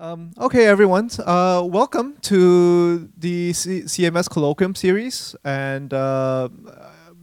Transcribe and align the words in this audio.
Um, 0.00 0.30
okay, 0.38 0.66
everyone. 0.66 1.10
Uh, 1.18 1.60
welcome 1.66 2.18
to 2.22 3.10
the 3.16 3.52
C- 3.52 3.82
CMS 3.82 4.28
Colloquium 4.28 4.76
series. 4.76 5.34
And 5.44 5.92
uh, 5.92 6.50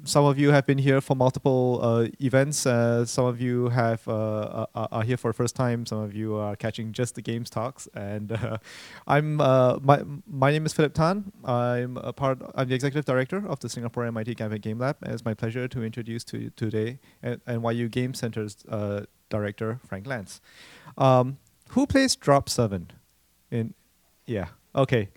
some 0.03 0.25
of 0.25 0.37
you 0.37 0.51
have 0.51 0.65
been 0.65 0.79
here 0.79 0.99
for 0.99 1.15
multiple 1.15 1.79
uh, 1.81 2.07
events. 2.19 2.65
Uh, 2.65 3.05
some 3.05 3.27
of 3.27 3.39
you 3.39 3.69
have 3.69 4.05
uh, 4.09 4.65
are, 4.75 4.89
are 4.91 5.03
here 5.03 5.15
for 5.15 5.29
the 5.29 5.33
first 5.33 5.55
time. 5.55 5.85
Some 5.85 5.99
of 5.99 6.13
you 6.13 6.35
are 6.35 6.57
catching 6.57 6.91
just 6.91 7.15
the 7.15 7.21
games 7.21 7.49
talks. 7.49 7.87
And 7.93 8.33
uh, 8.33 8.57
I'm 9.07 9.35
my 9.35 10.03
my 10.27 10.51
name 10.51 10.65
is 10.65 10.73
Philip 10.73 10.93
Tan. 10.93 11.31
I'm 11.45 11.95
a 11.95 12.11
part. 12.11 12.41
I'm 12.55 12.67
the 12.67 12.75
executive 12.75 13.05
director 13.05 13.47
of 13.47 13.61
the 13.61 13.69
Singapore 13.69 14.03
MIT 14.03 14.35
Gambit 14.35 14.61
Game 14.61 14.79
Lab. 14.79 14.97
And 15.01 15.13
it's 15.13 15.23
my 15.23 15.33
pleasure 15.33 15.69
to 15.69 15.81
introduce 15.81 16.25
to 16.25 16.37
you 16.37 16.49
today 16.49 16.99
NYU 17.23 17.89
Game 17.89 18.13
Center's 18.13 18.65
director 19.29 19.79
Frank 19.87 20.05
Lantz. 20.05 20.41
Um, 20.97 21.37
who 21.75 21.85
plays 21.85 22.15
drop 22.15 22.49
seven? 22.49 22.91
In 23.51 23.73
yeah, 24.25 24.47
okay. 24.73 25.09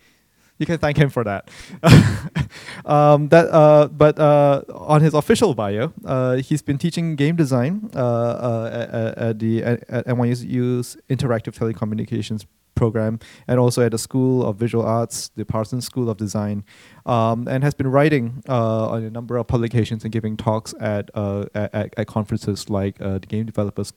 You 0.58 0.66
can 0.66 0.78
thank 0.78 0.96
him 0.96 1.08
for 1.08 1.22
that. 1.22 1.48
um, 2.84 3.28
that 3.28 3.48
uh, 3.52 3.86
but 3.86 4.18
uh, 4.18 4.62
on 4.74 5.00
his 5.00 5.14
official 5.14 5.54
bio, 5.54 5.92
uh, 6.04 6.36
he's 6.36 6.62
been 6.62 6.76
teaching 6.76 7.14
game 7.14 7.36
design 7.36 7.90
uh, 7.94 7.98
uh, 7.98 8.70
at, 8.72 9.18
at, 9.18 9.38
the 9.38 9.62
at, 9.62 10.06
NYU's 10.06 10.96
Interactive 11.08 11.54
Telecommunications 11.56 12.44
program 12.74 13.20
and 13.46 13.60
also 13.60 13.84
at 13.84 13.92
the 13.92 13.98
School 13.98 14.44
of 14.44 14.56
Visual 14.56 14.84
Arts, 14.84 15.30
the 15.36 15.44
Parsons 15.44 15.86
School 15.86 16.10
of 16.10 16.16
Design, 16.16 16.64
um, 17.06 17.46
and 17.46 17.62
has 17.62 17.74
been 17.74 17.88
writing 17.88 18.42
uh, 18.48 18.88
on 18.88 19.04
a 19.04 19.10
number 19.10 19.36
of 19.36 19.46
publications 19.46 20.02
and 20.02 20.12
giving 20.12 20.36
talks 20.36 20.74
at 20.80 21.08
uh, 21.14 21.46
at, 21.54 21.94
at, 21.96 22.06
conferences 22.08 22.68
like 22.68 23.00
uh, 23.00 23.18
the 23.18 23.26
Game 23.28 23.46
Developers 23.46 23.92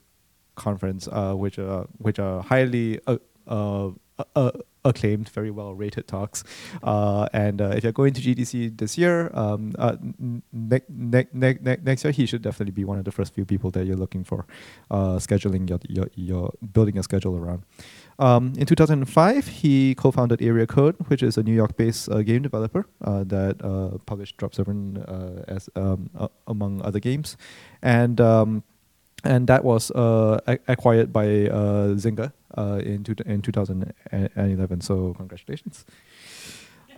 conference, 0.61 1.07
uh, 1.11 1.33
which 1.33 1.57
are 1.59 1.87
which 1.97 2.19
are 2.19 2.41
highly 2.41 2.99
uh, 3.07 3.17
uh, 3.47 3.89
uh 4.35 4.51
acclaimed, 4.83 5.29
very 5.29 5.51
well 5.51 5.75
rated 5.75 6.07
talks. 6.07 6.43
Uh, 6.81 7.27
and 7.33 7.61
uh, 7.61 7.75
if 7.75 7.83
you're 7.83 7.91
going 7.91 8.13
to 8.13 8.21
GDC 8.21 8.79
this 8.79 8.97
year, 8.97 9.29
um, 9.35 9.73
ne- 10.51 10.81
ne- 10.91 11.27
ne- 11.33 11.59
ne- 11.61 11.77
next 11.83 12.03
year 12.03 12.11
he 12.11 12.25
should 12.25 12.41
definitely 12.41 12.71
be 12.71 12.83
one 12.83 12.97
of 12.97 13.05
the 13.05 13.11
first 13.11 13.35
few 13.35 13.45
people 13.45 13.69
that 13.71 13.85
you're 13.85 14.01
looking 14.03 14.23
for, 14.23 14.45
scheduling 14.91 15.69
your, 15.69 15.79
your 15.87 16.07
your 16.15 16.51
building 16.73 16.97
a 16.97 17.03
schedule 17.03 17.37
around. 17.37 17.61
Um, 18.17 18.53
in 18.57 18.65
2005, 18.65 19.47
he 19.47 19.95
co-founded 19.95 20.41
Area 20.41 20.67
Code, 20.67 20.95
which 21.07 21.23
is 21.23 21.37
a 21.37 21.43
New 21.43 21.55
York-based 21.55 22.09
uh, 22.09 22.21
game 22.21 22.41
developer 22.41 22.85
uh, 23.03 23.23
that 23.23 23.63
uh, 23.63 23.97
published 24.05 24.37
Drop 24.37 24.53
Seven 24.53 24.97
as 25.47 25.69
um, 25.75 26.09
among 26.47 26.81
other 26.81 26.99
games, 26.99 27.37
and 27.81 28.19
um, 28.21 28.63
and 29.23 29.47
that 29.47 29.63
was 29.63 29.91
uh, 29.91 30.39
acquired 30.67 31.13
by 31.13 31.25
uh, 31.25 31.95
Zynga 31.95 32.33
uh, 32.57 32.81
in 32.83 33.03
two, 33.03 33.15
in 33.25 33.41
2011. 33.41 34.81
So 34.81 35.13
congratulations. 35.15 35.85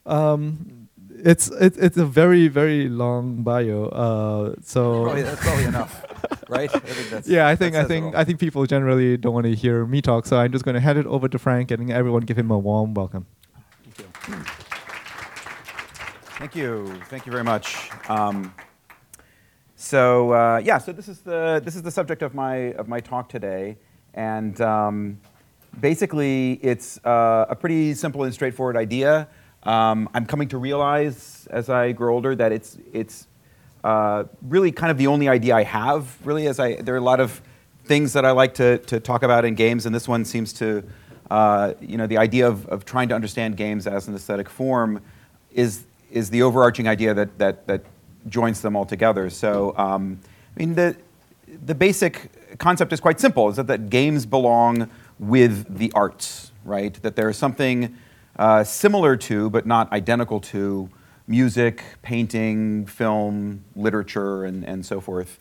um, 0.06 0.88
it's 1.24 1.48
it, 1.48 1.76
it's 1.78 1.96
a 1.96 2.04
very 2.04 2.48
very 2.48 2.88
long 2.88 3.42
bio. 3.42 3.86
Uh, 3.86 4.54
so 4.62 5.04
probably, 5.04 5.22
that's 5.22 5.40
probably 5.40 5.64
enough, 5.64 6.04
right? 6.48 6.70
I 6.74 7.22
yeah, 7.24 7.48
I 7.48 7.56
think 7.56 7.74
I 7.76 7.84
think 7.84 8.14
I 8.14 8.24
think 8.24 8.38
people 8.38 8.66
generally 8.66 9.16
don't 9.16 9.34
want 9.34 9.46
to 9.46 9.54
hear 9.54 9.86
me 9.86 10.02
talk, 10.02 10.26
so 10.26 10.38
I'm 10.38 10.52
just 10.52 10.64
going 10.64 10.74
to 10.74 10.80
hand 10.80 10.98
it 10.98 11.06
over 11.06 11.28
to 11.28 11.38
Frank 11.38 11.70
and 11.70 11.90
everyone 11.90 12.22
give 12.22 12.38
him 12.38 12.50
a 12.50 12.58
warm 12.58 12.94
welcome. 12.94 13.26
Thank 13.84 13.98
you. 13.98 14.04
Thank 16.38 16.54
you. 16.54 17.00
Thank 17.08 17.26
you 17.26 17.32
very 17.32 17.44
much. 17.44 17.90
Um, 18.10 18.52
so 19.86 20.32
uh, 20.32 20.60
yeah, 20.64 20.78
so 20.78 20.92
this 20.92 21.06
is 21.06 21.20
the 21.20 21.62
this 21.64 21.76
is 21.76 21.82
the 21.82 21.92
subject 21.92 22.22
of 22.22 22.34
my 22.34 22.72
of 22.72 22.88
my 22.88 22.98
talk 22.98 23.28
today, 23.28 23.76
and 24.14 24.60
um, 24.60 25.20
basically 25.80 26.54
it's 26.54 26.98
uh, 27.04 27.46
a 27.48 27.54
pretty 27.54 27.94
simple 27.94 28.24
and 28.24 28.34
straightforward 28.34 28.76
idea. 28.76 29.28
Um, 29.62 30.08
I'm 30.12 30.26
coming 30.26 30.48
to 30.48 30.58
realize 30.58 31.46
as 31.50 31.70
I 31.70 31.92
grow 31.92 32.14
older 32.14 32.34
that 32.34 32.50
it's 32.50 32.78
it's 32.92 33.28
uh, 33.84 34.24
really 34.42 34.72
kind 34.72 34.90
of 34.90 34.98
the 34.98 35.06
only 35.06 35.28
idea 35.28 35.54
I 35.54 35.62
have. 35.62 36.18
Really, 36.26 36.48
as 36.48 36.58
I 36.58 36.82
there 36.82 36.94
are 36.94 36.98
a 36.98 37.08
lot 37.12 37.20
of 37.20 37.40
things 37.84 38.12
that 38.14 38.24
I 38.24 38.32
like 38.32 38.54
to 38.54 38.78
to 38.78 38.98
talk 38.98 39.22
about 39.22 39.44
in 39.44 39.54
games, 39.54 39.86
and 39.86 39.94
this 39.94 40.08
one 40.08 40.24
seems 40.24 40.52
to 40.54 40.82
uh, 41.30 41.74
you 41.80 41.96
know 41.96 42.08
the 42.08 42.18
idea 42.18 42.48
of, 42.48 42.66
of 42.66 42.84
trying 42.84 43.08
to 43.10 43.14
understand 43.14 43.56
games 43.56 43.86
as 43.86 44.08
an 44.08 44.16
aesthetic 44.16 44.48
form 44.48 45.00
is 45.52 45.84
is 46.10 46.30
the 46.30 46.42
overarching 46.42 46.88
idea 46.88 47.14
that 47.14 47.38
that 47.38 47.68
that 47.68 47.84
joins 48.28 48.60
them 48.60 48.76
all 48.76 48.86
together. 48.86 49.30
So, 49.30 49.76
um, 49.76 50.20
I 50.56 50.60
mean, 50.60 50.74
the, 50.74 50.96
the 51.64 51.74
basic 51.74 52.58
concept 52.58 52.92
is 52.92 53.00
quite 53.00 53.20
simple, 53.20 53.48
is 53.48 53.56
that, 53.56 53.66
that 53.66 53.90
games 53.90 54.26
belong 54.26 54.90
with 55.18 55.78
the 55.78 55.92
arts, 55.94 56.52
right? 56.64 56.94
That 57.02 57.16
there 57.16 57.28
is 57.28 57.36
something 57.36 57.96
uh, 58.38 58.64
similar 58.64 59.16
to, 59.16 59.50
but 59.50 59.66
not 59.66 59.92
identical 59.92 60.40
to, 60.40 60.88
music, 61.28 61.82
painting, 62.02 62.86
film, 62.86 63.64
literature, 63.74 64.44
and, 64.44 64.64
and 64.64 64.84
so 64.84 65.00
forth. 65.00 65.38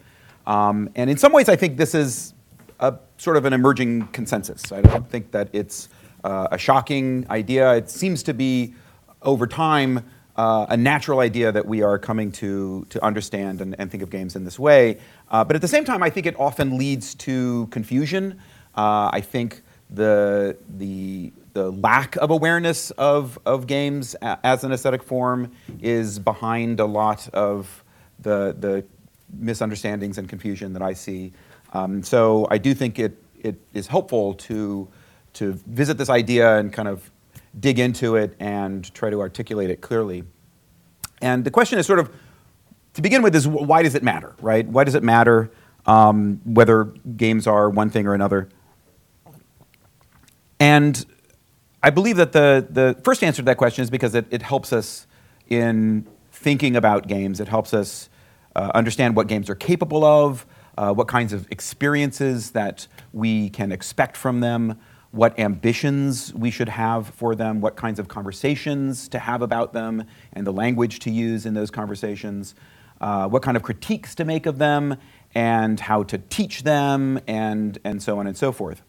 Um, 0.48 0.90
and 0.96 1.10
in 1.10 1.18
some 1.18 1.32
ways, 1.32 1.50
I 1.50 1.56
think 1.56 1.78
this 1.78 1.94
is 1.94 2.34
a 2.80 2.96
sort 3.18 3.38
of 3.38 3.46
an 3.46 3.54
emerging 3.54 4.08
consensus. 4.08 4.72
I 4.72 4.82
don't 4.82 5.10
think 5.10 5.32
that 5.32 5.50
it's 5.54 5.90
uh, 6.24 6.48
a 6.52 6.58
shocking 6.58 7.26
idea. 7.30 7.76
It 7.76 7.90
seems 7.90 8.24
to 8.24 8.34
be, 8.34 8.74
over 9.22 9.48
time, 9.48 10.04
uh, 10.36 10.66
a 10.70 10.78
natural 10.78 11.20
idea 11.20 11.52
that 11.52 11.66
we 11.66 11.82
are 11.82 11.98
coming 11.98 12.32
to, 12.32 12.86
to 12.90 13.04
understand 13.04 13.62
and, 13.62 13.76
and 13.80 13.90
think 13.90 14.04
of 14.04 14.10
games 14.10 14.36
in 14.36 14.44
this 14.44 14.60
way. 14.60 14.98
Uh, 15.30 15.44
but 15.44 15.56
at 15.56 15.62
the 15.62 15.68
same 15.68 15.86
time, 15.86 16.04
I 16.04 16.10
think 16.10 16.26
it 16.26 16.38
often 16.40 16.78
leads 16.78 17.16
to 17.16 17.68
confusion. 17.68 18.40
Uh, 18.76 19.10
I 19.14 19.22
think 19.22 19.62
the, 19.90 20.58
the, 20.78 21.32
the 21.54 21.72
lack 21.72 22.18
of 22.18 22.32
awareness 22.32 22.92
of, 22.92 23.40
of 23.46 23.68
games 23.68 24.16
a, 24.22 24.38
as 24.44 24.64
an 24.64 24.72
aesthetic 24.72 25.04
form 25.04 25.52
is 25.82 26.20
behind 26.20 26.80
a 26.80 26.86
lot 26.86 27.30
of 27.34 27.84
the, 28.20 28.56
the 28.60 28.84
misunderstandings 29.38 30.18
and 30.18 30.28
confusion 30.28 30.74
that 30.74 30.82
I 30.82 30.94
see. 30.94 31.32
Um, 31.74 32.04
so 32.04 32.48
I 32.52 32.58
do 32.58 32.74
think 32.74 33.00
it, 33.00 33.22
it 33.40 33.56
is 33.74 33.88
helpful 33.88 34.34
to, 34.34 34.88
to 35.34 35.54
visit 35.68 35.98
this 35.98 36.10
idea 36.10 36.58
and 36.58 36.74
kind 36.74 36.88
of 36.88 37.10
dig 37.60 37.80
into 37.80 38.16
it 38.16 38.36
and 38.40 38.94
try 38.94 39.10
to 39.10 39.22
articulate 39.22 39.70
it 39.70 39.82
clearly. 39.82 40.24
And 41.22 41.44
the 41.44 41.52
question 41.52 41.80
is 41.80 41.86
sort 41.86 42.00
of, 42.00 42.12
to 42.94 43.02
begin 43.02 43.22
with, 43.22 43.36
is 43.36 43.48
why 43.48 43.84
does 43.84 43.96
it 43.96 44.04
matter, 44.04 44.36
right? 44.42 44.68
Why 44.68 44.84
does 44.84 44.96
it 44.96 45.04
matter 45.04 45.52
um, 45.86 46.42
whether 46.46 46.86
games 46.86 47.48
are 47.48 47.70
one 47.70 47.90
thing 47.90 48.08
or 48.08 48.14
another? 48.14 48.50
And 50.60 51.06
I 51.84 51.90
believe 51.90 52.18
that 52.18 52.32
the, 52.32 52.66
the 52.70 53.00
first 53.04 53.24
answer 53.24 53.42
to 53.42 53.46
that 53.46 53.58
question 53.58 53.84
is 53.84 53.90
because 53.90 54.16
it, 54.16 54.26
it 54.32 54.42
helps 54.42 54.74
us 54.74 55.08
in 55.48 56.08
thinking 56.32 56.76
about 56.76 57.08
games. 57.08 57.40
It 57.40 57.48
helps 57.48 57.74
us 57.74 58.10
uh, 58.56 58.72
understand 58.74 59.16
what 59.16 59.28
games 59.28 59.50
are 59.50 59.56
capable 59.56 60.04
of, 60.04 60.46
uh, 60.78 60.94
what 60.94 61.08
kinds 61.08 61.34
of 61.34 61.48
experiences 61.52 62.52
that 62.52 62.88
we 63.14 63.50
can 63.50 63.72
expect 63.72 64.18
from 64.18 64.40
them, 64.40 64.80
what 65.16 65.40
ambitions 65.40 66.34
we 66.34 66.52
should 66.52 66.68
have 66.68 67.08
for 67.08 67.36
them, 67.36 67.62
what 67.62 67.78
kinds 67.78 68.00
of 68.00 68.10
conversations 68.10 69.08
to 69.08 69.18
have 69.18 69.42
about 69.42 69.72
them, 69.72 70.04
and 70.34 70.46
the 70.46 70.52
language 70.52 71.00
to 71.00 71.10
use 71.10 71.46
in 71.46 71.54
those 71.54 71.72
conversations, 71.72 72.54
uh, 73.00 73.26
what 73.28 73.42
kind 73.42 73.56
of 73.56 73.64
critiques 73.64 74.14
to 74.14 74.26
make 74.26 74.46
of 74.46 74.58
them, 74.58 74.98
and 75.34 75.80
how 75.80 76.04
to 76.04 76.18
teach 76.18 76.64
them, 76.64 77.18
and, 77.28 77.80
and 77.86 78.04
so 78.04 78.20
on 78.20 78.28
and 78.28 78.36
so 78.36 78.52
forth. 78.52 78.82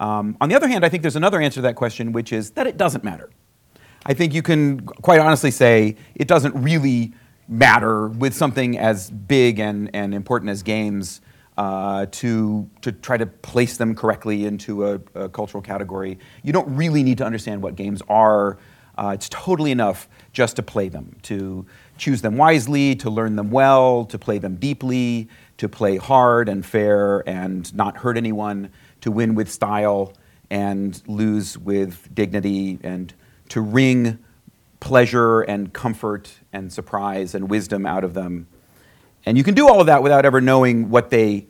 Um, 0.00 0.34
on 0.40 0.48
the 0.48 0.54
other 0.54 0.66
hand, 0.66 0.82
I 0.82 0.88
think 0.88 1.02
there's 1.02 1.16
another 1.16 1.42
answer 1.42 1.56
to 1.56 1.62
that 1.62 1.76
question, 1.76 2.12
which 2.12 2.32
is 2.32 2.52
that 2.52 2.66
it 2.66 2.78
doesn't 2.78 3.04
matter. 3.04 3.28
I 4.06 4.14
think 4.14 4.32
you 4.32 4.42
can 4.42 4.80
quite 4.80 5.20
honestly 5.20 5.50
say 5.50 5.96
it 6.14 6.26
doesn't 6.26 6.54
really 6.54 7.12
matter 7.48 8.08
with 8.08 8.34
something 8.34 8.78
as 8.78 9.10
big 9.10 9.58
and, 9.58 9.90
and 9.92 10.14
important 10.14 10.50
as 10.50 10.62
games 10.62 11.20
uh, 11.60 12.06
to, 12.06 12.70
to 12.80 12.90
try 12.90 13.18
to 13.18 13.26
place 13.26 13.76
them 13.76 13.94
correctly 13.94 14.46
into 14.46 14.86
a, 14.86 15.00
a, 15.14 15.28
cultural 15.28 15.62
category. 15.62 16.18
You 16.42 16.54
don't 16.54 16.74
really 16.74 17.02
need 17.02 17.18
to 17.18 17.26
understand 17.26 17.60
what 17.60 17.76
games 17.76 18.00
are. 18.08 18.56
Uh, 18.96 19.10
it's 19.12 19.28
totally 19.28 19.70
enough 19.70 20.08
just 20.32 20.56
to 20.56 20.62
play 20.62 20.88
them, 20.88 21.14
to 21.24 21.66
choose 21.98 22.22
them 22.22 22.38
wisely, 22.38 22.96
to 22.96 23.10
learn 23.10 23.36
them 23.36 23.50
well, 23.50 24.06
to 24.06 24.18
play 24.18 24.38
them 24.38 24.56
deeply, 24.56 25.28
to 25.58 25.68
play 25.68 25.98
hard 25.98 26.48
and 26.48 26.64
fair 26.64 27.28
and 27.28 27.74
not 27.74 27.98
hurt 27.98 28.16
anyone, 28.16 28.70
to 29.02 29.10
win 29.10 29.34
with 29.34 29.52
style 29.52 30.14
and 30.48 31.02
lose 31.06 31.58
with 31.58 32.08
dignity, 32.14 32.78
and 32.82 33.12
to 33.50 33.60
wring 33.60 34.18
pleasure 34.80 35.42
and 35.42 35.74
comfort 35.74 36.32
and 36.54 36.72
surprise 36.72 37.34
and 37.34 37.50
wisdom 37.50 37.84
out 37.84 38.02
of 38.02 38.14
them. 38.14 38.46
And 39.26 39.36
you 39.36 39.44
can 39.44 39.54
do 39.54 39.68
all 39.68 39.82
of 39.82 39.88
that 39.88 40.02
without 40.02 40.24
ever 40.24 40.40
knowing 40.40 40.88
what 40.88 41.10
they 41.10 41.49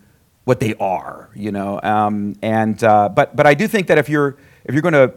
what 0.50 0.58
they 0.58 0.74
are, 0.80 1.30
you 1.32 1.52
know. 1.52 1.80
Um, 1.80 2.34
and 2.42 2.82
uh, 2.82 3.08
but 3.08 3.36
but 3.36 3.46
I 3.46 3.54
do 3.54 3.68
think 3.68 3.86
that 3.86 3.98
if 3.98 4.08
you're 4.08 4.36
if 4.64 4.74
you're 4.74 4.82
going 4.82 4.94
to 4.94 5.14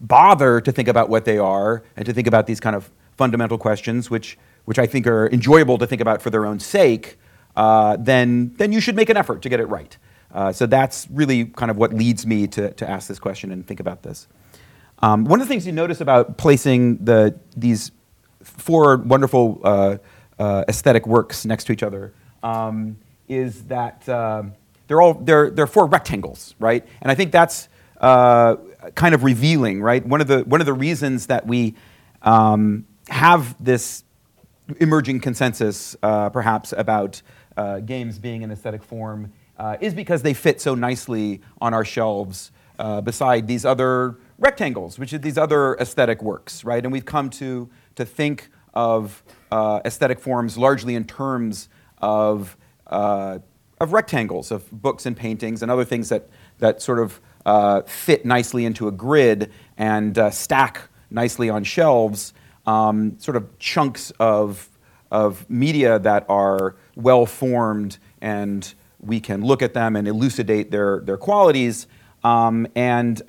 bother 0.00 0.60
to 0.60 0.70
think 0.70 0.86
about 0.86 1.08
what 1.08 1.24
they 1.24 1.36
are 1.36 1.82
and 1.96 2.06
to 2.06 2.12
think 2.12 2.28
about 2.28 2.46
these 2.46 2.60
kind 2.60 2.76
of 2.76 2.88
fundamental 3.16 3.58
questions, 3.58 4.08
which 4.08 4.38
which 4.66 4.78
I 4.78 4.86
think 4.86 5.08
are 5.08 5.28
enjoyable 5.30 5.78
to 5.78 5.86
think 5.86 6.00
about 6.00 6.22
for 6.22 6.30
their 6.30 6.46
own 6.46 6.60
sake, 6.60 7.18
uh, 7.56 7.96
then 7.98 8.54
then 8.56 8.70
you 8.70 8.80
should 8.80 8.94
make 8.94 9.10
an 9.10 9.16
effort 9.16 9.42
to 9.42 9.48
get 9.48 9.58
it 9.58 9.66
right. 9.66 9.98
Uh, 10.32 10.52
so 10.52 10.64
that's 10.64 11.08
really 11.10 11.46
kind 11.46 11.72
of 11.72 11.76
what 11.76 11.92
leads 11.92 12.24
me 12.24 12.46
to, 12.46 12.72
to 12.74 12.88
ask 12.88 13.08
this 13.08 13.18
question 13.18 13.50
and 13.50 13.66
think 13.66 13.80
about 13.80 14.02
this. 14.02 14.28
Um, 15.00 15.24
one 15.24 15.40
of 15.40 15.48
the 15.48 15.52
things 15.52 15.66
you 15.66 15.72
notice 15.72 16.00
about 16.00 16.36
placing 16.36 17.02
the, 17.02 17.34
these 17.56 17.90
four 18.42 18.98
wonderful 18.98 19.60
uh, 19.64 19.96
uh, 20.38 20.64
aesthetic 20.68 21.06
works 21.06 21.46
next 21.46 21.64
to 21.64 21.72
each 21.72 21.82
other 21.82 22.12
um, 22.42 22.98
is 23.28 23.64
that 23.64 24.08
um, 24.08 24.52
they're 24.88 25.00
all 25.00 25.14
they're, 25.14 25.50
they're 25.50 25.66
four 25.66 25.86
rectangles, 25.86 26.54
right? 26.58 26.84
And 27.00 27.10
I 27.10 27.14
think 27.14 27.30
that's 27.30 27.68
uh, 28.00 28.56
kind 28.94 29.14
of 29.14 29.22
revealing, 29.22 29.80
right? 29.80 30.04
One 30.04 30.20
of 30.20 30.26
the 30.26 30.40
one 30.40 30.60
of 30.60 30.66
the 30.66 30.72
reasons 30.72 31.26
that 31.26 31.46
we 31.46 31.74
um, 32.22 32.86
have 33.08 33.62
this 33.62 34.04
emerging 34.80 35.20
consensus, 35.20 35.96
uh, 36.02 36.30
perhaps, 36.30 36.72
about 36.76 37.22
uh, 37.56 37.80
games 37.80 38.18
being 38.18 38.44
an 38.44 38.50
aesthetic 38.50 38.82
form 38.82 39.32
uh, 39.58 39.76
is 39.80 39.94
because 39.94 40.22
they 40.22 40.34
fit 40.34 40.60
so 40.60 40.74
nicely 40.74 41.40
on 41.60 41.74
our 41.74 41.84
shelves 41.84 42.52
uh, 42.78 43.00
beside 43.00 43.46
these 43.46 43.64
other 43.64 44.16
rectangles, 44.38 44.98
which 44.98 45.12
are 45.12 45.18
these 45.18 45.38
other 45.38 45.74
aesthetic 45.76 46.22
works, 46.22 46.64
right? 46.64 46.84
And 46.84 46.92
we've 46.92 47.04
come 47.04 47.28
to, 47.30 47.68
to 47.96 48.04
think 48.04 48.50
of 48.72 49.22
uh, 49.50 49.80
aesthetic 49.84 50.20
forms 50.20 50.56
largely 50.56 50.94
in 50.94 51.04
terms 51.04 51.68
of, 51.98 52.56
uh, 52.86 53.40
of 53.80 53.92
rectangles, 53.92 54.50
of 54.50 54.70
books 54.70 55.06
and 55.06 55.16
paintings 55.16 55.62
and 55.62 55.70
other 55.70 55.84
things 55.84 56.08
that, 56.08 56.28
that 56.58 56.82
sort 56.82 56.98
of 56.98 57.20
uh, 57.46 57.82
fit 57.82 58.24
nicely 58.24 58.64
into 58.64 58.88
a 58.88 58.92
grid 58.92 59.50
and 59.76 60.18
uh, 60.18 60.30
stack 60.30 60.88
nicely 61.10 61.48
on 61.48 61.64
shelves, 61.64 62.34
um, 62.66 63.18
sort 63.18 63.36
of 63.36 63.58
chunks 63.58 64.10
of, 64.18 64.68
of 65.10 65.48
media 65.48 65.98
that 65.98 66.26
are 66.28 66.76
well 66.96 67.24
formed 67.24 67.98
and 68.20 68.74
we 69.00 69.20
can 69.20 69.42
look 69.42 69.62
at 69.62 69.74
them 69.74 69.96
and 69.96 70.08
elucidate 70.08 70.70
their, 70.70 71.00
their 71.00 71.16
qualities. 71.16 71.86
Um, 72.24 72.66
and, 72.74 73.22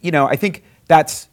you 0.00 0.10
know, 0.10 0.26
I 0.26 0.36
think 0.36 0.64
that's 0.86 1.28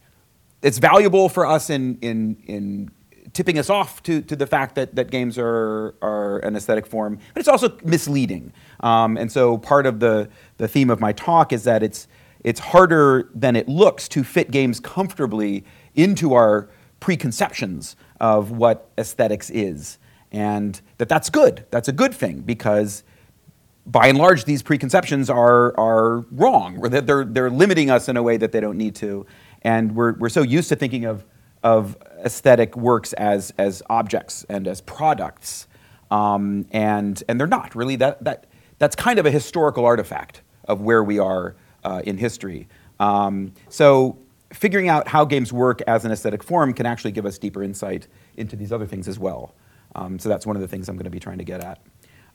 it's 0.62 0.78
valuable 0.78 1.28
for 1.28 1.46
us 1.46 1.70
in, 1.70 1.98
in, 2.00 2.36
in 2.46 2.90
tipping 3.36 3.58
us 3.58 3.68
off 3.68 4.02
to, 4.02 4.22
to 4.22 4.34
the 4.34 4.46
fact 4.46 4.74
that, 4.76 4.94
that 4.94 5.10
games 5.10 5.36
are, 5.38 5.94
are 6.00 6.38
an 6.38 6.56
aesthetic 6.56 6.86
form, 6.86 7.18
but 7.34 7.40
it's 7.40 7.48
also 7.48 7.76
misleading. 7.84 8.52
Um, 8.80 9.18
and 9.18 9.30
so 9.30 9.58
part 9.58 9.84
of 9.84 10.00
the, 10.00 10.30
the 10.56 10.66
theme 10.66 10.88
of 10.88 11.00
my 11.00 11.12
talk 11.12 11.52
is 11.52 11.64
that 11.64 11.82
it's, 11.82 12.08
it's 12.42 12.60
harder 12.60 13.28
than 13.34 13.54
it 13.54 13.68
looks 13.68 14.08
to 14.08 14.24
fit 14.24 14.50
games 14.50 14.80
comfortably 14.80 15.64
into 15.94 16.32
our 16.32 16.70
preconceptions 16.98 17.94
of 18.20 18.52
what 18.52 18.90
aesthetics 18.96 19.50
is. 19.50 19.98
And 20.32 20.80
that 20.96 21.10
that's 21.10 21.28
good. 21.28 21.66
That's 21.70 21.88
a 21.88 21.92
good 21.92 22.14
thing 22.14 22.40
because 22.40 23.04
by 23.84 24.08
and 24.08 24.16
large, 24.16 24.44
these 24.44 24.62
preconceptions 24.62 25.28
are, 25.28 25.78
are 25.78 26.20
wrong, 26.32 26.78
or 26.78 26.88
that 26.88 27.06
they're, 27.06 27.24
they're 27.24 27.50
limiting 27.50 27.90
us 27.90 28.08
in 28.08 28.16
a 28.16 28.22
way 28.22 28.36
that 28.38 28.50
they 28.50 28.60
don't 28.60 28.78
need 28.78 28.94
to. 28.96 29.26
And 29.62 29.94
we're, 29.94 30.14
we're 30.14 30.30
so 30.30 30.42
used 30.42 30.70
to 30.70 30.76
thinking 30.76 31.04
of, 31.04 31.24
of 31.62 31.96
aesthetic 32.24 32.76
works 32.76 33.12
as, 33.14 33.52
as 33.58 33.82
objects 33.88 34.44
and 34.48 34.66
as 34.66 34.80
products. 34.80 35.66
Um, 36.10 36.66
and, 36.70 37.22
and 37.28 37.38
they're 37.40 37.46
not 37.46 37.74
really. 37.74 37.96
That, 37.96 38.22
that, 38.24 38.46
that's 38.78 38.96
kind 38.96 39.18
of 39.18 39.26
a 39.26 39.30
historical 39.30 39.84
artifact 39.84 40.42
of 40.64 40.80
where 40.80 41.02
we 41.02 41.18
are 41.18 41.56
uh, 41.84 42.02
in 42.04 42.18
history. 42.18 42.68
Um, 42.98 43.52
so 43.68 44.18
figuring 44.52 44.88
out 44.88 45.08
how 45.08 45.24
games 45.24 45.52
work 45.52 45.82
as 45.82 46.04
an 46.04 46.12
aesthetic 46.12 46.42
form 46.42 46.72
can 46.72 46.86
actually 46.86 47.12
give 47.12 47.26
us 47.26 47.38
deeper 47.38 47.62
insight 47.62 48.06
into 48.36 48.56
these 48.56 48.72
other 48.72 48.86
things 48.86 49.08
as 49.08 49.18
well. 49.18 49.54
Um, 49.94 50.18
so 50.18 50.28
that's 50.28 50.46
one 50.46 50.56
of 50.56 50.62
the 50.62 50.68
things 50.68 50.88
I'm 50.88 50.96
going 50.96 51.04
to 51.04 51.10
be 51.10 51.20
trying 51.20 51.38
to 51.38 51.44
get 51.44 51.62
at. 51.62 51.80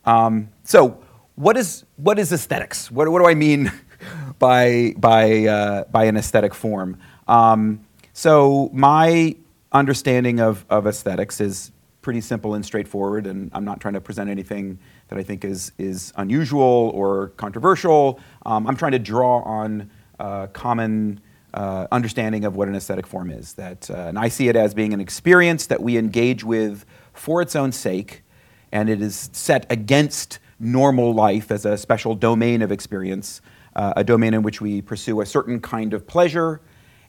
Um, 0.05 0.49
so 0.63 1.03
what 1.35 1.57
is, 1.57 1.85
what 1.95 2.19
is 2.19 2.31
aesthetics? 2.31 2.91
What, 2.91 3.09
what 3.09 3.19
do 3.19 3.27
I 3.27 3.35
mean 3.35 3.71
by, 4.39 4.93
by, 4.97 5.45
uh, 5.45 5.83
by 5.85 6.05
an 6.05 6.17
aesthetic 6.17 6.53
form? 6.53 6.99
Um, 7.27 7.85
so 8.13 8.69
my 8.73 9.35
understanding 9.71 10.39
of, 10.39 10.65
of 10.69 10.87
aesthetics 10.87 11.39
is 11.39 11.71
pretty 12.01 12.21
simple 12.21 12.55
and 12.55 12.65
straightforward, 12.65 13.27
and 13.27 13.51
I'm 13.53 13.63
not 13.63 13.79
trying 13.79 13.93
to 13.93 14.01
present 14.01 14.29
anything 14.29 14.79
that 15.09 15.19
I 15.19 15.23
think 15.23 15.45
is, 15.45 15.71
is 15.77 16.11
unusual 16.15 16.91
or 16.93 17.29
controversial. 17.37 18.19
Um, 18.45 18.67
I'm 18.67 18.75
trying 18.75 18.93
to 18.93 18.99
draw 18.99 19.41
on 19.43 19.89
uh, 20.19 20.47
common 20.47 21.21
uh, 21.53 21.87
understanding 21.91 22.45
of 22.45 22.55
what 22.55 22.67
an 22.67 22.75
aesthetic 22.75 23.05
form 23.05 23.29
is. 23.29 23.53
That, 23.53 23.89
uh, 23.89 24.07
and 24.07 24.17
I 24.17 24.29
see 24.29 24.47
it 24.47 24.55
as 24.55 24.73
being 24.73 24.93
an 24.93 24.99
experience 24.99 25.67
that 25.67 25.81
we 25.81 25.97
engage 25.97 26.43
with 26.43 26.85
for 27.13 27.41
its 27.41 27.55
own 27.55 27.71
sake, 27.71 28.23
and 28.71 28.89
it 28.89 29.01
is 29.01 29.29
set 29.33 29.71
against 29.71 30.39
normal 30.59 31.13
life 31.13 31.51
as 31.51 31.65
a 31.65 31.77
special 31.77 32.15
domain 32.15 32.61
of 32.61 32.71
experience, 32.71 33.41
uh, 33.75 33.93
a 33.95 34.03
domain 34.03 34.33
in 34.33 34.43
which 34.43 34.61
we 34.61 34.81
pursue 34.81 35.21
a 35.21 35.25
certain 35.25 35.59
kind 35.59 35.93
of 35.93 36.07
pleasure, 36.07 36.61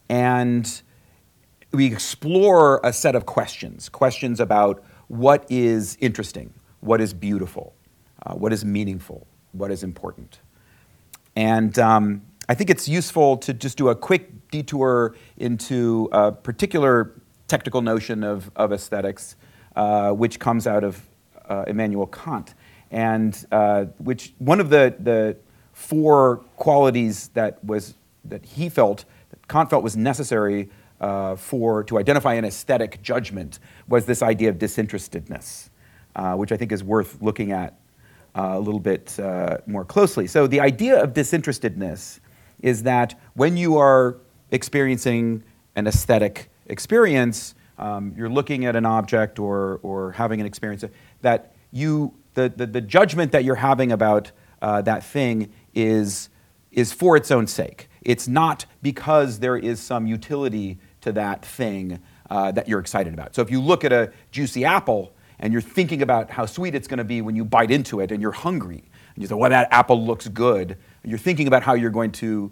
and 0.09 0.81
we 1.73 1.87
explore 1.87 2.79
a 2.83 2.93
set 2.93 3.15
of 3.15 3.25
questions 3.25 3.89
questions 3.89 4.39
about 4.39 4.83
what 5.07 5.45
is 5.49 5.97
interesting, 5.99 6.53
what 6.79 7.01
is 7.01 7.13
beautiful, 7.13 7.73
uh, 8.25 8.33
what 8.33 8.53
is 8.53 8.63
meaningful, 8.63 9.27
what 9.51 9.71
is 9.71 9.83
important. 9.83 10.39
And 11.35 11.77
um, 11.79 12.21
I 12.47 12.53
think 12.53 12.69
it's 12.69 12.87
useful 12.87 13.37
to 13.37 13.53
just 13.53 13.77
do 13.77 13.89
a 13.89 13.95
quick 13.95 14.49
detour 14.51 15.15
into 15.37 16.09
a 16.11 16.31
particular 16.31 17.11
technical 17.47 17.81
notion 17.81 18.23
of, 18.23 18.51
of 18.55 18.71
aesthetics, 18.71 19.35
uh, 19.75 20.11
which 20.11 20.39
comes 20.39 20.67
out 20.67 20.83
of 20.83 21.01
uh, 21.49 21.65
Immanuel 21.67 22.07
Kant 22.07 22.53
and 22.91 23.45
uh, 23.51 23.85
which 23.97 24.33
one 24.37 24.59
of 24.59 24.69
the, 24.69 24.95
the 24.99 25.35
four 25.73 26.37
qualities 26.55 27.29
that 27.29 27.63
was 27.63 27.95
that 28.25 28.45
he 28.45 28.69
felt 28.69 29.03
that 29.31 29.47
Kant 29.47 29.69
felt 29.69 29.83
was 29.83 29.97
necessary 29.97 30.69
uh, 31.03 31.35
for 31.35 31.83
to 31.83 31.99
identify 31.99 32.33
an 32.35 32.45
aesthetic 32.45 33.01
judgment 33.01 33.59
was 33.89 34.05
this 34.05 34.21
idea 34.21 34.49
of 34.49 34.57
disinterestedness, 34.57 35.69
uh, 36.15 36.35
which 36.35 36.53
I 36.53 36.57
think 36.57 36.71
is 36.71 36.81
worth 36.81 37.21
looking 37.21 37.51
at 37.51 37.77
uh, 38.35 38.53
a 38.53 38.59
little 38.59 38.79
bit 38.79 39.19
uh, 39.19 39.57
more 39.67 39.83
closely. 39.83 40.27
So 40.27 40.47
the 40.47 40.61
idea 40.61 41.03
of 41.03 41.13
disinterestedness 41.13 42.21
is 42.61 42.83
that 42.83 43.19
when 43.33 43.57
you 43.57 43.77
are 43.77 44.17
experiencing 44.51 45.43
an 45.75 45.87
aesthetic 45.87 46.49
experience, 46.67 47.53
um, 47.77 48.13
you're 48.15 48.29
looking 48.29 48.63
at 48.65 48.77
an 48.77 48.85
object 48.85 49.39
or, 49.39 49.81
or 49.83 50.13
having 50.13 50.39
an 50.39 50.45
experience 50.45 50.85
that 51.21 51.53
you 51.71 52.13
the, 52.33 52.51
the, 52.55 52.65
the 52.65 52.81
judgment 52.81 53.33
that 53.33 53.43
you're 53.43 53.55
having 53.55 53.91
about 53.91 54.31
uh, 54.61 54.81
that 54.81 55.03
thing 55.03 55.51
is, 55.75 56.29
is 56.71 56.93
for 56.93 57.17
its 57.17 57.29
own 57.29 57.45
sake. 57.45 57.89
It's 58.01 58.27
not 58.27 58.65
because 58.81 59.39
there 59.39 59.57
is 59.57 59.79
some 59.81 60.07
utility 60.07 60.79
to 61.03 61.11
that 61.13 61.45
thing 61.45 61.99
uh, 62.29 62.51
that 62.51 62.67
you're 62.67 62.79
excited 62.79 63.13
about. 63.13 63.35
So 63.35 63.41
if 63.41 63.51
you 63.51 63.61
look 63.61 63.83
at 63.83 63.93
a 63.93 64.11
juicy 64.31 64.65
apple 64.65 65.13
and 65.39 65.53
you're 65.53 65.61
thinking 65.61 66.01
about 66.01 66.31
how 66.31 66.45
sweet 66.45 66.73
it's 66.75 66.87
going 66.87 66.97
to 66.97 67.03
be 67.03 67.21
when 67.21 67.35
you 67.35 67.45
bite 67.45 67.71
into 67.71 67.99
it 67.99 68.11
and 68.11 68.21
you're 68.21 68.31
hungry, 68.31 68.83
and 69.15 69.21
you 69.21 69.27
say, 69.27 69.35
well, 69.35 69.49
that 69.49 69.67
apple 69.71 70.03
looks 70.03 70.27
good, 70.27 70.77
you're 71.03 71.19
thinking 71.19 71.47
about 71.47 71.63
how 71.63 71.73
you're 71.73 71.91
going 71.91 72.11
to 72.13 72.51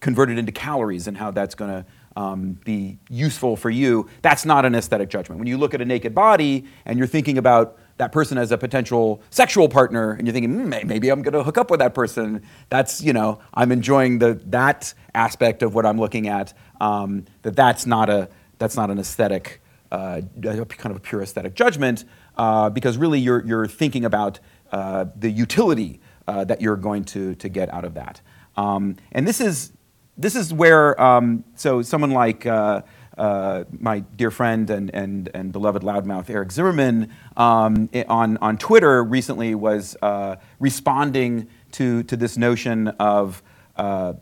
convert 0.00 0.30
it 0.30 0.38
into 0.38 0.52
calories 0.52 1.06
and 1.06 1.16
how 1.16 1.30
that's 1.30 1.54
going 1.54 1.70
to 1.70 1.86
um, 2.20 2.58
be 2.64 2.98
useful 3.08 3.56
for 3.56 3.70
you, 3.70 4.08
that's 4.22 4.44
not 4.44 4.64
an 4.64 4.74
aesthetic 4.74 5.08
judgment. 5.08 5.38
When 5.38 5.48
you 5.48 5.56
look 5.56 5.74
at 5.74 5.80
a 5.80 5.84
naked 5.84 6.14
body 6.14 6.66
and 6.84 6.98
you're 6.98 7.08
thinking 7.08 7.38
about 7.38 7.78
that 7.96 8.12
person 8.12 8.38
as 8.38 8.50
a 8.50 8.58
potential 8.58 9.22
sexual 9.30 9.68
partner 9.68 10.12
and 10.12 10.26
you're 10.26 10.32
thinking 10.32 10.52
mm, 10.52 10.84
maybe 10.84 11.10
i'm 11.10 11.22
going 11.22 11.32
to 11.32 11.42
hook 11.42 11.56
up 11.56 11.70
with 11.70 11.78
that 11.78 11.94
person 11.94 12.42
that's 12.68 13.00
you 13.00 13.12
know 13.12 13.38
i'm 13.54 13.70
enjoying 13.70 14.18
the 14.18 14.34
that 14.46 14.92
aspect 15.14 15.62
of 15.62 15.74
what 15.74 15.86
i'm 15.86 15.98
looking 15.98 16.26
at 16.26 16.52
um, 16.84 17.24
that 17.42 17.56
that's 17.56 17.86
not 17.86 18.10
a 18.10 18.28
that's 18.58 18.76
not 18.76 18.90
an 18.90 18.98
aesthetic 18.98 19.60
uh, 19.90 20.20
kind 20.42 20.90
of 20.90 20.96
a 20.96 21.00
pure 21.00 21.22
aesthetic 21.22 21.54
judgment 21.54 22.04
uh, 22.36 22.68
because 22.70 22.98
really 22.98 23.20
you're, 23.20 23.44
you're 23.46 23.66
thinking 23.66 24.04
about 24.04 24.40
uh, 24.72 25.06
the 25.16 25.30
utility 25.30 26.00
uh, 26.26 26.44
that 26.44 26.60
you're 26.60 26.76
going 26.76 27.04
to, 27.04 27.34
to 27.36 27.48
get 27.48 27.72
out 27.72 27.84
of 27.84 27.94
that. 27.94 28.20
Um, 28.56 28.96
and 29.12 29.26
this 29.26 29.40
is 29.40 29.72
this 30.16 30.36
is 30.36 30.52
where 30.52 31.00
um, 31.00 31.44
so 31.56 31.82
someone 31.82 32.12
like 32.12 32.46
uh, 32.46 32.82
uh, 33.18 33.64
my 33.70 34.00
dear 34.00 34.30
friend 34.30 34.70
and, 34.70 34.90
and, 34.94 35.28
and 35.34 35.52
beloved 35.52 35.82
loudmouth 35.82 36.30
Eric 36.30 36.52
Zimmerman 36.52 37.10
um, 37.36 37.88
on, 38.08 38.36
on 38.38 38.56
Twitter 38.56 39.02
recently 39.02 39.56
was 39.56 39.96
uh, 40.02 40.36
responding 40.60 41.48
to, 41.72 42.04
to 42.04 42.16
this 42.16 42.36
notion 42.36 42.88
of 43.00 43.42
uh, 43.76 44.14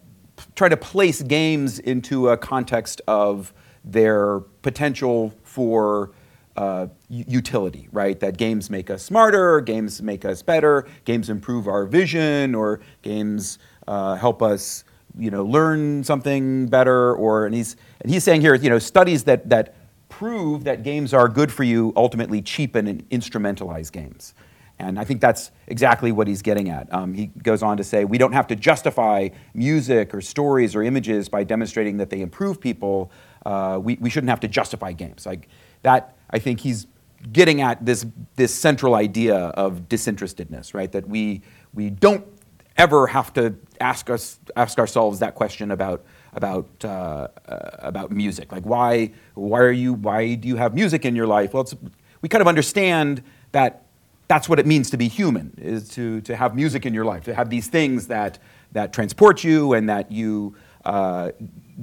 trying 0.55 0.71
to 0.71 0.77
place 0.77 1.23
games 1.23 1.79
into 1.79 2.29
a 2.29 2.37
context 2.37 3.01
of 3.07 3.53
their 3.85 4.41
potential 4.63 5.35
for 5.43 6.13
uh, 6.57 6.87
utility, 7.09 7.89
right? 7.93 8.21
That 8.21 8.37
games 8.37 8.69
make 8.69 8.91
us 8.91 9.03
smarter, 9.03 9.61
games 9.61 10.03
make 10.03 10.25
us 10.25 10.43
better, 10.43 10.87
games 11.05 11.31
improve 11.31 11.67
our 11.67 11.87
vision, 11.87 12.55
or 12.55 12.81
games 13.03 13.59
uh, 13.89 14.17
help 14.17 14.43
us 14.43 14.85
you 15.19 15.31
know, 15.31 15.45
learn 15.45 16.05
something 16.05 16.67
better, 16.67 17.15
or 17.15 17.47
and 17.47 17.55
he's 17.55 17.77
and 18.01 18.11
he's 18.11 18.25
saying 18.25 18.41
here, 18.41 18.55
you 18.55 18.71
know, 18.71 18.79
studies 18.79 19.25
that 19.25 19.49
that 19.49 19.75
prove 20.09 20.65
that 20.65 20.83
games 20.83 21.15
are 21.15 21.29
good 21.29 21.51
for 21.51 21.65
you 21.65 21.93
ultimately 21.97 22.43
cheapen 22.43 22.87
and 22.87 23.09
instrumentalize 23.11 23.91
games. 23.91 24.35
And 24.79 24.99
I 24.99 25.05
think 25.05 25.21
that's 25.21 25.51
exactly 25.67 26.13
what 26.13 26.27
he's 26.27 26.43
getting 26.43 26.69
at. 26.69 26.93
Um, 26.93 27.15
he 27.15 27.27
goes 27.27 27.63
on 27.63 27.77
to 27.77 27.85
say, 27.85 28.05
we 28.05 28.19
don't 28.19 28.33
have 28.33 28.47
to 28.49 28.57
justify 28.57 29.29
music 29.55 30.15
or 30.15 30.21
stories 30.21 30.75
or 30.75 30.83
images 30.83 31.29
by 31.29 31.45
demonstrating 31.45 31.99
that 31.99 32.11
they 32.11 32.21
improve 32.21 32.61
people. 32.61 33.13
Uh, 33.47 33.79
we, 33.81 33.97
we 34.01 34.11
shouldn't 34.11 34.31
have 34.31 34.41
to 34.41 34.49
justify 34.49 34.93
games. 34.93 35.25
Like 35.25 35.49
that, 35.83 36.17
I 36.31 36.39
think 36.39 36.61
he's 36.61 36.87
getting 37.31 37.61
at 37.61 37.85
this, 37.85 38.05
this 38.35 38.53
central 38.53 38.97
idea 38.97 39.37
of 39.37 39.89
disinterestedness, 39.89 40.75
right? 40.75 40.91
That 40.91 41.09
we, 41.09 41.43
we 41.73 41.91
don't 41.91 42.27
ever 42.77 43.07
have 43.07 43.33
to 43.35 43.55
ask, 43.81 44.11
us, 44.11 44.41
ask 44.57 44.79
ourselves 44.79 45.21
that 45.21 45.35
question 45.37 45.71
about, 45.71 46.05
about, 46.33 46.69
uh, 46.85 47.29
uh, 47.47 47.71
about 47.79 48.11
music. 48.11 48.51
Like 48.51 48.65
why, 48.65 49.13
why, 49.35 49.61
are 49.61 49.71
you, 49.71 49.93
why 49.93 50.35
do 50.35 50.49
you 50.49 50.57
have 50.57 50.75
music 50.75 51.05
in 51.05 51.15
your 51.15 51.27
life? 51.27 51.55
Well, 51.55 51.69
we 52.23 52.29
kind 52.29 52.41
of 52.41 52.49
understand 52.49 53.23
that 53.53 53.87
that's 54.29 54.49
what 54.49 54.59
it 54.59 54.67
means 54.67 54.91
to 54.91 54.97
be 54.97 55.09
human, 55.09 55.53
is 55.59 55.89
to, 55.91 56.21
to 56.23 56.37
have 56.37 56.55
music 56.55 56.87
in 56.87 56.95
your 56.95 57.05
life, 57.05 57.25
to 57.25 57.35
have 57.35 57.51
these 57.51 57.69
things 57.69 58.07
that, 58.07 58.39
that 58.73 58.93
transport 58.93 59.45
you 59.45 59.75
and 59.75 59.89
that 59.89 60.11
you 60.11 60.57
uh, 60.85 61.31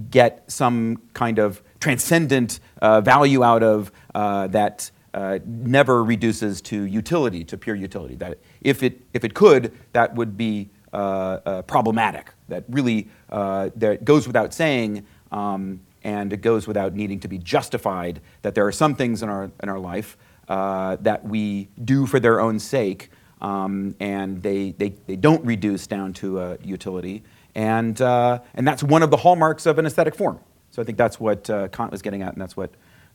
get 0.10 0.44
some 0.48 1.02
kind 1.14 1.40
of 1.40 1.62
transcendent 1.80 2.60
uh, 2.82 3.02
value 3.02 3.44
out 3.44 3.64
of 3.64 3.92
uh, 4.16 4.48
that 4.48 4.92
uh, 5.14 5.40
never 5.46 6.04
reduces 6.04 6.62
to 6.62 6.84
utility, 6.84 7.44
to 7.44 7.58
pure 7.58 7.76
utility. 7.76 8.16
That 8.16 8.40
if 8.62 8.84
it, 8.84 9.02
if 9.14 9.24
it 9.24 9.34
could, 9.34 9.72
that 9.94 10.16
would 10.16 10.38
be 10.38 10.70
uh, 10.94 11.62
problematic. 11.64 12.34
That 12.48 12.64
really 12.70 13.08
that 13.30 14.02
goes 14.04 14.28
without 14.28 14.54
saying. 14.54 15.06
Um, 15.32 15.82
and 16.04 16.32
it 16.32 16.38
goes 16.42 16.68
without 16.68 16.94
needing 16.94 17.20
to 17.20 17.28
be 17.28 17.38
justified 17.38 18.22
that 18.42 18.56
there 18.56 18.66
are 18.66 18.72
some 18.72 18.96
things 18.96 19.22
in 19.22 19.30
our, 19.30 19.52
in 19.62 19.70
our 19.70 19.80
life 19.80 20.18
uh, 20.50 20.98
that 21.02 21.24
we 21.24 21.70
do 21.86 22.06
for 22.06 22.20
their 22.20 22.42
own 22.42 22.60
sake, 22.60 23.12
um, 23.40 23.96
and 24.00 24.42
they, 24.42 24.72
they, 24.72 24.90
they 25.08 25.16
don't 25.16 25.46
reduce 25.46 25.88
down 25.88 26.12
to 26.14 26.40
a 26.40 26.58
utility. 26.64 27.24
And, 27.56 28.00
uh, 28.02 28.40
and 28.56 28.68
that's 28.68 28.84
one 28.84 29.04
of 29.04 29.12
the 29.12 29.18
hallmarks 29.18 29.66
of 29.66 29.80
an 29.80 29.86
aesthetic 29.86 30.16
form. 30.16 30.40
So 30.72 30.82
I 30.82 30.86
think 30.86 30.98
that's 30.98 31.20
what 31.20 31.50
uh, 31.50 31.68
Kant 31.70 31.92
was 31.92 32.02
getting 32.02 32.22
at, 32.22 32.34
and 32.34 32.42
that's 32.42 32.58
what 32.58 32.72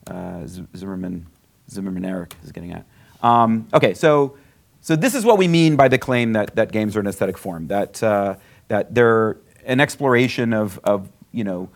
uh, 0.07 0.47
Zimmerman, 0.77 1.27
Zimmerman 1.71 2.05
Eric 2.05 2.37
is 2.43 2.53
getting 2.53 2.73
at. 2.73 2.87
Um, 3.23 3.69
okay, 3.75 3.95
so, 3.95 4.37
so 4.81 4.97
this 4.97 5.15
is 5.15 5.25
what 5.25 5.39
we 5.39 5.49
mean 5.49 5.77
by 5.77 5.89
the 5.89 5.99
claim 5.99 6.33
that, 6.35 6.57
that 6.57 6.73
games 6.73 6.97
are 6.97 7.01
an 7.01 7.07
aesthetic 7.07 7.39
form, 7.39 7.69
that, 7.69 8.03
uh, 8.03 8.37
that 8.69 8.95
they're 8.95 9.39
an 9.67 9.81
exploration 9.81 10.53
of, 10.53 10.79
of 10.85 11.09
you 11.33 11.45
know, 11.45 11.69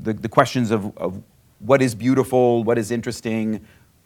the, 0.00 0.12
the 0.12 0.28
questions 0.28 0.70
of, 0.70 0.96
of 0.96 1.22
what 1.58 1.82
is 1.82 1.94
beautiful, 1.94 2.64
what 2.64 2.78
is 2.78 2.90
interesting, 2.90 3.60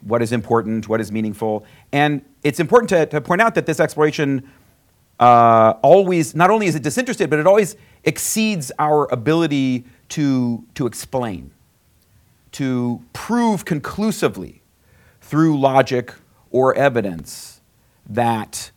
what 0.05 0.23
is 0.23 0.33
important, 0.33 0.89
what 0.89 1.01
is 1.01 1.11
meaningful. 1.11 1.65
And 1.93 2.25
it's 2.43 2.61
important 2.61 2.91
to, 2.91 3.07
to 3.07 3.21
point 3.21 3.41
out 3.41 3.55
that 3.55 3.67
this 3.67 3.81
exploration 3.81 4.49
uh, 5.19 5.75
always, 5.83 6.35
not 6.35 6.51
only 6.51 6.67
is 6.67 6.75
it 6.75 6.83
disinterested, 6.83 7.31
but 7.31 7.39
it 7.39 7.47
always 7.47 7.77
exceeds 8.05 8.71
our 8.79 9.11
ability 9.13 9.85
to, 10.11 10.65
to 10.75 10.87
explain, 10.87 11.51
to 12.53 13.03
prove 13.13 13.65
conclusively 13.65 14.63
through 15.21 15.59
logic 15.59 16.13
or 16.51 16.75
evidence 16.75 17.63
that, 18.07 18.71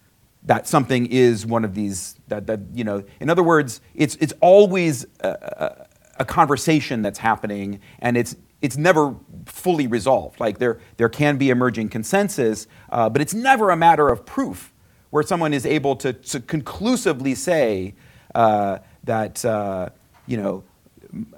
that 0.44 0.68
something 0.68 1.08
is 1.08 1.46
one 1.46 1.66
of 1.66 1.76
these, 1.76 2.16
that, 2.30 2.48
that 2.48 2.62
you 2.74 2.84
know, 2.84 3.04
in 3.20 3.30
other 3.30 3.44
words, 3.44 3.82
it's, 3.94 4.16
it's 4.18 4.34
always 4.40 5.06
a, 5.20 5.28
a, 5.28 5.88
a 6.22 6.26
conversation 6.26 7.02
that's 7.02 7.20
happening 7.20 7.80
and 8.00 8.16
it's 8.16 8.36
it's 8.62 8.78
never 8.78 9.16
fully 9.48 9.88
resolved. 9.88 10.40
Like 10.40 10.60
there, 10.60 10.80
there 10.98 11.10
can 11.10 11.38
be 11.38 11.50
emerging 11.50 11.90
consensus, 11.90 12.68
uh, 12.90 13.10
but 13.10 13.22
it's 13.22 13.34
never 13.34 13.70
a 13.70 13.78
matter 13.78 14.10
of 14.10 14.26
proof 14.26 14.74
where 15.10 15.24
someone 15.24 15.54
is 15.54 15.66
able 15.66 15.96
to, 15.96 16.14
to 16.14 16.40
conclusively 16.40 17.34
say 17.36 17.96
uh, 18.36 18.80
that, 19.04 19.44
uh, 19.46 19.90
you 20.26 20.38
know, 20.38 20.64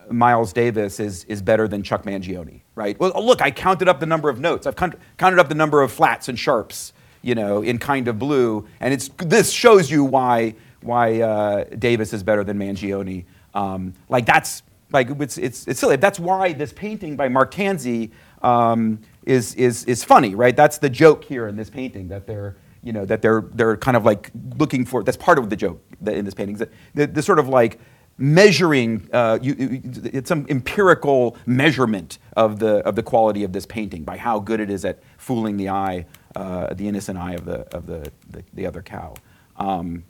Miles 0.09 0.51
Davis 0.51 0.99
is, 0.99 1.23
is 1.25 1.41
better 1.41 1.67
than 1.67 1.83
Chuck 1.83 2.03
Mangione, 2.03 2.61
right? 2.75 2.99
Well, 2.99 3.13
look, 3.23 3.41
I 3.41 3.51
counted 3.51 3.87
up 3.87 3.99
the 3.99 4.07
number 4.07 4.29
of 4.29 4.39
notes. 4.39 4.65
I've 4.65 4.75
counted 4.75 5.39
up 5.39 5.47
the 5.47 5.55
number 5.55 5.81
of 5.81 5.91
flats 5.91 6.27
and 6.27 6.37
sharps, 6.37 6.93
you 7.21 7.35
know, 7.35 7.61
in 7.61 7.77
kind 7.77 8.07
of 8.07 8.17
blue, 8.17 8.67
and 8.79 8.93
it's, 8.93 9.09
this 9.17 9.51
shows 9.51 9.91
you 9.91 10.03
why, 10.03 10.55
why 10.81 11.21
uh, 11.21 11.65
Davis 11.77 12.13
is 12.13 12.23
better 12.23 12.43
than 12.43 12.57
Mangione. 12.57 13.25
Um, 13.53 13.93
like 14.09 14.25
that's 14.25 14.63
like 14.91 15.09
it's, 15.19 15.37
it's, 15.37 15.67
it's 15.67 15.79
silly. 15.79 15.95
That's 15.95 16.19
why 16.19 16.53
this 16.53 16.73
painting 16.73 17.15
by 17.15 17.29
Mark 17.29 17.51
Tansey 17.51 18.11
um, 18.41 18.99
is, 19.25 19.55
is, 19.55 19.83
is 19.85 20.03
funny, 20.03 20.35
right? 20.35 20.55
That's 20.55 20.77
the 20.77 20.89
joke 20.89 21.23
here 21.23 21.47
in 21.47 21.55
this 21.55 21.69
painting 21.69 22.07
that 22.09 22.25
they're, 22.25 22.55
you 22.83 22.93
know, 22.93 23.05
that 23.05 23.21
they're, 23.21 23.43
they're 23.53 23.77
kind 23.77 23.97
of 23.97 24.05
like 24.05 24.31
looking 24.57 24.85
for, 24.85 25.03
that's 25.03 25.17
part 25.17 25.37
of 25.37 25.49
the 25.49 25.55
joke 25.55 25.81
in 26.05 26.25
this 26.25 26.33
painting, 26.33 26.55
that 26.57 26.71
the, 26.95 27.07
the 27.07 27.21
sort 27.21 27.39
of 27.39 27.47
like 27.49 27.79
measuring, 28.17 29.09
uh, 29.13 29.37
you, 29.41 29.81
it's 30.05 30.29
some 30.29 30.45
empirical 30.49 31.37
measurement 31.45 32.17
of 32.35 32.59
the, 32.59 32.77
of 32.79 32.95
the 32.95 33.03
quality 33.03 33.43
of 33.43 33.53
this 33.53 33.65
painting 33.65 34.03
by 34.03 34.17
how 34.17 34.39
good 34.39 34.59
it 34.59 34.69
is 34.69 34.85
at 34.85 34.99
fooling 35.17 35.57
the 35.57 35.69
eye, 35.69 36.05
uh, 36.35 36.73
the 36.73 36.87
innocent 36.87 37.17
eye 37.17 37.33
of 37.33 37.45
the, 37.45 37.59
of 37.75 37.85
the, 37.85 38.11
the, 38.29 38.43
the 38.53 38.65
other 38.65 38.81
cow. 38.81 39.13
Um, 39.57 40.03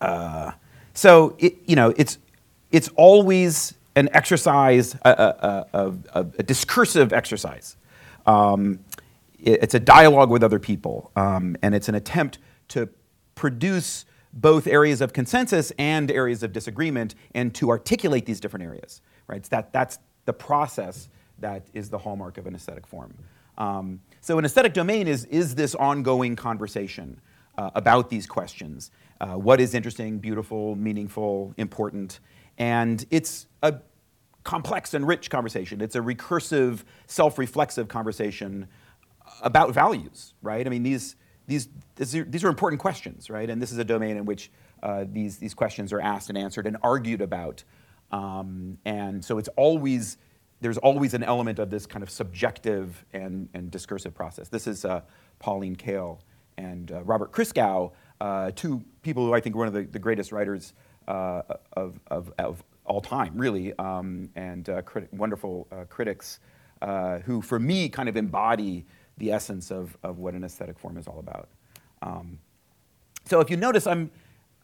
uh, 0.00 0.52
so, 0.92 1.36
it, 1.38 1.56
you 1.66 1.76
know, 1.76 1.92
it's, 1.96 2.18
it's 2.74 2.88
always 2.96 3.72
an 3.94 4.08
exercise, 4.12 4.96
a, 5.04 5.66
a, 5.72 5.94
a, 6.12 6.20
a 6.20 6.42
discursive 6.42 7.12
exercise. 7.12 7.76
Um, 8.26 8.80
it, 9.38 9.62
it's 9.62 9.74
a 9.74 9.80
dialogue 9.80 10.28
with 10.28 10.42
other 10.42 10.58
people, 10.58 11.12
um, 11.14 11.56
and 11.62 11.72
it's 11.72 11.88
an 11.88 11.94
attempt 11.94 12.38
to 12.68 12.88
produce 13.36 14.06
both 14.32 14.66
areas 14.66 15.00
of 15.00 15.12
consensus 15.12 15.70
and 15.78 16.10
areas 16.10 16.42
of 16.42 16.52
disagreement, 16.52 17.14
and 17.32 17.54
to 17.54 17.70
articulate 17.70 18.26
these 18.26 18.40
different 18.40 18.64
areas. 18.64 19.00
Right? 19.28 19.44
that, 19.44 19.72
that's 19.72 20.00
the 20.24 20.32
process 20.32 21.08
that 21.38 21.68
is 21.74 21.88
the 21.90 21.98
hallmark 21.98 22.38
of 22.38 22.48
an 22.48 22.56
aesthetic 22.56 22.88
form. 22.88 23.14
Um, 23.56 24.00
so, 24.20 24.36
an 24.38 24.44
aesthetic 24.44 24.72
domain 24.72 25.06
is, 25.06 25.26
is 25.26 25.54
this 25.54 25.76
ongoing 25.76 26.34
conversation 26.34 27.20
uh, 27.56 27.70
about 27.76 28.10
these 28.10 28.26
questions. 28.26 28.90
Uh, 29.20 29.34
what 29.34 29.60
is 29.60 29.74
interesting, 29.74 30.18
beautiful, 30.18 30.74
meaningful, 30.74 31.54
important? 31.56 32.18
And 32.58 33.04
it's 33.10 33.46
a 33.62 33.74
complex 34.44 34.94
and 34.94 35.06
rich 35.06 35.30
conversation. 35.30 35.80
It's 35.80 35.96
a 35.96 36.00
recursive, 36.00 36.84
self 37.06 37.38
reflexive 37.38 37.88
conversation 37.88 38.68
about 39.42 39.72
values, 39.72 40.34
right? 40.42 40.66
I 40.66 40.70
mean, 40.70 40.82
these, 40.82 41.16
these, 41.46 41.68
these 41.96 42.44
are 42.44 42.48
important 42.48 42.80
questions, 42.80 43.30
right? 43.30 43.48
And 43.48 43.60
this 43.60 43.72
is 43.72 43.78
a 43.78 43.84
domain 43.84 44.16
in 44.16 44.24
which 44.24 44.50
uh, 44.82 45.04
these, 45.10 45.38
these 45.38 45.54
questions 45.54 45.92
are 45.92 46.00
asked 46.00 46.28
and 46.28 46.38
answered 46.38 46.66
and 46.66 46.76
argued 46.82 47.22
about. 47.22 47.64
Um, 48.12 48.78
and 48.84 49.24
so 49.24 49.38
it's 49.38 49.48
always, 49.56 50.18
there's 50.60 50.78
always 50.78 51.14
an 51.14 51.22
element 51.22 51.58
of 51.58 51.70
this 51.70 51.86
kind 51.86 52.02
of 52.02 52.10
subjective 52.10 53.04
and, 53.12 53.48
and 53.54 53.70
discursive 53.70 54.14
process. 54.14 54.48
This 54.48 54.66
is 54.66 54.84
uh, 54.84 55.00
Pauline 55.38 55.76
Kael 55.76 56.20
and 56.56 56.92
uh, 56.92 57.02
Robert 57.02 57.32
Christgau, 57.32 57.92
uh, 58.20 58.50
two 58.54 58.84
people 59.02 59.26
who 59.26 59.34
I 59.34 59.40
think 59.40 59.56
are 59.56 59.58
one 59.58 59.68
of 59.68 59.74
the, 59.74 59.82
the 59.82 59.98
greatest 59.98 60.32
writers 60.32 60.74
of, 61.06 61.98
of, 62.08 62.32
of, 62.38 62.64
all 62.86 63.00
time, 63.00 63.32
really, 63.34 63.72
um, 63.78 64.28
and 64.36 64.68
uh, 64.68 64.82
criti- 64.82 65.10
wonderful 65.14 65.66
uh, 65.72 65.84
critics 65.88 66.40
who, 67.24 67.40
for 67.40 67.58
me, 67.58 67.88
kind 67.88 68.10
of 68.10 68.16
embody 68.16 68.84
the 69.18 69.32
essence 69.32 69.70
of, 69.70 69.96
of 70.02 70.18
what 70.18 70.34
an 70.34 70.44
aesthetic 70.44 70.78
form 70.78 70.96
is 70.96 71.06
all 71.06 71.18
about. 71.18 71.48
Um, 72.02 72.38
so 73.24 73.40
if 73.40 73.48
you 73.48 73.56
notice, 73.56 73.86
I'm, 73.86 74.10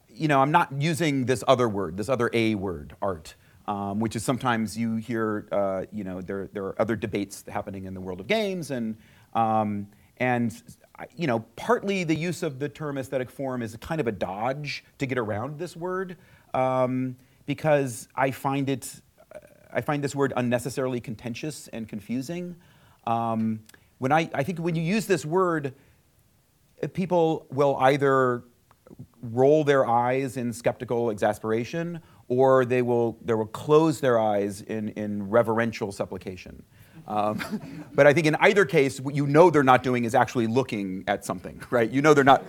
you 0.09 0.29
know, 0.29 0.41
I'm 0.41 0.51
not 0.51 0.71
using 0.79 1.25
this 1.25 1.43
other 1.49 1.69
word, 1.69 1.97
this 1.97 2.09
other 2.09 2.31
A 2.33 2.55
word, 2.55 2.95
art, 3.01 3.35
um, 3.67 4.01
which 4.01 4.17
is 4.17 4.25
sometimes 4.25 4.77
you 4.77 4.97
hear, 4.97 5.49
uh, 5.53 5.87
you 5.93 6.05
know, 6.05 6.21
there, 6.21 6.49
there 6.53 6.65
are 6.65 6.81
other 6.81 6.97
debates 6.97 7.45
happening 7.49 7.87
in 7.87 7.95
the 7.95 8.01
world 8.01 8.21
of 8.21 8.27
games, 8.27 8.71
and, 8.71 8.97
um, 9.35 9.87
and 10.21 10.63
you 11.17 11.27
know, 11.27 11.41
partly 11.57 12.05
the 12.05 12.15
use 12.15 12.43
of 12.43 12.59
the 12.59 12.69
term 12.69 12.99
aesthetic 12.99 13.31
form 13.31 13.63
is 13.63 13.77
kind 13.81 14.01
of 14.01 14.07
a 14.07 14.13
dodge 14.13 14.85
to 14.99 15.07
get 15.07 15.17
around 15.17 15.59
this 15.59 15.75
word 15.75 16.19
um, 16.53 17.17
because 17.47 18.07
I 18.15 18.31
find 18.31 18.69
it, 18.69 19.01
I 19.73 19.81
find 19.81 20.05
this 20.05 20.15
word 20.15 20.35
unnecessarily 20.37 21.01
contentious 21.01 21.69
and 21.69 21.89
confusing. 21.89 22.55
Um, 23.07 23.61
when 23.99 24.13
I, 24.13 24.29
I 24.35 24.43
think 24.43 24.59
when 24.59 24.75
you 24.75 24.83
use 24.83 25.07
this 25.07 25.25
word, 25.25 25.75
people 26.93 27.47
will 27.51 27.77
either 27.81 28.45
roll 29.23 29.65
their 29.65 29.87
eyes 29.87 30.37
in 30.37 30.53
skeptical 30.53 31.11
exasperation 31.11 32.01
or 32.29 32.65
they 32.65 32.83
will, 32.83 33.19
they 33.25 33.35
will 33.35 33.47
close 33.47 34.01
their 34.01 34.19
eyes 34.19 34.61
in, 34.63 34.91
in 34.91 35.31
reverential 35.31 35.93
supplication. 35.93 36.63
Um, 37.11 37.85
but 37.95 38.07
I 38.07 38.13
think 38.13 38.27
in 38.27 38.37
either 38.37 38.65
case, 38.65 39.01
what 39.01 39.15
you 39.15 39.27
know 39.27 39.51
they're 39.51 39.63
not 39.65 39.83
doing 39.83 40.05
is 40.05 40.15
actually 40.15 40.47
looking 40.47 41.05
at 41.09 41.25
something, 41.25 41.61
right? 41.71 41.91
You 41.91 42.01
know 42.01 42.15
they're 42.15 42.25
not, 42.25 42.45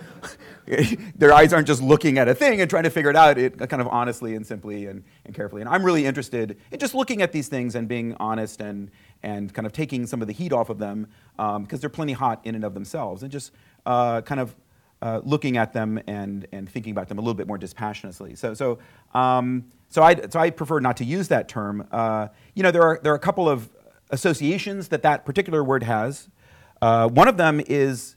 their 1.16 1.32
eyes 1.32 1.52
aren't 1.52 1.66
just 1.66 1.82
looking 1.82 2.16
at 2.18 2.28
a 2.28 2.34
thing 2.34 2.60
and 2.60 2.70
trying 2.70 2.84
to 2.84 2.90
figure 2.90 3.10
it 3.10 3.16
out 3.16 3.38
it, 3.38 3.58
kind 3.68 3.82
of 3.82 3.88
honestly 3.88 4.36
and 4.36 4.46
simply 4.46 4.86
and, 4.86 5.02
and 5.26 5.34
carefully. 5.34 5.62
And 5.62 5.68
I'm 5.68 5.84
really 5.84 6.06
interested 6.06 6.56
in 6.70 6.78
just 6.78 6.94
looking 6.94 7.22
at 7.22 7.32
these 7.32 7.48
things 7.48 7.74
and 7.74 7.88
being 7.88 8.14
honest 8.20 8.60
and, 8.60 8.90
and 9.22 9.52
kind 9.52 9.66
of 9.66 9.72
taking 9.72 10.06
some 10.06 10.22
of 10.22 10.28
the 10.28 10.32
heat 10.32 10.52
off 10.52 10.70
of 10.70 10.78
them 10.78 11.08
because 11.36 11.56
um, 11.56 11.66
they're 11.68 11.90
plenty 11.90 12.12
hot 12.12 12.40
in 12.44 12.54
and 12.54 12.64
of 12.64 12.72
themselves 12.74 13.24
and 13.24 13.32
just 13.32 13.50
uh, 13.84 14.20
kind 14.20 14.40
of 14.40 14.54
uh, 15.00 15.20
looking 15.24 15.56
at 15.56 15.72
them 15.72 16.00
and, 16.06 16.46
and 16.52 16.68
thinking 16.68 16.92
about 16.92 17.08
them 17.08 17.18
a 17.18 17.20
little 17.20 17.34
bit 17.34 17.48
more 17.48 17.58
dispassionately. 17.58 18.36
So, 18.36 18.54
so, 18.54 18.78
um, 19.12 19.64
so, 19.88 20.00
I, 20.00 20.14
so 20.28 20.38
I 20.38 20.50
prefer 20.50 20.78
not 20.78 20.98
to 20.98 21.04
use 21.04 21.26
that 21.28 21.48
term. 21.48 21.88
Uh, 21.90 22.28
you 22.54 22.62
know, 22.62 22.70
there 22.70 22.82
are, 22.82 23.00
there 23.02 23.12
are 23.12 23.16
a 23.16 23.18
couple 23.20 23.48
of 23.48 23.68
associations 24.12 24.88
that 24.88 25.02
that 25.02 25.24
particular 25.24 25.64
word 25.64 25.82
has. 25.82 26.28
Uh, 26.80 27.08
one 27.08 27.28
of 27.28 27.36
them 27.36 27.60
is 27.66 28.16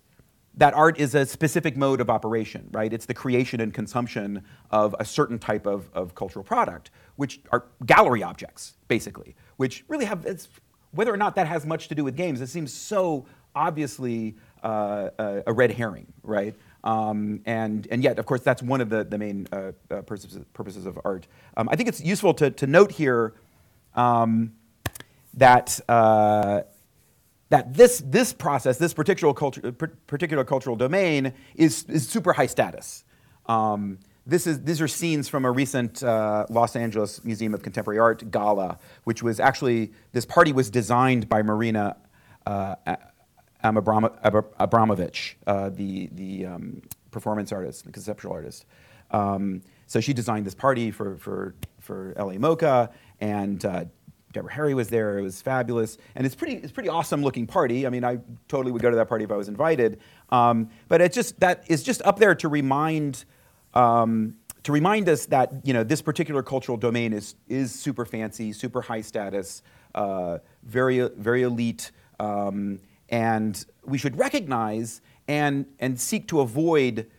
that 0.57 0.73
art 0.73 0.99
is 0.99 1.15
a 1.15 1.25
specific 1.25 1.75
mode 1.75 1.99
of 1.99 2.09
operation, 2.09 2.69
right? 2.71 2.93
It's 2.93 3.05
the 3.05 3.13
creation 3.13 3.59
and 3.59 3.73
consumption 3.73 4.43
of 4.71 4.95
a 4.99 5.05
certain 5.05 5.39
type 5.39 5.65
of, 5.65 5.89
of 5.93 6.15
cultural 6.15 6.43
product, 6.43 6.91
which 7.15 7.41
are 7.51 7.65
gallery 7.85 8.23
objects, 8.23 8.75
basically, 8.87 9.35
which 9.57 9.83
really 9.87 10.05
have, 10.05 10.25
whether 10.91 11.13
or 11.13 11.17
not 11.17 11.35
that 11.35 11.47
has 11.47 11.65
much 11.65 11.87
to 11.89 11.95
do 11.95 12.03
with 12.03 12.15
games, 12.15 12.39
it 12.41 12.47
seems 12.47 12.73
so 12.73 13.25
obviously 13.53 14.35
uh, 14.63 15.09
a, 15.19 15.43
a, 15.47 15.53
red 15.53 15.71
herring, 15.71 16.07
right? 16.23 16.55
Um, 16.83 17.41
and, 17.45 17.87
and 17.91 18.03
yet, 18.03 18.19
of 18.19 18.25
course, 18.25 18.41
that's 18.41 18.61
one 18.61 18.81
of 18.81 18.89
the, 18.89 19.03
the 19.03 19.17
main 19.17 19.47
uh, 19.51 19.71
uh, 19.91 20.01
purposes, 20.01 20.43
purposes 20.53 20.85
of 20.85 20.99
art. 21.03 21.27
Um, 21.57 21.69
I 21.69 21.75
think 21.75 21.89
it's 21.89 22.01
useful 22.01 22.33
to, 22.35 22.49
to 22.51 22.67
note 22.67 22.91
here 22.91 23.33
um, 23.95 24.53
that 25.35 25.79
uh, 25.89 26.61
that 27.49 27.73
this, 27.73 28.03
this 28.05 28.33
process, 28.33 28.77
this 28.77 28.93
particular, 28.93 29.33
culture, 29.33 29.71
particular 29.71 30.43
cultural 30.43 30.75
domain 30.75 31.33
is, 31.55 31.85
is 31.87 32.07
super 32.07 32.33
high 32.33 32.47
status. 32.47 33.03
Um, 33.45 33.99
this 34.25 34.47
is, 34.47 34.63
these 34.63 34.81
are 34.81 34.87
scenes 34.87 35.29
from 35.29 35.45
a 35.45 35.51
recent 35.51 36.01
uh, 36.01 36.47
Los 36.49 36.75
Angeles 36.75 37.23
Museum 37.23 37.53
of 37.53 37.61
Contemporary 37.61 37.99
Art 37.99 38.31
gala, 38.31 38.79
which 39.03 39.21
was 39.21 39.39
actually, 39.39 39.91
this 40.13 40.25
party 40.25 40.51
was 40.51 40.71
designed 40.71 41.29
by 41.29 41.43
Marina 41.43 41.95
uh, 42.47 42.75
Abramović, 43.63 45.35
uh, 45.45 45.69
the, 45.69 46.09
the 46.13 46.45
um, 46.47 46.81
performance 47.11 47.51
artist, 47.51 47.85
the 47.85 47.91
conceptual 47.91 48.33
artist. 48.33 48.65
Um, 49.11 49.61
so 49.85 49.99
she 49.99 50.13
designed 50.13 50.47
this 50.47 50.55
party 50.55 50.89
for, 50.89 51.17
for, 51.17 51.53
for 51.79 52.15
LA 52.17 52.33
MoCA, 52.33 52.89
and 53.21 53.63
uh, 53.63 53.85
Deborah 54.35 54.51
Harry 54.51 54.73
was 54.73 54.89
there. 54.89 55.17
It 55.17 55.21
was 55.21 55.41
fabulous, 55.41 55.97
and 56.13 56.25
it's 56.25 56.35
pretty. 56.35 56.55
It's 56.55 56.71
pretty 56.73 56.89
awesome 56.89 57.23
looking 57.23 57.47
party. 57.47 57.87
I 57.87 57.89
mean, 57.89 58.03
I 58.03 58.19
totally 58.49 58.73
would 58.73 58.81
go 58.81 58.89
to 58.89 58.95
that 58.97 59.07
party 59.07 59.23
if 59.23 59.31
I 59.31 59.37
was 59.37 59.47
invited. 59.47 60.01
Um, 60.29 60.69
but 60.89 60.99
it's 60.99 61.15
just 61.15 61.39
that 61.39 61.63
is 61.67 61.83
just 61.83 62.01
up 62.01 62.19
there 62.19 62.35
to 62.35 62.49
remind 62.49 63.23
um, 63.73 64.35
to 64.63 64.73
remind 64.73 65.07
us 65.07 65.25
that 65.27 65.53
you 65.63 65.73
know 65.73 65.85
this 65.85 66.01
particular 66.01 66.43
cultural 66.43 66.77
domain 66.77 67.13
is 67.13 67.35
is 67.47 67.73
super 67.73 68.03
fancy, 68.03 68.51
super 68.51 68.81
high 68.81 68.99
status, 68.99 69.61
uh, 69.95 70.39
very 70.63 71.07
very 71.15 71.43
elite, 71.43 71.91
um, 72.19 72.81
and 73.07 73.65
we 73.85 73.97
should 73.97 74.19
recognize 74.19 74.99
and 75.29 75.65
and 75.79 75.97
seek 75.97 76.27
to 76.27 76.41
avoid 76.41 77.09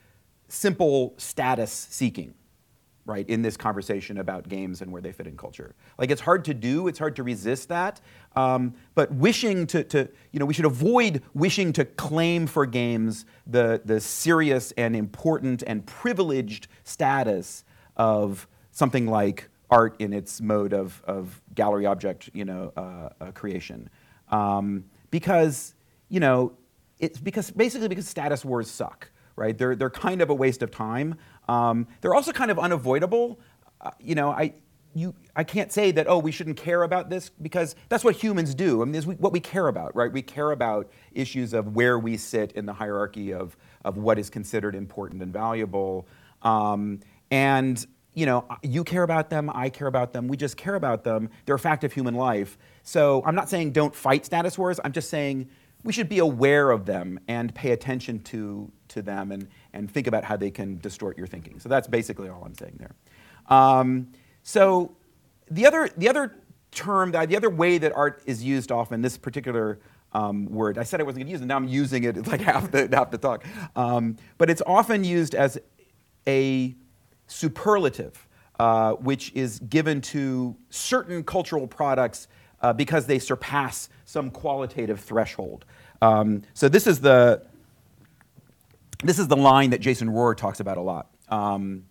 simple 0.49 1.15
status 1.17 1.73
seeking 1.73 2.35
right, 3.07 3.29
in 3.29 3.41
this 3.41 3.57
conversation 3.57 4.19
about 4.19 4.49
games 4.49 4.83
and 4.83 4.91
where 4.91 5.01
they 5.01 5.13
fit 5.13 5.27
in 5.29 5.37
culture. 5.37 5.75
Like 5.97 6.11
it's 6.11 6.21
hard 6.21 6.45
to 6.47 6.55
do, 6.55 6.89
it's 6.89 6.99
hard 6.99 7.15
to 7.17 7.23
resist 7.23 7.69
that, 7.69 8.01
um, 8.35 8.75
but 8.95 9.13
wishing 9.13 9.67
to, 9.69 9.85
to, 9.85 10.09
you 10.33 10.41
know, 10.41 10.45
we 10.45 10.53
should 10.53 10.65
avoid 10.65 11.23
wishing 11.33 11.73
to 11.75 11.85
claim 11.85 12.47
for 12.49 12.67
games 12.67 13.25
the, 13.47 13.81
the 13.85 14.01
serious 14.01 14.73
and 14.73 14.97
important 14.97 15.63
and 15.67 15.87
privileged 15.87 16.67
status 16.83 17.65
of 17.97 18.49
something 18.73 19.07
like 19.07 19.49
art 19.71 19.97
in 20.01 20.13
its 20.13 20.41
mode 20.41 20.73
of, 20.73 21.01
of 21.07 21.41
gallery 21.55 21.87
object, 21.87 22.29
you 22.35 22.45
know, 22.45 22.73
uh, 22.77 23.09
uh, 23.21 23.31
creation. 23.33 23.89
Um, 24.31 24.85
because, 25.11 25.75
you 26.09 26.19
know, 26.19 26.53
it's 26.99 27.19
because 27.19 27.51
basically 27.53 27.89
because 27.89 28.09
status 28.09 28.45
wars 28.45 28.69
suck 28.69 29.11
right? 29.37 29.57
They're, 29.57 29.77
they're 29.77 29.91
kind 29.91 30.23
of 30.23 30.31
a 30.31 30.35
waste 30.35 30.63
of 30.63 30.71
time. 30.71 31.15
Um, 31.49 31.87
they're 32.01 32.15
also 32.15 32.33
kind 32.33 32.51
of 32.51 32.59
unavoidable. 32.59 33.39
Uh, 33.81 33.91
you 34.01 34.15
know, 34.15 34.31
I, 34.31 34.55
you, 34.95 35.15
I 35.37 35.45
can't 35.45 35.71
say 35.71 35.91
that, 35.93 36.07
oh, 36.09 36.19
we 36.19 36.33
shouldn't 36.33 36.57
care 36.57 36.83
about 36.83 37.11
this 37.11 37.29
because 37.29 37.77
that's 37.91 38.03
what 38.03 38.17
humans 38.17 38.55
do. 38.55 38.81
I 38.81 38.87
mean, 38.87 38.95
is 38.95 39.07
what 39.07 39.31
we 39.31 39.41
care 39.41 39.69
about, 39.69 39.95
right? 39.95 40.11
We 40.11 40.23
care 40.23 40.53
about 40.53 40.91
issues 41.13 41.53
of 41.53 41.77
where 41.77 41.99
we 41.99 42.17
sit 42.17 42.53
in 42.53 42.65
the 42.65 42.73
hierarchy 42.73 43.35
of, 43.35 43.57
of 43.85 43.99
what 43.99 44.19
is 44.19 44.31
considered 44.31 44.75
important 44.75 45.23
and 45.23 45.33
valuable. 45.33 46.09
Um, 46.41 47.01
and, 47.31 47.87
you 48.15 48.25
know, 48.25 48.47
you 48.63 48.85
care 48.85 49.03
about 49.03 49.29
them, 49.29 49.51
I 49.53 49.69
care 49.69 49.87
about 49.87 50.15
them, 50.15 50.29
we 50.29 50.39
just 50.39 50.57
care 50.57 50.77
about 50.77 51.05
them. 51.05 51.29
They're 51.45 51.57
a 51.57 51.59
fact 51.59 51.85
of 51.85 51.93
human 51.93 52.15
life. 52.15 52.57
So 52.83 53.23
I'm 53.27 53.35
not 53.35 53.51
saying 53.51 53.73
don't 53.73 53.95
fight 53.95 54.25
status 54.25 54.57
wars, 54.57 54.81
I'm 54.83 54.93
just 54.93 55.11
saying 55.11 55.51
we 55.87 55.93
should 55.93 56.09
be 56.09 56.19
aware 56.19 56.73
of 56.73 56.85
them 56.85 57.19
and 57.29 57.55
pay 57.55 57.71
attention 57.71 58.19
to, 58.25 58.71
to 58.89 59.03
them 59.03 59.31
and, 59.31 59.49
and 59.73 59.89
think 59.89 60.09
about 60.09 60.25
how 60.25 60.37
they 60.37 60.51
can 60.51 60.79
distort 60.79 61.17
your 61.17 61.29
thinking. 61.29 61.61
So 61.61 61.69
that's 61.69 61.87
basically 61.87 62.29
all 62.29 62.43
I'm 62.45 62.55
saying 62.55 62.79
there. 62.79 62.95
Um, 63.49 64.09
so 64.43 64.97
the 65.49 65.65
other, 65.65 65.89
the 65.97 66.09
other 66.09 66.35
term, 66.73 67.13
the 67.13 67.37
other 67.37 67.51
way 67.51 67.79
that 67.79 67.93
art 67.93 68.21
is 68.27 68.43
used 68.43 68.73
often, 68.73 69.01
this 69.01 69.17
particular 69.17 69.79
um, 70.13 70.47
word, 70.47 70.77
I 70.77 70.83
said 70.83 71.01
I 71.01 71.05
wasn't 71.05 71.21
going 71.21 71.29
to 71.29 71.33
use 71.33 71.41
it, 71.41 71.47
now 71.47 71.57
I'm 71.57 71.69
using 71.69 72.03
it 72.03 72.17
it's 72.17 72.29
like 72.29 72.41
half 72.41 72.71
the, 72.73 72.89
half 72.93 73.13
the 73.13 73.19
talk. 73.19 73.45
Um, 73.77 74.17
but 74.39 74.51
it's 74.51 74.63
often 74.67 75.05
used 75.05 75.37
as 75.37 75.57
a 76.27 76.75
superlative, 77.29 78.27
uh, 78.59 78.95
which 78.95 79.33
is 79.35 79.61
given 79.61 80.01
to 80.01 80.57
certain 80.69 81.23
cultural 81.23 81.69
products 81.69 82.27
uh, 82.63 82.73
because 82.73 83.07
they 83.07 83.19
surpass 83.19 83.89
some 84.05 84.31
qualitative 84.31 85.01
threshold. 85.01 85.65
Um, 86.03 86.43
so 86.55 86.69
this 86.69 86.87
is 86.87 87.01
the 87.01 87.43
this 89.05 89.19
is 89.19 89.29
the 89.29 89.37
line 89.37 89.71
that 89.71 89.81
Jason 89.81 90.09
Rohrer 90.09 90.37
talks 90.37 90.61
about 90.61 90.79
a 90.79 90.81
lot. 90.81 91.11
Um, 91.29 91.85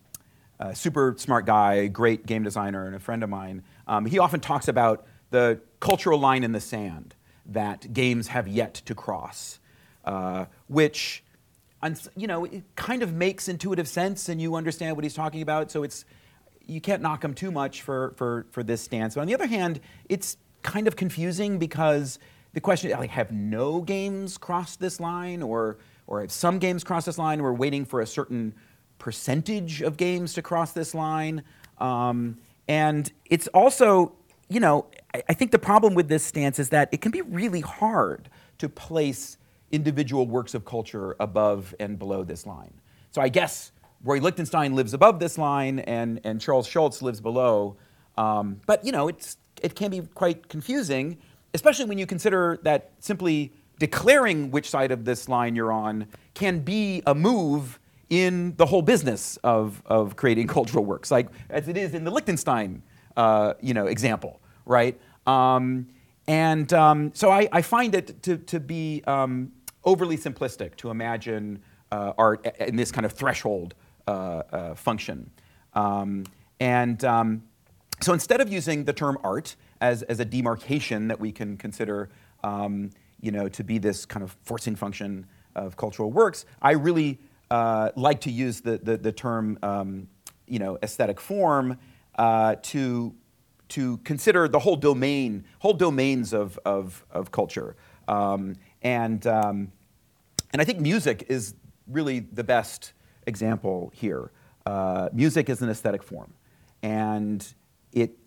a 0.60 0.75
super 0.75 1.15
smart 1.17 1.45
guy, 1.45 1.88
great 1.88 2.25
game 2.25 2.43
designer, 2.43 2.88
and 2.88 2.95
a 2.95 2.99
friend 2.99 3.23
of 3.23 3.30
mine. 3.30 3.63
Um, 3.88 4.06
he 4.06 4.19
often 4.19 4.39
talks 4.39 4.67
about 4.67 5.06
the 5.32 5.60
cultural 5.80 6.19
line 6.19 6.43
in 6.43 6.51
the 6.51 6.62
sand 6.62 7.13
that 7.47 7.93
games 7.93 8.30
have 8.30 8.47
yet 8.47 8.73
to 8.73 8.95
cross, 8.95 9.60
uh, 10.06 10.45
which 10.67 11.23
you 12.15 12.25
know 12.25 12.45
it 12.45 12.63
kind 12.75 13.04
of 13.04 13.13
makes 13.13 13.47
intuitive 13.47 13.88
sense, 13.88 14.30
and 14.30 14.41
you 14.41 14.56
understand 14.56 14.95
what 14.95 15.04
he's 15.04 15.13
talking 15.13 15.41
about. 15.41 15.71
So 15.71 15.84
it's 15.84 16.06
you 16.65 16.82
can't 16.82 17.01
knock 17.01 17.23
him 17.23 17.34
too 17.34 17.51
much 17.51 17.82
for 17.82 18.13
for 18.17 18.45
for 18.51 18.63
this 18.63 18.82
stance. 18.82 19.15
But 19.15 19.21
on 19.21 19.28
the 19.28 19.36
other 19.36 19.47
hand, 19.47 19.80
it's 20.10 20.38
kind 20.65 20.88
of 20.88 20.95
confusing 20.95 21.60
because 21.60 22.19
the 22.54 22.60
question 22.60 22.89
like 22.91 23.12
have 23.12 23.32
no 23.32 23.82
games 23.82 24.38
crossed 24.38 24.80
this 24.80 24.99
line 24.99 25.41
or 25.41 25.78
or 26.08 26.21
have 26.21 26.32
some 26.32 26.60
games 26.60 26.84
crossed 26.84 27.06
this 27.06 27.17
line? 27.17 27.41
We're 27.41 27.54
waiting 27.54 27.86
for 27.86 28.01
a 28.01 28.08
certain 28.08 28.54
percentage 28.97 29.82
of 29.82 29.97
games 29.97 30.34
to 30.34 30.41
cross 30.41 30.71
this 30.71 30.93
line. 30.93 31.43
Um, 31.78 32.39
and 32.67 33.12
it's 33.25 33.47
also 33.49 34.13
you 34.49 34.60
know 34.60 34.88
I, 35.13 35.23
I 35.30 35.34
think 35.34 35.51
the 35.51 35.60
problem 35.60 35.93
with 35.93 36.10
this 36.10 36.25
stance 36.25 36.58
is 36.60 36.69
that 36.69 36.89
it 36.91 36.99
can 36.99 37.12
be 37.12 37.21
really 37.21 37.62
hard 37.62 38.30
to 38.58 38.67
place 38.67 39.38
individual 39.71 40.25
works 40.25 40.54
of 40.54 40.65
culture 40.65 41.15
above 41.19 41.75
and 41.80 41.99
below 41.99 42.23
this 42.23 42.45
line. 42.45 42.73
So 43.12 43.21
i 43.21 43.30
guess 43.30 43.71
roy 44.04 44.19
lichtenstein 44.19 44.75
lives 44.75 44.93
above 44.93 45.19
this 45.19 45.38
line 45.38 45.80
and, 45.80 46.19
and 46.23 46.41
charles 46.41 46.67
schulz 46.67 47.01
lives 47.01 47.21
below. 47.21 47.78
Um, 48.17 48.62
but 48.65 48.84
you 48.86 48.91
know 48.91 49.08
it's 49.08 49.38
it 49.61 49.75
can 49.75 49.91
be 49.91 50.01
quite 50.13 50.49
confusing, 50.49 51.17
especially 51.53 51.85
when 51.85 51.97
you 51.97 52.05
consider 52.05 52.59
that 52.63 52.91
simply 52.99 53.51
declaring 53.79 54.51
which 54.51 54.69
side 54.69 54.91
of 54.91 55.05
this 55.05 55.27
line 55.27 55.55
you're 55.55 55.71
on 55.71 56.07
can 56.33 56.59
be 56.59 57.01
a 57.05 57.15
move 57.15 57.79
in 58.09 58.55
the 58.57 58.65
whole 58.65 58.81
business 58.81 59.37
of, 59.43 59.81
of 59.85 60.15
creating 60.15 60.47
cultural 60.57 60.85
works, 60.85 61.11
like 61.11 61.27
as 61.49 61.67
it 61.67 61.77
is 61.77 61.93
in 61.93 62.03
the 62.03 62.11
Lichtenstein, 62.11 62.81
uh, 63.17 63.53
you 63.61 63.73
know, 63.73 63.87
example, 63.87 64.39
right? 64.65 64.99
Um, 65.25 65.87
and 66.27 66.71
um, 66.73 67.11
so 67.13 67.31
I, 67.31 67.47
I, 67.51 67.61
find 67.61 67.95
it 67.95 68.21
to, 68.23 68.37
to 68.37 68.59
be 68.59 69.03
um, 69.05 69.51
overly 69.83 70.17
simplistic 70.17 70.75
to 70.77 70.89
imagine 70.89 71.61
uh, 71.91 72.13
art 72.17 72.45
in 72.59 72.75
this 72.75 72.91
kind 72.91 73.05
of 73.05 73.11
threshold 73.11 73.73
uh, 74.07 74.11
uh 74.11 74.75
function. 74.75 75.29
Um, 75.73 76.25
and 76.59 77.03
um, 77.03 77.43
so 78.01 78.13
instead 78.13 78.41
of 78.41 78.51
using 78.51 78.84
the 78.84 78.93
term 78.93 79.17
art 79.23 79.55
as, 79.81 80.03
as 80.03 80.19
a 80.19 80.25
demarcation 80.25 81.08
that 81.08 81.19
we 81.19 81.31
can 81.31 81.58
consider 81.58 82.10
um, 82.43 82.91
you 83.21 83.31
know, 83.31 83.47
to 83.49 83.63
be 83.63 83.77
this 83.77 84.05
kind 84.05 84.23
of 84.23 84.36
forcing 84.43 84.75
function 84.75 85.25
of 85.55 85.77
cultural 85.77 86.12
works, 86.12 86.45
I 86.62 86.71
really 86.71 87.19
uh, 87.49 87.89
like 87.95 88.21
to 88.21 88.31
use 88.31 88.62
the, 88.62 88.77
the, 88.77 88.97
the 88.97 89.12
term 89.12 89.58
um, 89.63 90.08
you 90.47 90.60
know, 90.60 90.77
aesthetic 90.84 91.19
form 91.19 91.79
uh, 92.17 92.55
to, 92.62 93.15
to 93.69 93.97
consider 93.99 94.47
the 94.47 94.60
whole 94.60 94.75
domain, 94.75 95.45
whole 95.60 95.73
domains 95.73 96.34
of, 96.34 96.60
of, 96.65 97.05
of 97.12 97.31
culture. 97.31 97.75
Um, 98.08 98.55
and, 98.81 99.25
um, 99.25 99.71
and 100.51 100.62
I 100.62 100.65
think 100.65 100.79
music 100.79 101.25
is 101.27 101.55
really 101.88 102.19
the 102.19 102.43
best 102.43 102.93
example 103.25 103.91
here. 103.95 104.31
Uh, 104.65 105.10
music 105.13 105.49
is 105.49 105.62
an 105.62 105.69
aesthetic 105.69 106.03
form. 106.03 106.34
And 106.84 107.45
it, 107.95 108.17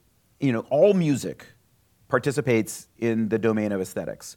you 0.40 0.52
know, 0.52 0.66
all 0.70 0.94
music 0.94 1.46
participates 2.09 2.88
in 2.98 3.28
the 3.28 3.38
domain 3.38 3.70
of 3.70 3.81
aesthetics. 3.81 4.37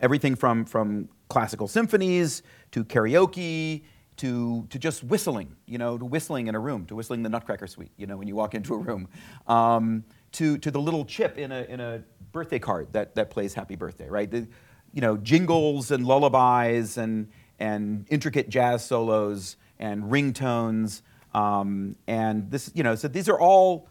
Everything 0.00 0.34
from, 0.34 0.64
from 0.64 1.08
classical 1.28 1.68
symphonies 1.68 2.42
to 2.72 2.82
karaoke 2.84 3.82
to, 4.16 4.66
to 4.70 4.78
just 4.78 5.04
whistling, 5.04 5.54
you 5.66 5.78
know, 5.78 5.96
to 5.96 6.04
whistling 6.04 6.48
in 6.48 6.54
a 6.54 6.58
room, 6.58 6.86
to 6.86 6.96
whistling 6.96 7.22
the 7.22 7.28
Nutcracker 7.28 7.68
Suite, 7.68 7.92
you 7.96 8.06
know, 8.06 8.16
when 8.16 8.26
you 8.26 8.34
walk 8.34 8.54
into 8.54 8.74
a 8.74 8.78
room, 8.78 9.08
um, 9.46 10.02
to, 10.32 10.58
to 10.58 10.70
the 10.70 10.80
little 10.80 11.04
chip 11.04 11.38
in 11.38 11.52
a, 11.52 11.62
in 11.62 11.78
a 11.78 12.02
birthday 12.32 12.58
card 12.58 12.92
that, 12.92 13.14
that 13.14 13.30
plays 13.30 13.54
Happy 13.54 13.76
Birthday, 13.76 14.08
right? 14.08 14.28
The, 14.30 14.48
you 14.92 15.00
know, 15.00 15.16
jingles 15.18 15.90
and 15.90 16.04
lullabies 16.04 16.98
and, 16.98 17.28
and 17.60 18.06
intricate 18.10 18.48
jazz 18.48 18.84
solos 18.84 19.56
and 19.78 20.04
ringtones. 20.04 21.02
Um, 21.32 21.94
and 22.06 22.50
this, 22.50 22.72
you 22.74 22.82
know, 22.82 22.96
so 22.96 23.06
these 23.06 23.28
are 23.28 23.38
all, 23.38 23.88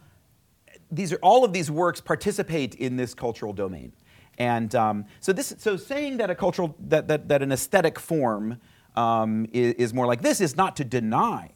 these 0.91 1.13
are 1.13 1.17
all 1.17 1.43
of 1.43 1.53
these 1.53 1.69
works 1.69 2.01
participate 2.01 2.75
in 2.75 2.95
this 2.95 3.13
cultural 3.13 3.53
domain. 3.53 3.93
And 4.37 4.73
um, 4.75 5.05
so 5.19 5.33
this, 5.33 5.53
so 5.57 5.77
saying 5.77 6.17
that 6.17 6.29
a 6.29 6.35
cultural, 6.35 6.75
that, 6.79 7.07
that, 7.07 7.27
that 7.27 7.41
an 7.41 7.51
aesthetic 7.51 7.99
form 7.99 8.59
um, 8.95 9.47
is, 9.51 9.73
is, 9.75 9.93
more 9.93 10.05
like 10.05 10.21
this 10.21 10.41
is 10.41 10.55
not 10.55 10.75
to 10.77 10.85
deny 10.85 11.51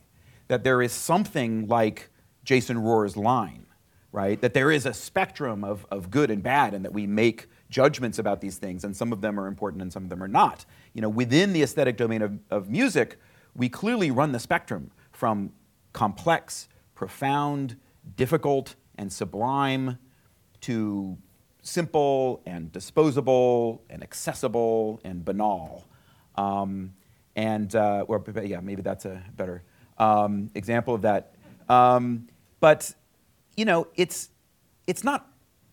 that 0.47 0.63
there 0.63 0.81
is 0.81 0.91
something 0.91 1.67
like 1.67 2.09
Jason 2.43 2.77
Rohrer's 2.77 3.15
line, 3.15 3.65
right? 4.11 4.39
That 4.41 4.53
there 4.53 4.71
is 4.71 4.85
a 4.85 4.93
spectrum 4.93 5.63
of, 5.63 5.85
of 5.91 6.11
good 6.11 6.29
and 6.29 6.43
bad, 6.43 6.73
and 6.73 6.83
that 6.85 6.93
we 6.93 7.07
make 7.07 7.47
judgments 7.69 8.19
about 8.19 8.41
these 8.41 8.57
things, 8.57 8.83
and 8.83 8.95
some 8.95 9.13
of 9.13 9.21
them 9.21 9.39
are 9.39 9.47
important 9.47 9.81
and 9.81 9.93
some 9.93 10.03
of 10.03 10.09
them 10.09 10.21
are 10.21 10.27
not. 10.27 10.65
You 10.93 11.01
know, 11.01 11.09
within 11.09 11.53
the 11.53 11.63
aesthetic 11.63 11.97
domain 11.97 12.21
of, 12.21 12.37
of 12.49 12.69
music, 12.69 13.17
we 13.55 13.69
clearly 13.69 14.11
run 14.11 14.33
the 14.33 14.39
spectrum 14.39 14.91
from 15.11 15.51
complex, 15.93 16.67
profound, 16.95 17.77
difficult, 18.15 18.75
and 19.01 19.11
sublime 19.11 19.97
to 20.61 21.17
simple 21.63 22.41
and 22.45 22.71
disposable 22.71 23.83
and 23.89 24.03
accessible 24.03 25.01
and 25.03 25.25
banal. 25.25 25.87
Um, 26.35 26.93
and, 27.35 27.75
uh, 27.75 28.05
or 28.07 28.23
yeah, 28.43 28.59
maybe 28.59 28.83
that's 28.83 29.05
a 29.05 29.23
better 29.35 29.63
um, 29.97 30.51
example 30.53 30.93
of 30.93 31.01
that. 31.01 31.33
Um, 31.67 32.27
but, 32.59 32.93
you 33.57 33.65
know, 33.65 33.87
it's, 33.95 34.29
it's 34.85 35.03
not 35.03 35.27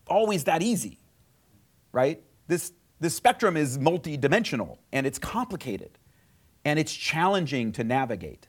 always 0.07 0.45
that 0.45 0.63
easy, 0.63 0.97
right? 1.91 2.23
This, 2.47 2.73
this 2.99 3.13
spectrum 3.13 3.55
is 3.55 3.77
multidimensional 3.77 4.79
and 4.91 5.05
it's 5.05 5.19
complicated 5.19 5.99
and 6.65 6.79
it's 6.79 6.93
challenging 6.93 7.71
to 7.73 7.83
navigate. 7.83 8.47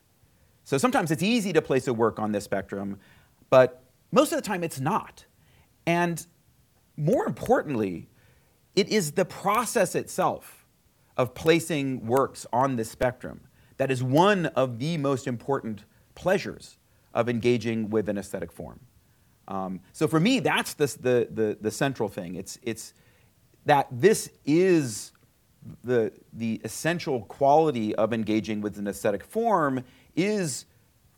So 0.65 0.79
sometimes 0.79 1.11
it's 1.11 1.23
easy 1.23 1.53
to 1.53 1.61
place 1.61 1.87
a 1.87 1.93
work 1.93 2.19
on 2.19 2.33
this 2.33 2.45
spectrum, 2.45 2.99
but 3.51 3.83
most 4.13 4.33
of 4.33 4.39
the 4.39 4.43
time 4.43 4.65
it's 4.65 4.81
not. 4.81 5.25
And 5.87 6.25
more 6.97 7.27
importantly, 7.27 8.09
it 8.75 8.89
is 8.89 9.13
the 9.13 9.25
process 9.25 9.95
itself 9.95 10.67
of 11.17 11.35
placing 11.35 12.07
works 12.07 12.47
on 12.53 12.77
this 12.77 12.91
spectrum 12.91 13.41
that 13.77 13.91
is 13.91 14.03
one 14.03 14.47
of 14.47 14.79
the 14.79 14.99
most 14.99 15.27
important 15.27 15.85
pleasures 16.15 16.79
of 17.15 17.29
engaging 17.29 17.91
with 17.91 18.09
an 18.09 18.19
aesthetic 18.19 18.53
form. 18.53 18.81
Um, 19.49 19.81
so 19.93 20.07
for 20.07 20.21
me, 20.21 20.39
that's 20.41 20.75
the, 20.75 20.87
the, 20.87 21.29
the, 21.31 21.59
the 21.61 21.71
central 21.71 22.09
thing. 22.09 22.37
It's, 22.37 22.59
it's 22.63 22.95
that 23.67 23.89
this 23.91 24.31
is 24.45 25.13
the, 25.83 26.13
the 26.33 26.61
essential 26.63 27.23
quality 27.23 27.95
of 27.97 28.13
engaging 28.13 28.61
with 28.61 28.79
an 28.79 28.87
aesthetic 28.87 29.25
form 29.25 29.85
is 30.15 30.67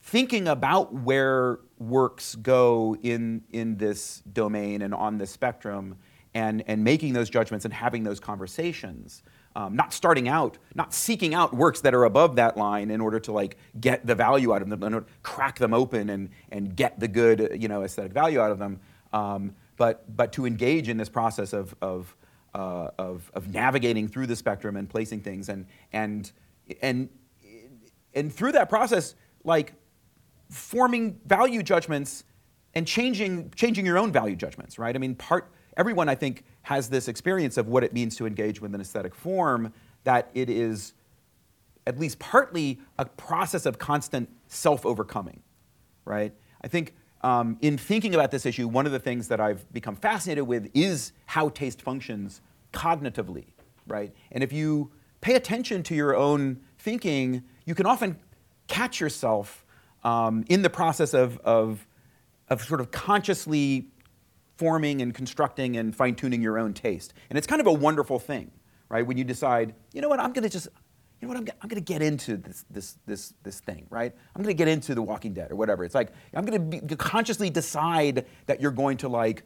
thinking 0.03 0.49
about 0.49 0.93
where 0.95 1.61
works 1.89 2.35
go 2.37 2.97
in, 3.03 3.43
in 3.53 3.77
this 3.77 4.23
domain 4.33 4.83
and 4.83 4.95
on 4.95 5.19
this 5.19 5.31
spectrum 5.31 5.97
and, 6.35 6.63
and 6.67 6.83
making 6.83 7.13
those 7.13 7.29
judgments 7.29 7.65
and 7.65 7.75
having 7.75 8.05
those 8.05 8.21
conversations. 8.21 9.23
Um, 9.55 9.77
not 9.77 9.93
starting 9.93 10.29
out, 10.29 10.57
not 10.75 10.95
seeking 10.95 11.35
out 11.35 11.55
works 11.55 11.83
that 11.83 11.93
are 11.93 12.05
above 12.05 12.37
that 12.37 12.57
line 12.57 12.91
in 12.91 13.03
order 13.03 13.21
to 13.21 13.33
like 13.33 13.59
get 13.79 14.07
the 14.07 14.15
value 14.15 14.55
out 14.55 14.63
of 14.63 14.71
them, 14.71 15.05
crack 15.23 15.59
them 15.59 15.75
open 15.75 16.09
and, 16.09 16.31
and 16.51 16.75
get 16.75 16.99
the 16.99 17.09
good 17.09 17.59
you 17.61 17.69
know, 17.69 17.83
aesthetic 17.83 18.13
value 18.13 18.41
out 18.41 18.51
of 18.51 18.59
them, 18.59 18.81
um, 19.13 19.55
but, 19.77 20.17
but 20.17 20.33
to 20.33 20.47
engage 20.47 20.89
in 20.89 20.97
this 20.97 21.11
process 21.11 21.53
of, 21.53 21.75
of, 21.83 22.17
uh, 22.55 22.89
of, 22.99 23.31
of 23.35 23.53
navigating 23.53 24.09
through 24.09 24.27
the 24.27 24.37
spectrum 24.37 24.77
and 24.77 24.89
placing 24.89 25.21
things 25.21 25.51
and, 25.51 25.67
and, 25.93 26.33
and, 26.81 27.11
and 28.15 28.33
through 28.33 28.53
that 28.53 28.71
process, 28.71 29.15
like 29.45 29.75
forming 30.53 31.19
value 31.27 31.63
judgments 31.63 32.25
and 32.75 32.87
changing, 32.87 33.51
changing 33.57 33.87
your 33.87 33.99
own 33.99 34.13
value 34.13 34.37
judgments, 34.37 34.79
right? 34.79 34.95
I 34.95 34.99
mean, 34.99 35.15
part, 35.15 35.51
everyone, 35.77 36.09
I 36.09 36.15
think, 36.15 36.45
has 36.63 36.89
this 36.89 37.09
experience 37.09 37.57
of 37.57 37.69
what 37.69 37.83
it 37.83 37.93
means 37.93 38.17
to 38.17 38.27
engage 38.27 38.61
with 38.61 38.75
an 38.75 38.81
aesthetic 38.81 39.15
form, 39.15 39.73
that 40.05 40.31
it 40.35 40.49
is 40.49 40.95
at 41.87 41.99
least 41.99 42.19
partly 42.19 42.81
a 42.99 43.05
process 43.05 43.67
of 43.67 43.79
constant 43.79 44.29
self 44.47 44.87
overcoming, 44.87 45.43
right? 46.05 46.33
I 46.63 46.69
think 46.69 46.95
um, 47.23 47.57
in 47.61 47.79
thinking 47.79 48.15
about 48.15 48.31
this 48.31 48.47
issue, 48.47 48.69
one 48.69 48.87
of 48.87 48.93
the 48.93 48.99
things 48.99 49.29
that 49.29 49.41
I've 49.41 49.71
become 49.73 49.97
fascinated 49.97 50.47
with 50.47 50.71
is 50.75 51.13
how 51.27 51.49
taste 51.49 51.83
functions 51.83 52.41
cognitively, 52.73 53.47
right? 53.87 54.15
And 54.31 54.45
if 54.45 54.53
you 54.53 54.93
pay 55.21 55.35
attention 55.35 55.83
to 55.85 55.95
your 55.95 56.17
own 56.17 56.61
thinking, 56.79 57.43
you 57.65 57.75
can 57.75 57.87
often 57.87 58.19
catch 58.67 59.01
yourself 59.01 59.62
um, 60.03 60.45
in 60.49 60.63
the 60.63 60.71
process 60.71 61.15
of, 61.15 61.39
of, 61.39 61.87
of 62.49 62.63
sort 62.63 62.81
of 62.81 62.91
consciously 62.91 63.89
forming 64.57 65.03
and 65.03 65.15
constructing 65.15 65.77
and 65.77 65.95
fine 65.95 66.15
tuning 66.15 66.43
your 66.43 66.59
own 66.59 66.75
taste. 66.75 67.15
And 67.31 67.39
it's 67.39 67.47
kind 67.47 67.61
of 67.61 67.67
a 67.67 67.73
wonderful 67.73 68.19
thing, 68.19 68.51
right? 68.89 69.07
When 69.07 69.17
you 69.17 69.25
decide, 69.25 69.75
you 69.93 70.01
know 70.01 70.09
what, 70.09 70.21
I'm 70.21 70.33
going 70.33 70.45
to 70.45 70.49
just, 70.49 70.69
you 71.21 71.27
know 71.27 71.35
what, 71.35 71.37
I'm, 71.37 71.49
I'm 71.63 71.69
going 71.69 71.83
to 71.83 71.93
get 71.93 72.03
into 72.03 72.37
this, 72.37 72.65
this, 72.71 72.99
this, 73.07 73.35
this 73.43 73.61
thing, 73.61 73.87
right? 73.91 74.13
I'm 74.35 74.43
going 74.43 74.55
to 74.55 74.59
get 74.59 74.69
into 74.69 74.95
The 74.95 75.03
Walking 75.03 75.33
Dead 75.35 75.51
or 75.51 75.57
whatever. 75.57 75.85
It's 75.85 75.95
like, 75.95 76.13
I'm 76.35 76.45
going 76.45 76.89
to 76.89 76.97
consciously 76.97 77.51
decide 77.51 78.27
that 78.47 78.61
you're 78.61 78.71
going 78.71 78.99
to, 78.99 79.09
like, 79.09 79.45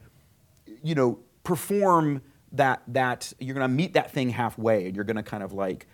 you 0.83 0.95
know, 0.95 1.19
perform 1.43 2.21
that, 2.51 2.81
that 2.87 3.31
you're 3.39 3.55
going 3.55 3.69
to 3.69 3.73
meet 3.73 3.93
that 3.93 4.11
thing 4.11 4.29
halfway 4.29 4.87
and 4.87 4.95
you're 4.95 5.05
going 5.05 5.17
to 5.17 5.23
kind 5.23 5.43
of 5.43 5.53
like, 5.53 5.87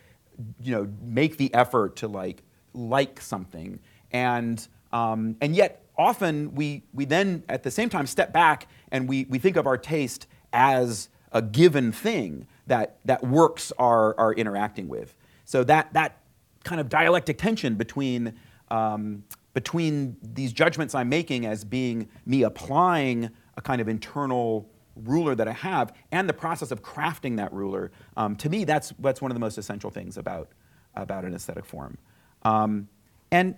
you 0.61 0.71
know, 0.71 0.87
make 1.01 1.37
the 1.37 1.53
effort 1.53 1.97
to, 1.97 2.07
like, 2.07 2.43
like 2.73 3.21
something 3.21 3.79
and, 4.13 4.65
um, 4.91 5.35
and 5.41 5.55
yet, 5.55 5.83
often 5.97 6.55
we, 6.55 6.83
we 6.93 7.05
then, 7.05 7.43
at 7.49 7.63
the 7.63 7.71
same 7.71 7.89
time, 7.89 8.07
step 8.07 8.31
back 8.31 8.67
and 8.91 9.07
we, 9.07 9.25
we 9.25 9.39
think 9.39 9.57
of 9.57 9.67
our 9.67 9.77
taste 9.77 10.27
as 10.53 11.09
a 11.31 11.41
given 11.41 11.91
thing 11.91 12.47
that, 12.67 12.97
that 13.05 13.23
works 13.23 13.71
are, 13.77 14.17
are 14.17 14.33
interacting 14.33 14.87
with. 14.87 15.15
So 15.45 15.63
that, 15.65 15.93
that 15.93 16.19
kind 16.63 16.79
of 16.79 16.89
dialectic 16.89 17.37
tension 17.37 17.75
between, 17.75 18.33
um, 18.69 19.23
between 19.53 20.15
these 20.21 20.53
judgments 20.53 20.95
I'm 20.95 21.09
making 21.09 21.45
as 21.45 21.63
being 21.63 22.07
me 22.25 22.43
applying 22.43 23.29
a 23.57 23.61
kind 23.61 23.81
of 23.81 23.87
internal 23.87 24.69
ruler 24.95 25.35
that 25.35 25.47
I 25.47 25.53
have 25.53 25.93
and 26.11 26.29
the 26.29 26.33
process 26.33 26.71
of 26.71 26.81
crafting 26.83 27.37
that 27.37 27.51
ruler, 27.51 27.91
um, 28.15 28.35
to 28.37 28.49
me, 28.49 28.63
that's, 28.63 28.93
that's 28.99 29.21
one 29.21 29.31
of 29.31 29.35
the 29.35 29.39
most 29.39 29.57
essential 29.57 29.89
things 29.89 30.17
about, 30.17 30.49
about 30.95 31.25
an 31.25 31.33
aesthetic 31.33 31.65
form. 31.65 31.97
Um, 32.43 32.87
and 33.31 33.55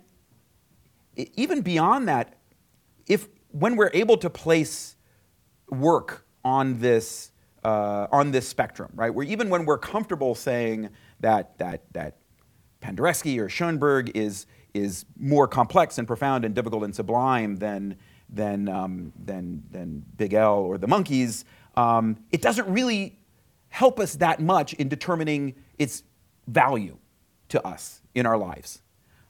even 1.15 1.61
beyond 1.61 2.07
that, 2.07 2.37
if 3.07 3.27
when 3.51 3.75
we're 3.75 3.91
able 3.93 4.17
to 4.17 4.29
place 4.29 4.95
work 5.69 6.25
on 6.43 6.79
this 6.79 7.31
uh, 7.63 8.07
on 8.11 8.31
this 8.31 8.47
spectrum, 8.47 8.91
right? 8.93 9.13
Where 9.13 9.25
even 9.25 9.49
when 9.49 9.65
we're 9.65 9.79
comfortable 9.79 10.35
saying 10.35 10.89
that 11.19 11.57
that 11.57 11.81
that 11.93 12.17
Penderecki 12.81 13.39
or 13.39 13.49
Schoenberg 13.49 14.15
is 14.15 14.45
is 14.73 15.05
more 15.17 15.47
complex 15.47 15.97
and 15.97 16.07
profound 16.07 16.45
and 16.45 16.53
difficult 16.53 16.83
and 16.83 16.93
sublime 16.93 17.55
than 17.55 17.97
than 18.29 18.69
um, 18.69 19.13
than 19.23 19.63
than 19.71 20.05
Big 20.17 20.33
L 20.33 20.59
or 20.59 20.77
the 20.77 20.87
Monkees, 20.87 21.43
um, 21.75 22.17
it 22.31 22.41
doesn't 22.41 22.67
really 22.67 23.17
help 23.69 23.99
us 23.99 24.15
that 24.15 24.39
much 24.39 24.73
in 24.73 24.87
determining 24.87 25.55
its 25.77 26.03
value 26.47 26.97
to 27.49 27.65
us 27.65 28.01
in 28.13 28.25
our 28.25 28.37
lives. 28.37 28.81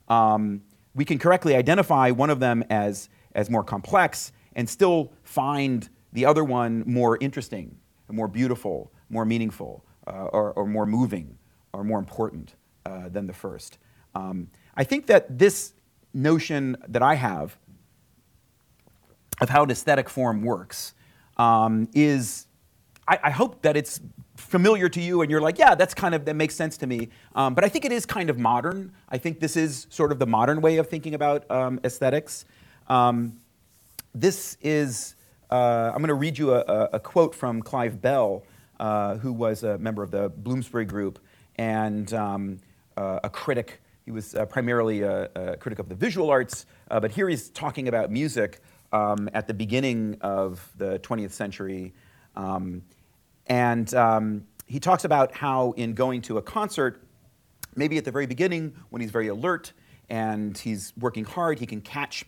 Um, 0.08 0.62
we 0.96 1.04
can 1.04 1.18
correctly 1.18 1.54
identify 1.54 2.10
one 2.10 2.30
of 2.30 2.40
them 2.40 2.64
as, 2.70 3.08
as 3.34 3.50
more 3.50 3.62
complex 3.62 4.32
and 4.56 4.68
still 4.68 5.12
find 5.22 5.90
the 6.14 6.24
other 6.24 6.42
one 6.42 6.82
more 6.86 7.18
interesting, 7.20 7.76
more 8.10 8.26
beautiful, 8.26 8.90
more 9.10 9.26
meaningful, 9.26 9.84
uh, 10.06 10.24
or, 10.32 10.52
or, 10.52 10.66
more 10.66 10.86
moving, 10.86 11.36
or 11.74 11.84
more 11.84 11.98
important 11.98 12.54
uh, 12.86 13.10
than 13.10 13.26
the 13.26 13.32
first. 13.34 13.76
Um, 14.14 14.48
I 14.74 14.84
think 14.84 15.06
that 15.06 15.38
this 15.38 15.74
notion 16.14 16.76
that 16.88 17.02
I 17.02 17.14
have 17.14 17.58
of 19.42 19.50
how 19.50 19.64
an 19.64 19.70
aesthetic 19.70 20.08
form 20.08 20.42
works 20.42 20.94
um, 21.36 21.88
is, 21.92 22.46
I, 23.06 23.18
I 23.24 23.30
hope 23.30 23.60
that 23.62 23.76
it's 23.76 24.00
familiar 24.36 24.88
to 24.88 25.00
you 25.00 25.22
and 25.22 25.30
you're 25.30 25.40
like, 25.40 25.58
yeah, 25.58 25.74
that's 25.74 25.94
kind 25.94 26.14
of, 26.14 26.24
that 26.24 26.36
makes 26.36 26.54
sense 26.54 26.76
to 26.78 26.86
me. 26.86 27.08
Um, 27.34 27.54
but 27.54 27.64
I 27.64 27.68
think 27.68 27.84
it 27.84 27.92
is 27.92 28.06
kind 28.06 28.30
of 28.30 28.38
modern. 28.38 28.92
I 29.08 29.18
think 29.18 29.40
this 29.40 29.56
is 29.56 29.86
sort 29.90 30.12
of 30.12 30.18
the 30.18 30.26
modern 30.26 30.60
way 30.60 30.76
of 30.76 30.88
thinking 30.88 31.14
about 31.14 31.50
um, 31.50 31.80
aesthetics. 31.84 32.44
Um, 32.88 33.40
this 34.14 34.56
is, 34.62 35.14
uh, 35.50 35.90
I'm 35.92 35.98
going 35.98 36.08
to 36.08 36.14
read 36.14 36.38
you 36.38 36.54
a, 36.54 36.88
a, 36.92 37.00
quote 37.00 37.34
from 37.34 37.62
Clive 37.62 38.00
Bell, 38.00 38.44
uh, 38.78 39.16
who 39.16 39.32
was 39.32 39.62
a 39.62 39.78
member 39.78 40.02
of 40.02 40.10
the 40.10 40.28
Bloomsbury 40.28 40.84
Group 40.84 41.18
and 41.56 42.12
um, 42.12 42.58
uh, 42.96 43.20
a 43.24 43.30
critic 43.30 43.80
he 44.06 44.12
was 44.12 44.36
uh, 44.36 44.46
primarily 44.46 45.02
a, 45.02 45.28
a, 45.34 45.56
critic 45.56 45.80
of 45.80 45.88
the 45.88 45.94
visual 45.96 46.30
arts, 46.30 46.64
uh, 46.92 47.00
but 47.00 47.10
here 47.10 47.28
he's 47.28 47.50
talking 47.50 47.88
about 47.88 48.08
music 48.08 48.60
um, 48.92 49.28
at 49.34 49.48
the 49.48 49.52
beginning 49.52 50.16
of 50.20 50.70
the 50.76 51.00
20th 51.00 51.32
century. 51.32 51.92
Um, 52.36 52.82
and 53.46 53.92
um, 53.94 54.46
he 54.66 54.80
talks 54.80 55.04
about 55.04 55.34
how, 55.34 55.72
in 55.72 55.94
going 55.94 56.22
to 56.22 56.38
a 56.38 56.42
concert, 56.42 57.02
maybe 57.74 57.98
at 57.98 58.04
the 58.04 58.10
very 58.10 58.26
beginning, 58.26 58.74
when 58.90 59.00
he's 59.00 59.10
very 59.10 59.28
alert 59.28 59.72
and 60.08 60.56
he's 60.58 60.92
working 60.98 61.24
hard, 61.24 61.58
he 61.58 61.66
can 61.66 61.80
catch 61.80 62.24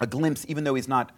a 0.00 0.06
glimpse, 0.06 0.44
even 0.48 0.64
though 0.64 0.74
he's 0.74 0.88
not 0.88 1.12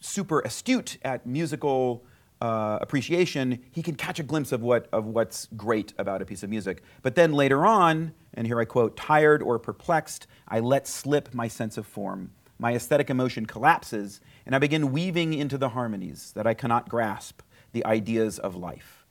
super 0.00 0.40
astute 0.40 0.98
at 1.02 1.26
musical 1.26 2.04
uh, 2.40 2.78
appreciation, 2.80 3.58
he 3.72 3.82
can 3.82 3.96
catch 3.96 4.20
a 4.20 4.22
glimpse 4.22 4.52
of, 4.52 4.62
what, 4.62 4.86
of 4.92 5.06
what's 5.06 5.48
great 5.56 5.92
about 5.98 6.22
a 6.22 6.24
piece 6.24 6.42
of 6.42 6.50
music. 6.50 6.82
But 7.02 7.16
then 7.16 7.32
later 7.32 7.66
on, 7.66 8.12
and 8.34 8.46
here 8.46 8.60
I 8.60 8.64
quote, 8.64 8.96
tired 8.96 9.42
or 9.42 9.58
perplexed, 9.58 10.26
I 10.46 10.60
let 10.60 10.86
slip 10.86 11.34
my 11.34 11.48
sense 11.48 11.76
of 11.76 11.86
form. 11.86 12.32
My 12.58 12.74
aesthetic 12.74 13.10
emotion 13.10 13.46
collapses, 13.46 14.20
and 14.46 14.54
I 14.54 14.58
begin 14.58 14.92
weaving 14.92 15.32
into 15.34 15.58
the 15.58 15.70
harmonies 15.70 16.32
that 16.34 16.46
I 16.46 16.54
cannot 16.54 16.88
grasp, 16.88 17.42
the 17.72 17.84
ideas 17.86 18.38
of 18.38 18.56
life. 18.56 19.04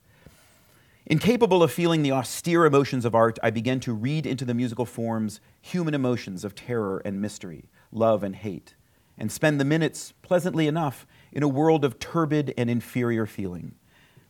Incapable 1.06 1.62
of 1.62 1.72
feeling 1.72 2.02
the 2.02 2.12
austere 2.12 2.66
emotions 2.66 3.06
of 3.06 3.14
art, 3.14 3.38
I 3.42 3.50
began 3.50 3.80
to 3.80 3.94
read 3.94 4.26
into 4.26 4.44
the 4.44 4.52
musical 4.52 4.84
forms 4.84 5.40
human 5.60 5.94
emotions 5.94 6.44
of 6.44 6.54
terror 6.54 7.00
and 7.02 7.20
mystery, 7.20 7.70
love 7.90 8.22
and 8.22 8.36
hate, 8.36 8.74
and 9.16 9.32
spend 9.32 9.58
the 9.58 9.64
minutes, 9.64 10.12
pleasantly 10.20 10.66
enough, 10.66 11.06
in 11.32 11.42
a 11.42 11.48
world 11.48 11.82
of 11.82 11.98
turbid 11.98 12.52
and 12.58 12.68
inferior 12.68 13.24
feeling. 13.24 13.74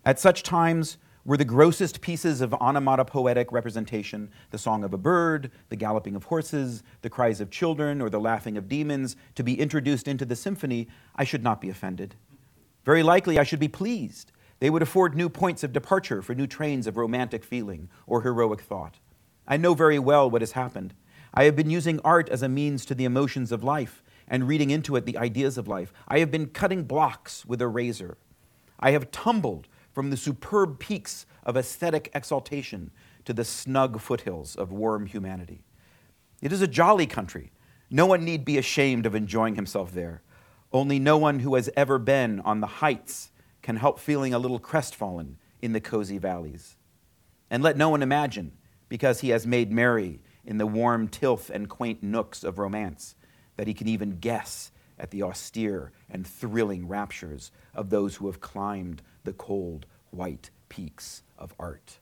At 0.05 0.21
such 0.21 0.45
times 0.45 0.99
were 1.25 1.37
the 1.37 1.45
grossest 1.45 2.01
pieces 2.01 2.41
of 2.41 2.55
onomatopoetic 2.55 3.51
representation 3.53 4.31
the 4.51 4.57
song 4.57 4.85
of 4.85 4.95
a 4.95 4.99
bird, 4.99 5.51
the 5.69 5.77
galloping 5.77 6.15
of 6.15 6.25
horses, 6.25 6.83
the 7.03 7.11
cries 7.11 7.41
of 7.41 7.51
children, 7.51 8.01
or 8.01 8.09
the 8.09 8.21
laughing 8.21 8.57
of 8.57 8.69
demons 8.69 9.17
to 9.35 9.43
be 9.43 9.61
introduced 9.61 10.07
into 10.07 10.25
the 10.25 10.37
symphony, 10.37 10.87
I 11.17 11.25
should 11.25 11.43
not 11.43 11.61
be 11.61 11.71
offended. 11.71 12.15
Very 12.89 13.03
likely 13.03 13.39
I 13.39 13.43
should 13.43 13.61
be 13.61 13.69
pleased. 13.69 14.33
They 14.61 14.71
would 14.71 14.81
afford 14.81 15.15
new 15.15 15.29
points 15.29 15.63
of 15.63 15.75
departure 15.75 16.23
for 16.23 16.35
new 16.35 16.47
trains 16.47 16.87
of 16.87 16.97
romantic 16.97 17.45
feeling 17.45 17.91
or 18.07 18.23
heroic 18.23 18.63
thought. 18.63 18.99
I 19.47 19.59
know 19.59 19.75
very 19.75 19.99
well 19.99 20.31
what 20.31 20.41
has 20.41 20.53
happened. 20.53 20.95
I 21.35 21.45
have 21.45 21.55
been 21.55 21.69
using 21.69 22.01
art 22.03 22.31
as 22.31 22.43
a 22.43 22.49
means 22.49 22.87
to 22.87 22.95
the 22.95 23.05
emotions 23.05 23.53
of 23.53 23.63
life 23.63 24.03
and 24.27 24.49
reading 24.49 24.71
into 24.71 24.97
it 24.97 25.05
the 25.05 25.19
ideas 25.19 25.59
of 25.59 25.69
life. 25.69 25.93
I 26.09 26.21
have 26.21 26.31
been 26.31 26.47
cutting 26.47 26.85
blocks 26.85 27.45
with 27.45 27.61
a 27.61 27.69
razor. 27.69 28.17
I 28.81 28.93
have 28.93 29.11
tumbled 29.11 29.69
from 29.93 30.09
the 30.09 30.17
superb 30.17 30.79
peaks 30.79 31.27
of 31.45 31.59
aesthetic 31.59 32.11
exaltation 32.15 32.91
to 33.27 33.35
the 33.35 33.45
snug 33.45 34.01
foothills 34.01 34.57
of 34.57 34.73
warm 34.73 35.05
humanity. 35.05 35.61
It 36.41 36.55
is 36.55 36.63
a 36.63 36.67
jolly 36.67 37.07
country. 37.07 37.53
No 37.91 38.07
one 38.07 38.25
need 38.25 38.47
be 38.47 38.57
ashamed 38.57 39.05
of 39.05 39.15
enjoying 39.15 39.57
himself 39.57 39.93
there. 39.93 40.23
Only 40.73 40.99
no 40.99 41.17
one 41.17 41.41
who 41.41 41.55
has 41.55 41.71
ever 41.77 41.99
been 41.99 42.41
on 42.41 42.61
the 42.61 42.67
heights 42.67 43.31
can 43.63 43.77
help 43.77 43.99
feeling 43.99 44.35
a 44.35 44.39
little 44.39 44.59
crestfallen 44.59 45.39
in 45.63 45.73
the 45.73 45.81
cozy 45.81 46.19
valleys. 46.19 46.77
And 47.51 47.63
let 47.63 47.77
no 47.77 47.89
one 47.89 48.03
imagine, 48.03 48.53
because 48.89 49.21
he 49.21 49.31
has 49.31 49.47
made 49.47 49.73
merry 49.73 50.21
in 50.45 50.59
the 50.59 50.67
warm 50.67 51.09
tilth 51.09 51.51
and 51.51 51.69
quaint 51.69 52.03
nooks 52.03 52.45
of 52.45 52.59
romance, 52.59 53.15
that 53.57 53.67
he 53.67 53.75
can 53.75 53.89
even 53.89 54.19
guess 54.19 54.71
at 54.99 55.11
the 55.11 55.23
austere 55.23 55.93
and 56.11 56.27
thrilling 56.27 56.87
raptures 56.87 57.51
of 57.75 57.91
those 57.91 58.17
who 58.17 58.27
have 58.27 58.41
climbed 58.41 59.03
the 59.25 59.33
cold 59.33 59.87
white 60.11 60.51
peaks 60.69 61.23
of 61.39 61.55
art. 61.59 61.99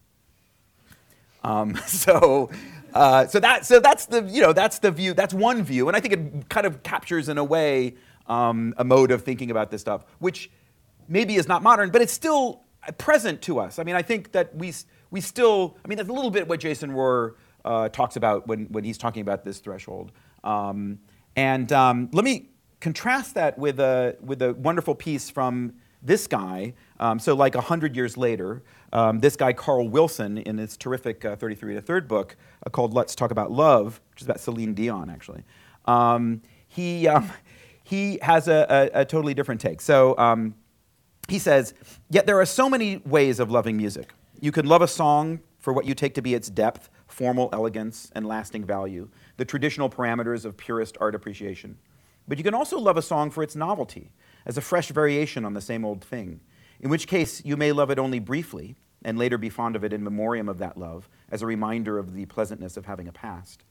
Um, 1.45 1.77
so, 1.87 2.51
uh, 2.95 3.27
so, 3.27 3.39
that, 3.41 3.65
so 3.65 3.79
that's 3.79 4.07
the 4.07 4.23
you 4.23 4.41
know 4.41 4.53
that's 4.53 4.79
the 4.81 4.91
view. 4.91 5.15
That's 5.15 5.35
one 5.35 5.63
view, 5.63 5.89
and 5.89 5.97
I 5.97 6.01
think 6.01 6.15
it 6.15 6.49
kind 6.49 6.67
of 6.67 6.83
captures 6.83 7.29
in 7.29 7.39
a 7.39 7.45
way 7.45 7.95
um, 8.29 8.75
a 8.77 8.85
mode 8.85 9.11
of 9.11 9.23
thinking 9.23 9.51
about 9.51 9.71
this 9.71 9.81
stuff, 9.81 10.05
which 10.19 10.51
maybe 11.09 11.37
is 11.37 11.49
not 11.49 11.63
modern, 11.63 11.91
but 11.91 12.03
it's 12.03 12.13
still 12.13 12.63
present 12.99 13.43
to 13.43 13.59
us. 13.59 13.79
I 13.79 13.85
mean, 13.85 13.95
I 13.95 14.03
think 14.03 14.33
that 14.33 14.55
we 14.55 14.73
we 15.11 15.21
still. 15.21 15.77
I 15.85 15.89
mean, 15.89 15.99
that's 15.99 16.09
a 16.09 16.13
little 16.13 16.31
bit 16.31 16.49
what 16.49 16.61
Jason 16.61 16.91
Rohrer 16.91 17.35
uh, 17.65 17.89
talks 17.89 18.17
about 18.17 18.47
when 18.47 18.67
when 18.67 18.85
he's 18.85 18.99
talking 18.99 19.23
about 19.23 19.45
this 19.45 19.59
threshold. 19.59 20.13
Um, 20.45 21.01
and 21.37 21.71
um, 21.73 22.09
let 22.13 22.25
me 22.25 22.51
contrast 22.81 23.35
that 23.35 23.59
with 23.59 23.81
a, 23.81 24.17
with 24.21 24.41
a 24.43 24.55
wonderful 24.55 24.95
piece 24.95 25.29
from 25.29 25.75
this 26.03 26.27
guy. 26.27 26.75
Um, 27.01 27.19
so, 27.19 27.35
like 27.35 27.55
100 27.55 27.97
years 27.97 28.17
later, 28.17 28.63
um, 28.93 29.21
this 29.21 29.37
guy, 29.37 29.53
Carl 29.53 29.89
Wilson, 29.89 30.39
in 30.39 30.59
his 30.59 30.77
terrific 30.77 31.25
uh, 31.25 31.37
33 31.37 31.75
to 31.75 31.81
Third 31.81 32.09
book 32.09 32.37
uh, 32.65 32.71
called 32.71 32.95
Let's 32.95 33.15
Talk 33.15 33.31
About 33.31 33.51
Love, 33.51 34.01
which 34.11 34.23
is 34.23 34.27
about 34.27 34.41
Celine 34.41 34.73
Dion, 34.73 35.11
actually, 35.11 35.43
um, 35.87 36.43
he, 36.69 37.07
um, 37.09 37.31
he 37.87 38.19
has 38.21 38.49
a, 38.49 38.91
a, 38.93 39.01
a, 39.03 39.05
totally 39.05 39.33
different 39.33 39.61
take. 39.61 39.81
So, 39.81 40.19
um, 40.19 40.57
he 41.29 41.39
says, 41.39 41.73
Yet 42.11 42.27
there 42.27 42.41
are 42.41 42.47
so 42.47 42.69
many 42.69 42.97
ways 42.99 43.39
of 43.39 43.49
loving 43.49 43.77
music. 43.77 44.13
You 44.41 44.51
can 44.51 44.67
love 44.67 44.83
a 44.83 44.89
song 44.89 45.39
for 45.61 45.73
what 45.73 45.85
you 45.85 45.95
take 45.95 46.15
to 46.15 46.23
be 46.23 46.35
its 46.35 46.51
depth, 46.51 46.91
formal 47.07 47.49
elegance, 47.53 48.11
and 48.15 48.27
lasting 48.27 48.65
value 48.65 49.09
the 49.37 49.45
traditional 49.45 49.91
parameters 49.91 50.45
of 50.45 50.57
purist 50.57 50.97
art 51.01 51.15
appreciation. 51.15 51.77
But 52.27 52.39
you 52.39 52.45
can 52.45 52.55
also 52.55 52.79
love 52.79 52.97
a 52.97 53.03
song 53.03 53.31
for 53.31 53.43
its 53.43 53.55
novelty, 53.55 54.11
as 54.47 54.57
a 54.57 54.63
fresh 54.63 54.89
variation 54.89 55.45
on 55.45 55.55
the 55.55 55.61
same 55.61 55.85
old 55.85 56.03
thing, 56.03 56.41
in 56.81 56.91
which 56.91 57.07
case 57.07 57.45
you 57.45 57.57
may 57.57 57.71
love 57.71 57.91
it 57.91 57.99
only 57.99 58.19
briefly 58.19 58.77
and 59.05 59.19
later 59.19 59.39
be 59.39 59.51
fond 59.51 59.77
of 59.77 59.85
it 59.85 59.93
in 59.93 60.03
memoriam 60.03 60.49
of 60.49 60.59
that 60.59 60.77
love, 60.77 61.09
as 61.31 61.43
a 61.43 61.47
reminder 61.47 61.99
of 61.99 62.15
the 62.15 62.25
pleasantness 62.27 62.77
of 62.77 62.87
having 62.87 63.07
a 63.07 63.13
past. 63.13 63.63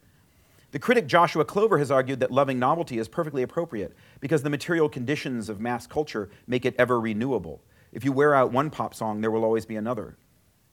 The 0.76 0.80
critic 0.80 1.08
Joshua 1.08 1.46
Clover 1.46 1.78
has 1.78 1.90
argued 1.90 2.20
that 2.20 2.34
loving 2.34 2.60
novelty 2.60 2.98
is 2.98 3.08
perfectly 3.08 3.44
appropriate 3.44 3.96
because 4.20 4.44
the 4.44 4.50
material 4.50 4.90
conditions 4.90 5.48
of 5.48 5.62
mass 5.62 5.88
culture 5.88 6.30
make 6.48 6.66
it 6.66 6.76
ever 6.78 7.00
renewable. 7.00 7.64
If 7.94 8.04
you 8.04 8.12
wear 8.12 8.36
out 8.36 8.52
one 8.52 8.70
pop 8.70 8.94
song, 8.94 9.22
there 9.22 9.32
will 9.32 9.46
always 9.46 9.66
be 9.66 9.78
another. 9.78 10.18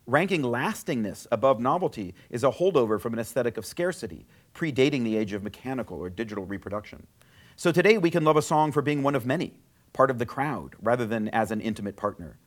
Ranking 0.09 0.43
lastingness 0.43 1.29
above 1.31 1.61
novelty 1.61 2.17
is 2.31 2.43
a 2.43 2.51
holdover 2.51 3.01
from 3.01 3.12
an 3.12 3.21
aesthetic 3.21 3.57
of 3.57 3.65
scarcity, 3.65 4.27
predating 4.53 5.05
the 5.05 5.17
age 5.17 5.35
of 5.35 5.45
mechanical 5.45 6.01
or 6.01 6.11
digital 6.11 6.47
reproduction. 6.47 7.07
So 7.55 7.71
today 7.71 7.97
we 7.97 8.11
can 8.11 8.25
love 8.25 8.37
a 8.37 8.43
song 8.43 8.73
for 8.73 8.83
being 8.83 9.05
one 9.05 9.15
of 9.15 9.25
many, 9.25 9.55
part 9.93 10.11
of 10.11 10.19
the 10.19 10.27
crowd, 10.27 10.75
rather 10.83 11.07
than 11.07 11.29
as 11.29 11.53
an 11.53 11.61
intimate 11.61 11.95
partner. 11.95 12.38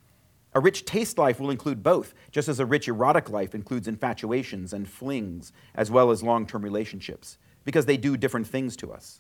A 0.54 0.60
rich 0.62 0.84
taste 0.84 1.18
life 1.18 1.40
will 1.40 1.52
include 1.52 1.84
both, 1.84 2.14
just 2.32 2.48
as 2.48 2.60
a 2.60 2.66
rich 2.66 2.90
erotic 2.90 3.30
life 3.30 3.56
includes 3.56 3.88
infatuations 3.88 4.72
and 4.72 4.88
flings, 4.88 5.52
as 5.74 5.92
well 5.92 6.12
as 6.12 6.24
long 6.24 6.46
term 6.48 6.62
relationships, 6.62 7.38
because 7.66 7.86
they 7.86 7.98
do 7.98 8.16
different 8.16 8.48
things 8.48 8.76
to 8.78 8.94
us. 8.94 9.20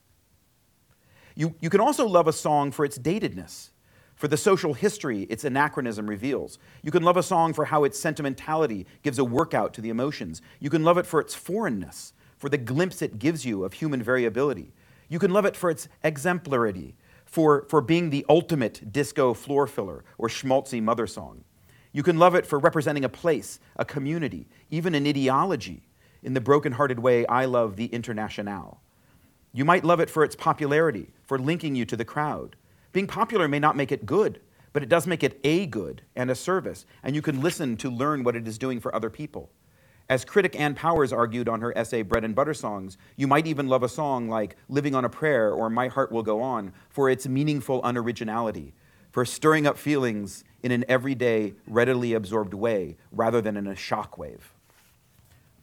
You, 1.35 1.53
you 1.59 1.69
can 1.69 1.81
also 1.81 2.07
love 2.07 2.27
a 2.27 2.33
song 2.33 2.71
for 2.71 2.85
its 2.85 2.97
datedness, 2.97 3.71
for 4.15 4.29
the 4.29 4.37
social 4.37 4.73
history 4.73 5.23
its 5.23 5.43
anachronism 5.43 6.07
reveals. 6.07 6.57
You 6.81 6.91
can 6.91 7.03
love 7.03 7.17
a 7.17 7.23
song 7.23 7.53
for 7.53 7.65
how 7.65 7.83
its 7.83 7.99
sentimentality 7.99 8.87
gives 9.03 9.19
a 9.19 9.25
workout 9.25 9.73
to 9.73 9.81
the 9.81 9.89
emotions. 9.89 10.41
You 10.61 10.69
can 10.69 10.83
love 10.83 10.97
it 10.97 11.05
for 11.05 11.19
its 11.19 11.35
foreignness, 11.35 12.13
for 12.37 12.47
the 12.47 12.57
glimpse 12.57 13.01
it 13.01 13.19
gives 13.19 13.45
you 13.45 13.65
of 13.65 13.73
human 13.73 14.01
variability. 14.01 14.71
You 15.09 15.19
can 15.19 15.31
love 15.31 15.45
it 15.45 15.57
for 15.57 15.69
its 15.69 15.89
exemplarity, 16.03 16.95
for, 17.25 17.65
for 17.69 17.81
being 17.81 18.09
the 18.09 18.25
ultimate 18.29 18.93
disco 18.93 19.33
floor 19.33 19.67
filler 19.67 20.05
or 20.17 20.29
schmaltzy 20.29 20.81
mother 20.81 21.07
song. 21.07 21.43
You 21.91 22.03
can 22.03 22.17
love 22.17 22.35
it 22.35 22.45
for 22.45 22.59
representing 22.59 23.05
a 23.05 23.09
place, 23.09 23.59
a 23.75 23.85
community, 23.85 24.47
even 24.69 24.95
an 24.95 25.07
ideology, 25.07 25.83
in 26.25 26.33
the 26.33 26.41
broken-hearted 26.41 26.99
way 26.99 27.25
I 27.27 27.45
love 27.45 27.75
the 27.75 27.85
Internationale. 27.85 28.81
You 29.53 29.63
might 29.63 29.85
love 29.85 29.99
it 29.99 30.09
for 30.09 30.23
its 30.23 30.35
popularity, 30.35 31.11
for 31.23 31.39
linking 31.39 31.75
you 31.75 31.85
to 31.85 31.95
the 31.95 32.03
crowd, 32.03 32.55
being 32.95 33.07
popular 33.07 33.49
may 33.49 33.59
not 33.59 33.75
make 33.75 33.91
it 33.91 34.05
good, 34.05 34.39
but 34.71 34.81
it 34.81 34.87
does 34.87 35.05
make 35.05 35.21
it 35.21 35.37
a 35.43 35.65
good 35.65 36.01
and 36.15 36.31
a 36.31 36.35
service, 36.35 36.85
and 37.03 37.13
you 37.13 37.21
can 37.21 37.41
listen 37.41 37.75
to 37.75 37.89
learn 37.89 38.23
what 38.23 38.37
it 38.37 38.47
is 38.47 38.57
doing 38.57 38.79
for 38.79 38.95
other 38.95 39.09
people. 39.09 39.49
As 40.07 40.23
critic 40.23 40.57
Ann 40.57 40.75
Powers 40.75 41.11
argued 41.11 41.49
on 41.49 41.59
her 41.59 41.77
essay 41.77 42.03
Bread 42.03 42.23
and 42.23 42.33
Butter 42.33 42.53
Songs, 42.53 42.97
you 43.17 43.27
might 43.27 43.47
even 43.47 43.67
love 43.67 43.83
a 43.83 43.89
song 43.89 44.29
like 44.29 44.55
Living 44.69 44.95
on 44.95 45.03
a 45.03 45.09
Prayer 45.09 45.51
or 45.51 45.69
My 45.69 45.89
Heart 45.89 46.13
Will 46.13 46.23
Go 46.23 46.41
On 46.41 46.71
for 46.89 47.09
its 47.09 47.27
meaningful 47.27 47.81
unoriginality, 47.81 48.71
for 49.11 49.25
stirring 49.25 49.67
up 49.67 49.77
feelings 49.77 50.45
in 50.63 50.71
an 50.71 50.85
everyday, 50.87 51.53
readily 51.67 52.13
absorbed 52.13 52.53
way 52.53 52.95
rather 53.11 53.41
than 53.41 53.57
in 53.57 53.67
a 53.67 53.75
shockwave. 53.75 54.54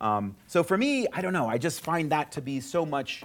Um, 0.03 0.35
so 0.49 0.62
for 0.62 0.77
me, 0.77 1.07
I 1.12 1.23
don't 1.23 1.33
know, 1.33 1.49
I 1.49 1.57
just 1.59 1.81
find 1.81 2.11
that 2.11 2.33
to 2.33 2.43
be 2.43 2.61
so 2.61 2.85
much 2.85 3.23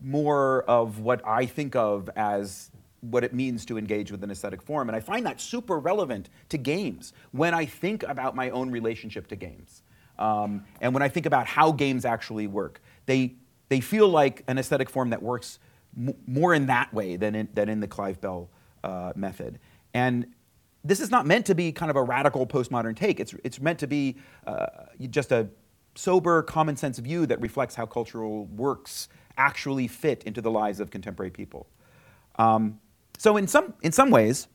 more 0.00 0.62
of 0.62 1.00
what 1.00 1.20
I 1.26 1.44
think 1.46 1.76
of 1.76 2.08
as 2.16 2.70
what 3.00 3.22
it 3.24 3.32
means 3.32 3.64
to 3.66 3.78
engage 3.78 4.10
with 4.10 4.24
an 4.24 4.30
aesthetic 4.30 4.62
form. 4.62 4.88
And 4.88 4.96
I 4.96 5.00
find 5.00 5.26
that 5.26 5.40
super 5.40 5.78
relevant 5.78 6.30
to 6.48 6.58
games 6.58 7.12
when 7.32 7.54
I 7.54 7.66
think 7.66 8.02
about 8.04 8.34
my 8.34 8.50
own 8.50 8.70
relationship 8.70 9.28
to 9.28 9.36
games. 9.36 9.82
Um, 10.18 10.64
and 10.80 10.94
when 10.94 11.02
I 11.02 11.08
think 11.08 11.26
about 11.26 11.46
how 11.46 11.70
games 11.72 12.04
actually 12.04 12.46
work, 12.46 12.80
they, 13.06 13.34
they 13.68 13.80
feel 13.80 14.08
like 14.08 14.42
an 14.48 14.58
aesthetic 14.58 14.90
form 14.90 15.10
that 15.10 15.22
works 15.22 15.58
m- 15.96 16.14
more 16.26 16.54
in 16.54 16.66
that 16.66 16.92
way 16.92 17.16
than 17.16 17.34
in, 17.34 17.48
than 17.54 17.68
in 17.68 17.80
the 17.80 17.86
Clive 17.86 18.20
Bell 18.20 18.48
uh, 18.82 19.12
method. 19.14 19.60
And 19.94 20.26
this 20.82 21.00
is 21.00 21.10
not 21.10 21.26
meant 21.26 21.46
to 21.46 21.54
be 21.54 21.70
kind 21.70 21.90
of 21.90 21.96
a 21.96 22.02
radical 22.02 22.46
postmodern 22.46 22.96
take. 22.96 23.20
It's, 23.20 23.34
it's 23.44 23.60
meant 23.60 23.78
to 23.80 23.86
be 23.86 24.16
uh, 24.46 24.66
just 25.10 25.30
a 25.30 25.48
sober, 25.98 26.42
common 26.42 26.76
sense 26.76 26.98
view 26.98 27.26
that 27.26 27.40
reflects 27.40 27.74
how 27.74 27.84
cultural 27.84 28.46
works 28.46 29.08
actually 29.36 29.88
fit 29.88 30.22
into 30.24 30.40
the 30.40 30.50
lives 30.50 30.78
of 30.78 30.90
contemporary 30.90 31.30
people. 31.30 31.66
Um, 32.36 32.78
so 33.18 33.36
in 33.36 33.48
some, 33.48 33.74
in 33.82 33.90
some 33.90 34.10
ways, 34.10 34.46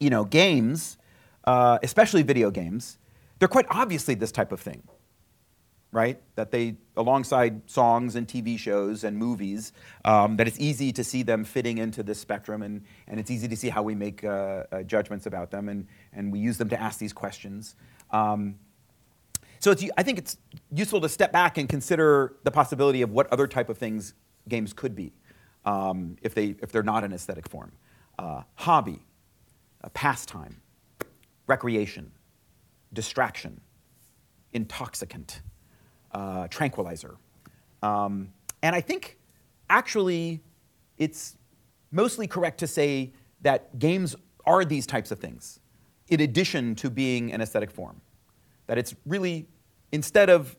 you 0.00 0.08
know, 0.08 0.24
games, 0.24 0.96
uh, 1.44 1.78
especially 1.82 2.22
video 2.22 2.50
games, 2.50 2.96
they're 3.38 3.48
quite 3.48 3.66
obviously 3.68 4.14
this 4.14 4.32
type 4.32 4.52
of 4.52 4.60
thing, 4.60 4.82
right? 5.92 6.18
That 6.36 6.50
they, 6.50 6.76
alongside 6.96 7.68
songs 7.70 8.16
and 8.16 8.26
TV 8.26 8.58
shows 8.58 9.04
and 9.04 9.18
movies, 9.18 9.74
um, 10.06 10.38
that 10.38 10.48
it's 10.48 10.58
easy 10.58 10.92
to 10.92 11.04
see 11.04 11.22
them 11.22 11.44
fitting 11.44 11.76
into 11.76 12.02
this 12.02 12.18
spectrum 12.18 12.62
and, 12.62 12.82
and 13.06 13.20
it's 13.20 13.30
easy 13.30 13.48
to 13.48 13.56
see 13.56 13.68
how 13.68 13.82
we 13.82 13.94
make 13.94 14.24
uh, 14.24 14.64
uh, 14.72 14.82
judgments 14.84 15.26
about 15.26 15.50
them 15.50 15.68
and, 15.68 15.86
and 16.14 16.32
we 16.32 16.38
use 16.38 16.56
them 16.56 16.70
to 16.70 16.80
ask 16.80 16.98
these 16.98 17.12
questions. 17.12 17.74
Um, 18.12 18.56
so 19.66 19.74
I 19.96 20.04
think 20.04 20.18
it's 20.18 20.36
useful 20.72 21.00
to 21.00 21.08
step 21.08 21.32
back 21.32 21.58
and 21.58 21.68
consider 21.68 22.36
the 22.44 22.52
possibility 22.52 23.02
of 23.02 23.10
what 23.10 23.26
other 23.32 23.48
type 23.48 23.68
of 23.68 23.76
things 23.76 24.14
games 24.48 24.72
could 24.72 24.94
be 24.94 25.12
um, 25.64 26.16
if, 26.22 26.34
they, 26.36 26.54
if 26.62 26.70
they're 26.70 26.84
not 26.84 27.02
an 27.02 27.12
aesthetic 27.12 27.48
form. 27.48 27.72
Uh, 28.16 28.42
hobby, 28.54 29.00
a 29.80 29.90
pastime, 29.90 30.60
recreation, 31.48 32.12
distraction, 32.92 33.60
intoxicant, 34.52 35.40
uh, 36.12 36.46
tranquilizer. 36.46 37.16
Um, 37.82 38.32
and 38.62 38.76
I 38.76 38.80
think 38.80 39.18
actually 39.68 40.42
it's 40.96 41.36
mostly 41.90 42.28
correct 42.28 42.58
to 42.58 42.68
say 42.68 43.12
that 43.40 43.80
games 43.80 44.14
are 44.44 44.64
these 44.64 44.86
types 44.86 45.10
of 45.10 45.18
things, 45.18 45.58
in 46.06 46.20
addition 46.20 46.76
to 46.76 46.88
being 46.88 47.32
an 47.32 47.40
aesthetic 47.40 47.72
form. 47.72 48.00
That 48.68 48.78
it's 48.78 48.94
really, 49.04 49.48
instead 49.92 50.30
of 50.30 50.56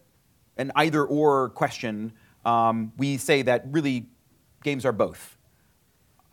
an 0.58 0.72
either 0.76 1.06
or 1.06 1.50
question, 1.50 2.14
um, 2.46 2.92
we 2.98 3.18
say 3.18 3.42
that 3.44 3.66
really 3.68 4.08
games 4.64 4.86
are 4.86 4.92
both. 4.92 5.38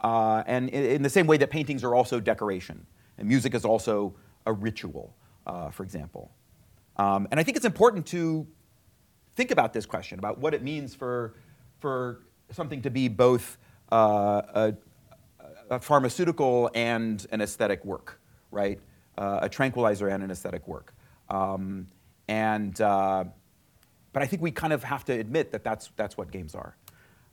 Uh, 0.01 0.43
and 0.47 0.69
in, 0.71 1.03
the 1.03 1.11
same 1.11 1.27
way 1.27 1.37
that 1.39 1.51
paintings 1.51 1.83
are 1.83 1.95
also 1.95 2.21
decoration, 2.21 2.87
and 3.19 3.27
music 3.27 3.55
is 3.55 3.65
also 3.65 4.15
a 4.47 4.53
ritual, 4.53 5.15
uh, 5.47 5.71
for 5.71 5.83
example. 5.83 6.31
Um, 6.97 7.27
and 7.31 7.41
I 7.41 7.43
think 7.43 7.57
it's 7.57 7.67
important 7.67 8.07
to 8.09 8.47
think 9.35 9.51
about 9.51 9.73
this 9.73 9.87
question 9.87 10.19
about 10.19 10.39
what 10.39 10.55
it 10.55 10.63
means 10.63 10.95
for, 10.95 11.35
for 11.81 12.21
something 12.51 12.83
to 12.83 12.91
be 12.91 13.09
both 13.09 13.59
uh, 13.91 14.43
a, 14.55 14.75
a, 15.71 15.81
pharmaceutical 15.81 16.71
and 16.75 17.27
an 17.33 17.41
aesthetic 17.41 17.85
work, 17.85 18.21
right? 18.51 18.79
Uh, 19.17 19.41
a 19.43 19.49
tranquilizer 19.49 20.09
and 20.09 20.23
an 20.23 20.31
aesthetic 20.31 20.69
work. 20.69 20.95
Um, 21.31 21.89
and, 22.29 22.81
uh, 22.81 23.25
but 24.13 24.23
I 24.23 24.27
think 24.27 24.43
we 24.43 24.51
kind 24.51 24.73
of 24.73 24.85
have 24.85 25.05
to 25.07 25.13
admit 25.13 25.53
that 25.53 25.65
that's, 25.65 25.91
that's 25.97 26.17
what 26.17 26.31
games 26.31 26.55
are. 26.55 26.77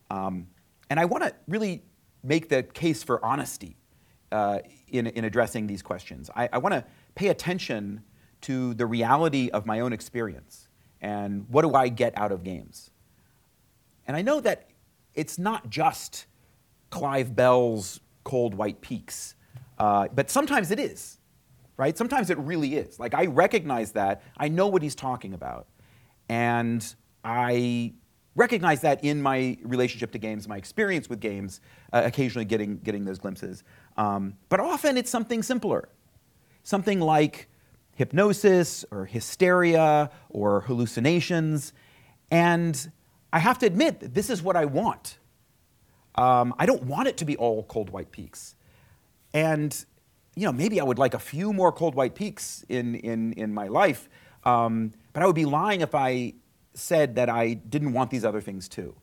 Um, 0.10 0.48
and 0.90 1.00
I 1.00 1.06
want 1.06 1.24
to 1.24 1.34
really 1.48 1.84
make 2.24 2.50
the 2.50 2.64
case 2.64 3.04
for 3.04 3.24
honesty 3.24 3.78
uh, 4.32 4.60
in, 4.88 5.08
in 5.08 5.26
addressing 5.26 5.68
these 5.68 5.82
questions. 5.82 6.30
I, 6.36 6.50
I 6.52 6.58
want 6.58 6.74
to 6.74 6.84
pay 7.16 7.30
attention 7.30 8.04
to 8.42 8.74
the 8.74 8.86
reality 8.86 9.50
of 9.50 9.66
my 9.66 9.80
own 9.80 9.94
experience 9.94 10.68
and 11.00 11.48
what 11.50 11.62
do 11.64 11.74
I 11.74 11.90
get 11.90 12.18
out 12.18 12.32
of 12.32 12.44
games. 12.44 12.92
And 14.08 14.18
I 14.18 14.22
know 14.22 14.40
that 14.42 14.70
it's 15.14 15.38
not 15.38 15.70
just 15.70 16.26
Clive 16.90 17.36
Bell's 17.36 18.00
Cold 18.24 18.54
White 18.54 18.82
Peaks, 18.82 19.36
uh, 19.78 20.08
but 20.14 20.30
sometimes 20.30 20.72
it 20.72 20.80
is, 20.80 21.20
right? 21.82 21.98
Sometimes 21.98 22.30
it 22.30 22.38
really 22.38 22.76
is. 22.76 23.00
Like 23.00 23.16
I 23.16 23.26
recognize 23.26 23.94
that, 23.94 24.22
I 24.38 24.50
know 24.50 24.68
what 24.68 24.84
he's 24.84 24.94
talking 24.94 25.34
about, 25.34 25.66
and 26.30 26.82
I 27.26 27.94
recognize 28.36 28.82
that 28.82 29.04
in 29.04 29.20
my 29.20 29.58
relationship 29.64 30.12
to 30.12 30.20
games, 30.20 30.48
my 30.48 30.58
experience 30.58 31.10
with 31.10 31.20
games, 31.20 31.60
uh, 31.92 32.04
occasionally 32.06 32.46
getting, 32.46 32.78
getting 32.78 33.04
those 33.04 33.18
glimpses. 33.18 33.64
Um, 33.98 34.38
but 34.48 34.60
often 34.60 34.96
it's 34.96 35.10
something 35.10 35.42
simpler, 35.42 35.90
something 36.62 37.00
like 37.00 37.50
hypnosis 37.96 38.86
or 38.92 39.06
hysteria 39.06 40.12
or 40.30 40.62
hallucinations. 40.62 41.74
And 42.30 42.92
I 43.34 43.40
have 43.40 43.58
to 43.58 43.66
admit 43.66 44.02
that 44.02 44.14
this 44.14 44.30
is 44.30 44.44
what 44.44 44.56
I 44.56 44.66
want. 44.66 45.18
Um, 46.14 46.54
I 46.60 46.68
don't 46.68 46.84
want 46.84 47.08
it 47.08 47.18
to 47.18 47.26
be 47.26 47.38
all 47.38 47.64
cold 47.64 47.90
white 47.90 48.12
peaks. 48.12 48.54
And 49.34 49.84
you 50.36 50.46
know, 50.46 50.54
maybe 50.54 50.80
I 50.80 50.84
would 50.84 51.00
like 51.00 51.14
a 51.14 51.20
few 51.20 51.52
more 51.52 51.72
cold 51.72 51.96
white 51.96 52.16
peaks 52.16 52.64
in, 52.70 52.96
in, 52.96 53.34
in 53.34 53.54
my 53.54 53.68
life, 53.68 54.10
um, 54.44 54.92
but 55.14 55.24
I 55.24 55.26
would 55.26 55.36
be 55.36 55.46
lying 55.46 55.82
if 55.82 55.94
I 55.94 56.34
said 56.74 57.16
that 57.16 57.30
I 57.30 57.54
didn't 57.54 57.94
want 57.94 58.12
these 58.12 58.24
other 58.24 58.42
things 58.42 58.70
too. 58.70 58.96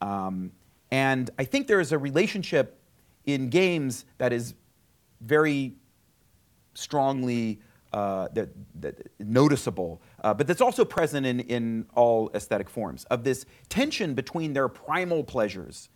Um, 0.00 0.52
and 0.90 1.30
I 1.38 1.44
think 1.44 1.68
there 1.68 1.80
is 1.80 1.92
a 1.92 1.98
relationship 1.98 2.80
in 3.24 3.48
games 3.48 4.04
that 4.18 4.32
is 4.32 4.54
very 5.20 5.76
strongly 6.74 7.60
uh, 7.92 8.26
that, 8.32 8.48
that 8.80 9.08
noticeable, 9.20 10.02
uh, 10.24 10.34
but 10.34 10.48
that's 10.48 10.60
also 10.60 10.84
present 10.84 11.24
in, 11.24 11.38
in 11.40 11.86
all 11.94 12.28
aesthetic 12.34 12.68
forms 12.68 13.04
of 13.04 13.22
this 13.22 13.46
tension 13.68 14.14
between 14.14 14.52
their 14.52 14.68
primal 14.68 15.22
pleasures 15.22 15.88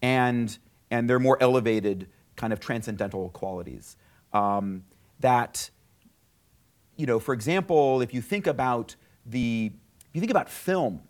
and, 0.00 0.58
and 0.92 1.10
their 1.10 1.18
more 1.18 1.36
elevated 1.40 2.06
kind 2.36 2.52
of 2.52 2.60
transcendental 2.60 3.30
qualities. 3.30 3.96
Um, 4.32 4.84
that, 5.20 5.70
you 6.96 7.06
know, 7.06 7.18
for 7.18 7.34
example, 7.34 8.00
if 8.00 8.14
you 8.14 8.20
think 8.20 8.46
about 8.46 8.96
the 9.26 9.72
if 10.08 10.14
you 10.14 10.20
think 10.20 10.30
about 10.30 10.48
film, 10.48 11.02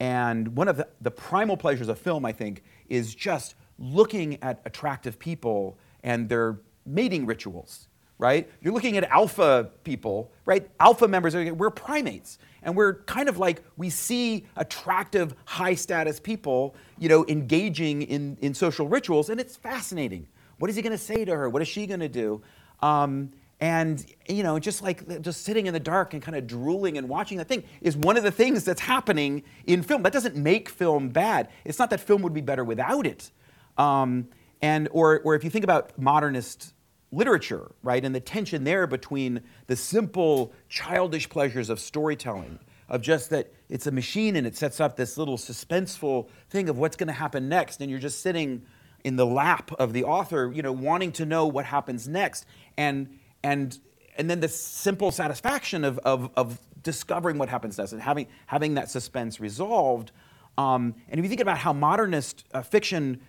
and 0.00 0.56
one 0.56 0.66
of 0.66 0.76
the, 0.76 0.88
the 1.00 1.10
primal 1.10 1.56
pleasures 1.56 1.88
of 1.88 1.98
film, 1.98 2.24
I 2.24 2.32
think, 2.32 2.64
is 2.88 3.14
just 3.14 3.54
looking 3.78 4.42
at 4.42 4.60
attractive 4.64 5.18
people 5.18 5.78
and 6.02 6.28
their 6.28 6.58
mating 6.84 7.26
rituals, 7.26 7.88
right? 8.18 8.50
You're 8.60 8.74
looking 8.74 8.96
at 8.96 9.04
alpha 9.04 9.70
people, 9.84 10.32
right? 10.46 10.68
Alpha 10.80 11.06
members, 11.06 11.34
we're 11.34 11.70
primates. 11.70 12.38
And 12.62 12.76
we're 12.76 13.02
kind 13.04 13.28
of 13.28 13.38
like, 13.38 13.62
we 13.76 13.88
see 13.88 14.46
attractive, 14.56 15.34
high 15.44 15.74
status 15.74 16.18
people, 16.18 16.74
you 16.98 17.08
know, 17.08 17.24
engaging 17.28 18.02
in, 18.02 18.36
in 18.40 18.52
social 18.52 18.88
rituals, 18.88 19.30
and 19.30 19.40
it's 19.40 19.56
fascinating. 19.56 20.26
What 20.58 20.68
is 20.70 20.76
he 20.76 20.82
going 20.82 20.92
to 20.92 20.98
say 20.98 21.24
to 21.24 21.36
her? 21.36 21.48
What 21.48 21.62
is 21.62 21.68
she 21.68 21.86
going 21.86 22.00
to 22.00 22.08
do? 22.08 22.42
Um, 22.82 23.32
and 23.60 24.06
you 24.26 24.42
know 24.42 24.58
just 24.58 24.82
like 24.82 25.20
just 25.20 25.44
sitting 25.44 25.66
in 25.66 25.74
the 25.74 25.80
dark 25.80 26.14
and 26.14 26.22
kind 26.22 26.34
of 26.34 26.46
drooling 26.46 26.96
and 26.96 27.10
watching 27.10 27.36
that 27.36 27.46
thing 27.46 27.62
is 27.82 27.94
one 27.94 28.16
of 28.16 28.22
the 28.22 28.30
things 28.30 28.64
that's 28.64 28.80
happening 28.80 29.42
in 29.66 29.82
film. 29.82 30.02
That 30.02 30.12
doesn't 30.12 30.36
make 30.36 30.68
film 30.68 31.10
bad. 31.10 31.48
It's 31.64 31.78
not 31.78 31.90
that 31.90 32.00
film 32.00 32.22
would 32.22 32.32
be 32.32 32.40
better 32.40 32.64
without 32.64 33.06
it. 33.06 33.30
Um, 33.76 34.28
and 34.62 34.88
or, 34.92 35.20
or 35.20 35.34
if 35.34 35.44
you 35.44 35.50
think 35.50 35.64
about 35.64 35.98
modernist 35.98 36.74
literature 37.12 37.72
right 37.82 38.04
and 38.04 38.14
the 38.14 38.20
tension 38.20 38.62
there 38.62 38.86
between 38.86 39.40
the 39.66 39.74
simple 39.74 40.52
childish 40.68 41.28
pleasures 41.28 41.68
of 41.68 41.80
storytelling 41.80 42.58
of 42.88 43.02
just 43.02 43.30
that 43.30 43.52
it's 43.68 43.86
a 43.86 43.90
machine 43.90 44.36
and 44.36 44.46
it 44.46 44.56
sets 44.56 44.78
up 44.80 44.96
this 44.96 45.18
little 45.18 45.36
suspenseful 45.36 46.28
thing 46.50 46.68
of 46.68 46.78
what's 46.78 46.96
going 46.96 47.08
to 47.08 47.12
happen 47.12 47.48
next 47.48 47.80
and 47.80 47.90
you're 47.90 47.98
just 47.98 48.20
sitting 48.20 48.62
in 49.04 49.16
the 49.16 49.26
lap 49.26 49.70
of 49.78 49.92
the 49.92 50.04
author 50.04 50.50
you 50.54 50.62
know 50.62 50.72
wanting 50.72 51.12
to 51.12 51.24
know 51.24 51.46
what 51.46 51.64
happens 51.64 52.08
next 52.08 52.46
and 52.76 53.18
and 53.42 53.78
and 54.20 54.28
then 54.28 54.40
the 54.40 54.48
simple 54.48 55.10
satisfaction 55.10 55.82
of, 55.82 55.98
of, 56.00 56.30
of 56.36 56.60
discovering 56.82 57.38
what 57.38 57.48
happens 57.48 57.78
next 57.78 57.92
and 57.92 58.02
having, 58.02 58.26
having 58.46 58.74
that 58.74 58.90
suspense 58.90 59.40
resolved. 59.40 60.12
Um, 60.58 60.94
and 61.08 61.18
if 61.18 61.24
you 61.24 61.28
think 61.28 61.40
about 61.40 61.56
how 61.56 61.72
modernist 61.72 62.44
uh, 62.52 62.60
fiction 62.60 63.22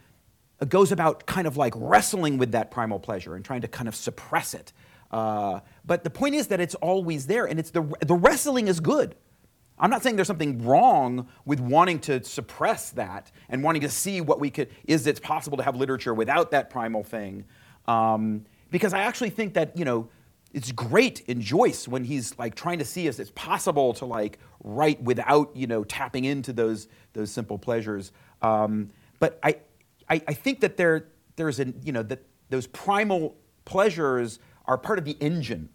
goes 0.67 0.91
about 0.91 1.25
kind 1.25 1.47
of 1.47 1.57
like 1.57 1.73
wrestling 1.77 2.37
with 2.37 2.51
that 2.51 2.71
primal 2.71 2.99
pleasure 2.99 3.35
and 3.35 3.45
trying 3.45 3.61
to 3.61 3.69
kind 3.69 3.87
of 3.87 3.95
suppress 3.95 4.53
it. 4.53 4.73
Uh, 5.11 5.61
but 5.85 6.03
the 6.03 6.09
point 6.09 6.35
is 6.35 6.47
that 6.47 6.59
it's 6.59 6.75
always 6.75 7.27
there, 7.27 7.45
and 7.45 7.59
it's 7.59 7.71
the, 7.71 7.81
the 8.05 8.15
wrestling 8.15 8.67
is 8.67 8.79
good. 8.79 9.15
I'm 9.81 9.89
not 9.89 10.03
saying 10.03 10.15
there's 10.15 10.27
something 10.27 10.63
wrong 10.63 11.27
with 11.43 11.59
wanting 11.59 11.99
to 12.01 12.23
suppress 12.23 12.91
that 12.91 13.31
and 13.49 13.63
wanting 13.63 13.81
to 13.81 13.89
see 13.89 14.21
what 14.21 14.39
we 14.39 14.51
could, 14.51 14.69
is 14.85 15.07
it 15.07 15.21
possible 15.23 15.57
to 15.57 15.63
have 15.63 15.75
literature 15.75 16.13
without 16.13 16.51
that 16.51 16.69
primal 16.69 17.03
thing? 17.03 17.45
Um, 17.87 18.45
because 18.69 18.93
I 18.93 18.99
actually 18.99 19.31
think 19.31 19.55
that, 19.55 19.75
you 19.75 19.83
know, 19.83 20.07
it's 20.53 20.71
great 20.71 21.21
in 21.21 21.41
Joyce 21.41 21.87
when 21.87 22.03
he's 22.03 22.37
like 22.37 22.53
trying 22.53 22.77
to 22.77 22.85
see 22.85 23.07
if 23.07 23.19
it's 23.19 23.31
possible 23.31 23.93
to 23.95 24.05
like 24.05 24.37
write 24.63 25.01
without, 25.01 25.55
you 25.55 25.65
know, 25.65 25.83
tapping 25.83 26.25
into 26.25 26.53
those, 26.53 26.87
those 27.13 27.31
simple 27.31 27.57
pleasures. 27.57 28.11
Um, 28.43 28.91
but 29.19 29.39
I, 29.41 29.57
I, 30.07 30.21
I, 30.27 30.33
think 30.33 30.59
that 30.59 30.77
there, 30.77 31.07
there's 31.37 31.59
a, 31.59 31.73
you 31.83 31.91
know, 31.91 32.03
that 32.03 32.23
those 32.49 32.67
primal 32.67 33.35
pleasures 33.65 34.39
are 34.65 34.77
part 34.77 34.99
of 34.99 35.05
the 35.05 35.17
engine 35.19 35.69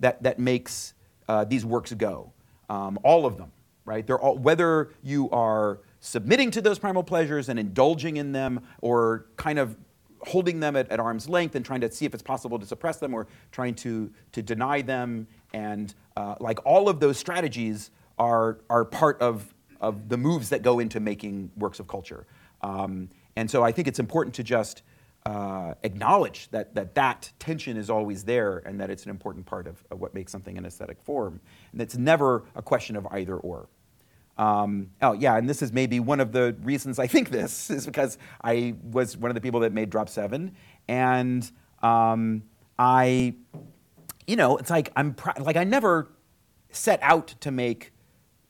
that, 0.00 0.22
that 0.22 0.38
makes 0.38 0.94
uh, 1.28 1.44
these 1.44 1.64
works 1.64 1.92
go. 1.92 2.33
Um, 2.68 2.98
all 3.02 3.26
of 3.26 3.36
them, 3.36 3.52
right? 3.84 4.06
They're 4.06 4.18
all, 4.18 4.36
whether 4.38 4.90
you 5.02 5.30
are 5.30 5.80
submitting 6.00 6.50
to 6.52 6.60
those 6.60 6.78
primal 6.78 7.02
pleasures 7.02 7.48
and 7.48 7.58
indulging 7.58 8.16
in 8.16 8.32
them 8.32 8.60
or 8.80 9.26
kind 9.36 9.58
of 9.58 9.76
holding 10.20 10.60
them 10.60 10.76
at, 10.76 10.90
at, 10.90 11.00
arm's 11.00 11.28
length 11.28 11.54
and 11.54 11.64
trying 11.64 11.80
to 11.80 11.90
see 11.90 12.06
if 12.06 12.14
it's 12.14 12.22
possible 12.22 12.58
to 12.58 12.66
suppress 12.66 12.98
them 12.98 13.12
or 13.12 13.26
trying 13.52 13.74
to, 13.74 14.10
to 14.32 14.42
deny 14.42 14.80
them. 14.80 15.26
And 15.52 15.94
uh, 16.16 16.36
like 16.40 16.64
all 16.64 16.88
of 16.88 17.00
those 17.00 17.18
strategies 17.18 17.90
are, 18.18 18.58
are 18.70 18.84
part 18.84 19.20
of, 19.20 19.54
of 19.80 20.08
the 20.08 20.16
moves 20.16 20.48
that 20.48 20.62
go 20.62 20.78
into 20.78 21.00
making 21.00 21.50
works 21.56 21.78
of 21.78 21.88
culture. 21.88 22.26
Um, 22.62 23.10
and 23.36 23.50
so 23.50 23.62
I 23.62 23.72
think 23.72 23.88
it's 23.88 23.98
important 23.98 24.34
to 24.36 24.42
just 24.42 24.82
uh, 25.26 25.72
acknowledge 25.82 26.50
that, 26.50 26.74
that 26.74 26.94
that 26.94 27.32
tension 27.38 27.78
is 27.78 27.88
always 27.88 28.24
there 28.24 28.58
and 28.66 28.78
that 28.78 28.90
it's 28.90 29.04
an 29.04 29.10
important 29.10 29.46
part 29.46 29.66
of, 29.66 29.82
of 29.90 29.98
what 29.98 30.12
makes 30.12 30.30
something 30.30 30.58
an 30.58 30.66
aesthetic 30.66 31.00
form. 31.02 31.40
And 31.72 31.80
it's 31.80 31.96
never 31.96 32.44
a 32.54 32.60
question 32.60 32.94
of 32.94 33.06
either 33.10 33.36
or. 33.36 33.68
Um, 34.36 34.90
oh, 35.00 35.12
yeah, 35.12 35.36
and 35.36 35.48
this 35.48 35.62
is 35.62 35.72
maybe 35.72 35.98
one 36.00 36.20
of 36.20 36.32
the 36.32 36.54
reasons 36.62 36.98
I 36.98 37.06
think 37.06 37.30
this 37.30 37.70
is 37.70 37.86
because 37.86 38.18
I 38.42 38.74
was 38.82 39.16
one 39.16 39.30
of 39.30 39.34
the 39.34 39.40
people 39.40 39.60
that 39.60 39.72
made 39.72 39.88
Drop 39.88 40.10
7. 40.10 40.54
And 40.88 41.50
um, 41.82 42.42
I, 42.78 43.34
you 44.26 44.36
know, 44.36 44.58
it's 44.58 44.70
like 44.70 44.92
I'm, 44.94 45.14
pr- 45.14 45.40
like 45.40 45.56
I 45.56 45.64
never 45.64 46.10
set 46.70 46.98
out 47.02 47.28
to 47.40 47.50
make 47.50 47.92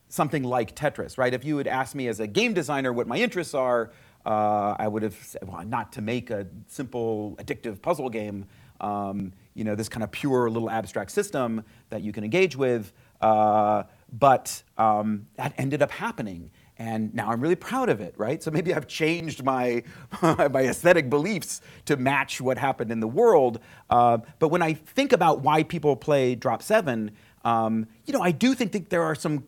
something 0.09 0.43
like 0.43 0.75
Tetris, 0.75 1.19
right? 1.19 1.35
If 1.35 1.45
you 1.45 1.57
had 1.59 1.67
asked 1.67 1.95
me 1.95 2.09
as 2.09 2.21
a 2.21 2.27
game 2.27 2.55
designer 2.55 2.93
what 2.93 3.07
my 3.07 3.19
interests 3.19 3.55
are, 3.55 3.93
uh, 4.25 4.75
I 4.79 4.89
would 4.89 5.03
have 5.03 5.15
said, 5.15 5.47
well, 5.47 5.65
not 5.65 5.93
to 5.93 6.03
make 6.03 6.31
a 6.31 6.47
simple 6.67 7.37
addictive 7.39 7.83
puzzle 7.83 8.09
game, 8.09 8.47
um, 8.81 9.33
you 9.55 9.65
know, 9.65 9.75
this 9.75 9.89
kind 9.89 10.03
of 10.03 10.11
pure 10.11 10.51
little 10.51 10.71
abstract 10.71 11.11
system 11.11 11.65
that 11.91 12.03
you 12.03 12.13
can 12.13 12.25
engage 12.25 12.57
with. 12.57 12.93
Uh, 13.21 13.85
but 14.13 14.63
um, 14.79 15.27
that 15.37 15.55
ended 15.59 15.83
up 15.83 15.91
happening. 15.91 16.51
And 16.77 17.15
now 17.15 17.31
I'm 17.31 17.41
really 17.41 17.55
proud 17.55 17.89
of 17.89 18.01
it, 18.01 18.15
right? 18.17 18.43
So 18.43 18.51
maybe 18.51 18.75
I've 18.75 18.89
changed 18.89 19.45
my, 19.45 19.85
my 20.23 20.65
aesthetic 20.65 21.09
beliefs 21.09 21.61
to 21.85 21.97
match 21.97 22.41
what 22.41 22.59
happened 22.59 22.91
in 22.91 23.01
the 23.01 23.09
world. 23.09 23.61
Uh, 23.89 24.19
but 24.39 24.49
when 24.49 24.63
I 24.63 24.75
think 24.75 25.13
about 25.13 25.41
why 25.41 25.63
people 25.63 25.95
play 25.95 26.35
Drop 26.35 26.63
7, 26.63 27.13
um, 27.45 27.87
you 28.07 28.13
know, 28.13 28.21
I 28.21 28.33
do 28.33 28.55
think 28.55 28.73
that 28.73 28.91
there 28.91 29.03
are 29.03 29.15
some 29.15 29.45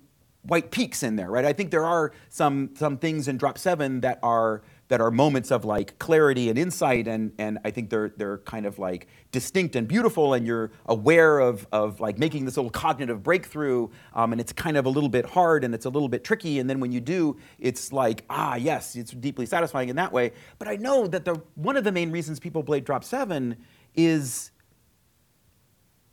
white 0.46 0.70
peaks 0.70 1.02
in 1.02 1.16
there, 1.16 1.30
right? 1.30 1.44
I 1.44 1.52
think 1.52 1.70
there 1.70 1.84
are 1.84 2.12
some 2.28 2.70
some 2.74 2.98
things 2.98 3.28
in 3.28 3.36
Drop 3.36 3.58
Seven 3.58 4.00
that 4.00 4.18
are 4.22 4.62
that 4.88 5.00
are 5.00 5.10
moments 5.10 5.50
of 5.50 5.64
like 5.64 5.98
clarity 5.98 6.48
and 6.48 6.58
insight, 6.58 7.08
and 7.08 7.32
and 7.38 7.58
I 7.64 7.70
think 7.70 7.90
they're 7.90 8.10
they're 8.16 8.38
kind 8.38 8.66
of 8.66 8.78
like 8.78 9.08
distinct 9.32 9.74
and 9.74 9.88
beautiful, 9.88 10.34
and 10.34 10.46
you're 10.46 10.70
aware 10.86 11.40
of 11.40 11.66
of 11.72 12.00
like 12.00 12.18
making 12.18 12.44
this 12.44 12.56
little 12.56 12.70
cognitive 12.70 13.22
breakthrough, 13.22 13.88
um, 14.14 14.32
and 14.32 14.40
it's 14.40 14.52
kind 14.52 14.76
of 14.76 14.86
a 14.86 14.88
little 14.88 15.08
bit 15.08 15.26
hard 15.26 15.64
and 15.64 15.74
it's 15.74 15.86
a 15.86 15.90
little 15.90 16.08
bit 16.08 16.22
tricky, 16.22 16.58
and 16.58 16.70
then 16.70 16.80
when 16.80 16.92
you 16.92 17.00
do, 17.00 17.36
it's 17.58 17.92
like 17.92 18.24
ah 18.30 18.54
yes, 18.54 18.94
it's 18.94 19.10
deeply 19.10 19.46
satisfying 19.46 19.88
in 19.88 19.96
that 19.96 20.12
way. 20.12 20.32
But 20.58 20.68
I 20.68 20.76
know 20.76 21.06
that 21.08 21.24
the 21.24 21.42
one 21.54 21.76
of 21.76 21.84
the 21.84 21.92
main 21.92 22.10
reasons 22.10 22.38
people 22.38 22.62
play 22.62 22.80
Drop 22.80 23.02
Seven 23.04 23.56
is 23.94 24.52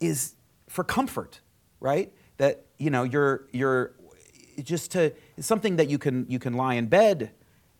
is 0.00 0.34
for 0.68 0.82
comfort, 0.82 1.40
right? 1.78 2.12
That 2.38 2.66
you 2.78 2.90
know 2.90 3.04
you're 3.04 3.46
you're 3.52 3.94
just 4.62 4.92
to 4.92 5.12
it's 5.36 5.46
something 5.46 5.76
that 5.76 5.88
you 5.88 5.98
can 5.98 6.26
you 6.28 6.38
can 6.38 6.54
lie 6.54 6.74
in 6.74 6.86
bed 6.86 7.30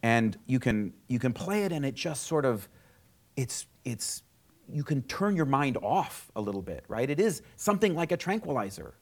and 0.02 0.38
you 0.46 0.58
can 0.58 0.92
you 1.08 1.18
can 1.18 1.32
play 1.32 1.64
it 1.64 1.72
and 1.72 1.84
it 1.84 1.94
just 1.94 2.26
sort 2.26 2.44
of 2.44 2.68
it's 3.36 3.66
it's 3.84 4.22
you 4.72 4.82
can 4.82 5.02
turn 5.02 5.36
your 5.36 5.46
mind 5.46 5.76
off 5.82 6.30
a 6.36 6.40
little 6.40 6.62
bit 6.62 6.84
right? 6.88 7.08
It 7.08 7.20
is 7.20 7.42
something 7.56 7.94
like 7.94 8.12
a 8.12 8.16
tranquilizer. 8.16 8.94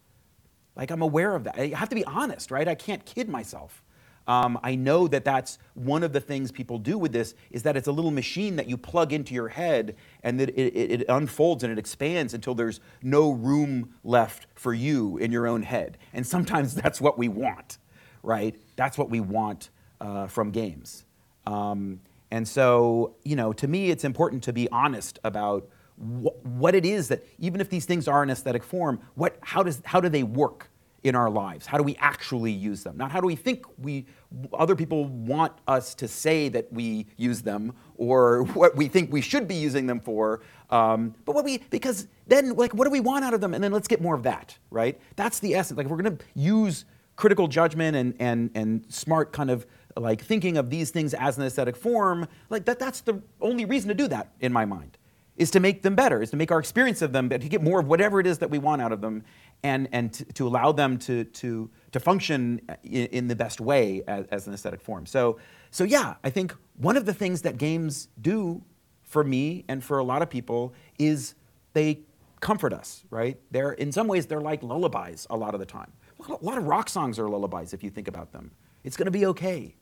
Like 0.74 0.90
i'm 0.90 1.02
aware 1.02 1.34
of 1.34 1.44
that. 1.44 1.58
I 1.58 1.68
have 1.68 1.88
to 1.90 1.94
be 1.94 2.04
honest 2.04 2.50
right? 2.50 2.66
I 2.68 2.74
can't 2.74 3.04
kid 3.04 3.28
myself 3.28 3.82
um, 4.26 4.58
I 4.62 4.74
know 4.74 5.08
that 5.08 5.24
that's 5.24 5.58
one 5.74 6.02
of 6.02 6.12
the 6.12 6.20
things 6.20 6.52
people 6.52 6.78
do 6.78 6.96
with 6.96 7.12
this 7.12 7.34
is 7.50 7.64
that 7.64 7.76
it's 7.76 7.88
a 7.88 7.92
little 7.92 8.10
machine 8.10 8.56
that 8.56 8.68
you 8.68 8.76
plug 8.76 9.12
into 9.12 9.34
your 9.34 9.48
head 9.48 9.96
and 10.22 10.38
that 10.38 10.50
it, 10.50 10.74
it, 10.76 11.00
it, 11.00 11.04
unfolds 11.08 11.64
and 11.64 11.72
it 11.72 11.78
expands 11.78 12.32
until 12.32 12.54
there's 12.54 12.80
no 13.02 13.30
room 13.30 13.94
left 14.04 14.46
for 14.54 14.72
you 14.72 15.16
in 15.18 15.32
your 15.32 15.46
own 15.46 15.62
head. 15.62 15.98
And 16.12 16.26
sometimes 16.26 16.74
that's 16.82 17.00
what 17.00 17.18
we 17.18 17.28
want, 17.28 17.78
right? 18.22 18.54
That's 18.76 18.96
what 18.96 19.10
we 19.10 19.20
want 19.20 19.70
uh, 20.00 20.28
from 20.28 20.50
games. 20.50 21.04
Um, 21.46 22.00
and 22.30 22.46
so, 22.46 23.16
you 23.24 23.36
know, 23.36 23.52
to 23.52 23.66
me, 23.68 23.90
it's 23.90 24.04
important 24.04 24.44
to 24.44 24.52
be 24.52 24.68
honest 24.70 25.18
about 25.24 25.68
wh- 25.96 26.44
what 26.46 26.74
it 26.74 26.86
is 26.86 27.08
that, 27.08 27.26
even 27.38 27.60
if 27.60 27.68
these 27.68 27.84
things 27.84 28.06
are 28.08 28.22
in 28.22 28.30
aesthetic 28.30 28.62
form, 28.62 29.00
what, 29.16 29.36
how, 29.42 29.62
does, 29.62 29.82
how 29.84 30.00
do 30.00 30.08
they 30.08 30.22
work? 30.22 30.70
In 31.05 31.14
our 31.14 31.28
lives? 31.28 31.66
How 31.66 31.78
do 31.78 31.82
we 31.82 31.96
actually 31.96 32.53
use 32.53 32.82
them? 32.82 32.96
Not 32.96 33.11
how 33.11 33.20
do 33.20 33.26
we 33.26 33.36
think 33.36 33.66
we 33.78 34.07
other 34.53 34.76
people 34.76 35.05
want 35.07 35.53
us 35.66 35.94
to 35.96 36.09
say 36.09 36.48
that 36.50 36.72
we 36.72 37.07
use 37.16 37.42
them 37.42 37.74
or 37.96 38.42
what 38.55 38.76
we 38.76 38.88
think 38.88 39.12
we 39.12 39.20
should 39.20 39.48
be 39.48 39.55
using 39.55 39.86
them 39.86 40.00
for. 40.00 40.40
Um, 40.70 41.14
but 41.24 41.34
what 41.34 41.44
we 41.44 41.59
because 41.70 42.07
then 42.26 42.55
like 42.55 42.74
what 42.74 42.84
do 42.84 42.90
we 42.90 43.00
want 43.00 43.24
out 43.24 43.34
of 43.34 43.40
them? 43.40 43.55
And 43.55 43.62
then 43.62 43.72
let's 43.72 43.88
get 43.88 44.00
more 44.00 44.14
of 44.14 44.22
that, 44.22 44.57
right? 44.70 45.00
That's 45.16 45.38
the 45.40 45.55
essence. 45.55 45.76
Like 45.76 45.86
we're 45.86 46.03
going 46.03 46.16
to 46.16 46.24
use 46.34 46.84
critical 47.16 47.48
judgment 47.48 47.96
and 47.96 48.14
and 48.18 48.50
and 48.55 48.92
smart 48.92 49.32
kind 49.32 49.50
of 49.50 49.66
like 49.96 50.22
thinking 50.22 50.57
of 50.57 50.70
these 50.70 50.90
things 50.90 51.12
as 51.14 51.36
an 51.36 51.44
aesthetic 51.44 51.76
form, 51.76 52.26
like 52.48 52.64
that 52.64 52.78
that's 52.78 53.03
the 53.03 53.20
only 53.40 53.64
reason 53.64 53.88
to 53.88 53.94
do 53.94 54.09
that 54.09 54.32
in 54.40 54.53
my 54.53 54.64
mind 54.64 54.96
is 55.36 55.50
to 55.50 55.61
make 55.61 55.82
them 55.82 55.94
better, 55.94 56.22
is 56.22 56.30
to 56.30 56.36
make 56.36 56.50
our 56.53 56.59
experience 56.59 57.03
of 57.03 57.12
them, 57.12 57.28
to 57.28 57.38
get 57.38 57.62
more 57.62 57.80
of 57.80 57.88
whatever 57.88 58.20
it 58.20 58.26
is 58.26 58.38
that 58.38 58.50
we 58.50 58.59
want 58.59 58.82
out 58.82 58.92
of 58.92 59.00
them, 59.00 59.24
and, 59.62 59.88
and 59.92 60.12
to, 60.12 60.24
to 60.24 60.46
allow 60.46 60.72
them 60.72 60.98
to, 60.98 61.24
to, 61.24 61.70
to 61.92 62.00
function 62.00 62.60
in, 62.82 63.06
in 63.06 63.28
the 63.28 63.36
best 63.36 63.60
way 63.60 64.02
as, 64.08 64.26
as, 64.26 64.46
an 64.46 64.54
aesthetic 64.54 64.80
form. 64.80 65.06
So, 65.06 65.38
so, 65.70 65.84
yeah, 65.84 66.14
I 66.24 66.30
think 66.30 66.54
one 66.76 66.96
of 66.96 67.06
the 67.06 67.14
things 67.14 67.42
that 67.42 67.58
games 67.58 68.08
do 68.20 68.62
for 69.02 69.22
me 69.22 69.64
and 69.68 69.82
for 69.82 69.98
a 69.98 70.04
lot 70.04 70.22
of 70.22 70.30
people 70.30 70.74
is 70.98 71.34
they 71.72 72.00
comfort 72.40 72.72
us, 72.72 73.04
right? 73.10 73.38
They're, 73.50 73.72
in 73.72 73.92
some 73.92 74.08
ways, 74.08 74.26
they're 74.26 74.40
like 74.40 74.62
lullabies 74.62 75.26
a 75.30 75.36
lot 75.36 75.54
of 75.54 75.60
the 75.60 75.66
time. 75.66 75.92
A 76.28 76.44
lot 76.44 76.58
of 76.58 76.64
rock 76.64 76.88
songs 76.88 77.18
are 77.18 77.28
lullabies 77.28 77.72
if 77.72 77.82
you 77.82 77.90
think 77.90 78.08
about 78.08 78.32
them. 78.32 78.52
It's 78.84 78.96
to 78.96 79.10
be 79.10 79.26
okay. 79.26 79.76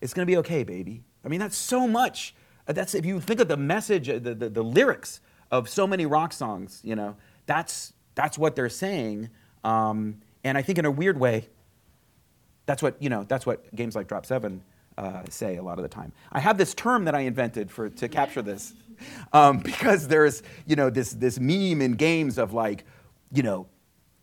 It's 0.00 0.12
to 0.14 0.26
be 0.26 0.36
okay, 0.38 0.64
baby. 0.64 1.02
I 1.24 1.28
mean, 1.28 1.40
that's 1.40 1.56
so 1.56 1.86
much 1.86 2.34
uh, 2.70 2.72
that's 2.72 2.94
if 2.94 3.04
you 3.04 3.20
think 3.20 3.40
of 3.40 3.48
the 3.48 3.56
message, 3.56 4.08
uh, 4.08 4.18
the, 4.18 4.34
the, 4.34 4.48
the 4.48 4.62
lyrics 4.62 5.20
of 5.50 5.68
so 5.68 5.86
many 5.86 6.06
rock 6.06 6.32
songs, 6.32 6.80
you 6.84 6.94
know, 6.94 7.16
that's 7.46 7.92
that's 8.14 8.38
what 8.38 8.56
they're 8.56 8.68
saying. 8.68 9.30
Um, 9.64 10.20
and 10.44 10.56
I 10.56 10.62
think 10.62 10.78
in 10.78 10.84
a 10.84 10.90
weird 10.90 11.18
way, 11.18 11.48
that's 12.66 12.82
what 12.82 13.02
you 13.02 13.08
know. 13.08 13.24
That's 13.24 13.46
what 13.46 13.74
games 13.74 13.96
like 13.96 14.06
Drop 14.06 14.24
Seven 14.24 14.62
uh, 14.96 15.22
say 15.28 15.56
a 15.56 15.62
lot 15.62 15.78
of 15.78 15.82
the 15.82 15.88
time. 15.88 16.12
I 16.32 16.40
have 16.40 16.56
this 16.56 16.74
term 16.74 17.04
that 17.04 17.14
I 17.14 17.20
invented 17.20 17.70
for 17.70 17.88
to 17.88 18.08
capture 18.08 18.42
this, 18.42 18.72
um, 19.32 19.58
because 19.58 20.08
there's 20.08 20.42
you 20.66 20.76
know 20.76 20.90
this 20.90 21.12
this 21.12 21.38
meme 21.38 21.82
in 21.82 21.92
games 21.92 22.38
of 22.38 22.52
like, 22.52 22.84
you 23.32 23.42
know, 23.42 23.66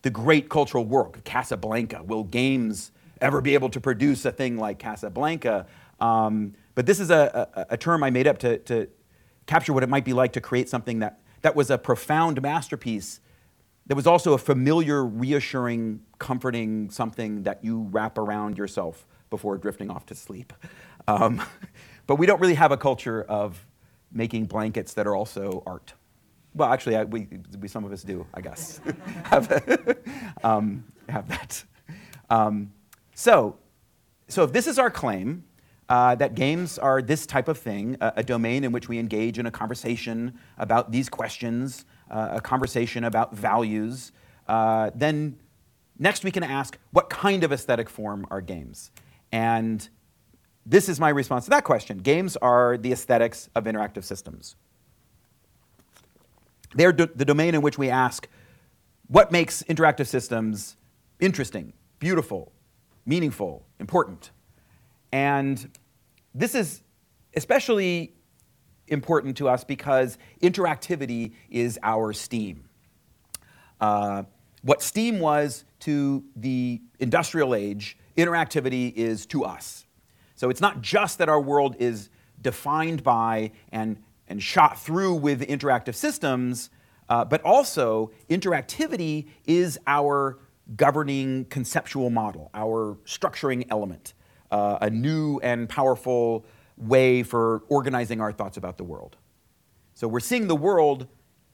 the 0.01 0.09
great 0.09 0.49
cultural 0.49 0.85
work, 0.85 1.23
Casablanca. 1.23 2.03
Will 2.03 2.23
games 2.23 2.91
ever 3.19 3.41
be 3.41 3.53
able 3.53 3.69
to 3.69 3.81
produce 3.81 4.25
a 4.25 4.31
thing 4.31 4.57
like 4.57 4.79
Casablanca? 4.79 5.65
Um, 5.99 6.53
but 6.75 6.85
this 6.85 6.99
is 6.99 7.09
a, 7.09 7.49
a, 7.55 7.65
a 7.71 7.77
term 7.77 8.03
I 8.03 8.11
made 8.11 8.27
up 8.27 8.37
to, 8.39 8.59
to 8.59 8.87
capture 9.47 9.73
what 9.73 9.83
it 9.83 9.89
might 9.89 10.05
be 10.05 10.13
like 10.13 10.33
to 10.33 10.41
create 10.41 10.69
something 10.69 10.99
that, 10.99 11.19
that 11.41 11.55
was 11.55 11.71
a 11.71 11.77
profound 11.77 12.41
masterpiece 12.41 13.19
that 13.87 13.95
was 13.95 14.05
also 14.05 14.33
a 14.33 14.37
familiar, 14.37 15.05
reassuring, 15.05 16.01
comforting 16.19 16.89
something 16.89 17.43
that 17.43 17.63
you 17.63 17.87
wrap 17.91 18.17
around 18.17 18.57
yourself 18.57 19.07
before 19.29 19.57
drifting 19.57 19.89
off 19.89 20.05
to 20.07 20.15
sleep. 20.15 20.53
Um, 21.07 21.41
but 22.07 22.15
we 22.15 22.25
don't 22.25 22.39
really 22.39 22.55
have 22.55 22.71
a 22.71 22.77
culture 22.77 23.23
of 23.23 23.65
making 24.11 24.45
blankets 24.45 24.93
that 24.93 25.07
are 25.07 25.15
also 25.15 25.63
art. 25.65 25.93
Well, 26.53 26.71
actually, 26.71 26.97
I, 26.97 27.03
we, 27.03 27.27
we, 27.59 27.67
some 27.67 27.85
of 27.85 27.91
us 27.91 28.03
do, 28.03 28.25
I 28.33 28.41
guess, 28.41 28.81
have, 29.23 29.97
um, 30.43 30.83
have 31.07 31.27
that. 31.29 31.63
Um, 32.29 32.73
so, 33.13 33.57
so 34.27 34.43
if 34.43 34.51
this 34.51 34.67
is 34.67 34.79
our 34.79 34.89
claim, 34.89 35.43
uh, 35.89 36.15
that 36.15 36.35
games 36.35 36.77
are 36.77 37.01
this 37.01 37.25
type 37.25 37.47
of 37.47 37.57
thing, 37.57 37.95
a, 38.01 38.13
a, 38.17 38.23
domain 38.23 38.65
in 38.65 38.73
which 38.73 38.89
we 38.89 38.99
engage 38.99 39.39
in 39.39 39.45
a 39.45 39.51
conversation 39.51 40.37
about 40.57 40.91
these 40.91 41.07
questions, 41.07 41.85
uh, 42.09 42.29
a 42.33 42.41
conversation 42.41 43.03
about 43.03 43.35
values, 43.35 44.11
uh, 44.47 44.91
then 44.95 45.37
next 45.99 46.23
we 46.23 46.31
can 46.31 46.43
ask 46.43 46.77
what 46.91 47.09
kind 47.09 47.43
of 47.43 47.51
aesthetic 47.51 47.89
form 47.89 48.25
are 48.29 48.41
games? 48.41 48.91
And 49.31 49.87
this 50.65 50.89
is 50.89 50.99
my 50.99 51.09
response 51.09 51.45
to 51.45 51.49
that 51.51 51.63
question. 51.63 51.97
Games 51.99 52.35
are 52.37 52.77
the 52.77 52.91
aesthetics 52.91 53.49
of 53.55 53.65
interactive 53.65 54.03
systems. 54.03 54.55
They're 56.75 56.91
do- 56.91 57.09
the 57.15 57.25
domain 57.25 57.55
in 57.55 57.61
which 57.61 57.77
we 57.77 57.89
ask 57.89 58.27
what 59.07 59.31
makes 59.31 59.63
interactive 59.63 60.07
systems 60.07 60.75
interesting, 61.19 61.73
beautiful, 61.99 62.51
meaningful, 63.05 63.65
important. 63.79 64.31
And 65.11 65.71
this 66.35 66.53
is 66.53 66.81
especially 67.35 68.16
important 68.87 69.37
to 69.37 69.49
us 69.49 69.63
because 69.63 70.17
interactivity 70.41 71.33
is 71.49 71.79
our 71.83 72.13
Steam. 72.13 72.65
Uh, 73.79 74.23
what 74.61 74.81
Steam 74.81 75.19
was 75.19 75.65
to 75.81 76.23
the 76.35 76.81
industrial 76.99 77.53
age, 77.53 77.97
interactivity 78.17 78.93
is 78.93 79.25
to 79.27 79.43
us. 79.43 79.85
So 80.35 80.49
it's 80.49 80.61
not 80.61 80.81
just 80.81 81.17
that 81.19 81.29
our 81.29 81.39
world 81.39 81.75
is 81.79 82.09
defined 82.41 83.03
by 83.03 83.51
and 83.71 83.97
and 84.27 84.43
shot 84.43 84.79
through 84.79 85.15
with 85.15 85.41
interactive 85.47 85.95
systems, 85.95 86.69
uh, 87.09 87.23
but 87.23 87.41
also 87.43 88.11
interactivity 88.29 89.27
is 89.45 89.79
our 89.87 90.37
governing 90.75 91.45
conceptual 91.45 92.09
model, 92.09 92.49
our 92.53 92.97
structuring 93.05 93.65
element, 93.69 94.13
uh, 94.51 94.79
a 94.81 94.89
new 94.89 95.39
and 95.39 95.69
powerful 95.69 96.45
way 96.77 97.23
for 97.23 97.63
organizing 97.69 98.21
our 98.21 98.31
thoughts 98.31 98.57
about 98.57 98.77
the 98.77 98.83
world. 98.83 99.17
So 99.95 100.07
we're 100.07 100.19
seeing 100.19 100.47
the 100.47 100.55
world 100.55 101.07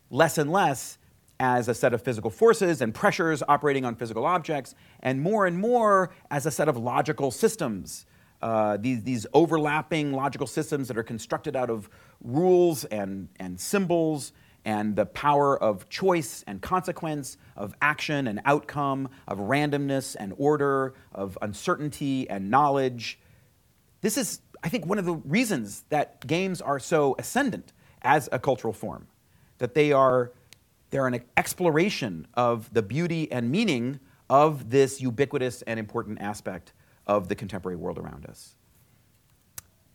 less 0.10 0.38
and 0.38 0.52
less 0.52 0.98
as 1.40 1.68
a 1.68 1.74
set 1.74 1.94
of 1.94 2.02
physical 2.02 2.30
forces 2.30 2.82
and 2.82 2.94
pressures 2.94 3.42
operating 3.48 3.86
on 3.86 3.96
physical 3.96 4.26
objects, 4.26 4.76
and 5.02 5.22
more 5.22 5.46
and 5.46 5.58
more 5.58 6.14
as 6.30 6.46
a 6.46 6.52
set 6.52 6.70
of 6.70 6.78
logical 6.78 7.32
systems. 7.32 8.06
Uh, 8.42 8.78
these, 8.78 9.04
these 9.04 9.26
overlapping 9.34 10.12
logical 10.12 10.46
systems 10.46 10.88
that 10.90 10.98
are 10.98 11.04
constructed 11.04 11.56
out 11.56 11.70
of 11.70 11.90
rules 12.22 12.84
and, 12.86 13.30
and 13.40 13.60
symbols 13.60 14.34
and 14.66 14.96
the 14.96 15.06
power 15.06 15.62
of 15.62 15.90
choice 15.90 16.44
and 16.48 16.62
consequence, 16.62 17.38
of 17.58 17.74
action 17.82 18.28
and 18.28 18.42
outcome, 18.46 19.10
of 19.28 19.40
randomness 19.40 20.16
and 20.20 20.34
order, 20.38 20.94
of 21.12 21.38
uncertainty 21.42 22.30
and 22.30 22.50
knowledge. 22.50 23.20
This 24.02 24.18
is, 24.18 24.42
I 24.64 24.70
think, 24.70 24.86
one 24.86 24.97
of 24.97 25.05
the 25.05 25.16
reasons 25.16 25.84
that 25.89 26.26
games 26.26 26.61
are 26.61 26.80
so 26.80 27.16
ascendant 27.20 27.74
as 28.01 28.30
a 28.32 28.39
cultural 28.39 28.74
form, 28.74 29.07
that 29.57 29.74
they 29.74 29.91
are 29.91 30.32
they're 30.89 31.07
an 31.07 31.22
exploration 31.38 32.28
of 32.36 32.72
the 32.72 32.84
beauty 32.84 33.32
and 33.32 33.49
meaning 33.49 33.99
of 34.30 34.70
this 34.70 35.01
ubiquitous 35.01 35.64
and 35.64 35.80
important 35.80 36.22
aspect 36.22 36.72
of 37.07 37.28
the 37.28 37.36
contemporary 37.36 37.76
world 37.76 37.97
around 37.97 38.28
us. 38.28 38.55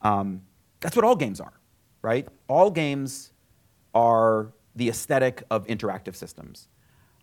Um, 0.02 0.42
that's 0.80 0.96
what 0.96 1.04
all 1.04 1.14
games 1.14 1.40
are, 1.40 1.52
right? 2.02 2.26
All 2.48 2.70
games 2.70 3.30
are 3.94 4.52
the 4.74 4.88
aesthetic 4.88 5.44
of 5.50 5.66
interactive 5.68 6.16
systems. 6.16 6.66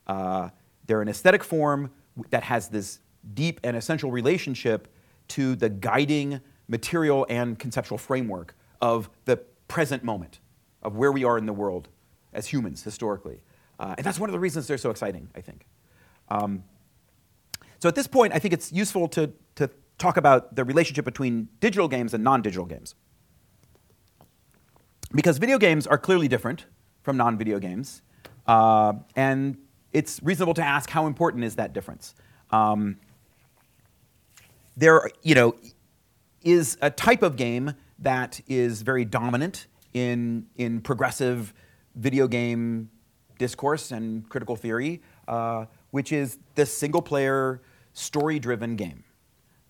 Uh, 0.08 0.50
they're 0.88 1.02
an 1.02 1.10
aesthetic 1.10 1.44
form 1.44 1.92
that 2.30 2.44
has 2.44 2.70
this 2.70 3.00
deep 3.34 3.60
and 3.64 3.76
essential 3.76 4.10
relationship 4.10 4.88
to 5.28 5.56
the 5.56 5.70
guiding 5.70 6.40
material 6.68 7.26
and 7.30 7.58
conceptual 7.60 7.98
framework 7.98 8.56
of 8.82 9.10
the 9.26 9.38
present 9.68 10.04
moment, 10.04 10.40
of 10.82 10.96
where 10.96 11.12
we 11.12 11.24
are 11.24 11.38
in 11.38 11.46
the 11.46 11.54
world 11.54 11.90
as 12.34 12.48
humans 12.48 12.84
historically. 12.84 13.42
Uh, 13.80 13.96
and 13.98 14.06
that's 14.06 14.20
one 14.20 14.30
of 14.30 14.34
the 14.34 14.40
reasons 14.40 14.68
they're 14.68 14.78
so 14.78 14.90
exciting, 14.90 15.30
I 15.36 15.42
think. 15.42 15.66
Um, 16.30 16.64
so 17.80 17.90
at 17.90 17.96
this 17.96 18.08
point, 18.08 18.34
I 18.34 18.40
think 18.40 18.54
it's 18.54 18.72
useful 18.72 19.08
to, 19.10 19.32
to 19.56 19.70
talk 19.98 20.18
about 20.18 20.56
the 20.56 20.64
relationship 20.64 21.06
between 21.06 21.50
digital 21.60 21.88
games 21.88 22.14
and 22.14 22.24
non 22.24 22.42
digital 22.42 22.66
games. 22.66 22.96
Because 25.14 25.38
video 25.38 25.58
games 25.58 25.88
are 25.88 25.98
clearly 25.98 26.28
different 26.28 26.66
from 27.04 27.18
non 27.18 27.38
video 27.38 27.60
games. 27.60 28.02
Uh, 28.48 28.94
and 29.16 29.58
it's 29.94 30.22
reasonable 30.24 30.54
to 30.54 30.64
ask 30.64 30.90
how 30.90 31.08
important 31.08 31.44
is 31.44 31.56
that 31.56 31.74
difference? 31.74 32.16
Um, 32.52 32.98
there, 34.78 35.10
you 35.24 35.36
know, 35.36 35.56
is 36.46 36.78
a 36.82 36.90
type 36.90 37.24
of 37.24 37.36
game 37.36 37.74
that 38.00 38.40
is 38.48 38.84
very 38.84 39.04
dominant 39.04 39.68
in, 39.94 40.46
in 40.56 40.80
progressive 40.80 41.54
video 41.96 42.28
game 42.28 42.90
discourse 43.38 43.92
and 43.92 44.30
critical 44.30 44.56
theory, 44.56 45.02
uh, 45.28 45.66
which 45.92 46.14
is 46.14 46.38
the 46.54 46.66
single 46.66 47.02
player, 47.02 47.62
story 47.94 48.40
driven 48.40 48.76
game. 48.76 49.04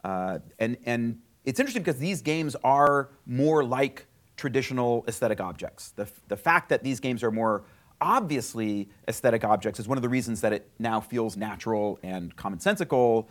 Uh, 0.04 0.40
and, 0.60 0.78
and 0.86 1.20
it's 1.46 1.60
interesting 1.60 1.82
because 1.82 2.00
these 2.00 2.22
games 2.22 2.56
are 2.64 3.10
more 3.26 3.64
like 3.64 4.06
traditional 4.36 5.06
aesthetic 5.08 5.40
objects. 5.40 5.92
The, 5.92 6.08
the 6.28 6.38
fact 6.38 6.70
that 6.70 6.84
these 6.84 7.00
games 7.00 7.24
are 7.24 7.32
more 7.32 7.64
obviously 8.02 8.90
aesthetic 9.08 9.44
objects 9.44 9.80
is 9.80 9.88
one 9.88 9.98
of 9.98 10.02
the 10.02 10.10
reasons 10.10 10.42
that 10.42 10.52
it 10.52 10.70
now 10.78 11.00
feels 11.00 11.38
natural 11.38 11.98
and 12.04 12.36
commonsensical 12.36 13.28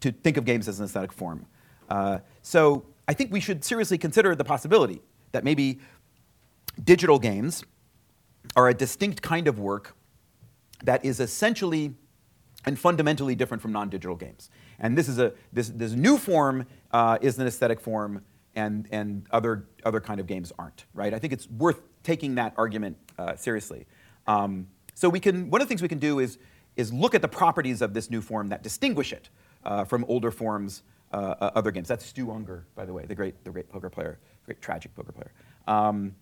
to 0.00 0.12
think 0.12 0.36
of 0.36 0.44
games 0.44 0.68
as 0.68 0.78
an 0.78 0.84
aesthetic 0.84 1.12
form. 1.12 1.46
Uh, 1.92 2.18
so 2.40 2.86
I 3.06 3.12
think 3.12 3.30
we 3.30 3.40
should 3.40 3.62
seriously 3.62 3.98
consider 3.98 4.34
the 4.34 4.44
possibility 4.44 5.02
that 5.32 5.44
maybe 5.44 5.78
digital 6.82 7.18
games 7.18 7.64
are 8.56 8.70
a 8.70 8.74
distinct 8.74 9.20
kind 9.20 9.46
of 9.46 9.58
work 9.58 9.94
that 10.82 11.04
is 11.04 11.20
essentially 11.20 11.94
and 12.64 12.78
fundamentally 12.78 13.34
different 13.34 13.60
from 13.60 13.72
non-digital 13.72 14.16
games. 14.16 14.48
And 14.78 14.96
this 14.96 15.06
is 15.06 15.18
a 15.18 15.34
this, 15.52 15.68
this 15.68 15.92
new 15.92 16.16
form 16.16 16.66
uh, 16.92 17.18
is 17.20 17.38
an 17.38 17.46
aesthetic 17.46 17.78
form 17.78 18.22
and, 18.54 18.88
and 18.90 19.26
other, 19.30 19.66
other 19.84 20.00
kind 20.00 20.18
of 20.18 20.26
games 20.26 20.50
aren't, 20.58 20.86
right? 20.94 21.12
I 21.12 21.18
think 21.18 21.34
it's 21.34 21.48
worth 21.50 21.82
taking 22.02 22.36
that 22.36 22.54
argument 22.56 22.96
uh, 23.18 23.36
seriously. 23.36 23.86
Um, 24.26 24.66
so 24.94 25.10
we 25.10 25.20
can, 25.20 25.50
one 25.50 25.60
of 25.60 25.66
the 25.66 25.68
things 25.68 25.82
we 25.82 25.88
can 25.88 25.98
do 25.98 26.20
is, 26.20 26.38
is 26.76 26.90
look 26.90 27.14
at 27.14 27.20
the 27.20 27.28
properties 27.28 27.82
of 27.82 27.92
this 27.92 28.08
new 28.08 28.22
form 28.22 28.48
that 28.48 28.62
distinguish 28.62 29.12
it 29.12 29.28
uh, 29.64 29.84
from 29.84 30.06
older 30.08 30.30
forms, 30.30 30.82
uh, 31.12 31.34
uh 31.40 31.50
other 31.54 31.70
games. 31.70 31.88
That's 31.88 32.04
Stu 32.04 32.26
Ungar, 32.26 32.64
by 32.74 32.84
the 32.84 32.92
way, 32.92 33.06
the 33.06 33.14
great, 33.14 33.44
the 33.44 33.50
great 33.50 33.68
poker 33.68 33.90
player, 33.90 34.18
great 34.44 34.60
tragic 34.60 34.94
poker 34.94 35.12
player. 35.12 35.32
Um, 35.66 36.14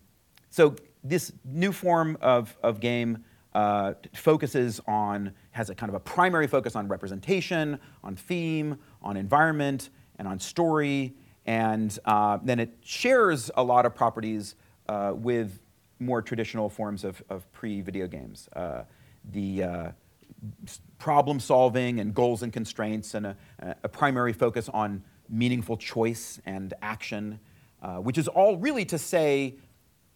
so 0.49 0.75
this 1.03 1.31
new 1.45 1.71
form 1.71 2.17
of, 2.21 2.57
of 2.61 2.79
game 2.79 3.23
uh, 3.53 3.93
focuses 4.13 4.79
on, 4.87 5.33
has 5.51 5.69
a 5.69 5.75
kind 5.75 5.89
of 5.89 5.95
a 5.95 5.99
primary 5.99 6.47
focus 6.47 6.75
on 6.75 6.87
representation, 6.87 7.79
on 8.03 8.15
theme, 8.15 8.77
on 9.01 9.17
environment, 9.17 9.89
and 10.17 10.27
on 10.27 10.39
story, 10.39 11.13
and 11.45 11.97
uh, 12.05 12.37
then 12.43 12.59
it 12.59 12.77
shares 12.81 13.49
a 13.55 13.63
lot 13.63 13.85
of 13.85 13.95
properties 13.95 14.55
uh, 14.87 15.13
with 15.15 15.59
more 15.99 16.21
traditional 16.21 16.69
forms 16.69 17.03
of, 17.03 17.21
of 17.29 17.51
pre-video 17.51 18.07
games. 18.07 18.47
Uh, 18.55 18.83
the 19.31 19.93
problem 21.01 21.39
solving 21.39 21.99
and 21.99 22.13
goals 22.13 22.43
and 22.43 22.53
constraints 22.53 23.15
and 23.15 23.25
a, 23.25 23.35
a, 23.81 23.89
primary 23.89 24.31
focus 24.31 24.69
on 24.69 25.03
meaningful 25.29 25.75
choice 25.75 26.39
and 26.45 26.75
action, 26.83 27.39
uh, 27.81 27.95
which 27.95 28.19
is 28.19 28.27
all 28.27 28.55
really 28.57 28.85
to 28.85 28.99
say 28.99 29.55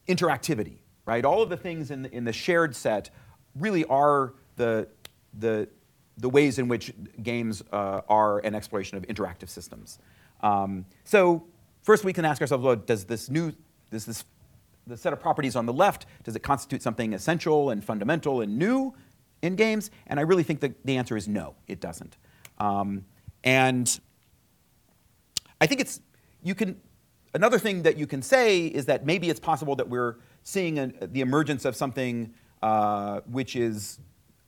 interactivity, 0.08 0.78
right? 1.08 1.26
All 1.26 1.42
of 1.42 1.50
the 1.50 1.58
things 1.58 1.90
in 1.90 2.04
the, 2.04 2.16
in 2.16 2.24
the 2.24 2.32
shared 2.32 2.76
set 2.76 3.10
really 3.56 3.84
are 3.86 4.36
the, 4.58 4.88
the, 5.40 5.68
the 6.20 6.30
ways 6.30 6.60
in 6.60 6.68
which 6.68 6.94
games 7.24 7.64
uh, 7.74 8.02
are 8.08 8.38
an 8.46 8.54
exploration 8.54 8.96
of 8.96 9.08
interactive 9.08 9.50
systems. 9.50 9.98
Um, 10.42 10.86
so 11.04 11.48
first 11.82 12.04
we 12.04 12.14
can 12.14 12.26
ask 12.26 12.42
ourselves, 12.42 12.64
well, 12.64 12.76
does 12.76 13.06
this 13.06 13.28
new, 13.28 13.54
does 13.90 14.06
this, 14.06 14.24
the 14.86 14.98
set 14.98 15.14
of 15.14 15.20
properties 15.20 15.56
on 15.56 15.66
the 15.66 15.74
left, 15.74 16.06
does 16.24 16.36
it 16.36 16.44
constitute 16.44 16.84
something 16.84 17.14
essential 17.14 17.72
and 17.72 17.84
fundamental 17.84 18.42
and 18.42 18.56
new 18.60 18.94
in 19.46 19.56
games? 19.56 19.92
And 20.08 20.20
I 20.20 20.24
really 20.24 20.44
think 20.44 20.60
that 20.62 20.86
the 20.86 20.98
answer 20.98 21.16
is 21.16 21.28
no, 21.28 21.56
it 21.68 21.80
doesn't. 21.80 22.18
Um, 22.58 23.06
and 23.44 24.00
I 25.62 25.68
think 25.68 25.82
it's, 25.82 26.02
you 26.44 26.56
can, 26.56 26.80
another 27.34 27.60
thing 27.60 27.84
that 27.84 27.98
you 27.98 28.08
can 28.08 28.22
say 28.22 28.66
is 28.66 28.86
that 28.88 29.06
maybe 29.06 29.30
it's 29.30 29.40
possible 29.40 29.76
that 29.78 29.88
we're 29.88 30.18
seeing 30.44 30.94
the 31.02 31.22
emergence 31.22 31.66
of 31.66 31.76
something 31.76 32.34
uh, 32.62 33.22
which 33.30 33.56
is 33.56 34.00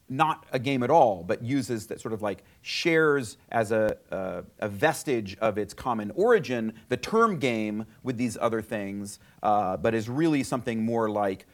not 0.08 0.46
a 0.52 0.58
game 0.58 0.82
at 0.82 0.90
all, 0.90 1.22
but 1.22 1.42
uses 1.42 1.86
that 1.88 2.00
sort 2.00 2.14
of 2.14 2.22
like 2.22 2.42
shares 2.62 3.36
as 3.50 3.72
a, 3.72 3.96
a, 4.10 4.42
a, 4.60 4.68
vestige 4.68 5.36
of 5.38 5.58
its 5.58 5.74
common 5.74 6.10
origin 6.12 6.72
the 6.88 6.96
term 6.96 7.38
game 7.38 7.84
with 8.02 8.16
these 8.16 8.38
other 8.40 8.62
things, 8.62 9.18
uh, 9.42 9.76
but 9.76 9.94
is 9.94 10.08
really 10.08 10.42
something 10.42 10.82
more 10.82 11.10
like 11.10 11.46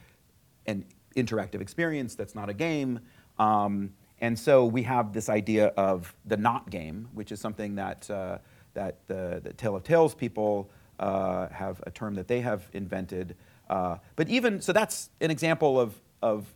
an 0.67 0.85
interactive 1.15 1.61
experience 1.61 2.15
that's 2.15 2.35
not 2.35 2.49
a 2.49 2.53
game. 2.53 2.99
Um, 3.39 3.93
and 4.19 4.37
so 4.37 4.65
we 4.65 4.83
have 4.83 5.13
this 5.13 5.29
idea 5.29 5.67
of 5.77 6.15
the 6.25 6.37
not 6.37 6.69
game, 6.69 7.09
which 7.13 7.31
is 7.31 7.39
something 7.39 7.75
that, 7.75 8.09
uh, 8.09 8.37
that 8.73 9.05
the, 9.07 9.41
the 9.43 9.53
Tale 9.53 9.75
of 9.75 9.83
Tales 9.83 10.15
people 10.15 10.69
uh, 10.99 11.49
have 11.49 11.81
a 11.85 11.91
term 11.91 12.15
that 12.15 12.27
they 12.27 12.41
have 12.41 12.67
invented. 12.73 13.35
Uh, 13.69 13.97
but 14.15 14.29
even, 14.29 14.61
so 14.61 14.71
that's 14.71 15.09
an 15.19 15.31
example 15.31 15.79
of, 15.79 15.99
of 16.21 16.47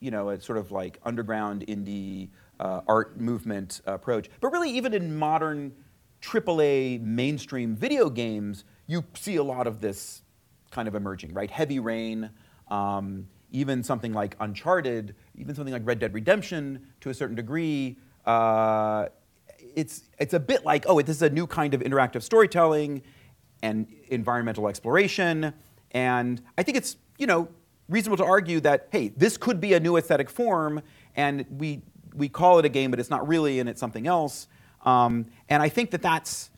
you 0.00 0.10
know, 0.10 0.30
a 0.30 0.40
sort 0.40 0.58
of 0.58 0.72
like 0.72 0.98
underground 1.04 1.64
indie 1.66 2.30
uh, 2.58 2.80
art 2.86 3.20
movement 3.20 3.80
approach. 3.86 4.28
But 4.40 4.48
really, 4.48 4.70
even 4.70 4.92
in 4.92 5.16
modern 5.16 5.72
AAA 6.22 7.00
mainstream 7.00 7.76
video 7.76 8.10
games, 8.10 8.64
you 8.86 9.04
see 9.14 9.36
a 9.36 9.42
lot 9.42 9.66
of 9.66 9.80
this 9.80 10.22
kind 10.70 10.88
of 10.88 10.94
emerging, 10.94 11.32
right? 11.32 11.50
Heavy 11.50 11.78
Rain, 11.78 12.30
um, 12.68 13.28
even 13.50 13.82
something 13.82 14.12
like 14.12 14.36
Uncharted, 14.40 15.14
even 15.36 15.54
something 15.54 15.72
like 15.72 15.82
Red 15.84 15.98
Dead 15.98 16.14
Redemption 16.14 16.86
to 17.00 17.10
a 17.10 17.14
certain 17.14 17.36
degree. 17.36 17.98
Uh, 18.26 19.06
it's, 19.74 20.04
it's 20.18 20.34
a 20.34 20.40
bit 20.40 20.64
like, 20.64 20.84
oh, 20.86 21.00
this 21.00 21.16
is 21.16 21.22
a 21.22 21.30
new 21.30 21.46
kind 21.46 21.74
of 21.74 21.80
interactive 21.80 22.22
storytelling 22.22 23.02
and 23.62 23.86
environmental 24.08 24.68
exploration. 24.68 25.52
And 25.92 26.42
I 26.56 26.62
think 26.62 26.76
it's, 26.76 26.96
you 27.18 27.26
know, 27.26 27.48
reasonable 27.88 28.16
to 28.18 28.24
argue 28.24 28.60
that, 28.60 28.88
hey, 28.92 29.08
this 29.16 29.36
could 29.36 29.60
be 29.60 29.74
a 29.74 29.80
new 29.80 29.96
aesthetic 29.96 30.30
form, 30.30 30.80
and 31.16 31.44
we, 31.50 31.82
we 32.14 32.28
call 32.28 32.58
it 32.58 32.64
a 32.64 32.68
game, 32.68 32.90
but 32.90 33.00
it's 33.00 33.10
not 33.10 33.26
really, 33.26 33.58
and 33.58 33.68
it's 33.68 33.80
something 33.80 34.06
else. 34.06 34.46
Um, 34.84 35.26
and 35.48 35.62
I 35.62 35.68
think 35.68 35.90
that 35.90 36.00
that's, 36.02 36.50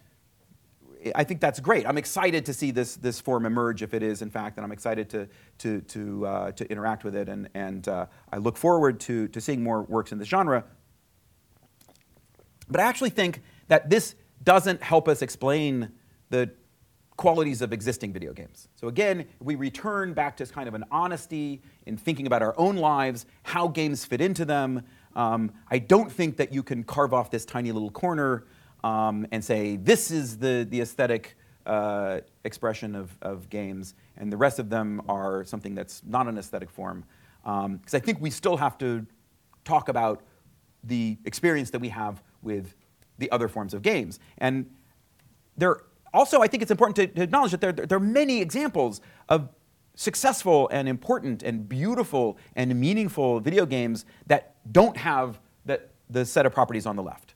I 1.14 1.24
think 1.24 1.40
that's 1.40 1.60
great. 1.60 1.86
I'm 1.86 1.98
excited 1.98 2.46
to 2.46 2.54
see 2.54 2.70
this, 2.70 2.96
this 2.96 3.20
form 3.20 3.46
emerge 3.46 3.82
if 3.82 3.94
it 3.94 4.02
is, 4.02 4.22
in 4.22 4.30
fact, 4.30 4.56
and 4.56 4.64
I'm 4.64 4.72
excited 4.72 5.08
to, 5.10 5.28
to, 5.58 5.80
to, 5.80 6.26
uh, 6.26 6.52
to 6.52 6.70
interact 6.70 7.04
with 7.04 7.16
it. 7.16 7.28
And, 7.28 7.48
and 7.54 7.88
uh, 7.88 8.06
I 8.32 8.36
look 8.38 8.56
forward 8.56 9.00
to, 9.00 9.28
to 9.28 9.40
seeing 9.40 9.62
more 9.62 9.82
works 9.82 10.12
in 10.12 10.18
this 10.18 10.28
genre. 10.28 10.64
But 12.68 12.80
I 12.80 12.84
actually 12.84 13.10
think 13.10 13.42
that 13.68 13.90
this 13.90 14.14
doesn't 14.42 14.82
help 14.82 15.08
us 15.08 15.22
explain 15.22 15.90
the 16.30 16.50
qualities 17.16 17.62
of 17.62 17.72
existing 17.72 18.12
video 18.12 18.32
games. 18.32 18.68
So 18.74 18.88
again, 18.88 19.26
we 19.40 19.54
return 19.54 20.14
back 20.14 20.36
to 20.38 20.46
kind 20.46 20.68
of 20.68 20.74
an 20.74 20.84
honesty 20.90 21.62
in 21.86 21.96
thinking 21.96 22.26
about 22.26 22.42
our 22.42 22.54
own 22.58 22.76
lives, 22.76 23.26
how 23.42 23.68
games 23.68 24.04
fit 24.04 24.20
into 24.20 24.44
them. 24.44 24.82
Um, 25.14 25.52
I 25.70 25.78
don't 25.78 26.10
think 26.10 26.38
that 26.38 26.52
you 26.52 26.62
can 26.62 26.84
carve 26.84 27.12
off 27.12 27.30
this 27.30 27.44
tiny 27.44 27.70
little 27.70 27.90
corner 27.90 28.46
um, 28.84 29.26
and 29.32 29.44
say, 29.44 29.76
this 29.76 30.10
is 30.10 30.38
the, 30.38 30.66
the 30.68 30.80
aesthetic 30.80 31.36
uh, 31.66 32.20
expression 32.44 32.94
of, 32.94 33.16
of 33.22 33.48
games, 33.48 33.94
and 34.16 34.32
the 34.32 34.36
rest 34.36 34.58
of 34.58 34.68
them 34.68 35.02
are 35.08 35.44
something 35.44 35.74
that's 35.74 36.02
not 36.04 36.26
an 36.26 36.38
aesthetic 36.38 36.70
form. 36.70 37.04
Because 37.42 37.64
um, 37.64 37.80
I 37.92 37.98
think 37.98 38.20
we 38.20 38.30
still 38.30 38.56
have 38.56 38.78
to 38.78 39.06
talk 39.64 39.88
about 39.88 40.22
the 40.84 41.16
experience 41.24 41.70
that 41.70 41.80
we 41.80 41.88
have 41.88 42.22
with 42.42 42.74
the 43.18 43.30
other 43.30 43.48
forms 43.48 43.74
of 43.74 43.82
games. 43.82 44.18
And 44.38 44.68
there 45.56 45.82
also, 46.12 46.42
I 46.42 46.46
think 46.46 46.62
it's 46.62 46.70
important 46.70 46.96
to, 46.96 47.06
to 47.06 47.22
acknowledge 47.22 47.52
that 47.52 47.60
there, 47.60 47.72
there 47.72 47.96
are 47.96 48.00
many 48.00 48.40
examples 48.40 49.00
of 49.28 49.48
successful 49.94 50.68
and 50.70 50.88
important 50.88 51.42
and 51.42 51.68
beautiful 51.68 52.38
and 52.56 52.74
meaningful 52.78 53.40
video 53.40 53.66
games 53.66 54.04
that 54.26 54.54
don't 54.72 54.96
have 54.96 55.40
the, 55.64 55.80
the 56.10 56.24
set 56.24 56.46
of 56.46 56.52
properties 56.52 56.86
on 56.86 56.96
the 56.96 57.02
left. 57.02 57.31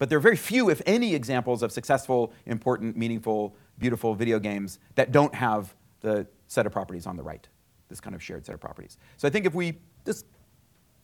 But 0.00 0.08
there 0.08 0.16
are 0.16 0.22
very 0.22 0.36
few, 0.36 0.70
if 0.70 0.80
any, 0.86 1.14
examples 1.14 1.62
of 1.62 1.70
successful, 1.70 2.32
important, 2.46 2.96
meaningful, 2.96 3.54
beautiful 3.78 4.14
video 4.14 4.38
games 4.38 4.78
that 4.94 5.12
don't 5.12 5.34
have 5.34 5.74
the 6.00 6.26
set 6.48 6.64
of 6.64 6.72
properties 6.72 7.06
on 7.06 7.18
the 7.18 7.22
right, 7.22 7.46
this 7.90 8.00
kind 8.00 8.16
of 8.16 8.22
shared 8.22 8.46
set 8.46 8.54
of 8.54 8.62
properties. 8.62 8.96
So 9.18 9.28
I 9.28 9.30
think 9.30 9.44
if 9.44 9.54
we 9.54 9.78
just, 10.06 10.24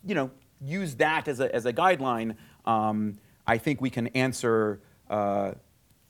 you 0.02 0.14
know, 0.14 0.30
use 0.62 0.94
that 0.94 1.28
as 1.28 1.40
a, 1.40 1.54
as 1.54 1.66
a 1.66 1.74
guideline, 1.74 2.36
um, 2.64 3.18
I 3.46 3.58
think 3.58 3.82
we 3.82 3.90
can 3.90 4.06
answer 4.08 4.80
uh, 5.10 5.52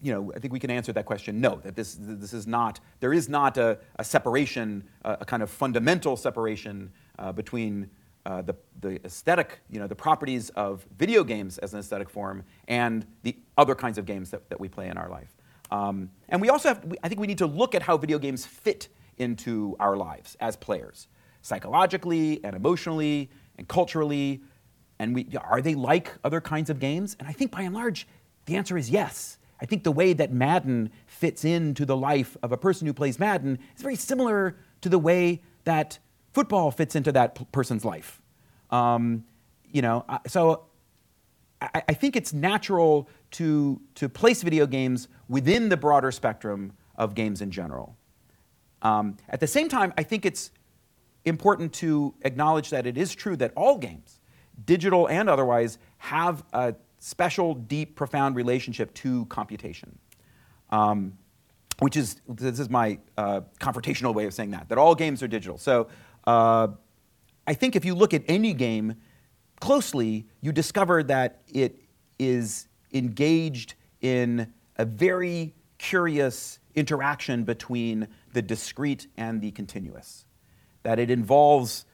you 0.01 0.13
know, 0.13 0.33
I 0.37 0.39
think 0.39 0.53
we 0.53 0.61
can 0.61 0.71
answer 0.71 0.93
that 0.93 1.07
question 1.07 1.41
no, 1.41 1.57
that 1.65 1.75
this, 1.75 1.97
this 1.99 2.35
is 2.35 2.47
not, 2.47 2.81
there 3.01 3.15
is 3.15 3.29
not 3.29 3.57
a, 3.57 3.79
a 3.97 4.05
separation, 4.05 4.85
a, 5.03 5.19
a, 5.21 5.25
kind 5.25 5.43
of 5.43 5.51
fundamental 5.51 6.17
separation 6.17 6.93
uh, 7.19 7.33
between 7.33 7.89
uh, 8.27 8.43
the, 8.43 8.57
the 8.81 9.05
aesthetic, 9.07 9.61
you 9.71 9.79
know, 9.79 9.87
the 9.87 9.95
properties 9.95 10.51
of 10.51 10.85
video 10.99 11.23
games 11.23 11.59
as 11.59 11.73
an 11.73 11.79
aesthetic 11.79 12.11
form 12.11 12.43
and 12.67 13.07
the 13.23 13.37
other 13.57 13.77
kinds 13.77 13.99
of 13.99 14.05
games 14.05 14.31
that, 14.33 14.51
that 14.51 14.59
we 14.59 14.69
play 14.69 14.89
in 14.89 14.99
our 14.99 15.09
life. 15.09 15.37
Um, 15.71 16.11
and 16.29 16.41
we 16.41 16.51
also 16.51 16.71
have, 16.71 16.95
I 17.05 17.09
think 17.09 17.21
we 17.21 17.29
need 17.29 17.39
to 17.39 17.47
look 17.47 17.77
at 17.77 17.83
how 17.83 17.97
video 17.97 18.19
games 18.19 18.45
fit 18.45 18.89
into 19.17 19.77
our 19.79 19.97
lives 19.97 20.37
as 20.41 20.57
players, 20.57 21.07
psychologically 21.41 22.41
and 22.43 22.57
emotionally 22.57 23.31
and 23.59 23.69
culturally. 23.69 24.43
And 24.99 25.15
we, 25.15 25.29
are 25.41 25.63
they 25.63 25.77
like 25.77 26.13
other 26.25 26.41
kinds 26.41 26.69
of 26.69 26.81
games? 26.81 27.17
And 27.21 27.29
I 27.29 27.33
think 27.33 27.53
by 27.53 27.63
and 27.63 27.75
large, 27.75 28.09
the 28.47 28.57
answer 28.57 28.77
is 28.77 28.91
yes. 28.91 29.39
I 29.61 29.67
think 29.67 29.85
the 29.85 29.93
way 29.93 30.13
that 30.15 30.33
Madden 30.33 30.91
fits 31.07 31.45
into 31.45 31.87
the 31.87 31.97
life 31.97 32.37
of 32.43 32.51
a 32.51 32.57
person 32.57 32.89
who 32.89 32.93
plays 32.93 33.21
Madden 33.21 33.61
is 33.77 33.83
very 33.83 33.97
similar 33.97 34.57
to 34.81 34.89
the 34.89 34.99
way 34.99 35.43
that 35.63 36.01
football 36.37 36.71
fits 36.71 36.95
into 36.95 37.11
that 37.13 37.51
person's 37.51 37.83
life. 37.83 38.21
Um, 38.69 39.25
you 39.73 39.81
know, 39.81 40.05
so 40.27 40.67
I, 41.63 41.83
I, 41.89 41.95
think 41.95 42.15
it's 42.15 42.35
natural 42.35 43.09
to, 43.31 43.81
to 43.95 44.11
place 44.11 44.43
video 44.43 44.67
games 44.67 45.09
within 45.29 45.71
the 45.71 45.79
broader 45.79 46.13
spectrum 46.13 46.75
of 46.95 47.15
games 47.15 47.41
in 47.41 47.51
general. 47.51 47.97
Um, 48.83 49.17
at 49.31 49.41
the 49.41 49.47
same 49.47 49.71
time, 49.71 49.95
I 49.97 50.03
think 50.03 50.27
it's 50.27 50.51
important 51.25 51.73
to 51.75 52.15
acknowledge 52.21 52.69
that 52.69 52.87
it 52.87 52.99
is 52.99 53.15
true 53.15 53.37
that 53.37 53.55
all 53.57 53.79
games, 53.79 54.21
digital 54.67 55.09
and 55.09 55.31
otherwise, 55.31 55.79
have 55.97 56.45
a 56.53 56.75
special, 56.99 57.55
deep, 57.55 57.97
profound 57.97 58.37
relationship 58.37 58.93
to 58.93 59.25
computation. 59.27 59.99
Um, 60.69 61.17
which 61.79 61.97
is, 61.97 62.21
this 62.29 62.59
is 62.59 62.71
my 62.71 62.99
uh, 63.17 63.41
confrontational 63.61 64.15
way 64.15 64.27
of 64.27 64.35
saying 64.35 64.51
that, 64.51 64.69
that 64.69 64.79
all 64.79 64.95
games 64.95 65.23
are 65.23 65.29
digital. 65.29 65.59
So 65.59 65.89
uh, 66.27 66.69
I 67.47 67.55
think 67.55 67.77
if 67.77 67.85
you 67.85 67.95
look 67.95 68.13
at 68.15 68.23
any 68.29 68.53
game 68.53 68.97
closely, 69.61 70.27
you 70.41 70.53
discover 70.53 71.03
that 71.05 71.43
it 71.53 71.81
is 72.19 72.69
engaged 72.93 73.75
in 74.01 74.53
a 74.77 74.85
very 74.85 75.55
curious 75.79 76.59
interaction 76.75 77.45
between 77.45 78.09
the 78.33 78.43
discrete 78.43 79.07
and 79.17 79.41
the 79.41 79.51
continuous. 79.53 80.25
That 80.83 80.99
it 80.99 81.11
involves 81.11 81.87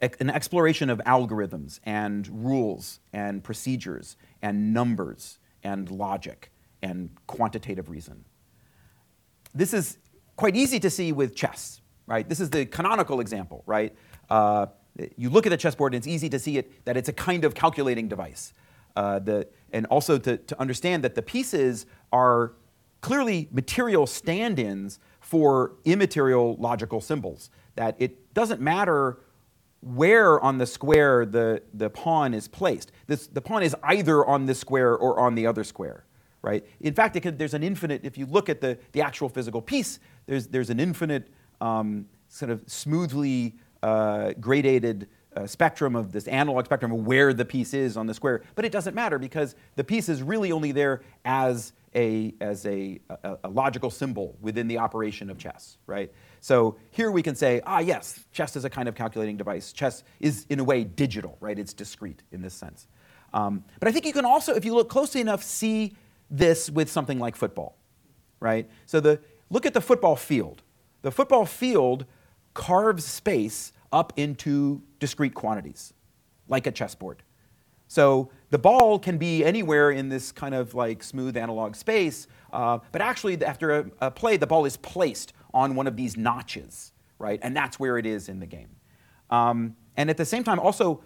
an 0.00 0.30
exploration 0.30 0.90
of 0.90 0.98
algorithms 1.06 1.78
and 1.84 2.44
rules 2.44 2.98
and 3.12 3.44
procedures 3.44 4.16
and 4.40 4.74
numbers 4.74 5.38
and 5.62 5.90
logic 5.90 6.50
and 6.82 7.10
quantitative 7.28 7.88
reason. 7.88 8.24
This 9.54 9.72
is 9.72 9.98
quite 10.34 10.56
easy 10.56 10.80
to 10.80 10.90
see 10.90 11.12
with 11.12 11.36
chess, 11.36 11.81
right? 12.06 12.28
This 12.28 12.40
is 12.40 12.50
the 12.50 12.66
canonical 12.66 13.20
example, 13.20 13.62
right? 13.66 13.94
Uh, 14.28 14.66
you 15.16 15.30
look 15.30 15.46
at 15.46 15.50
the 15.50 15.56
chessboard 15.56 15.94
and 15.94 16.00
it's 16.00 16.06
easy 16.06 16.28
to 16.28 16.38
see 16.38 16.58
it 16.58 16.84
that 16.84 16.96
it's 16.96 17.08
a 17.08 17.12
kind 17.12 17.44
of 17.44 17.54
calculating 17.54 18.08
device. 18.08 18.52
Uh, 18.94 19.18
the, 19.18 19.48
and 19.72 19.86
also 19.86 20.18
to, 20.18 20.36
to 20.36 20.60
understand 20.60 21.02
that 21.02 21.14
the 21.14 21.22
pieces 21.22 21.86
are 22.12 22.52
clearly 23.00 23.48
material 23.50 24.06
stand 24.06 24.58
ins 24.58 24.98
for 25.20 25.72
immaterial 25.84 26.56
logical 26.56 27.00
symbols. 27.00 27.50
That 27.76 27.96
it 27.98 28.34
doesn't 28.34 28.60
matter 28.60 29.18
where 29.80 30.38
on 30.40 30.58
the 30.58 30.66
square 30.66 31.26
the, 31.26 31.62
the 31.74 31.90
pawn 31.90 32.34
is 32.34 32.48
placed. 32.48 32.92
This, 33.06 33.26
the 33.26 33.40
pawn 33.40 33.62
is 33.62 33.74
either 33.82 34.24
on 34.24 34.46
this 34.46 34.58
square 34.58 34.94
or 34.94 35.18
on 35.18 35.34
the 35.34 35.46
other 35.46 35.64
square, 35.64 36.04
right? 36.42 36.64
In 36.80 36.94
fact, 36.94 37.18
there's 37.38 37.54
an 37.54 37.62
infinite, 37.62 38.04
if 38.04 38.16
you 38.16 38.26
look 38.26 38.48
at 38.48 38.60
the, 38.60 38.78
the 38.92 39.00
actual 39.00 39.28
physical 39.28 39.60
piece, 39.60 39.98
there's, 40.26 40.48
there's 40.48 40.70
an 40.70 40.78
infinite 40.78 41.28
um, 41.62 42.06
sort 42.28 42.50
of 42.50 42.62
smoothly 42.66 43.54
uh, 43.82 44.32
gradated 44.40 45.06
uh, 45.34 45.46
spectrum 45.46 45.96
of 45.96 46.12
this 46.12 46.28
analog 46.28 46.64
spectrum 46.66 46.92
of 46.92 47.06
where 47.06 47.32
the 47.32 47.44
piece 47.44 47.72
is 47.72 47.96
on 47.96 48.06
the 48.06 48.14
square. 48.14 48.42
But 48.54 48.64
it 48.64 48.72
doesn't 48.72 48.94
matter 48.94 49.18
because 49.18 49.54
the 49.76 49.84
piece 49.84 50.08
is 50.08 50.22
really 50.22 50.52
only 50.52 50.72
there 50.72 51.02
as 51.24 51.72
a, 51.94 52.34
as 52.40 52.66
a, 52.66 53.00
a, 53.08 53.38
a 53.44 53.48
logical 53.48 53.90
symbol 53.90 54.36
within 54.40 54.66
the 54.66 54.78
operation 54.78 55.30
of 55.30 55.38
chess, 55.38 55.78
right? 55.86 56.12
So 56.40 56.76
here 56.90 57.10
we 57.10 57.22
can 57.22 57.34
say, 57.34 57.60
ah, 57.64 57.78
yes, 57.78 58.24
chess 58.32 58.56
is 58.56 58.64
a 58.64 58.70
kind 58.70 58.88
of 58.88 58.94
calculating 58.94 59.36
device. 59.36 59.72
Chess 59.72 60.02
is, 60.20 60.46
in 60.48 60.58
a 60.58 60.64
way, 60.64 60.84
digital, 60.84 61.36
right? 61.40 61.58
It's 61.58 61.72
discrete 61.72 62.22
in 62.32 62.42
this 62.42 62.54
sense. 62.54 62.88
Um, 63.32 63.64
but 63.78 63.88
I 63.88 63.92
think 63.92 64.04
you 64.04 64.12
can 64.12 64.24
also, 64.24 64.54
if 64.54 64.64
you 64.64 64.74
look 64.74 64.88
closely 64.88 65.20
enough, 65.20 65.42
see 65.42 65.94
this 66.30 66.68
with 66.68 66.90
something 66.90 67.18
like 67.18 67.36
football, 67.36 67.76
right? 68.40 68.68
So 68.86 69.00
the, 69.00 69.20
look 69.50 69.64
at 69.66 69.74
the 69.74 69.80
football 69.80 70.16
field. 70.16 70.62
The 71.02 71.10
football 71.10 71.46
field 71.46 72.06
carves 72.54 73.04
space 73.04 73.72
up 73.92 74.12
into 74.16 74.82
discrete 74.98 75.34
quantities, 75.34 75.92
like 76.48 76.66
a 76.66 76.72
chessboard. 76.72 77.22
So 77.88 78.30
the 78.50 78.58
ball 78.58 78.98
can 78.98 79.18
be 79.18 79.44
anywhere 79.44 79.90
in 79.90 80.08
this 80.08 80.32
kind 80.32 80.54
of 80.54 80.74
like 80.74 81.02
smooth 81.02 81.36
analog 81.36 81.76
space, 81.76 82.26
uh, 82.52 82.78
but 82.90 83.02
actually, 83.02 83.42
after 83.44 83.80
a, 83.80 83.90
a, 84.00 84.10
play, 84.10 84.36
the 84.36 84.46
ball 84.46 84.64
is 84.64 84.76
placed 84.78 85.32
on 85.52 85.74
one 85.74 85.86
of 85.86 85.96
these 85.96 86.16
notches, 86.16 86.92
right? 87.18 87.38
And 87.42 87.56
that's 87.56 87.78
where 87.78 87.98
it 87.98 88.06
is 88.06 88.28
in 88.28 88.40
the 88.40 88.46
game. 88.46 88.68
Um, 89.30 89.76
and 89.96 90.08
at 90.08 90.16
the 90.16 90.24
same 90.24 90.44
time, 90.44 90.58
also, 90.58 91.02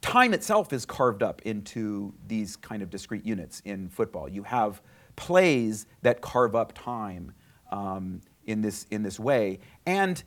time 0.00 0.32
itself 0.32 0.72
is 0.72 0.86
carved 0.86 1.22
up 1.22 1.42
into 1.42 2.14
these 2.26 2.56
kind 2.56 2.82
of 2.82 2.90
discrete 2.90 3.24
units 3.24 3.60
in 3.64 3.88
football. 3.88 4.28
You 4.28 4.42
have 4.44 4.80
plays 5.16 5.86
that 6.02 6.20
carve 6.20 6.54
up 6.54 6.72
time 6.72 7.32
um, 7.70 8.20
in, 8.46 8.62
this, 8.62 8.86
in 8.90 9.02
this 9.02 9.18
way. 9.18 9.60
And 9.86 10.22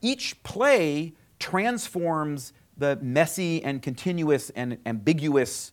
each 0.00 0.42
play 0.42 1.14
transforms 1.38 2.52
the 2.76 2.96
messy 3.02 3.62
and 3.62 3.82
continuous 3.82 4.50
and 4.50 4.78
ambiguous 4.86 5.72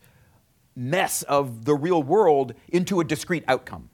mess 0.76 1.24
of 1.24 1.66
the 1.66 1.76
real 1.76 2.02
world 2.04 2.54
into 2.70 3.00
a 3.00 3.04
discrete 3.04 3.44
outcome 3.48 3.90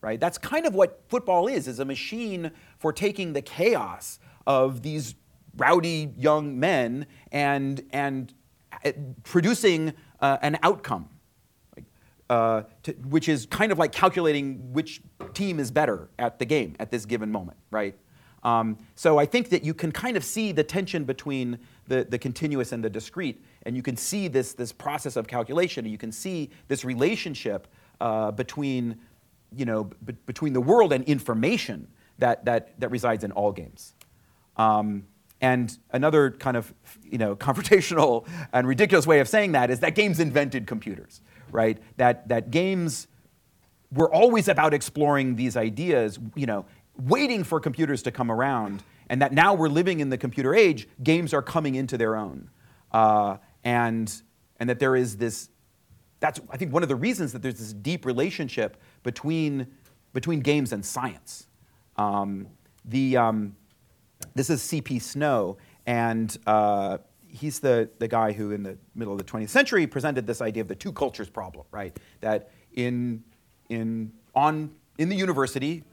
right? 0.00 0.18
That's 0.18 0.38
kind 0.38 0.66
of 0.66 0.74
what 0.74 1.02
football 1.08 1.46
is, 1.46 1.68
is 1.68 1.78
a 1.78 1.84
machine 1.84 2.50
for 2.78 2.92
taking 2.92 3.32
the 3.32 3.42
chaos 3.42 4.18
of 4.46 4.82
these 4.82 5.14
rowdy 5.56 6.12
young 6.16 6.58
men 6.58 7.06
and, 7.32 7.82
and 7.90 8.32
uh, 8.84 8.92
producing 9.24 9.92
uh, 10.20 10.38
an 10.42 10.58
outcome, 10.62 11.08
uh, 12.30 12.62
to, 12.84 12.92
which 12.92 13.28
is 13.28 13.44
kind 13.46 13.72
of 13.72 13.78
like 13.78 13.92
calculating 13.92 14.72
which 14.72 15.02
team 15.34 15.58
is 15.58 15.70
better 15.70 16.08
at 16.18 16.38
the 16.38 16.44
game 16.44 16.76
at 16.78 16.90
this 16.90 17.04
given 17.04 17.30
moment, 17.30 17.58
right? 17.70 17.94
Um, 18.44 18.78
so 18.94 19.18
I 19.18 19.26
think 19.26 19.50
that 19.50 19.64
you 19.64 19.74
can 19.74 19.92
kind 19.92 20.16
of 20.16 20.24
see 20.24 20.52
the 20.52 20.64
tension 20.64 21.04
between 21.04 21.58
the, 21.88 22.06
the 22.08 22.18
continuous 22.18 22.72
and 22.72 22.82
the 22.82 22.88
discrete, 22.88 23.44
and 23.64 23.76
you 23.76 23.82
can 23.82 23.96
see 23.96 24.28
this, 24.28 24.54
this 24.54 24.72
process 24.72 25.16
of 25.16 25.26
calculation, 25.26 25.84
and 25.84 25.92
you 25.92 25.98
can 25.98 26.12
see 26.12 26.50
this 26.68 26.84
relationship 26.84 27.66
uh, 28.00 28.30
between 28.30 28.98
you 29.54 29.64
know, 29.64 29.84
b- 30.04 30.14
between 30.26 30.52
the 30.52 30.60
world 30.60 30.92
and 30.92 31.04
information 31.04 31.88
that, 32.18 32.44
that, 32.44 32.78
that 32.78 32.90
resides 32.90 33.24
in 33.24 33.32
all 33.32 33.50
games. 33.50 33.94
Um, 34.56 35.04
and 35.40 35.76
another 35.90 36.30
kind 36.30 36.56
of 36.56 36.72
you 37.02 37.18
know, 37.18 37.34
confrontational 37.46 38.26
and 38.52 38.68
ridiculous 38.68 39.06
way 39.06 39.20
of 39.20 39.28
saying 39.28 39.52
that 39.52 39.70
is 39.70 39.80
that 39.80 39.94
games 39.94 40.20
invented 40.20 40.66
computers, 40.66 41.20
right? 41.52 41.78
That, 41.96 42.28
that 42.28 42.50
games 42.50 43.08
were 43.92 44.12
always 44.12 44.48
about 44.48 44.72
exploring 44.72 45.36
these 45.36 45.56
ideas, 45.56 46.18
you 46.34 46.46
know, 46.46 46.66
waiting 46.98 47.44
for 47.44 47.60
computers 47.60 48.02
to 48.02 48.10
come 48.10 48.30
around, 48.30 48.82
and 49.08 49.20
that 49.22 49.32
now 49.32 49.54
we're 49.54 49.68
living 49.68 50.00
in 50.00 50.10
the 50.10 50.18
computer 50.18 50.54
age, 50.54 50.88
games 51.02 51.34
are 51.34 51.42
coming 51.42 51.74
into 51.74 51.98
their 51.98 52.16
own. 52.16 52.50
Uh, 52.92 53.36
and, 53.64 54.22
and 54.58 54.68
that 54.68 54.78
there 54.78 54.96
is 54.96 55.16
this, 55.16 55.48
that's, 56.20 56.40
I 56.50 56.56
think, 56.56 56.72
one 56.72 56.82
of 56.82 56.88
the 56.88 56.96
reasons 56.96 57.32
that 57.32 57.42
there's 57.42 57.58
this 57.58 57.72
deep 57.72 58.04
relationship 58.06 58.76
between, 59.02 59.66
between 60.12 60.40
games 60.40 60.72
and 60.72 60.84
science. 60.84 61.46
Um, 61.96 62.48
the, 62.84 63.16
um, 63.16 63.56
this 64.34 64.50
is 64.50 64.62
C.P. 64.62 64.98
Snow, 64.98 65.58
and 65.86 66.36
uh, 66.46 66.98
he's 67.32 67.60
the, 67.60 67.88
the 67.98 68.08
guy 68.08 68.32
who, 68.32 68.50
in 68.50 68.62
the 68.62 68.76
middle 68.94 69.12
of 69.12 69.18
the 69.18 69.24
20th 69.24 69.48
century, 69.48 69.86
presented 69.86 70.26
this 70.26 70.40
idea 70.40 70.62
of 70.62 70.68
the 70.68 70.74
two 70.74 70.92
cultures 70.92 71.28
problem, 71.28 71.66
right? 71.70 71.98
That 72.20 72.50
in, 72.74 73.22
in, 73.68 74.12
on, 74.34 74.72
in 74.98 75.08
the 75.08 75.16
university, 75.16 75.84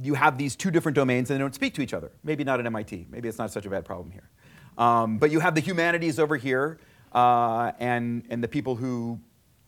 you 0.00 0.14
have 0.14 0.38
these 0.38 0.56
two 0.56 0.70
different 0.70 0.94
domains 0.94 1.30
and 1.30 1.38
they 1.38 1.42
don't 1.42 1.54
speak 1.54 1.74
to 1.74 1.82
each 1.82 1.92
other. 1.92 2.12
Maybe 2.22 2.44
not 2.44 2.60
at 2.60 2.66
MIT. 2.66 3.06
Maybe 3.10 3.28
it's 3.28 3.38
not 3.38 3.50
such 3.50 3.66
a 3.66 3.70
bad 3.70 3.84
problem 3.84 4.10
here. 4.10 4.30
Um, 4.76 5.18
but 5.18 5.30
you 5.30 5.40
have 5.40 5.54
the 5.54 5.60
humanities 5.60 6.18
over 6.18 6.36
here 6.36 6.78
uh, 7.12 7.72
and, 7.78 8.24
and 8.30 8.42
the 8.42 8.48
people 8.48 8.76
who 8.76 9.20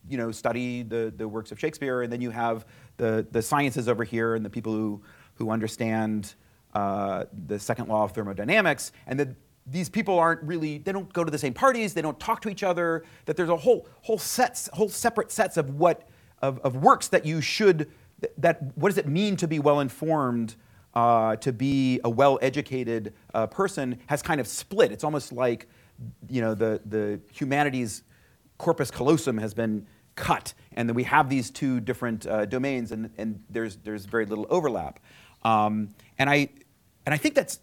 you 0.09 0.17
know, 0.17 0.31
study 0.31 0.83
the, 0.83 1.13
the 1.17 1.29
works 1.29 1.53
of 1.53 1.61
Shakespeare, 1.61 2.03
and 2.03 2.13
then 2.13 2.21
you 2.21 2.31
have 2.31 2.65
the, 2.97 3.27
the 3.31 3.43
sciences 3.43 3.89
over 3.89 4.05
here 4.05 4.35
and 4.35 4.45
the 4.45 4.51
people 4.51 4.73
who, 4.73 5.03
who 5.35 5.51
understand 5.51 6.35
uh, 6.75 7.25
the 7.47 7.59
second 7.59 7.89
law 7.89 8.05
of 8.05 8.13
thermodynamics, 8.13 8.93
and 9.07 9.21
that 9.21 9.29
these 9.71 9.89
people 9.89 10.19
aren't 10.19 10.43
really, 10.43 10.79
they 10.79 10.93
don't 10.93 11.13
go 11.13 11.23
to 11.23 11.31
the 11.31 11.39
same 11.39 11.55
parties, 11.55 11.95
they 11.95 12.03
don't 12.03 12.19
talk 12.19 12.41
to 12.43 12.49
each 12.49 12.63
other, 12.63 13.05
that 13.27 13.37
there's 13.37 13.49
a 13.49 13.57
whole, 13.57 13.87
whole 14.03 14.19
sets, 14.19 14.69
whole 14.73 14.89
separate 14.89 15.31
sets 15.31 15.57
of 15.57 15.71
what, 15.75 16.09
of, 16.43 16.59
of 16.61 16.77
works 16.77 17.09
that 17.09 17.25
you 17.25 17.41
should, 17.41 17.91
that, 18.37 18.77
what 18.77 18.89
does 18.89 18.99
it 18.99 19.07
mean 19.07 19.37
to 19.37 19.47
be 19.47 19.59
well 19.59 19.81
informed, 19.81 20.57
uh, 20.95 21.37
to 21.37 21.53
be 21.53 22.01
a 22.03 22.11
well-educated 22.11 23.15
uh, 23.33 23.47
person 23.47 23.99
has 24.07 24.23
kind 24.23 24.41
of 24.41 24.49
split. 24.49 24.91
It's 24.91 25.05
almost 25.05 25.33
like, 25.33 25.69
you 26.29 26.41
know, 26.41 26.55
the, 26.55 26.81
the 26.87 27.21
humanities 27.33 28.03
corpus 28.59 28.91
callosum 28.91 29.39
has 29.39 29.55
been 29.55 29.87
cut, 30.17 30.53
and 30.73 30.89
then 30.89 30.97
we 30.97 31.05
have 31.05 31.31
these 31.31 31.51
two 31.51 31.81
different 31.81 32.27
uh, 32.27 32.45
domains, 32.45 32.93
and, 32.93 33.11
and 33.17 33.43
there's, 33.49 33.77
there's 33.77 34.05
very 34.05 34.27
little 34.27 34.47
overlap. 34.51 34.99
Um, 35.45 35.95
and, 36.19 36.29
I, 36.29 36.49
and 37.07 37.15
I 37.15 37.17
think 37.17 37.35
that's 37.35 37.61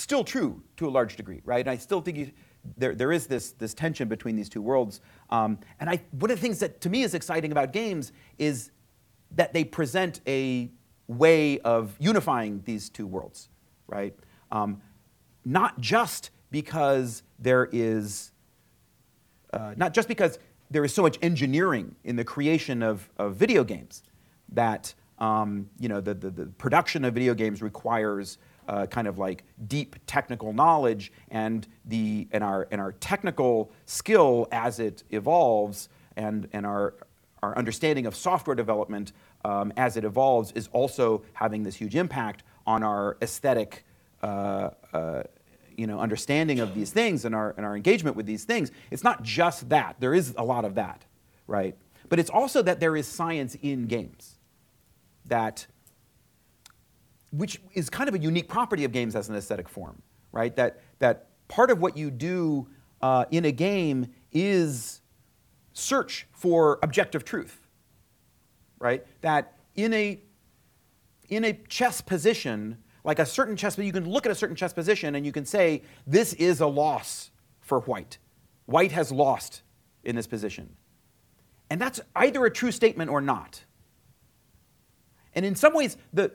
still 0.00 0.24
true 0.24 0.62
to 0.76 0.88
a 0.88 0.90
large 0.90 1.16
degree, 1.16 1.40
right? 1.44 1.60
And 1.60 1.70
I 1.70 1.76
still 1.76 2.00
think 2.00 2.18
you, 2.18 2.30
there, 2.76 2.94
there 2.94 3.12
is 3.12 3.26
this, 3.26 3.52
this 3.52 3.74
tension 3.74 4.08
between 4.08 4.36
these 4.36 4.48
two 4.48 4.62
worlds. 4.62 5.00
Um, 5.30 5.58
and 5.80 5.88
I, 5.90 6.00
one 6.12 6.30
of 6.30 6.38
the 6.38 6.42
things 6.42 6.58
that 6.60 6.80
to 6.82 6.90
me 6.90 7.02
is 7.02 7.14
exciting 7.14 7.52
about 7.52 7.72
games 7.72 8.12
is 8.38 8.70
that 9.32 9.52
they 9.52 9.64
present 9.64 10.20
a 10.26 10.70
way 11.06 11.58
of 11.60 11.94
unifying 11.98 12.62
these 12.64 12.88
two 12.88 13.06
worlds, 13.06 13.48
right? 13.86 14.14
Um, 14.50 14.80
not 15.44 15.78
just 15.80 16.30
because 16.50 17.22
there 17.38 17.68
is, 17.72 18.32
uh, 19.52 19.74
not 19.76 19.92
just 19.92 20.08
because 20.08 20.38
there 20.70 20.84
is 20.84 20.94
so 20.94 21.02
much 21.02 21.18
engineering 21.20 21.94
in 22.04 22.16
the 22.16 22.24
creation 22.24 22.82
of, 22.82 23.08
of 23.18 23.36
video 23.36 23.64
games 23.64 24.02
that 24.48 24.94
um, 25.18 25.70
you 25.78 25.88
know, 25.88 26.00
the, 26.00 26.14
the, 26.14 26.30
the, 26.30 26.46
production 26.46 27.04
of 27.04 27.14
video 27.14 27.34
games 27.34 27.62
requires 27.62 28.38
uh, 28.68 28.86
kind 28.86 29.06
of 29.06 29.18
like 29.18 29.44
deep 29.66 29.96
technical 30.06 30.52
knowledge 30.52 31.12
and, 31.30 31.66
the, 31.84 32.28
and, 32.32 32.42
our, 32.42 32.68
and 32.70 32.80
our 32.80 32.92
technical 32.92 33.70
skill 33.86 34.48
as 34.52 34.80
it 34.80 35.02
evolves 35.10 35.88
and, 36.16 36.48
and 36.52 36.64
our, 36.64 36.94
our 37.42 37.56
understanding 37.56 38.06
of 38.06 38.14
software 38.14 38.56
development 38.56 39.12
um, 39.44 39.72
as 39.76 39.96
it 39.96 40.04
evolves 40.04 40.52
is 40.52 40.68
also 40.72 41.22
having 41.34 41.62
this 41.62 41.74
huge 41.74 41.94
impact 41.94 42.42
on 42.66 42.82
our 42.82 43.16
aesthetic 43.20 43.84
uh, 44.22 44.70
uh, 44.92 45.22
you 45.76 45.86
know, 45.86 45.98
understanding 45.98 46.60
of 46.60 46.74
these 46.74 46.90
things 46.90 47.24
and 47.24 47.34
our, 47.34 47.54
and 47.56 47.66
our 47.66 47.76
engagement 47.76 48.16
with 48.16 48.26
these 48.26 48.44
things. 48.44 48.70
It's 48.90 49.04
not 49.04 49.22
just 49.22 49.68
that. 49.70 49.96
There 49.98 50.14
is 50.14 50.34
a 50.38 50.44
lot 50.44 50.64
of 50.64 50.76
that, 50.76 51.04
right? 51.46 51.76
But 52.08 52.18
it's 52.18 52.30
also 52.30 52.62
that 52.62 52.80
there 52.80 52.96
is 52.96 53.06
science 53.06 53.56
in 53.60 53.86
games 53.86 54.38
that 55.26 55.66
which 57.36 57.60
is 57.72 57.90
kind 57.90 58.08
of 58.08 58.14
a 58.14 58.18
unique 58.18 58.48
property 58.48 58.84
of 58.84 58.92
games 58.92 59.16
as 59.16 59.28
an 59.28 59.34
aesthetic 59.34 59.68
form, 59.68 60.00
right? 60.30 60.54
That, 60.54 60.80
that 61.00 61.28
part 61.48 61.70
of 61.70 61.80
what 61.80 61.96
you 61.96 62.10
do 62.10 62.68
uh, 63.02 63.24
in 63.30 63.44
a 63.44 63.52
game 63.52 64.06
is 64.32 65.00
search 65.72 66.28
for 66.32 66.78
objective 66.82 67.24
truth, 67.24 67.66
right? 68.78 69.04
That 69.20 69.58
in 69.74 69.92
a, 69.92 70.20
in 71.28 71.44
a 71.44 71.52
chess 71.68 72.00
position, 72.00 72.78
like 73.02 73.18
a 73.18 73.26
certain 73.26 73.56
chess, 73.56 73.76
you 73.76 73.92
can 73.92 74.08
look 74.08 74.26
at 74.26 74.32
a 74.32 74.34
certain 74.34 74.56
chess 74.56 74.72
position 74.72 75.16
and 75.16 75.26
you 75.26 75.32
can 75.32 75.44
say, 75.44 75.82
this 76.06 76.34
is 76.34 76.60
a 76.60 76.66
loss 76.66 77.30
for 77.60 77.80
white. 77.80 78.18
White 78.66 78.92
has 78.92 79.10
lost 79.10 79.62
in 80.04 80.14
this 80.14 80.26
position. 80.26 80.76
And 81.68 81.80
that's 81.80 82.00
either 82.14 82.44
a 82.44 82.50
true 82.50 82.70
statement 82.70 83.10
or 83.10 83.20
not. 83.20 83.64
And 85.34 85.44
in 85.44 85.56
some 85.56 85.74
ways, 85.74 85.96
the, 86.12 86.30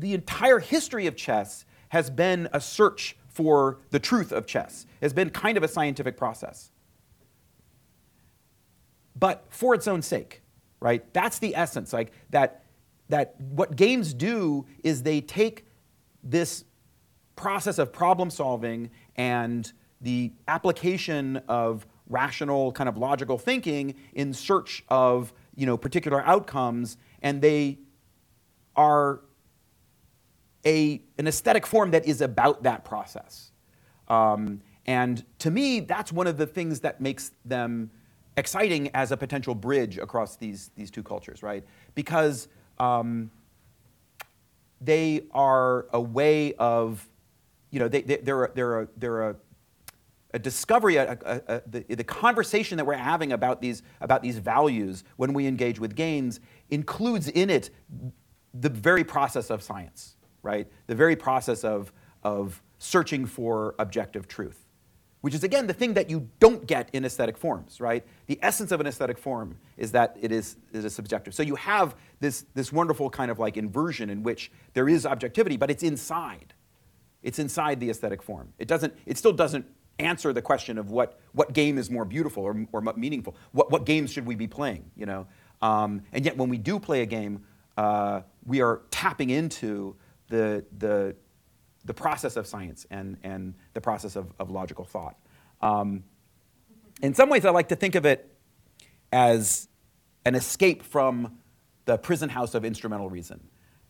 the 0.00 0.14
entire 0.14 0.58
history 0.58 1.06
of 1.06 1.16
chess 1.16 1.64
has 1.90 2.10
been 2.10 2.48
a 2.52 2.60
search 2.60 3.16
for 3.28 3.78
the 3.90 3.98
truth 3.98 4.32
of 4.32 4.46
chess, 4.46 4.86
it 5.00 5.04
has 5.04 5.12
been 5.12 5.30
kind 5.30 5.56
of 5.56 5.62
a 5.62 5.68
scientific 5.68 6.16
process. 6.16 6.70
But 9.18 9.44
for 9.48 9.74
its 9.74 9.88
own 9.88 10.02
sake, 10.02 10.42
right? 10.80 11.12
That's 11.12 11.38
the 11.38 11.54
essence. 11.54 11.92
Like 11.92 12.12
that, 12.30 12.64
that 13.08 13.40
what 13.40 13.76
games 13.76 14.14
do 14.14 14.66
is 14.84 15.02
they 15.02 15.20
take 15.20 15.66
this 16.22 16.64
process 17.36 17.78
of 17.78 17.92
problem 17.92 18.30
solving 18.30 18.90
and 19.16 19.72
the 20.00 20.32
application 20.46 21.40
of 21.48 21.86
rational 22.08 22.72
kind 22.72 22.88
of 22.88 22.96
logical 22.96 23.38
thinking 23.38 23.94
in 24.14 24.32
search 24.32 24.82
of 24.88 25.32
you 25.54 25.66
know 25.66 25.76
particular 25.76 26.24
outcomes 26.26 26.96
and 27.22 27.42
they 27.42 27.78
are 28.76 29.20
a, 30.64 31.00
an 31.18 31.26
aesthetic 31.26 31.66
form 31.66 31.90
that 31.92 32.06
is 32.06 32.20
about 32.20 32.62
that 32.64 32.84
process. 32.84 33.52
Um, 34.08 34.60
and 34.86 35.24
to 35.40 35.50
me, 35.50 35.80
that's 35.80 36.12
one 36.12 36.26
of 36.26 36.36
the 36.38 36.46
things 36.46 36.80
that 36.80 37.00
makes 37.00 37.32
them 37.44 37.90
exciting 38.36 38.90
as 38.94 39.12
a 39.12 39.16
potential 39.16 39.54
bridge 39.54 39.98
across 39.98 40.36
these, 40.36 40.70
these 40.76 40.90
two 40.90 41.02
cultures, 41.02 41.42
right? 41.42 41.64
Because 41.94 42.48
um, 42.78 43.30
they 44.80 45.22
are 45.32 45.86
a 45.92 46.00
way 46.00 46.54
of, 46.54 47.06
you 47.70 47.80
know, 47.80 47.88
they, 47.88 48.02
they, 48.02 48.30
are 48.30 48.44
a, 48.44 48.54
they're, 48.54 48.80
a, 48.80 48.88
they're 48.96 49.30
a, 49.30 49.36
a 50.34 50.38
discovery, 50.38 50.96
a, 50.96 51.18
a, 51.24 51.62
the, 51.66 51.94
the 51.94 52.04
conversation 52.04 52.76
that 52.76 52.84
we're 52.84 52.94
having 52.94 53.32
about 53.32 53.60
these, 53.60 53.82
about 54.00 54.22
these 54.22 54.38
values 54.38 55.04
when 55.16 55.32
we 55.32 55.46
engage 55.46 55.80
with 55.80 55.94
games 55.94 56.40
includes 56.70 57.28
in 57.28 57.50
it 57.50 57.70
the 58.54 58.68
very 58.68 59.04
process 59.04 59.50
of 59.50 59.62
science, 59.62 60.16
right? 60.42 60.66
The 60.86 60.94
very 60.94 61.16
process 61.16 61.64
of, 61.64 61.92
of 62.22 62.62
searching 62.78 63.26
for 63.26 63.74
objective 63.78 64.28
truth, 64.28 64.66
which 65.20 65.34
is, 65.34 65.42
again, 65.42 65.66
the 65.66 65.72
thing 65.72 65.94
that 65.94 66.08
you 66.08 66.28
don't 66.38 66.66
get 66.66 66.88
in 66.92 67.04
aesthetic 67.04 67.36
forms, 67.36 67.80
right? 67.80 68.04
The 68.26 68.38
essence 68.40 68.70
of 68.70 68.80
an 68.80 68.86
aesthetic 68.86 69.18
form 69.18 69.58
is 69.76 69.92
that 69.92 70.16
it 70.20 70.30
is, 70.30 70.56
it 70.72 70.84
is 70.84 70.94
subjective. 70.94 71.34
So 71.34 71.42
you 71.42 71.56
have 71.56 71.96
this, 72.20 72.44
this 72.54 72.72
wonderful 72.72 73.10
kind 73.10 73.30
of 73.30 73.38
like 73.38 73.56
inversion 73.56 74.10
in 74.10 74.22
which 74.22 74.52
there 74.74 74.88
is 74.88 75.04
objectivity, 75.04 75.56
but 75.56 75.70
it's 75.70 75.82
inside. 75.82 76.54
It's 77.22 77.40
inside 77.40 77.80
the 77.80 77.90
aesthetic 77.90 78.22
form. 78.22 78.52
It, 78.58 78.68
doesn't, 78.68 78.96
it 79.06 79.18
still 79.18 79.32
doesn't 79.32 79.66
answer 79.98 80.32
the 80.32 80.42
question 80.42 80.78
of 80.78 80.92
what, 80.92 81.18
what 81.32 81.52
game 81.52 81.78
is 81.78 81.90
more 81.90 82.04
beautiful 82.04 82.44
or, 82.44 82.66
or 82.70 82.80
meaningful. 82.96 83.34
What, 83.50 83.72
what 83.72 83.84
games 83.84 84.12
should 84.12 84.24
we 84.24 84.36
be 84.36 84.46
playing, 84.46 84.88
you 84.96 85.06
know? 85.06 85.26
Um, 85.60 86.02
and 86.12 86.24
yet 86.24 86.36
when 86.36 86.48
we 86.48 86.58
do 86.58 86.78
play 86.78 87.02
a 87.02 87.06
game, 87.06 87.44
uh, 87.76 88.22
we 88.46 88.60
are 88.60 88.82
tapping 88.92 89.30
into 89.30 89.96
the, 90.28 90.64
the, 90.78 91.16
the 91.84 91.94
process 91.94 92.36
of 92.36 92.46
science 92.46 92.86
and, 92.90 93.16
and 93.22 93.54
the 93.74 93.80
process 93.80 94.16
of, 94.16 94.32
of 94.38 94.50
logical 94.50 94.84
thought. 94.84 95.16
Um, 95.60 96.04
in 97.02 97.14
some 97.14 97.28
ways, 97.28 97.44
I 97.44 97.50
like 97.50 97.68
to 97.68 97.76
think 97.76 97.94
of 97.94 98.06
it 98.06 98.34
as 99.12 99.68
an 100.24 100.34
escape 100.34 100.82
from 100.82 101.38
the 101.84 101.96
prison 101.96 102.28
house 102.28 102.54
of 102.54 102.64
instrumental 102.64 103.08
reason. 103.08 103.40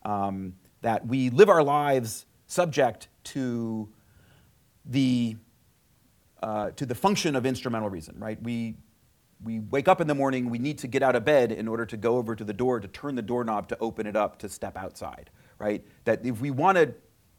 Um, 0.05 0.55
that 0.80 1.07
we 1.07 1.30
live 1.30 1.49
our 1.49 1.62
lives 1.62 2.26
subject 2.47 3.09
to 3.24 3.89
the, 4.84 5.36
uh, 6.43 6.70
to 6.70 6.86
the 6.86 6.95
function 6.95 7.36
of 7.36 7.45
instrumental 7.45 7.91
reason, 7.91 8.14
right? 8.18 8.41
We, 8.43 8.76
we 9.43 9.61
wake 9.61 9.89
up 9.89 10.01
in 10.01 10.07
the 10.07 10.14
morning, 10.14 10.51
we 10.51 10.59
need 10.59 10.78
to 10.78 10.86
get 10.86 11.03
out 11.03 11.16
of 11.16 11.24
bed 11.24 11.53
in 11.53 11.68
order 11.68 11.84
to 11.86 11.97
go 11.97 12.16
over 12.16 12.34
to 12.34 12.45
the 12.45 12.53
door, 12.53 12.80
to 12.80 12.89
turn 12.89 13.14
the 13.14 13.22
doorknob, 13.22 13.68
to 13.68 13.78
open 13.80 14.07
it 14.07 14.16
up, 14.16 14.39
to 14.39 14.49
step 14.49 14.76
outside, 14.76 15.30
right? 15.59 15.84
That 16.04 16.24
if 16.24 16.40
we 16.40 16.50
want 16.50 16.78
to 16.78 16.94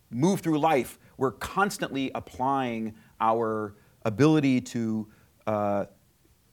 move 0.10 0.42
through 0.42 0.60
life, 0.60 1.00
we're 1.18 1.32
constantly 1.32 2.12
applying 2.16 2.96
our 3.20 3.76
ability 4.04 4.62
to, 4.62 5.08
uh, 5.48 5.86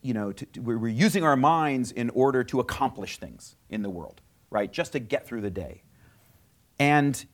you 0.01 0.13
know, 0.13 0.31
to, 0.31 0.45
to, 0.45 0.59
we're 0.61 0.87
using 0.87 1.23
our 1.23 1.35
minds 1.35 1.91
in 1.91 2.09
order 2.11 2.43
to 2.43 2.59
accomplish 2.59 3.17
things 3.17 3.55
in 3.69 3.81
the 3.81 3.89
world, 3.89 4.21
right? 4.49 4.71
Just 4.71 4.91
to 4.93 4.99
get 4.99 5.25
through 5.25 5.41
the 5.41 5.49
day. 5.49 5.83
And 6.79 7.25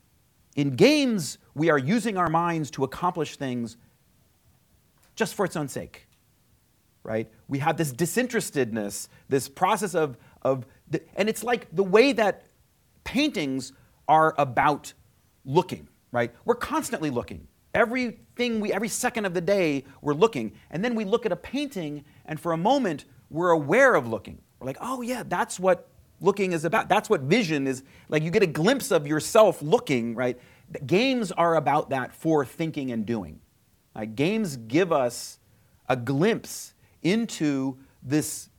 in 0.55 0.75
games, 0.75 1.38
we 1.55 1.69
are 1.69 1.77
using 1.77 2.17
our 2.17 2.29
minds 2.29 2.71
to 2.71 2.84
accomplish 2.84 3.36
things 3.36 3.77
just 5.15 5.36
for 5.36 5.45
its 5.45 5.55
own 5.55 5.67
sake 5.67 6.07
right? 7.03 7.29
We 7.47 7.59
have 7.59 7.77
this 7.77 7.91
disinterestedness, 7.91 9.09
this 9.29 9.49
process 9.49 9.93
of, 9.93 10.17
of 10.41 10.65
the, 10.89 11.01
and 11.15 11.29
it's 11.29 11.43
like 11.43 11.67
the 11.73 11.84
way 11.84 12.13
that 12.13 12.45
paintings 13.03 13.73
are 14.08 14.34
about 14.38 14.93
looking, 15.45 15.88
right? 16.12 16.34
We're 16.45 16.56
constantly 16.56 17.10
looking. 17.10 17.47
Everything 17.74 18.60
we, 18.60 18.72
every 18.72 18.88
second 18.88 19.26
of 19.26 19.34
the 19.34 19.41
day, 19.41 19.84
we're 20.01 20.14
looking. 20.14 20.54
And 20.70 20.84
then 20.84 20.95
we 20.95 21.06
look 21.06 21.26
at 21.26 21.32
a 21.32 21.36
painting, 21.36 22.06
and 22.26 22.39
for 22.39 22.51
a 22.51 22.58
moment, 22.58 23.06
we're 23.30 23.51
aware 23.51 23.95
of 23.95 24.08
looking. 24.08 24.39
We're 24.60 24.68
like, 24.68 24.78
oh, 24.80 25.01
yeah, 25.01 25.24
that's 25.28 25.60
what 25.60 25.89
looking 26.22 26.54
is 26.54 26.66
about. 26.66 26.88
That's 26.88 27.10
what 27.10 27.22
vision 27.22 27.68
is. 27.68 27.84
Like, 28.10 28.24
you 28.24 28.32
get 28.32 28.43
a 28.43 28.47
glimpse 28.47 28.91
of 28.91 29.08
yourself 29.08 29.62
looking, 29.62 30.16
right? 30.16 30.39
Games 30.86 31.32
are 31.32 31.56
about 31.56 31.89
that 31.89 32.14
for 32.14 32.45
thinking 32.45 32.91
and 32.91 33.06
doing. 33.06 33.39
Like, 33.95 34.16
games 34.16 34.56
give 34.56 34.91
us 34.91 35.39
a 35.89 35.95
glimpse 35.95 36.74
into 37.01 37.78
this 38.01 38.49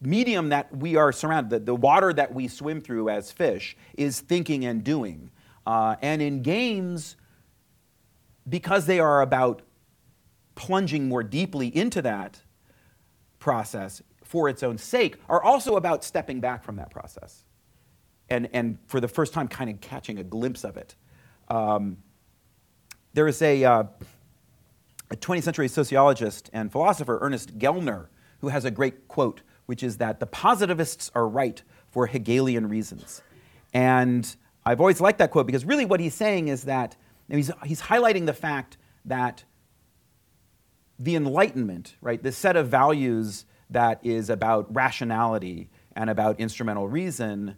medium 0.00 0.48
that 0.48 0.74
we 0.76 0.96
are 0.96 1.12
surrounded, 1.12 1.50
the, 1.50 1.72
the 1.72 1.74
water 1.74 2.12
that 2.12 2.34
we 2.34 2.48
swim 2.48 2.80
through 2.80 3.08
as 3.08 3.30
fish, 3.30 3.76
is 3.96 4.20
thinking 4.20 4.64
and 4.64 4.82
doing. 4.82 5.30
Uh, 5.66 5.96
and 6.00 6.22
in 6.22 6.42
games, 6.42 7.16
because 8.48 8.86
they 8.86 8.98
are 8.98 9.20
about 9.20 9.62
plunging 10.54 11.08
more 11.08 11.22
deeply 11.22 11.74
into 11.74 12.02
that 12.02 12.40
process 13.38 14.02
for 14.24 14.48
its 14.48 14.62
own 14.62 14.78
sake, 14.78 15.16
are 15.28 15.42
also 15.42 15.76
about 15.76 16.04
stepping 16.04 16.40
back 16.40 16.64
from 16.64 16.76
that 16.76 16.90
process. 16.90 17.44
And, 18.28 18.48
and 18.52 18.78
for 18.86 19.00
the 19.00 19.08
first 19.08 19.32
time, 19.32 19.48
kind 19.48 19.68
of 19.68 19.80
catching 19.80 20.18
a 20.18 20.24
glimpse 20.24 20.64
of 20.64 20.76
it. 20.76 20.94
Um, 21.48 21.98
there 23.12 23.26
is 23.26 23.42
a. 23.42 23.64
Uh, 23.64 23.84
a 25.10 25.16
20th 25.16 25.42
century 25.42 25.68
sociologist 25.68 26.50
and 26.52 26.70
philosopher, 26.70 27.18
Ernest 27.20 27.58
Gellner, 27.58 28.06
who 28.40 28.48
has 28.48 28.64
a 28.64 28.70
great 28.70 29.08
quote, 29.08 29.42
which 29.70 29.84
is 29.84 29.98
that 29.98 30.18
the 30.18 30.26
positivists 30.26 31.12
are 31.14 31.28
right 31.28 31.62
for 31.92 32.08
Hegelian 32.08 32.68
reasons. 32.68 33.22
And 33.72 34.34
I've 34.66 34.80
always 34.80 35.00
liked 35.00 35.20
that 35.20 35.30
quote 35.30 35.46
because 35.46 35.64
really 35.64 35.84
what 35.84 36.00
he's 36.00 36.12
saying 36.12 36.48
is 36.48 36.64
that 36.64 36.96
he's, 37.28 37.52
he's 37.64 37.80
highlighting 37.80 38.26
the 38.26 38.32
fact 38.32 38.78
that 39.04 39.44
the 40.98 41.14
Enlightenment, 41.14 41.94
right, 42.00 42.20
this 42.20 42.36
set 42.36 42.56
of 42.56 42.66
values 42.66 43.44
that 43.70 44.04
is 44.04 44.28
about 44.28 44.74
rationality 44.74 45.70
and 45.94 46.10
about 46.10 46.40
instrumental 46.40 46.88
reason, 46.88 47.56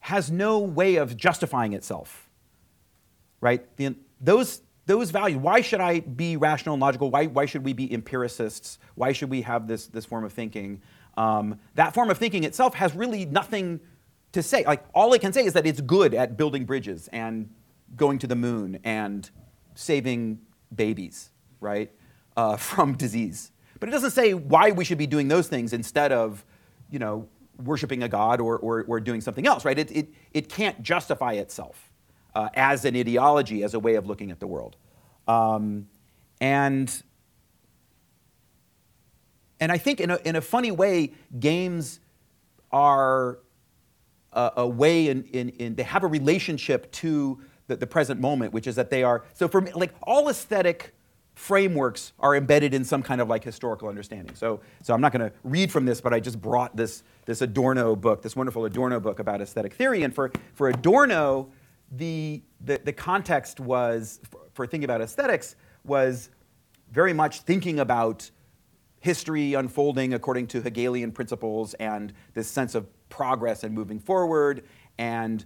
has 0.00 0.28
no 0.28 0.58
way 0.58 0.96
of 0.96 1.16
justifying 1.16 1.72
itself, 1.72 2.28
right? 3.40 3.64
The, 3.76 3.94
those 4.20 4.60
those 4.90 5.12
values, 5.12 5.38
why 5.38 5.60
should 5.60 5.80
I 5.80 6.00
be 6.00 6.36
rational 6.36 6.74
and 6.74 6.82
logical? 6.82 7.12
Why, 7.12 7.26
why 7.26 7.46
should 7.46 7.64
we 7.64 7.72
be 7.72 7.92
empiricists? 7.92 8.80
Why 8.96 9.12
should 9.12 9.30
we 9.30 9.42
have 9.42 9.68
this, 9.68 9.86
this 9.86 10.04
form 10.04 10.24
of 10.24 10.32
thinking? 10.32 10.82
Um, 11.16 11.60
that 11.76 11.94
form 11.94 12.10
of 12.10 12.18
thinking 12.18 12.42
itself 12.42 12.74
has 12.74 12.92
really 12.96 13.24
nothing 13.24 13.78
to 14.32 14.42
say. 14.42 14.64
Like, 14.64 14.84
all 14.92 15.12
it 15.12 15.20
can 15.20 15.32
say 15.32 15.44
is 15.44 15.52
that 15.52 15.64
it's 15.64 15.80
good 15.80 16.12
at 16.12 16.36
building 16.36 16.64
bridges 16.64 17.08
and 17.12 17.48
going 17.94 18.18
to 18.18 18.26
the 18.26 18.34
moon 18.34 18.80
and 18.82 19.30
saving 19.76 20.40
babies, 20.74 21.30
right, 21.60 21.92
uh, 22.36 22.56
from 22.70 22.96
disease. 22.96 23.52
But 23.78 23.90
it 23.90 23.92
doesn't 23.92 24.10
say 24.10 24.34
why 24.34 24.72
we 24.72 24.84
should 24.84 24.98
be 24.98 25.06
doing 25.06 25.28
those 25.28 25.46
things 25.46 25.72
instead 25.72 26.10
of, 26.10 26.44
you 26.90 26.98
know, 26.98 27.28
worshiping 27.62 28.02
a 28.02 28.08
god 28.08 28.40
or, 28.40 28.58
or, 28.58 28.84
or 28.88 28.98
doing 28.98 29.20
something 29.20 29.46
else, 29.46 29.64
right? 29.64 29.78
It, 29.78 29.92
it, 29.92 30.08
it 30.32 30.48
can't 30.48 30.82
justify 30.82 31.34
itself 31.34 31.90
uh, 32.34 32.48
as 32.54 32.84
an 32.84 32.96
ideology, 32.96 33.62
as 33.62 33.74
a 33.74 33.78
way 33.78 33.94
of 33.94 34.06
looking 34.06 34.30
at 34.30 34.40
the 34.40 34.46
world. 34.46 34.76
Um, 35.30 35.86
and, 36.40 37.02
and 39.60 39.70
I 39.70 39.78
think 39.78 40.00
in 40.00 40.10
a, 40.10 40.18
in 40.24 40.34
a 40.34 40.40
funny 40.40 40.72
way, 40.72 41.12
games 41.38 42.00
are 42.72 43.38
a, 44.32 44.52
a 44.56 44.66
way 44.66 45.08
in, 45.08 45.22
in, 45.24 45.50
in, 45.50 45.74
they 45.76 45.84
have 45.84 46.02
a 46.02 46.08
relationship 46.08 46.90
to 46.92 47.40
the, 47.68 47.76
the 47.76 47.86
present 47.86 48.20
moment, 48.20 48.52
which 48.52 48.66
is 48.66 48.74
that 48.74 48.90
they 48.90 49.04
are, 49.04 49.24
so 49.32 49.46
for 49.46 49.60
me, 49.60 49.70
like 49.72 49.94
all 50.02 50.28
aesthetic 50.28 50.94
frameworks 51.36 52.12
are 52.18 52.34
embedded 52.34 52.74
in 52.74 52.84
some 52.84 53.02
kind 53.02 53.20
of 53.20 53.28
like 53.28 53.44
historical 53.44 53.88
understanding. 53.88 54.34
So, 54.34 54.60
so 54.82 54.94
I'm 54.94 55.00
not 55.00 55.12
going 55.12 55.30
to 55.30 55.32
read 55.44 55.70
from 55.70 55.84
this, 55.84 56.00
but 56.00 56.12
I 56.12 56.18
just 56.18 56.40
brought 56.40 56.76
this, 56.76 57.04
this 57.26 57.40
Adorno 57.40 57.94
book, 57.94 58.22
this 58.22 58.34
wonderful 58.34 58.64
Adorno 58.64 58.98
book 58.98 59.20
about 59.20 59.40
aesthetic 59.40 59.74
theory. 59.74 60.02
And 60.02 60.12
for, 60.12 60.32
for 60.54 60.70
Adorno, 60.70 61.52
the, 61.92 62.42
the, 62.64 62.80
the 62.84 62.92
context 62.92 63.60
was, 63.60 64.18
for, 64.52 64.66
thinking 64.66 64.84
about 64.84 65.00
aesthetics, 65.00 65.56
was 65.84 66.30
very 66.90 67.12
much 67.12 67.40
thinking 67.40 67.80
about 67.80 68.30
history 69.00 69.54
unfolding 69.54 70.12
according 70.14 70.46
to 70.46 70.60
Hegelian 70.60 71.10
principles 71.10 71.74
and 71.74 72.12
this 72.34 72.48
sense 72.48 72.74
of 72.74 72.86
progress 73.08 73.64
and 73.64 73.74
moving 73.74 73.98
forward 73.98 74.64
and 74.98 75.44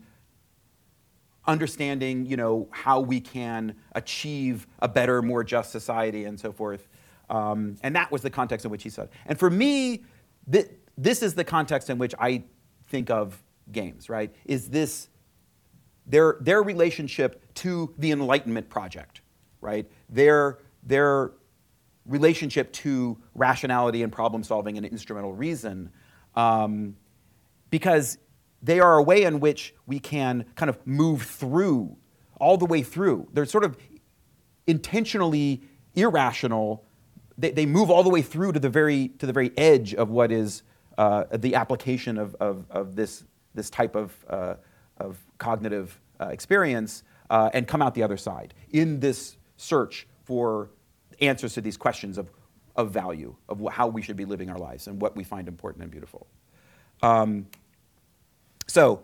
understanding 1.47 2.27
you 2.27 2.37
know, 2.37 2.69
how 2.71 3.01
we 3.01 3.21
can 3.21 3.77
achieve 3.93 4.67
a 4.81 4.89
better, 4.89 5.23
more 5.23 5.45
just 5.45 5.71
society 5.71 6.25
and 6.25 6.39
so 6.39 6.53
forth. 6.53 6.89
Um, 7.31 7.77
and 7.83 7.95
that 7.97 8.11
was 8.11 8.23
the 8.23 8.31
context 8.31 8.65
in 8.65 8.71
which 8.71 8.83
he 8.83 8.91
said. 8.91 9.09
And 9.27 9.39
for 9.39 9.51
me, 9.51 10.05
th- 10.51 10.71
this 10.97 11.23
is 11.23 11.35
the 11.35 11.45
context 11.45 11.91
in 11.91 11.99
which 11.99 12.15
I 12.19 12.45
think 12.89 13.11
of 13.11 13.43
games, 13.73 14.09
right? 14.09 14.35
Is 14.45 14.69
this 14.69 15.09
their, 16.07 16.37
their 16.41 16.63
relationship 16.63 17.55
to 17.55 17.95
the 17.99 18.13
Enlightenment 18.13 18.69
project, 18.69 19.23
right? 19.61 19.91
Their, 20.09 20.59
their 20.83 21.33
relationship 22.07 22.73
to 22.73 23.17
rationality 23.35 24.03
and 24.03 24.13
problem 24.13 24.43
solving 24.43 24.77
and 24.77 24.85
instrumental 24.85 25.33
reason, 25.33 25.91
um, 26.35 26.97
because 27.71 28.19
they 28.63 28.81
are 28.81 28.99
a 28.99 29.03
way 29.03 29.25
in 29.25 29.41
which 29.41 29.75
we 29.87 29.99
can 29.99 30.45
kind 30.55 30.69
of 30.69 30.79
move 30.87 31.23
through, 31.23 31.97
all 32.39 32.57
the 32.57 32.67
way 32.67 32.83
through. 32.83 33.29
They're 33.33 33.47
sort 33.47 33.65
of 33.65 33.77
intentionally 34.67 35.63
irrational. 35.95 36.85
They, 37.39 37.51
they 37.51 37.67
move 37.67 37.91
all 37.91 38.03
the 38.03 38.11
way 38.11 38.23
through 38.23 38.53
to 38.53 38.61
the 38.61 38.71
very, 38.71 39.09
to 39.19 39.27
the 39.27 39.33
very 39.33 39.53
edge 39.57 39.95
of 39.95 40.11
what 40.11 40.31
is 40.31 40.63
uh, 40.99 41.25
the 41.33 41.55
application 41.55 42.19
of, 42.19 42.35
of, 42.37 42.67
of 42.71 42.97
this, 42.97 43.25
this 43.55 43.71
type 43.71 43.97
of, 43.97 44.15
uh, 44.29 44.55
of 45.05 45.19
cognitive 45.39 46.01
uh, 46.21 46.27
experience 46.27 47.03
uh, 47.31 47.51
and 47.53 47.67
come 47.69 47.83
out 47.83 47.95
the 47.95 48.03
other 48.03 48.17
side 48.17 48.55
in 48.71 49.01
this 49.01 49.37
search 49.57 50.07
for 50.25 50.71
answers 51.21 51.55
to 51.55 51.61
these 51.61 51.77
questions 51.77 52.19
of, 52.19 52.31
of 52.77 52.91
value, 52.91 53.35
of 53.49 53.61
wh- 53.61 53.73
how 53.73 53.87
we 53.87 54.03
should 54.03 54.17
be 54.17 54.25
living 54.25 54.51
our 54.51 54.59
lives 54.59 54.89
and 54.89 55.01
what 55.01 55.17
we 55.17 55.25
find 55.25 55.49
important 55.49 55.83
and 55.83 55.91
beautiful. 55.91 56.27
Um, 57.03 57.47
so 58.67 59.03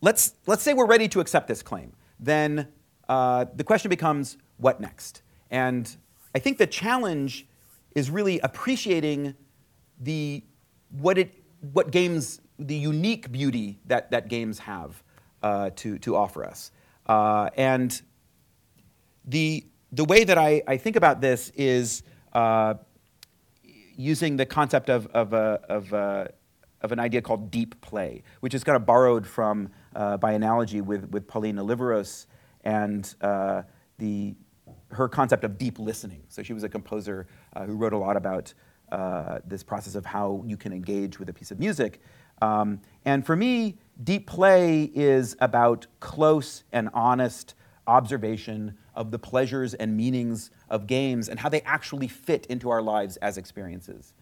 let's, 0.00 0.34
let's 0.46 0.62
say 0.62 0.74
we're 0.74 0.86
ready 0.86 1.08
to 1.08 1.20
accept 1.20 1.48
this 1.48 1.62
claim. 1.62 1.92
Then 2.20 2.68
uh, 3.08 3.46
the 3.54 3.64
question 3.64 3.88
becomes 3.88 4.36
what 4.58 4.80
next? 4.80 5.22
And 5.50 5.94
I 6.34 6.38
think 6.38 6.58
the 6.58 6.66
challenge 6.66 7.46
is 7.94 8.10
really 8.10 8.38
appreciating 8.40 9.34
the, 10.00 10.44
what, 10.90 11.18
it, 11.18 11.34
what 11.72 11.90
games, 11.90 12.40
the 12.58 12.74
unique 12.74 13.32
beauty 13.32 13.80
that, 13.86 14.10
that 14.10 14.28
games 14.28 14.58
have 14.60 15.02
uh, 15.42 15.70
to, 15.76 15.98
to 15.98 16.16
offer 16.16 16.44
us. 16.44 16.72
Uh, 17.06 17.48
and 17.56 18.02
the, 19.24 19.64
the 19.92 20.04
way 20.04 20.24
that 20.24 20.38
I, 20.38 20.62
I 20.66 20.76
think 20.76 20.96
about 20.96 21.20
this 21.20 21.50
is 21.54 22.02
uh, 22.32 22.74
using 23.96 24.36
the 24.36 24.46
concept 24.46 24.90
of, 24.90 25.06
of, 25.08 25.32
a, 25.32 25.60
of, 25.68 25.92
a, 25.92 26.32
of 26.82 26.92
an 26.92 26.98
idea 26.98 27.22
called 27.22 27.50
deep 27.50 27.80
play, 27.80 28.22
which 28.40 28.54
is 28.54 28.64
kind 28.64 28.76
of 28.76 28.84
borrowed 28.84 29.26
from, 29.26 29.70
uh, 29.94 30.16
by 30.16 30.32
analogy 30.32 30.80
with, 30.80 31.08
with 31.10 31.26
Pauline 31.26 31.56
Oliveros 31.56 32.26
and 32.64 33.14
uh, 33.20 33.62
the, 33.98 34.34
her 34.90 35.08
concept 35.08 35.44
of 35.44 35.56
deep 35.58 35.78
listening. 35.78 36.22
So 36.28 36.42
she 36.42 36.52
was 36.52 36.64
a 36.64 36.68
composer 36.68 37.26
who 37.66 37.74
wrote 37.74 37.92
a 37.92 37.98
lot 37.98 38.16
about 38.16 38.52
this 39.46 39.62
process 39.62 39.94
of 39.94 40.04
how 40.04 40.42
you 40.46 40.56
can 40.56 40.72
engage 40.72 41.18
with 41.18 41.28
a 41.28 41.32
piece 41.32 41.50
of 41.50 41.58
music. 41.58 42.00
Um, 42.40 42.80
and 43.04 43.24
for 43.24 43.36
me, 43.36 43.78
deep 44.02 44.26
play 44.26 44.90
is 44.94 45.36
about 45.40 45.86
close 46.00 46.64
and 46.72 46.88
honest 46.94 47.54
observation 47.86 48.76
of 48.94 49.10
the 49.10 49.18
pleasures 49.18 49.74
and 49.74 49.96
meanings 49.96 50.50
of 50.68 50.86
games 50.86 51.28
and 51.28 51.40
how 51.40 51.48
they 51.48 51.62
actually 51.62 52.08
fit 52.08 52.46
into 52.46 52.68
our 52.70 52.82
lives 52.82 53.16
as 53.18 53.38
experiences. 53.38 54.12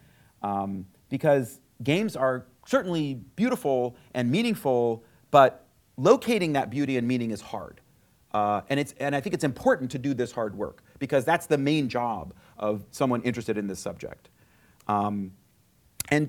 Um, 0.42 0.86
because 1.08 1.60
games 1.82 2.16
are 2.16 2.46
certainly 2.66 3.14
beautiful 3.14 3.96
and 4.14 4.30
meaningful, 4.30 5.04
but 5.30 5.66
locating 5.96 6.52
that 6.52 6.70
beauty 6.70 6.96
and 6.96 7.06
meaning 7.08 7.30
is 7.30 7.40
hard. 7.40 7.80
Uh, 8.32 8.60
and, 8.68 8.78
it's, 8.78 8.94
and 9.00 9.16
I 9.16 9.20
think 9.20 9.34
it's 9.34 9.44
important 9.44 9.90
to 9.92 9.98
do 9.98 10.12
this 10.12 10.30
hard 10.30 10.54
work 10.54 10.82
because 10.98 11.24
that's 11.24 11.46
the 11.46 11.58
main 11.58 11.88
job 11.88 12.34
of 12.58 12.84
someone 12.90 13.22
interested 13.22 13.56
in 13.56 13.66
this 13.66 13.78
subject. 13.78 14.28
Um, 14.88 15.32
and 16.10 16.28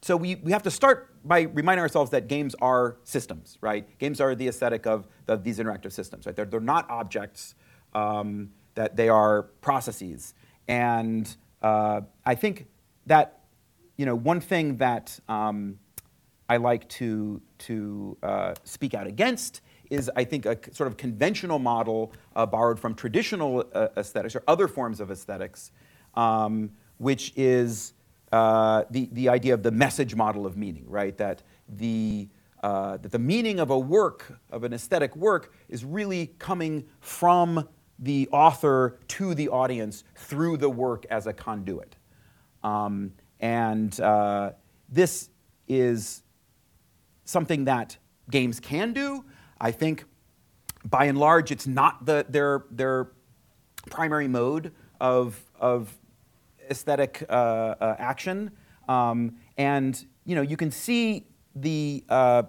so 0.00 0.16
we, 0.16 0.36
we 0.36 0.52
have 0.52 0.62
to 0.62 0.70
start 0.70 1.11
by 1.24 1.42
reminding 1.42 1.82
ourselves 1.82 2.10
that 2.10 2.28
games 2.28 2.54
are 2.60 2.96
systems, 3.04 3.58
right? 3.60 3.86
Games 3.98 4.20
are 4.20 4.34
the 4.34 4.48
aesthetic 4.48 4.86
of 4.86 5.06
the, 5.26 5.36
these 5.36 5.58
interactive 5.58 5.92
systems, 5.92 6.26
right? 6.26 6.34
They're, 6.34 6.44
they're 6.44 6.60
not 6.60 6.88
objects, 6.90 7.54
um, 7.94 8.50
that 8.74 8.96
they 8.96 9.08
are 9.08 9.42
processes. 9.60 10.34
And 10.68 11.34
uh, 11.62 12.02
I 12.24 12.34
think 12.34 12.66
that, 13.06 13.40
you 13.96 14.06
know, 14.06 14.14
one 14.14 14.40
thing 14.40 14.78
that 14.78 15.18
um, 15.28 15.78
I 16.48 16.56
like 16.56 16.88
to, 16.90 17.40
to 17.58 18.16
uh, 18.22 18.54
speak 18.64 18.94
out 18.94 19.06
against 19.06 19.60
is, 19.90 20.10
I 20.16 20.24
think, 20.24 20.46
a 20.46 20.58
sort 20.72 20.86
of 20.86 20.96
conventional 20.96 21.58
model 21.58 22.12
uh, 22.34 22.46
borrowed 22.46 22.80
from 22.80 22.94
traditional 22.94 23.64
uh, 23.74 23.88
aesthetics 23.96 24.34
or 24.34 24.42
other 24.48 24.66
forms 24.66 25.00
of 25.00 25.10
aesthetics, 25.10 25.70
um, 26.14 26.70
which 26.96 27.32
is 27.36 27.92
uh, 28.32 28.84
the, 28.90 29.08
the 29.12 29.28
idea 29.28 29.54
of 29.54 29.62
the 29.62 29.70
message 29.70 30.14
model 30.14 30.46
of 30.46 30.56
meaning, 30.56 30.84
right? 30.88 31.16
That 31.18 31.42
the, 31.68 32.28
uh, 32.62 32.96
that 32.96 33.12
the 33.12 33.18
meaning 33.18 33.60
of 33.60 33.70
a 33.70 33.78
work, 33.78 34.40
of 34.50 34.64
an 34.64 34.72
aesthetic 34.72 35.14
work, 35.14 35.52
is 35.68 35.84
really 35.84 36.28
coming 36.38 36.84
from 37.00 37.68
the 37.98 38.28
author 38.32 38.98
to 39.06 39.34
the 39.34 39.48
audience 39.48 40.02
through 40.16 40.56
the 40.56 40.70
work 40.70 41.04
as 41.10 41.26
a 41.26 41.32
conduit. 41.32 41.94
Um, 42.64 43.12
and 43.38 43.98
uh, 44.00 44.52
this 44.88 45.28
is 45.68 46.22
something 47.24 47.66
that 47.66 47.96
games 48.30 48.60
can 48.60 48.92
do. 48.92 49.24
I 49.60 49.72
think 49.72 50.04
by 50.84 51.04
and 51.04 51.18
large, 51.18 51.50
it's 51.50 51.66
not 51.66 52.06
the, 52.06 52.26
their, 52.28 52.64
their 52.70 53.12
primary 53.90 54.28
mode 54.28 54.72
of, 55.00 55.40
of 55.60 55.96
aesthetic 56.70 57.24
uh, 57.28 57.32
uh, 57.32 57.96
action. 57.98 58.50
Um, 58.88 59.36
and 59.56 60.04
you 60.24 60.34
know, 60.34 60.42
you 60.42 60.56
can 60.56 60.70
see 60.70 61.26
the 61.54 62.04
uh, 62.08 62.44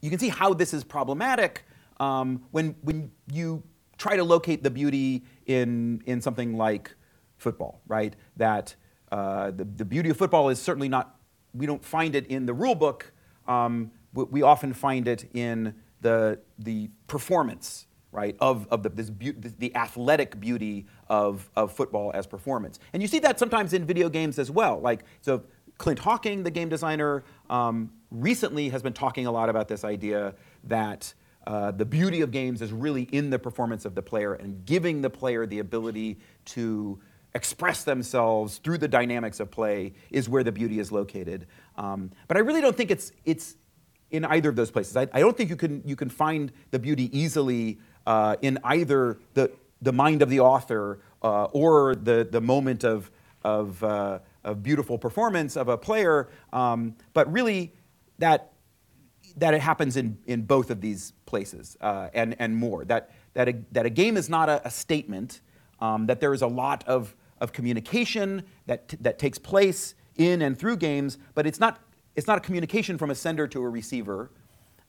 you 0.00 0.10
can 0.10 0.18
see 0.18 0.28
how 0.28 0.52
this 0.54 0.74
is 0.74 0.84
problematic 0.84 1.64
um, 2.00 2.42
when 2.50 2.74
when 2.82 3.10
you 3.32 3.62
try 3.98 4.16
to 4.16 4.24
locate 4.24 4.62
the 4.62 4.70
beauty 4.70 5.24
in 5.46 6.02
in 6.06 6.20
something 6.20 6.56
like 6.56 6.94
football, 7.38 7.80
right? 7.86 8.14
That 8.36 8.74
uh, 9.10 9.50
the, 9.50 9.64
the 9.64 9.84
beauty 9.84 10.10
of 10.10 10.16
football 10.16 10.48
is 10.48 10.60
certainly 10.60 10.88
not 10.88 11.16
we 11.54 11.66
don't 11.66 11.84
find 11.84 12.14
it 12.14 12.26
in 12.26 12.46
the 12.46 12.54
rule 12.54 12.74
book. 12.74 13.12
Um, 13.46 13.90
we 14.14 14.42
often 14.42 14.72
find 14.72 15.08
it 15.08 15.28
in 15.34 15.74
the 16.00 16.40
the 16.58 16.90
performance 17.06 17.86
right, 18.12 18.36
of, 18.40 18.68
of 18.70 18.82
the, 18.82 18.90
this 18.90 19.10
be- 19.10 19.30
the 19.32 19.74
athletic 19.74 20.38
beauty 20.38 20.86
of, 21.08 21.50
of 21.56 21.72
football 21.72 22.12
as 22.14 22.26
performance. 22.26 22.78
And 22.92 23.02
you 23.02 23.08
see 23.08 23.18
that 23.20 23.38
sometimes 23.38 23.72
in 23.72 23.84
video 23.86 24.08
games 24.08 24.38
as 24.38 24.50
well. 24.50 24.78
Like, 24.80 25.04
so 25.22 25.42
Clint 25.78 25.98
Hocking, 25.98 26.42
the 26.42 26.50
game 26.50 26.68
designer, 26.68 27.24
um, 27.48 27.90
recently 28.10 28.68
has 28.68 28.82
been 28.82 28.92
talking 28.92 29.26
a 29.26 29.32
lot 29.32 29.48
about 29.48 29.66
this 29.66 29.82
idea 29.82 30.34
that 30.64 31.12
uh, 31.46 31.70
the 31.72 31.84
beauty 31.84 32.20
of 32.20 32.30
games 32.30 32.62
is 32.62 32.72
really 32.72 33.02
in 33.04 33.30
the 33.30 33.38
performance 33.38 33.84
of 33.84 33.94
the 33.94 34.02
player 34.02 34.34
and 34.34 34.64
giving 34.64 35.00
the 35.00 35.10
player 35.10 35.46
the 35.46 35.58
ability 35.58 36.18
to 36.44 37.00
express 37.34 37.82
themselves 37.84 38.58
through 38.58 38.78
the 38.78 38.86
dynamics 38.86 39.40
of 39.40 39.50
play 39.50 39.94
is 40.10 40.28
where 40.28 40.44
the 40.44 40.52
beauty 40.52 40.78
is 40.78 40.92
located. 40.92 41.46
Um, 41.76 42.10
but 42.28 42.36
I 42.36 42.40
really 42.40 42.60
don't 42.60 42.76
think 42.76 42.90
it's, 42.90 43.10
it's 43.24 43.56
in 44.10 44.26
either 44.26 44.50
of 44.50 44.56
those 44.56 44.70
places. 44.70 44.96
I, 44.96 45.08
I, 45.12 45.20
don't 45.20 45.36
think 45.36 45.48
you 45.48 45.56
can, 45.56 45.82
you 45.86 45.96
can 45.96 46.10
find 46.10 46.52
the 46.70 46.78
beauty 46.78 47.16
easily 47.18 47.78
uh, 48.06 48.36
in 48.42 48.58
either 48.64 49.18
the, 49.34 49.50
the 49.80 49.92
mind 49.92 50.22
of 50.22 50.30
the 50.30 50.40
author 50.40 51.00
uh, 51.22 51.44
or 51.44 51.94
the, 51.94 52.26
the 52.30 52.40
moment 52.40 52.84
of, 52.84 53.10
of, 53.44 53.82
uh, 53.82 54.18
of 54.44 54.62
beautiful 54.62 54.98
performance 54.98 55.56
of 55.56 55.68
a 55.68 55.78
player, 55.78 56.28
um, 56.52 56.94
but 57.12 57.30
really 57.32 57.72
that, 58.18 58.52
that 59.36 59.54
it 59.54 59.60
happens 59.60 59.96
in, 59.96 60.18
in 60.26 60.42
both 60.42 60.70
of 60.70 60.80
these 60.80 61.12
places 61.26 61.76
uh, 61.80 62.08
and, 62.14 62.36
and 62.38 62.54
more. 62.56 62.84
That, 62.84 63.10
that, 63.34 63.48
a, 63.48 63.54
that 63.72 63.86
a 63.86 63.90
game 63.90 64.16
is 64.16 64.28
not 64.28 64.48
a, 64.48 64.66
a 64.66 64.70
statement, 64.70 65.40
um, 65.80 66.06
that 66.06 66.20
there 66.20 66.34
is 66.34 66.42
a 66.42 66.46
lot 66.46 66.84
of, 66.86 67.14
of 67.40 67.52
communication 67.52 68.44
that, 68.66 68.94
that 69.00 69.18
takes 69.18 69.38
place 69.38 69.94
in 70.16 70.42
and 70.42 70.58
through 70.58 70.76
games, 70.76 71.18
but 71.34 71.46
it's 71.46 71.58
not, 71.58 71.80
it's 72.14 72.26
not 72.26 72.38
a 72.38 72.40
communication 72.40 72.98
from 72.98 73.10
a 73.10 73.14
sender 73.14 73.46
to 73.48 73.62
a 73.62 73.68
receiver, 73.68 74.30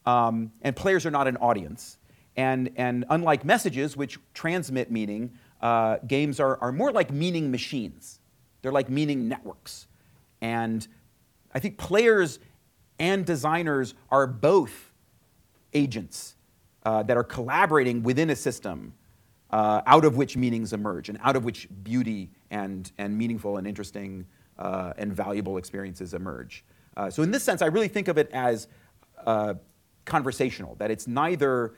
um, 0.05 0.51
and 0.61 0.75
players 0.75 1.05
are 1.05 1.11
not 1.11 1.27
an 1.27 1.37
audience. 1.37 1.97
And, 2.35 2.71
and 2.75 3.05
unlike 3.09 3.45
messages, 3.45 3.95
which 3.95 4.17
transmit 4.33 4.91
meaning, 4.91 5.31
uh, 5.61 5.97
games 6.07 6.39
are, 6.39 6.57
are 6.57 6.71
more 6.71 6.91
like 6.91 7.11
meaning 7.11 7.51
machines. 7.51 8.19
They're 8.61 8.71
like 8.71 8.89
meaning 8.89 9.27
networks. 9.27 9.87
And 10.41 10.87
I 11.53 11.59
think 11.59 11.77
players 11.77 12.39
and 12.99 13.25
designers 13.25 13.93
are 14.09 14.27
both 14.27 14.91
agents 15.73 16.35
uh, 16.83 17.03
that 17.03 17.17
are 17.17 17.23
collaborating 17.23 18.03
within 18.03 18.29
a 18.29 18.35
system 18.35 18.93
uh, 19.51 19.81
out 19.85 20.03
of 20.03 20.17
which 20.17 20.35
meanings 20.35 20.73
emerge 20.73 21.09
and 21.09 21.19
out 21.21 21.35
of 21.35 21.45
which 21.45 21.67
beauty 21.83 22.31
and, 22.49 22.91
and 22.97 23.15
meaningful 23.17 23.57
and 23.57 23.67
interesting 23.67 24.25
uh, 24.57 24.93
and 24.97 25.13
valuable 25.13 25.57
experiences 25.57 26.13
emerge. 26.13 26.65
Uh, 26.97 27.09
so, 27.09 27.23
in 27.23 27.31
this 27.31 27.43
sense, 27.43 27.61
I 27.61 27.67
really 27.67 27.87
think 27.87 28.07
of 28.07 28.17
it 28.17 28.29
as 28.33 28.67
uh, 29.25 29.53
conversational, 30.05 30.75
that 30.75 30.91
it's 30.91 31.07
neither 31.07 31.73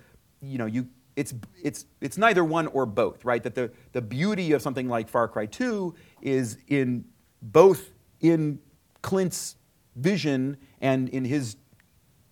you 0.45 0.57
know, 0.57 0.65
you, 0.65 0.87
it's, 1.15 1.33
it's, 1.61 1.85
it's 2.01 2.17
neither 2.17 2.43
one 2.43 2.67
or 2.67 2.85
both, 2.85 3.23
right? 3.25 3.41
That 3.43 3.55
the, 3.55 3.71
the 3.93 4.01
beauty 4.01 4.51
of 4.51 4.61
something 4.61 4.87
like 4.87 5.09
Far 5.09 5.27
Cry 5.27 5.45
2 5.45 5.93
is 6.21 6.57
in 6.67 7.05
both 7.41 7.91
in 8.21 8.59
Clint's 9.01 9.55
vision 9.95 10.57
and 10.81 11.09
in 11.09 11.25
his 11.25 11.57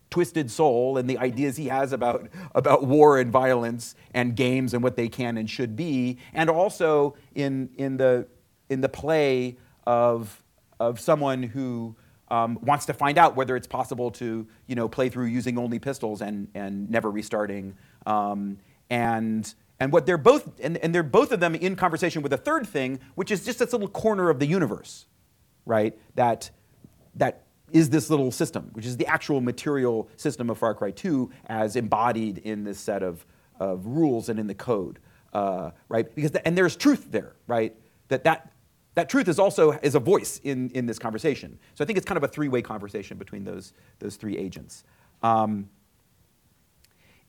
twisted 0.10 0.52
soul 0.52 0.98
and 0.98 1.10
the 1.10 1.18
ideas 1.18 1.58
he 1.58 1.68
has 1.68 1.92
about, 1.92 2.28
about 2.54 2.86
war 2.86 3.20
and 3.20 3.32
violence 3.32 3.96
and 4.14 4.36
games 4.36 4.74
and 4.74 4.84
what 4.84 4.96
they 4.96 5.08
can 5.08 5.38
and 5.38 5.50
should 5.50 5.76
be, 5.76 6.20
and 6.34 6.50
also 6.50 7.16
in, 7.34 7.70
in, 7.78 7.98
the, 7.98 8.28
in 8.70 8.82
the 8.82 8.90
play 8.90 9.58
of, 9.88 10.44
of 10.80 11.00
someone 11.00 11.42
who 11.42 11.96
um, 12.30 12.60
wants 12.62 12.86
to 12.86 12.94
find 12.94 13.18
out 13.18 13.36
whether 13.36 13.56
it's 13.56 13.68
possible 13.68 14.12
to 14.12 14.48
you 14.68 14.76
know, 14.76 14.88
play 14.88 15.10
through 15.10 15.26
using 15.26 15.58
only 15.58 15.80
pistols 15.80 16.22
and, 16.22 16.48
and 16.54 16.90
never 16.90 17.10
restarting 17.10 17.76
um, 18.06 18.58
and 18.90 19.54
and 19.80 19.92
what 19.92 20.06
they're 20.06 20.18
both 20.18 20.60
and, 20.60 20.78
and 20.78 20.94
they're 20.94 21.04
both 21.04 21.32
of 21.32 21.40
them 21.40 21.56
in 21.56 21.76
conversation 21.76 22.22
with 22.22 22.34
a 22.34 22.38
third 22.38 22.68
thing, 22.68 23.00
which 23.16 23.32
is 23.32 23.46
just 23.46 23.60
this 23.60 23.74
little 23.74 23.88
corner 23.88 24.30
of 24.30 24.40
the 24.40 24.46
universe, 24.46 25.06
right? 25.66 25.98
That 26.16 26.50
that 27.16 27.44
is 27.72 27.90
this 27.90 28.10
little 28.10 28.32
system, 28.32 28.70
which 28.74 28.86
is 28.86 28.98
the 28.98 29.08
actual 29.08 29.42
material 29.42 30.08
system 30.16 30.50
of 30.50 30.58
Far 30.60 30.76
Cry 30.76 30.92
2 30.92 31.30
as 31.48 31.76
embodied 31.76 32.38
in 32.38 32.64
this 32.64 32.80
set 32.80 33.02
of, 33.02 33.26
of 33.60 33.86
rules 33.88 34.30
and 34.30 34.40
in 34.40 34.46
the 34.46 34.54
code, 34.54 35.00
uh, 35.34 35.72
right? 35.90 36.14
Because 36.14 36.32
the, 36.32 36.48
and 36.48 36.56
there's 36.56 36.76
truth 36.76 37.08
there, 37.12 37.34
right? 37.48 37.76
That 38.10 38.24
that 38.26 38.54
that 38.96 39.10
truth 39.10 39.28
is 39.28 39.40
also 39.40 39.72
is 39.82 39.96
a 39.96 40.00
voice 40.00 40.40
in, 40.44 40.70
in 40.72 40.86
this 40.86 41.00
conversation. 41.00 41.58
So 41.74 41.84
I 41.84 41.88
think 41.88 41.98
it's 41.98 42.06
kind 42.06 42.18
of 42.18 42.24
a 42.24 42.28
three-way 42.28 42.62
conversation 42.62 43.18
between 43.18 43.44
those, 43.44 43.74
those 44.00 44.18
three 44.18 44.38
agents. 44.38 44.84
Um, 45.24 45.70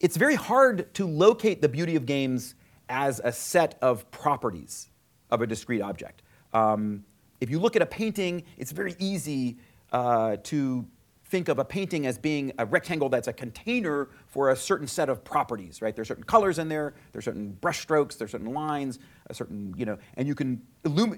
it's 0.05 0.17
very 0.17 0.35
hard 0.35 0.93
to 0.93 1.07
locate 1.07 1.63
the 1.63 1.67
beauty 1.67 1.95
of 1.95 2.05
games 2.05 2.53
as 2.89 3.19
a 3.23 3.31
set 3.31 3.75
of 3.81 4.11
properties 4.11 4.91
of 5.31 5.41
a 5.41 5.47
discrete 5.47 5.81
object. 5.81 6.21
Um, 6.53 7.03
if 7.41 7.49
you 7.49 7.57
look 7.57 7.75
at 7.75 7.81
a 7.81 7.87
painting, 7.87 8.43
it's 8.55 8.71
very 8.71 8.95
easy 8.99 9.57
uh, 9.91 10.37
to 10.43 10.85
think 11.29 11.49
of 11.49 11.57
a 11.57 11.65
painting 11.65 12.05
as 12.05 12.19
being 12.19 12.53
a 12.59 12.67
rectangle 12.67 13.09
that's 13.09 13.27
a 13.27 13.33
container 13.33 14.09
for 14.27 14.51
a 14.51 14.55
certain 14.55 14.85
set 14.85 15.09
of 15.09 15.23
properties, 15.23 15.81
right? 15.81 15.95
There's 15.95 16.07
certain 16.07 16.23
colors 16.23 16.59
in 16.59 16.69
there, 16.69 16.93
there's 17.11 17.25
certain 17.25 17.53
brush 17.53 17.79
strokes, 17.79 18.15
there's 18.15 18.29
certain 18.29 18.53
lines, 18.53 18.99
a 19.31 19.33
certain, 19.33 19.73
you 19.75 19.87
know, 19.87 19.97
and 20.17 20.27
you 20.27 20.35
can, 20.35 20.61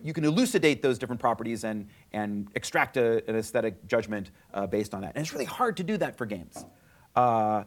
you 0.02 0.14
can 0.14 0.24
elucidate 0.24 0.82
those 0.82 0.98
different 0.98 1.20
properties 1.20 1.66
and, 1.66 1.90
and 2.14 2.48
extract 2.56 2.96
a, 2.96 3.22
an 3.30 3.36
aesthetic 3.36 3.86
judgment 3.86 4.32
uh, 4.54 4.66
based 4.66 4.94
on 4.94 5.02
that. 5.02 5.12
And 5.16 5.24
it's 5.26 5.34
really 5.34 5.44
hard 5.44 5.76
to 5.76 5.84
do 5.84 5.98
that 5.98 6.18
for 6.18 6.26
games. 6.26 6.64
Uh, 7.18 7.66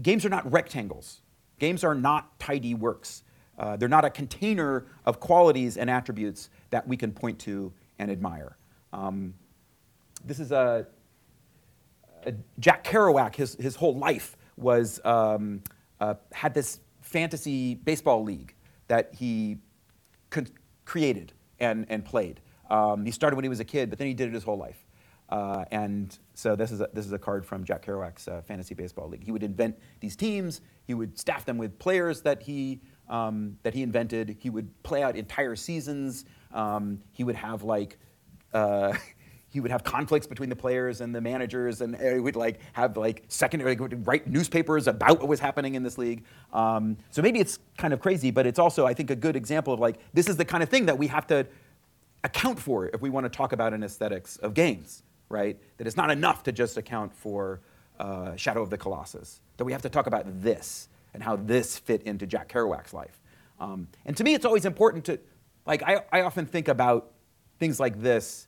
games 0.00 0.24
are 0.24 0.28
not 0.28 0.50
rectangles. 0.50 1.20
Games 1.58 1.84
are 1.84 1.94
not 1.94 2.38
tidy 2.38 2.74
works. 2.74 3.24
Uh, 3.58 3.76
they're 3.76 3.88
not 3.88 4.04
a 4.04 4.10
container 4.10 4.86
of 5.04 5.18
qualities 5.18 5.76
and 5.76 5.90
attributes 5.90 6.50
that 6.70 6.86
we 6.86 6.96
can 6.96 7.10
point 7.10 7.38
to 7.40 7.72
and 7.98 8.10
admire. 8.10 8.56
Um, 8.92 9.34
this 10.24 10.38
is 10.38 10.52
a, 10.52 10.86
a, 12.24 12.34
Jack 12.60 12.84
Kerouac. 12.84 13.34
His, 13.34 13.54
his 13.56 13.74
whole 13.74 13.96
life 13.96 14.36
was 14.56 15.00
um, 15.04 15.62
uh, 16.00 16.14
had 16.32 16.54
this 16.54 16.80
fantasy 17.00 17.74
baseball 17.74 18.22
league 18.22 18.54
that 18.86 19.14
he 19.14 19.58
con- 20.30 20.48
created 20.84 21.32
and, 21.58 21.86
and 21.88 22.04
played. 22.04 22.40
Um, 22.70 23.04
he 23.04 23.10
started 23.10 23.34
when 23.36 23.44
he 23.44 23.48
was 23.48 23.60
a 23.60 23.64
kid, 23.64 23.90
but 23.90 23.98
then 23.98 24.06
he 24.06 24.14
did 24.14 24.28
it 24.28 24.34
his 24.34 24.44
whole 24.44 24.58
life. 24.58 24.84
Uh, 25.28 25.64
and 25.70 26.18
so 26.34 26.56
this 26.56 26.70
is, 26.72 26.80
a, 26.80 26.88
this 26.92 27.04
is 27.04 27.12
a 27.12 27.18
card 27.18 27.44
from 27.44 27.64
Jack 27.64 27.84
Kerouac's 27.84 28.28
uh, 28.28 28.40
Fantasy 28.42 28.74
Baseball 28.74 29.08
League. 29.08 29.24
He 29.24 29.32
would 29.32 29.42
invent 29.42 29.78
these 30.00 30.16
teams. 30.16 30.62
He 30.86 30.94
would 30.94 31.18
staff 31.18 31.44
them 31.44 31.58
with 31.58 31.78
players 31.78 32.22
that 32.22 32.42
he, 32.42 32.80
um, 33.08 33.58
that 33.62 33.74
he 33.74 33.82
invented. 33.82 34.36
He 34.38 34.48
would 34.48 34.82
play 34.82 35.02
out 35.02 35.16
entire 35.16 35.54
seasons. 35.54 36.24
Um, 36.52 37.00
he 37.12 37.24
would 37.24 37.36
have 37.36 37.62
like, 37.62 37.98
uh, 38.54 38.94
he 39.50 39.60
would 39.60 39.70
have 39.70 39.84
conflicts 39.84 40.26
between 40.26 40.48
the 40.48 40.56
players 40.56 41.00
and 41.00 41.14
the 41.14 41.20
managers, 41.20 41.80
and 41.80 41.96
he 41.96 42.20
would 42.20 42.36
like 42.36 42.60
have 42.72 42.96
like 42.96 43.24
secondary, 43.28 43.76
like, 43.76 43.92
write 44.04 44.26
newspapers 44.26 44.86
about 44.86 45.20
what 45.20 45.28
was 45.28 45.40
happening 45.40 45.74
in 45.74 45.82
this 45.82 45.98
league. 45.98 46.24
Um, 46.52 46.96
so 47.10 47.22
maybe 47.22 47.38
it's 47.38 47.58
kind 47.76 47.92
of 47.94 48.00
crazy, 48.00 48.30
but 48.30 48.46
it's 48.46 48.58
also, 48.58 48.86
I 48.86 48.94
think, 48.94 49.10
a 49.10 49.16
good 49.16 49.36
example 49.36 49.72
of 49.72 49.80
like 49.80 49.98
this 50.12 50.28
is 50.28 50.36
the 50.36 50.44
kind 50.44 50.62
of 50.62 50.68
thing 50.68 50.86
that 50.86 50.98
we 50.98 51.06
have 51.06 51.26
to 51.28 51.46
account 52.24 52.58
for 52.58 52.88
if 52.88 53.00
we 53.00 53.10
want 53.10 53.24
to 53.24 53.30
talk 53.30 53.52
about 53.52 53.72
an 53.72 53.82
aesthetics 53.82 54.36
of 54.38 54.52
games 54.52 55.02
right? 55.28 55.58
That 55.76 55.86
it's 55.86 55.96
not 55.96 56.10
enough 56.10 56.42
to 56.44 56.52
just 56.52 56.76
account 56.76 57.14
for 57.14 57.60
uh, 57.98 58.36
Shadow 58.36 58.62
of 58.62 58.70
the 58.70 58.78
Colossus. 58.78 59.40
That 59.56 59.64
we 59.64 59.72
have 59.72 59.82
to 59.82 59.88
talk 59.88 60.06
about 60.06 60.24
this 60.42 60.88
and 61.14 61.22
how 61.22 61.36
this 61.36 61.78
fit 61.78 62.02
into 62.02 62.26
Jack 62.26 62.48
Kerouac's 62.48 62.94
life. 62.94 63.20
Um, 63.60 63.88
and 64.06 64.16
to 64.16 64.24
me, 64.24 64.34
it's 64.34 64.44
always 64.44 64.64
important 64.64 65.04
to, 65.06 65.18
like, 65.66 65.82
I, 65.82 66.02
I 66.12 66.20
often 66.22 66.46
think 66.46 66.68
about 66.68 67.12
things 67.58 67.80
like 67.80 68.00
this 68.00 68.46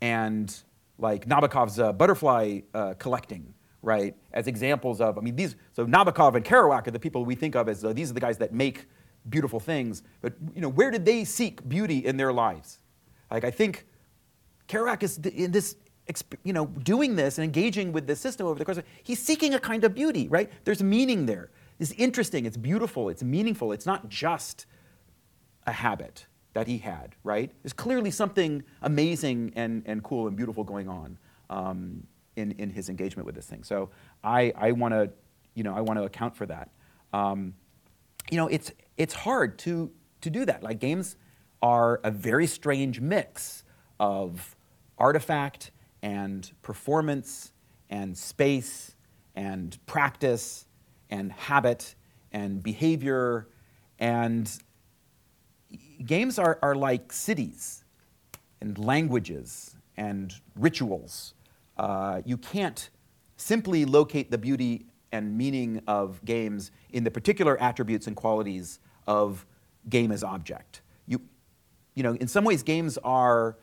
and 0.00 0.54
like 0.98 1.26
Nabokov's 1.26 1.78
uh, 1.78 1.92
butterfly 1.92 2.60
uh, 2.74 2.94
collecting, 2.98 3.54
right, 3.82 4.14
as 4.32 4.46
examples 4.46 5.00
of, 5.00 5.18
I 5.18 5.20
mean, 5.20 5.34
these, 5.34 5.56
so 5.72 5.86
Nabokov 5.86 6.36
and 6.36 6.44
Kerouac 6.44 6.86
are 6.86 6.90
the 6.90 7.00
people 7.00 7.24
we 7.24 7.34
think 7.34 7.56
of 7.56 7.68
as 7.68 7.84
uh, 7.84 7.92
these 7.92 8.10
are 8.10 8.14
the 8.14 8.20
guys 8.20 8.38
that 8.38 8.52
make 8.52 8.86
beautiful 9.28 9.60
things, 9.60 10.02
but, 10.20 10.34
you 10.54 10.60
know, 10.60 10.68
where 10.68 10.90
did 10.90 11.04
they 11.04 11.24
seek 11.24 11.66
beauty 11.68 11.98
in 11.98 12.16
their 12.16 12.32
lives? 12.32 12.78
Like, 13.30 13.44
I 13.44 13.50
think 13.50 13.86
Kerouac 14.68 15.02
is 15.02 15.18
in 15.18 15.50
this 15.50 15.76
you 16.44 16.52
know, 16.52 16.66
doing 16.66 17.16
this 17.16 17.38
and 17.38 17.44
engaging 17.44 17.92
with 17.92 18.06
the 18.06 18.16
system 18.16 18.46
over 18.46 18.58
the 18.58 18.64
course 18.64 18.78
of 18.78 18.84
he's 19.02 19.22
seeking 19.22 19.54
a 19.54 19.60
kind 19.60 19.84
of 19.84 19.94
beauty, 19.94 20.28
right? 20.28 20.50
There's 20.64 20.82
meaning 20.82 21.26
there. 21.26 21.50
It's 21.78 21.92
interesting, 21.92 22.44
it's 22.46 22.56
beautiful, 22.56 23.08
it's 23.08 23.22
meaningful. 23.22 23.72
It's 23.72 23.86
not 23.86 24.08
just 24.08 24.66
a 25.66 25.72
habit 25.72 26.26
that 26.52 26.66
he 26.66 26.78
had, 26.78 27.14
right? 27.22 27.52
There's 27.62 27.72
clearly 27.72 28.10
something 28.10 28.62
amazing 28.82 29.52
and, 29.56 29.82
and 29.86 30.02
cool 30.02 30.26
and 30.26 30.36
beautiful 30.36 30.64
going 30.64 30.88
on 30.88 31.18
um, 31.48 32.06
in, 32.36 32.52
in 32.52 32.70
his 32.70 32.88
engagement 32.88 33.24
with 33.26 33.34
this 33.34 33.46
thing. 33.46 33.62
So 33.62 33.90
I, 34.24 34.52
I 34.56 34.72
want 34.72 34.94
to, 34.94 35.10
you 35.54 35.62
know, 35.62 35.74
I 35.74 35.80
want 35.80 35.98
to 35.98 36.04
account 36.04 36.36
for 36.36 36.46
that. 36.46 36.70
Um, 37.12 37.54
you 38.30 38.36
know, 38.36 38.48
it's, 38.48 38.72
it's 38.96 39.14
hard 39.14 39.58
to, 39.60 39.90
to 40.22 40.30
do 40.30 40.44
that. 40.44 40.62
Like 40.62 40.80
games 40.80 41.16
are 41.62 42.00
a 42.04 42.10
very 42.10 42.46
strange 42.46 43.00
mix 43.00 43.64
of 43.98 44.56
artifact 44.98 45.70
and 46.02 46.50
performance 46.62 47.52
and 47.90 48.16
space 48.16 48.94
and 49.34 49.78
practice 49.86 50.66
and 51.10 51.32
habit 51.32 51.94
and 52.32 52.62
behavior. 52.62 53.48
And 53.98 54.50
games 56.04 56.38
are, 56.38 56.58
are 56.62 56.74
like 56.74 57.12
cities 57.12 57.84
and 58.60 58.78
languages 58.78 59.76
and 59.96 60.32
rituals. 60.56 61.34
Uh, 61.76 62.22
you 62.24 62.36
can't 62.36 62.90
simply 63.36 63.84
locate 63.84 64.30
the 64.30 64.38
beauty 64.38 64.86
and 65.12 65.36
meaning 65.36 65.82
of 65.86 66.24
games 66.24 66.70
in 66.92 67.04
the 67.04 67.10
particular 67.10 67.60
attributes 67.60 68.06
and 68.06 68.14
qualities 68.14 68.78
of 69.06 69.46
game 69.88 70.12
as 70.12 70.22
object. 70.22 70.82
You, 71.06 71.20
you 71.94 72.02
know, 72.02 72.14
in 72.14 72.28
some 72.28 72.44
ways, 72.44 72.62
games 72.62 72.98
are 72.98 73.56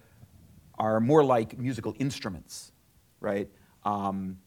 are 0.78 1.00
more 1.00 1.24
like 1.24 1.58
musical 1.58 1.96
instruments, 2.00 2.72
right? 3.20 3.50
Um, 3.84 4.40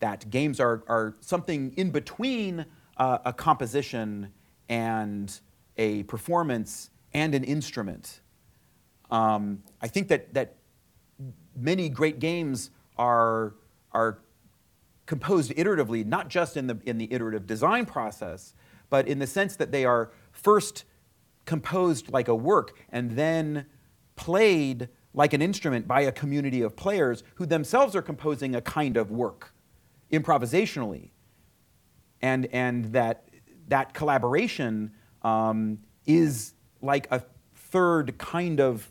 that 0.00 0.28
games 0.30 0.60
are, 0.60 0.82
are 0.88 1.16
something 1.20 1.72
in 1.76 1.90
between 1.90 2.66
uh, 2.96 3.18
a 3.24 3.32
composition 3.32 4.32
and 4.68 5.40
a 5.76 6.02
performance 6.04 6.90
and 7.12 7.34
an 7.34 7.44
instrument. 7.44 8.20
Um, 9.10 9.62
I 9.80 9.88
think 9.88 10.08
that, 10.08 10.34
that 10.34 10.56
many 11.54 11.88
great 11.88 12.18
games 12.18 12.70
are, 12.98 13.54
are 13.92 14.18
composed 15.06 15.52
iteratively, 15.52 16.04
not 16.04 16.28
just 16.28 16.56
in 16.56 16.66
the, 16.66 16.78
in 16.84 16.98
the 16.98 17.12
iterative 17.12 17.46
design 17.46 17.86
process, 17.86 18.54
but 18.90 19.06
in 19.06 19.18
the 19.18 19.26
sense 19.26 19.56
that 19.56 19.70
they 19.72 19.84
are 19.84 20.10
first 20.32 20.84
composed 21.44 22.12
like 22.12 22.28
a 22.28 22.34
work 22.34 22.76
and 22.90 23.12
then 23.12 23.66
played 24.16 24.88
like 25.16 25.32
an 25.32 25.42
instrument 25.42 25.88
by 25.88 26.02
a 26.02 26.12
community 26.12 26.62
of 26.62 26.76
players 26.76 27.24
who 27.34 27.46
themselves 27.46 27.96
are 27.96 28.02
composing 28.02 28.54
a 28.54 28.60
kind 28.60 28.96
of 28.96 29.10
work 29.10 29.52
improvisationally. 30.12 31.10
And, 32.22 32.46
and 32.52 32.92
that, 32.92 33.28
that 33.68 33.94
collaboration 33.94 34.92
um, 35.22 35.78
is 36.04 36.52
like 36.82 37.08
a 37.10 37.22
third 37.54 38.16
kind 38.18 38.60
of 38.60 38.88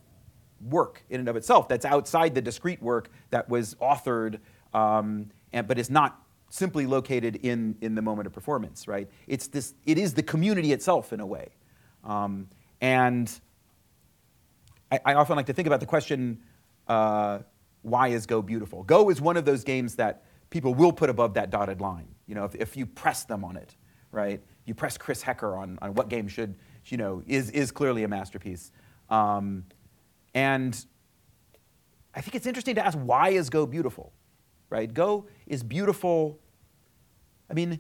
work 0.60 1.04
in 1.10 1.20
and 1.20 1.30
of 1.30 1.36
itself 1.36 1.68
that's 1.68 1.86
outside 1.86 2.34
the 2.34 2.42
discrete 2.42 2.82
work 2.82 3.10
that 3.30 3.48
was 3.48 3.76
authored 3.76 4.40
um, 4.74 5.30
and, 5.54 5.68
but 5.68 5.78
is 5.78 5.92
not 5.92 6.22
simply 6.50 6.88
located 6.88 7.36
in, 7.44 7.76
in 7.82 7.94
the 7.94 8.02
moment 8.02 8.26
of 8.26 8.34
performance, 8.34 8.88
right? 8.88 9.10
It's 9.28 9.48
this, 9.48 9.76
it 9.86 10.00
is 10.00 10.16
the 10.16 10.24
community 10.24 10.72
itself 10.72 11.14
in 11.14 11.20
a 11.20 11.26
way. 11.26 11.50
Um, 12.04 12.48
and 12.82 13.32
I, 14.92 15.00
I, 15.06 15.14
often 15.16 15.36
like 15.36 15.48
to 15.48 15.54
think 15.54 15.68
about 15.68 15.80
the 15.80 15.86
question, 15.86 16.40
uh, 16.88 17.40
why 17.82 18.10
is 18.10 18.26
Go 18.26 18.42
beautiful? 18.42 18.84
Go 18.84 19.10
is 19.10 19.22
one 19.22 19.38
of 19.38 19.46
those 19.46 19.64
games 19.64 19.96
that 19.96 20.24
people 20.50 20.74
will 20.74 20.92
put 20.92 21.10
above 21.10 21.34
that 21.36 21.50
dotted 21.50 21.82
line. 21.82 22.08
You 22.28 22.36
know, 22.36 22.46
if, 22.46 22.56
if 22.56 22.78
you 22.78 22.86
press 22.86 23.24
them 23.24 23.44
on 23.44 23.58
it, 23.58 23.76
right? 24.12 24.42
You 24.66 24.74
press 24.74 24.98
Chris 24.98 25.22
Hecker 25.22 25.58
on, 25.58 25.78
on 25.82 25.94
what 25.94 26.10
game 26.10 26.28
should, 26.28 26.56
you 26.86 26.98
know, 26.98 27.24
is, 27.28 27.50
is 27.52 27.72
clearly 27.72 28.04
a 28.04 28.08
masterpiece. 28.08 28.72
Um, 29.10 29.66
and 30.34 30.86
I 32.14 32.22
think 32.22 32.36
it's 32.36 32.48
interesting 32.48 32.76
to 32.76 32.86
ask 32.86 32.98
why 32.98 33.30
is 33.30 33.50
Go 33.50 33.66
beautiful, 33.66 34.14
right? 34.70 34.92
Go 34.92 35.28
is 35.46 35.64
beautiful. 35.64 36.40
I 37.50 37.54
mean, 37.54 37.80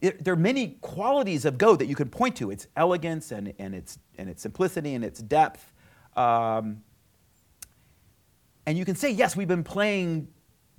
it, 0.00 0.22
there 0.22 0.34
are 0.34 0.36
many 0.36 0.78
qualities 0.80 1.44
of 1.44 1.58
Go 1.58 1.76
that 1.76 1.86
you 1.86 1.96
can 1.96 2.08
point 2.08 2.36
to. 2.36 2.50
Its 2.50 2.68
elegance 2.76 3.32
and, 3.32 3.52
and, 3.58 3.74
its, 3.74 3.98
and 4.18 4.28
its 4.28 4.42
simplicity 4.42 4.94
and 4.94 5.04
its 5.04 5.20
depth. 5.20 5.72
Um, 6.16 6.82
and 8.66 8.78
you 8.78 8.84
can 8.84 8.94
say, 8.94 9.10
yes, 9.10 9.36
we've 9.36 9.48
been 9.48 9.64
playing 9.64 10.28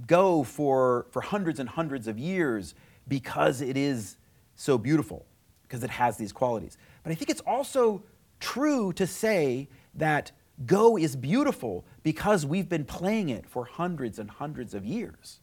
Go 0.07 0.43
for, 0.43 1.07
for 1.11 1.21
hundreds 1.21 1.59
and 1.59 1.69
hundreds 1.69 2.07
of 2.07 2.19
years 2.19 2.75
because 3.07 3.61
it 3.61 3.77
is 3.77 4.17
so 4.55 4.77
beautiful, 4.77 5.25
because 5.63 5.83
it 5.83 5.89
has 5.89 6.17
these 6.17 6.33
qualities. 6.33 6.77
But 7.03 7.11
I 7.11 7.15
think 7.15 7.29
it's 7.29 7.41
also 7.41 8.03
true 8.39 8.91
to 8.93 9.07
say 9.07 9.69
that 9.93 10.31
Go 10.65 10.97
is 10.97 11.15
beautiful 11.15 11.85
because 12.03 12.45
we've 12.45 12.67
been 12.67 12.85
playing 12.85 13.29
it 13.29 13.47
for 13.47 13.65
hundreds 13.65 14.19
and 14.19 14.29
hundreds 14.29 14.73
of 14.73 14.85
years, 14.85 15.39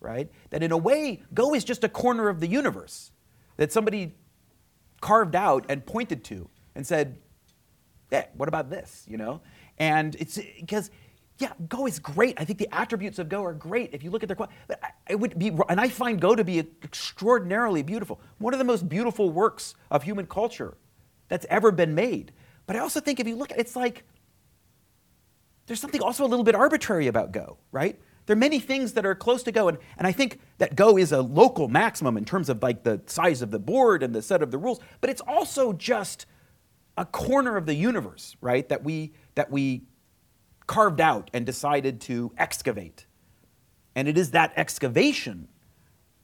right? 0.00 0.30
That 0.50 0.62
in 0.62 0.72
a 0.72 0.78
way, 0.78 1.22
Go 1.32 1.54
is 1.54 1.64
just 1.64 1.84
a 1.84 1.88
corner 1.88 2.28
of 2.28 2.40
the 2.40 2.48
universe 2.48 3.12
that 3.56 3.72
somebody 3.72 4.14
carved 5.00 5.36
out 5.36 5.66
and 5.68 5.84
pointed 5.84 6.24
to 6.24 6.48
and 6.74 6.86
said, 6.86 7.18
eh, 8.12 8.24
what 8.34 8.48
about 8.48 8.70
this, 8.70 9.04
you 9.08 9.16
know? 9.16 9.40
And 9.78 10.14
it's 10.16 10.38
because, 10.60 10.90
yeah, 11.38 11.52
Go 11.68 11.86
is 11.86 11.98
great. 11.98 12.40
I 12.40 12.44
think 12.44 12.58
the 12.58 12.72
attributes 12.74 13.18
of 13.18 13.28
Go 13.28 13.44
are 13.44 13.52
great. 13.52 13.90
If 13.92 14.02
you 14.02 14.10
look 14.10 14.22
at 14.22 14.28
their, 14.28 14.78
it 15.08 15.16
would 15.16 15.38
be, 15.38 15.56
and 15.68 15.80
I 15.80 15.88
find 15.88 16.20
Go 16.20 16.34
to 16.34 16.44
be 16.44 16.58
extraordinarily 16.58 17.82
beautiful. 17.82 18.20
One 18.38 18.54
of 18.54 18.58
the 18.58 18.64
most 18.64 18.88
beautiful 18.88 19.30
works 19.30 19.74
of 19.90 20.02
human 20.02 20.26
culture 20.26 20.76
that's 21.28 21.46
ever 21.50 21.70
been 21.70 21.94
made. 21.94 22.32
But 22.66 22.76
I 22.76 22.80
also 22.80 23.00
think 23.00 23.20
if 23.20 23.26
you 23.26 23.36
look, 23.36 23.52
at, 23.52 23.58
it's 23.58 23.76
like, 23.76 24.04
there's 25.66 25.80
something 25.80 26.00
also 26.00 26.24
a 26.24 26.28
little 26.28 26.44
bit 26.44 26.54
arbitrary 26.54 27.08
about 27.08 27.32
Go, 27.32 27.58
right? 27.72 28.00
There 28.26 28.34
are 28.34 28.38
many 28.38 28.58
things 28.58 28.92
that 28.94 29.06
are 29.06 29.14
close 29.14 29.42
to 29.44 29.52
Go, 29.52 29.68
and, 29.68 29.78
and 29.98 30.06
I 30.06 30.12
think 30.12 30.40
that 30.58 30.74
Go 30.74 30.96
is 30.96 31.12
a 31.12 31.20
local 31.22 31.68
maximum 31.68 32.16
in 32.16 32.24
terms 32.24 32.48
of 32.48 32.62
like 32.62 32.82
the 32.82 33.00
size 33.06 33.42
of 33.42 33.50
the 33.50 33.58
board 33.58 34.02
and 34.02 34.14
the 34.14 34.22
set 34.22 34.42
of 34.42 34.50
the 34.50 34.58
rules, 34.58 34.80
but 35.00 35.10
it's 35.10 35.20
also 35.20 35.72
just 35.72 36.26
a 36.96 37.04
corner 37.04 37.56
of 37.56 37.66
the 37.66 37.74
universe, 37.74 38.36
right, 38.40 38.68
that 38.68 38.82
we, 38.82 39.12
that 39.34 39.50
we 39.50 39.82
carved 40.66 41.00
out 41.00 41.30
and 41.32 41.44
decided 41.44 42.00
to 42.02 42.32
excavate. 42.38 43.06
And 43.94 44.08
it 44.08 44.18
is 44.18 44.32
that 44.32 44.52
excavation, 44.56 45.48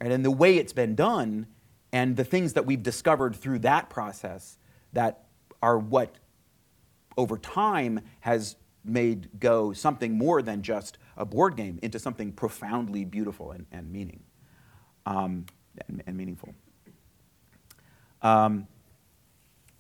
right, 0.01 0.11
and 0.11 0.25
the 0.25 0.31
way 0.31 0.57
it's 0.57 0.73
been 0.73 0.95
done, 0.95 1.47
and 1.93 2.17
the 2.17 2.25
things 2.25 2.55
that 2.55 2.67
we've 2.67 2.83
discovered 2.83 3.37
through 3.37 3.61
that 3.61 3.91
process 3.91 4.59
that 4.93 5.25
are 5.63 5.79
what, 5.79 6.17
over 7.17 7.37
time, 7.37 8.01
has 8.21 8.57
made 8.85 9.29
Go 9.39 9.73
something 9.73 10.19
more 10.19 10.43
than 10.43 10.63
just 10.63 10.99
a 11.17 11.25
board 11.25 11.57
game 11.57 11.79
into 11.83 11.99
something 11.99 12.33
profoundly 12.33 13.05
beautiful 13.05 13.53
and, 13.53 13.67
and 13.71 13.93
meaning 13.93 14.23
um, 15.07 15.47
and, 15.89 16.03
and, 16.07 16.17
meaningful. 16.17 16.55
Um, 18.23 18.67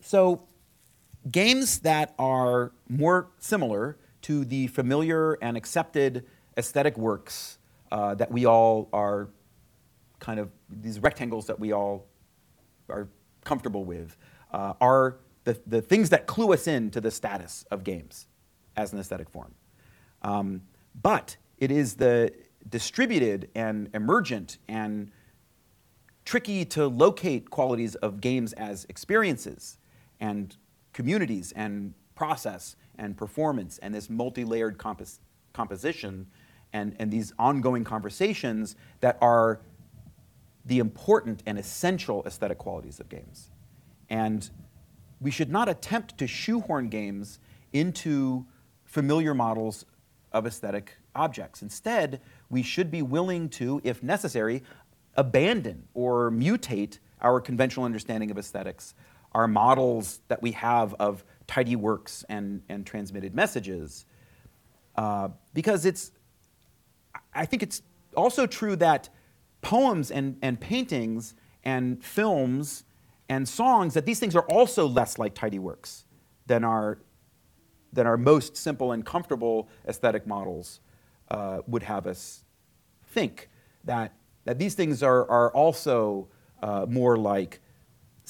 so 0.01 0.43
games 1.31 1.81
that 1.81 2.15
are 2.19 2.73
more 2.89 3.31
similar 3.39 3.97
to 4.23 4.45
the 4.45 4.67
familiar 4.69 5.35
and 5.35 5.57
accepted 5.57 6.27
aesthetic 6.57 6.97
works 6.97 7.59
uh, 7.91 8.15
that 8.15 8.31
we 8.31 8.47
all 8.47 8.89
are 8.93 9.29
kind 10.19 10.39
of, 10.39 10.51
these 10.69 11.01
rectangles 11.01 11.47
that 11.47 11.59
we 11.59 11.73
all 11.73 12.07
are 12.89 13.09
comfortable 13.45 13.85
with, 13.85 14.17
uh, 14.53 14.75
are 14.81 15.19
the, 15.45 15.61
the 15.67 15.83
things 15.83 16.11
that 16.11 16.27
clue 16.27 16.53
us 16.53 16.67
in 16.67 16.91
to 16.91 17.01
the 17.01 17.11
status 17.11 17.65
of 17.71 17.85
games 17.85 18.27
as 18.77 18.93
an 18.93 18.99
aesthetic 18.99 19.29
form. 19.29 19.55
Um, 20.23 20.63
but 21.01 21.37
it 21.59 21.71
is 21.71 21.95
the 21.95 22.33
distributed 22.69 23.51
and 23.55 23.89
emergent 23.95 24.59
and 24.69 25.11
tricky 26.25 26.65
to 26.65 26.87
locate 26.87 27.51
qualities 27.51 27.97
of 27.97 28.21
games 28.21 28.53
as 28.53 28.87
experiences 28.89 29.79
and 30.21 30.57
communities 30.93 31.53
and 31.53 31.95
process 32.15 32.77
and 32.99 33.17
performance 33.17 33.79
and 33.79 33.95
this 33.95 34.11
multi-layered 34.11 34.79
compos- 34.79 35.19
composition 35.53 36.27
and, 36.73 36.97
and 36.99 37.11
these 37.11 37.33
ongoing 37.39 37.85
conversations 37.85 38.77
that 39.01 39.19
are 39.21 39.61
the 40.65 40.79
important 40.79 41.43
and 41.47 41.59
essential 41.59 42.23
aesthetic 42.27 42.59
qualities 42.59 43.01
of 43.01 43.09
games. 43.09 43.51
And 44.09 44.49
we 45.21 45.31
should 45.31 45.51
not 45.51 45.69
attempt 45.69 46.19
to 46.19 46.27
shoehorn 46.27 46.89
games 46.89 47.39
into 47.73 48.47
familiar 48.85 49.35
models 49.35 49.87
of 50.33 50.47
aesthetic 50.47 50.97
objects. 51.15 51.63
Instead, 51.63 52.21
we 52.51 52.63
should 52.63 52.91
be 52.91 53.03
willing 53.03 53.49
to, 53.49 53.81
if 53.85 54.03
necessary, 54.03 54.63
abandon 55.17 55.89
or 55.95 56.31
mutate 56.31 56.99
our 57.21 57.41
conventional 57.41 57.85
understanding 57.85 58.31
of 58.31 58.39
aesthetics, 58.39 58.95
our 59.33 59.49
models 59.49 60.21
that 60.29 60.43
we 60.43 60.53
have 60.53 60.95
of 60.95 61.25
tidy 61.47 61.77
works 61.77 62.25
and, 62.29 62.63
and 62.69 62.87
transmitted 62.87 63.35
messages. 63.35 64.05
Uh, 64.97 65.29
because 65.55 65.87
it's, 65.87 66.13
I 67.35 67.47
think 67.47 67.63
it's 67.63 67.83
also 68.17 68.47
true 68.47 68.77
that 68.77 69.09
poems 69.63 70.11
and, 70.11 70.37
and 70.43 70.61
paintings 70.61 71.35
and 71.65 72.03
films 72.05 72.85
and 73.29 73.49
songs, 73.49 73.95
that 73.95 74.05
these 74.05 74.21
things 74.21 74.37
are 74.37 74.47
also 74.49 74.87
less 74.87 75.19
like 75.19 75.35
tidy 75.35 75.59
works 75.59 76.05
than 76.47 76.65
our, 76.65 76.99
than 77.93 78.07
our 78.07 78.17
most 78.17 78.57
simple 78.57 78.93
and 78.93 79.07
comfortable 79.07 79.69
aesthetic 79.89 80.27
models 80.27 80.81
uh, 81.31 81.61
would 81.67 81.83
have 81.83 82.07
us 82.07 82.45
think. 83.07 83.49
That, 83.85 84.13
that 84.45 84.59
these 84.59 84.75
things 84.75 85.03
are, 85.03 85.29
are 85.31 85.51
also 85.53 86.29
uh, 86.63 86.87
more 86.89 87.17
like 87.17 87.61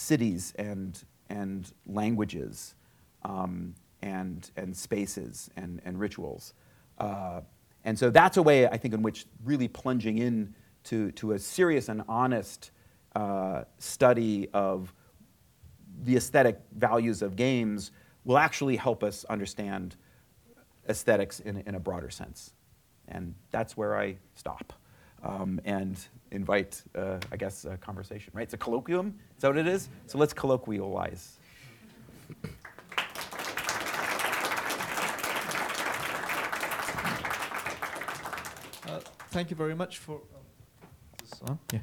cities 0.03 0.53
and, 0.59 1.03
and 1.29 1.73
languages 1.87 2.75
um, 3.25 3.75
and, 4.03 4.51
and 4.57 4.77
spaces 4.77 5.51
and, 5.57 5.81
and 5.85 5.99
rituals. 5.99 6.55
Uh, 6.99 7.41
and 7.85 7.99
so 7.99 8.11
that's 8.11 8.37
a 8.37 8.43
way, 8.43 8.67
I 8.67 8.77
think, 8.77 8.95
in 8.95 9.03
which 9.03 9.27
really 9.45 9.69
plunging 9.69 10.19
in 10.19 10.55
to, 10.85 11.11
to 11.13 11.33
a 11.33 11.39
serious 11.39 11.89
and 11.89 12.03
honest 12.09 12.71
uh, 13.15 13.65
study 13.79 14.49
of 14.53 14.93
the 16.05 16.17
aesthetic 16.17 16.61
values 16.77 17.23
of 17.23 17.37
games 17.37 17.93
will 18.25 18.39
actually 18.39 18.77
help 18.77 19.03
us 19.03 19.25
understand 19.29 19.97
aesthetics 20.89 21.41
in, 21.41 21.63
in 21.67 21.75
a 21.75 21.81
broader 21.81 22.11
sense. 22.11 22.55
And 23.09 23.35
that's 23.51 23.77
where 23.77 23.97
I 23.97 24.17
stop 24.35 24.73
um, 25.23 25.61
and 25.65 25.99
invite, 26.31 26.83
uh, 26.95 27.19
I 27.31 27.37
guess, 27.37 27.65
a 27.65 27.77
conversation, 27.77 28.33
right? 28.35 28.43
It's 28.43 28.55
a 28.55 28.59
colloquium, 28.59 29.15
is 29.37 29.43
that 29.43 29.49
what 29.49 29.59
it 29.59 29.67
is? 29.67 29.89
So 30.07 30.19
let's 30.19 30.35
colloquialize. 30.35 31.39
Uh, 38.87 39.01
thank 39.31 39.51
you 39.51 39.57
very 39.57 39.75
much 39.75 39.99
for. 39.99 40.21
Um, 41.47 41.59
yeah. 41.73 41.81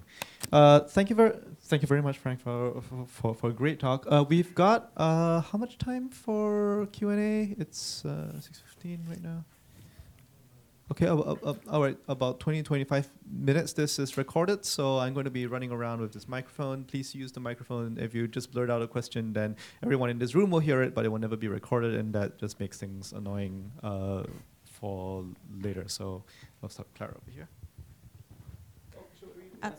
Uh, 0.51 0.79
thank 0.79 1.09
you 1.09 1.15
very, 1.15 1.33
thank 1.63 1.81
you 1.81 1.87
very 1.87 2.01
much, 2.01 2.17
Frank, 2.17 2.39
for 2.39 2.81
for, 3.07 3.35
for 3.35 3.49
a 3.49 3.53
great 3.53 3.79
talk. 3.79 4.05
Uh, 4.09 4.23
we've 4.27 4.55
got 4.55 4.91
uh, 4.97 5.41
how 5.41 5.57
much 5.57 5.77
time 5.77 6.09
for 6.09 6.87
Q 6.91 7.09
and 7.09 7.19
A? 7.19 7.55
It's 7.59 8.05
uh, 8.05 8.39
six 8.39 8.59
fifteen 8.59 9.05
right 9.07 9.21
now. 9.21 9.43
Okay, 10.91 11.05
uh, 11.05 11.15
uh, 11.17 11.53
all 11.69 11.83
right, 11.83 11.97
about 12.07 12.39
20, 12.39 12.63
25 12.63 13.09
minutes. 13.31 13.73
This 13.73 13.99
is 13.99 14.17
recorded, 14.17 14.65
so 14.65 14.97
I'm 14.97 15.13
going 15.13 15.25
to 15.25 15.29
be 15.31 15.45
running 15.45 15.71
around 15.71 16.01
with 16.01 16.13
this 16.13 16.27
microphone. 16.27 16.83
Please 16.83 17.13
use 17.13 17.31
the 17.31 17.39
microphone. 17.39 17.99
If 17.99 18.15
you 18.15 18.27
just 18.27 18.51
blurt 18.51 18.71
out 18.71 18.81
a 18.81 18.87
question, 18.87 19.31
then 19.31 19.55
everyone 19.83 20.09
in 20.09 20.17
this 20.17 20.33
room 20.33 20.49
will 20.49 20.59
hear 20.59 20.81
it, 20.81 20.95
but 20.95 21.05
it 21.05 21.09
will 21.09 21.19
never 21.19 21.37
be 21.37 21.47
recorded, 21.47 21.93
and 21.93 22.11
that 22.13 22.39
just 22.39 22.59
makes 22.59 22.77
things 22.79 23.13
annoying 23.13 23.71
uh, 23.83 24.23
for 24.65 25.25
later. 25.61 25.83
So 25.87 26.23
I'll 26.63 26.69
start 26.69 26.87
Clara 26.95 27.11
over 27.11 27.31
here. 27.31 27.47
Uh, 29.61 29.71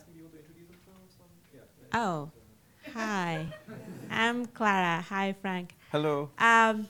Oh, 1.93 2.31
hi. 2.95 3.47
I'm 4.11 4.47
Clara. 4.47 5.05
Hi, 5.09 5.35
Frank. 5.43 5.75
Hello. 5.91 6.31
Um, 6.39 6.87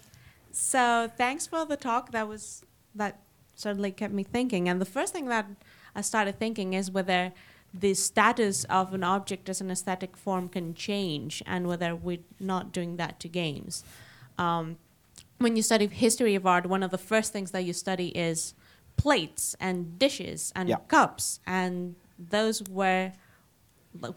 so 0.53 1.11
thanks 1.17 1.47
for 1.47 1.65
the 1.65 1.79
talk. 1.79 2.13
That 2.13 2.29
was 2.29 2.67
that 2.95 3.23
certainly 3.61 3.91
kept 3.91 4.13
me 4.13 4.23
thinking. 4.23 4.69
And 4.69 4.81
the 4.81 4.87
first 4.87 5.13
thing 5.13 5.27
that 5.27 5.47
I 5.95 6.01
started 6.01 6.39
thinking 6.39 6.73
is 6.73 6.91
whether 6.91 7.33
the 7.73 7.95
status 7.95 8.65
of 8.65 8.95
an 8.95 9.05
object 9.05 9.49
as 9.49 9.61
an 9.61 9.71
aesthetic 9.71 10.17
form 10.17 10.49
can 10.49 10.75
change, 10.75 11.43
and 11.47 11.69
whether 11.69 11.95
we're 11.95 12.19
not 12.41 12.73
doing 12.73 12.97
that 12.97 13.21
to 13.21 13.29
games. 13.29 13.85
Um, 14.39 14.79
when 15.39 15.57
you 15.57 15.63
study 15.63 15.87
history 15.87 16.35
of 16.35 16.47
art, 16.47 16.67
one 16.67 16.83
of 16.83 16.91
the 16.91 16.99
first 16.99 17.33
things 17.33 17.53
that 17.53 17.65
you 17.65 17.73
study 17.73 18.09
is 18.09 18.55
plates 18.97 19.55
and 19.61 19.99
dishes 19.99 20.53
and 20.57 20.69
Yeah. 20.69 20.77
cups, 20.89 21.41
and 21.47 21.95
those 22.19 22.63
were 22.69 23.13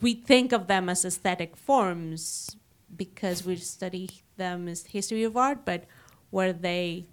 we 0.01 0.13
think 0.13 0.51
of 0.51 0.67
them 0.67 0.87
as 0.87 1.03
aesthetic 1.03 1.57
forms 1.57 2.57
because 2.95 3.43
we 3.43 3.55
study 3.55 4.07
them 4.37 4.67
as 4.67 4.85
history 4.85 5.23
of 5.23 5.35
art, 5.35 5.65
but 5.65 5.85
were 6.29 6.53
they 6.53 7.07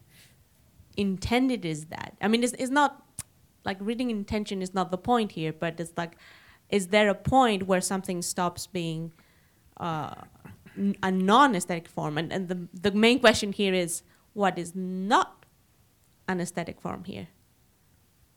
intended 0.97 1.65
is 1.65 1.87
that? 1.87 2.17
I 2.21 2.29
mean, 2.29 2.43
it's, 2.43 2.53
it's 2.55 2.71
not 2.71 3.05
like 3.65 3.77
reading 3.81 4.11
intention 4.11 4.63
is 4.63 4.75
not 4.75 4.91
the 4.91 4.99
point 4.99 5.33
here, 5.33 5.53
but 5.53 5.81
it's 5.81 5.93
like, 5.97 6.17
is 6.69 6.89
there 6.89 7.09
a 7.09 7.15
point 7.15 7.65
where 7.67 7.81
something 7.81 8.23
stops 8.23 8.67
being 8.67 9.13
uh, 9.79 10.15
a 11.03 11.11
non-aesthetic 11.11 11.89
form? 11.89 12.17
And, 12.17 12.33
and 12.33 12.49
the, 12.49 12.69
the 12.73 12.93
main 12.93 13.19
question 13.19 13.53
here 13.53 13.75
is, 13.75 14.03
what 14.33 14.59
is 14.59 14.75
not 14.75 15.45
an 16.29 16.41
aesthetic 16.41 16.81
form 16.81 17.05
here? 17.05 17.29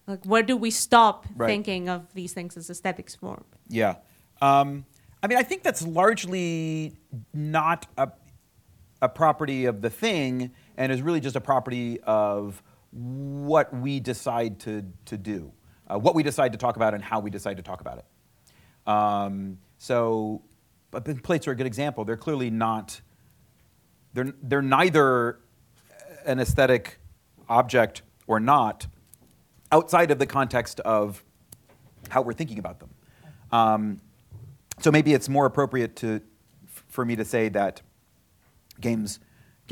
Like, 0.08 0.26
where 0.26 0.44
do 0.44 0.58
we 0.58 0.72
stop 0.72 1.26
Right. 1.36 1.48
thinking 1.48 1.88
of 1.88 2.14
these 2.14 2.34
things 2.34 2.58
as 2.58 2.70
aesthetics 2.70 3.16
form? 3.16 3.46
Yeah. 3.70 3.96
Um, 4.42 4.86
I 5.22 5.28
mean, 5.28 5.38
I 5.38 5.44
think 5.44 5.64
that's 5.64 5.86
largely 5.86 6.98
not 7.34 7.88
a, 7.98 8.10
a 9.02 9.08
property 9.08 9.66
of 9.66 9.82
the 9.82 9.90
thing 9.90 10.52
and 10.78 10.92
is 10.92 11.02
really 11.02 11.20
just 11.20 11.36
a 11.36 11.42
property 11.42 12.00
of 12.02 12.62
what 12.92 13.74
we 13.76 14.00
decide 14.00 14.60
to, 14.62 14.84
to 15.06 15.18
do, 15.18 15.52
uh, 15.88 15.98
what 15.98 16.16
we 16.16 16.24
decide 16.24 16.52
to 16.52 16.58
talk 16.58 16.76
about, 16.76 16.94
and 16.94 17.04
how 17.04 17.20
we 17.20 17.30
decide 17.30 17.58
to 17.58 17.64
talk 17.64 17.82
about 17.82 17.98
it. 17.98 18.06
Um, 18.92 19.58
so, 19.78 20.42
but 20.92 21.24
plates 21.24 21.48
are 21.48 21.52
a 21.52 21.56
good 21.56 21.68
example. 21.68 22.06
They're 22.06 22.18
clearly 22.18 22.50
not, 22.50 23.02
they're, 24.14 24.34
they're 24.42 24.62
neither 24.62 25.40
an 26.26 26.40
aesthetic 26.40 27.00
object 27.50 28.04
or 28.28 28.40
not 28.40 28.88
outside 29.72 30.12
of 30.12 30.20
the 30.20 30.28
context 30.28 30.80
of 30.82 31.24
how 32.10 32.22
we're 32.22 32.34
thinking 32.34 32.60
about 32.60 32.80
them. 32.80 32.90
Um, 33.52 34.02
so 34.80 34.92
maybe 34.92 35.14
it's 35.14 35.30
more 35.30 35.46
appropriate 35.46 35.96
to, 35.98 36.22
for 36.68 37.06
me 37.06 37.16
to 37.16 37.26
say 37.26 37.50
that 37.50 37.82
games, 38.80 39.20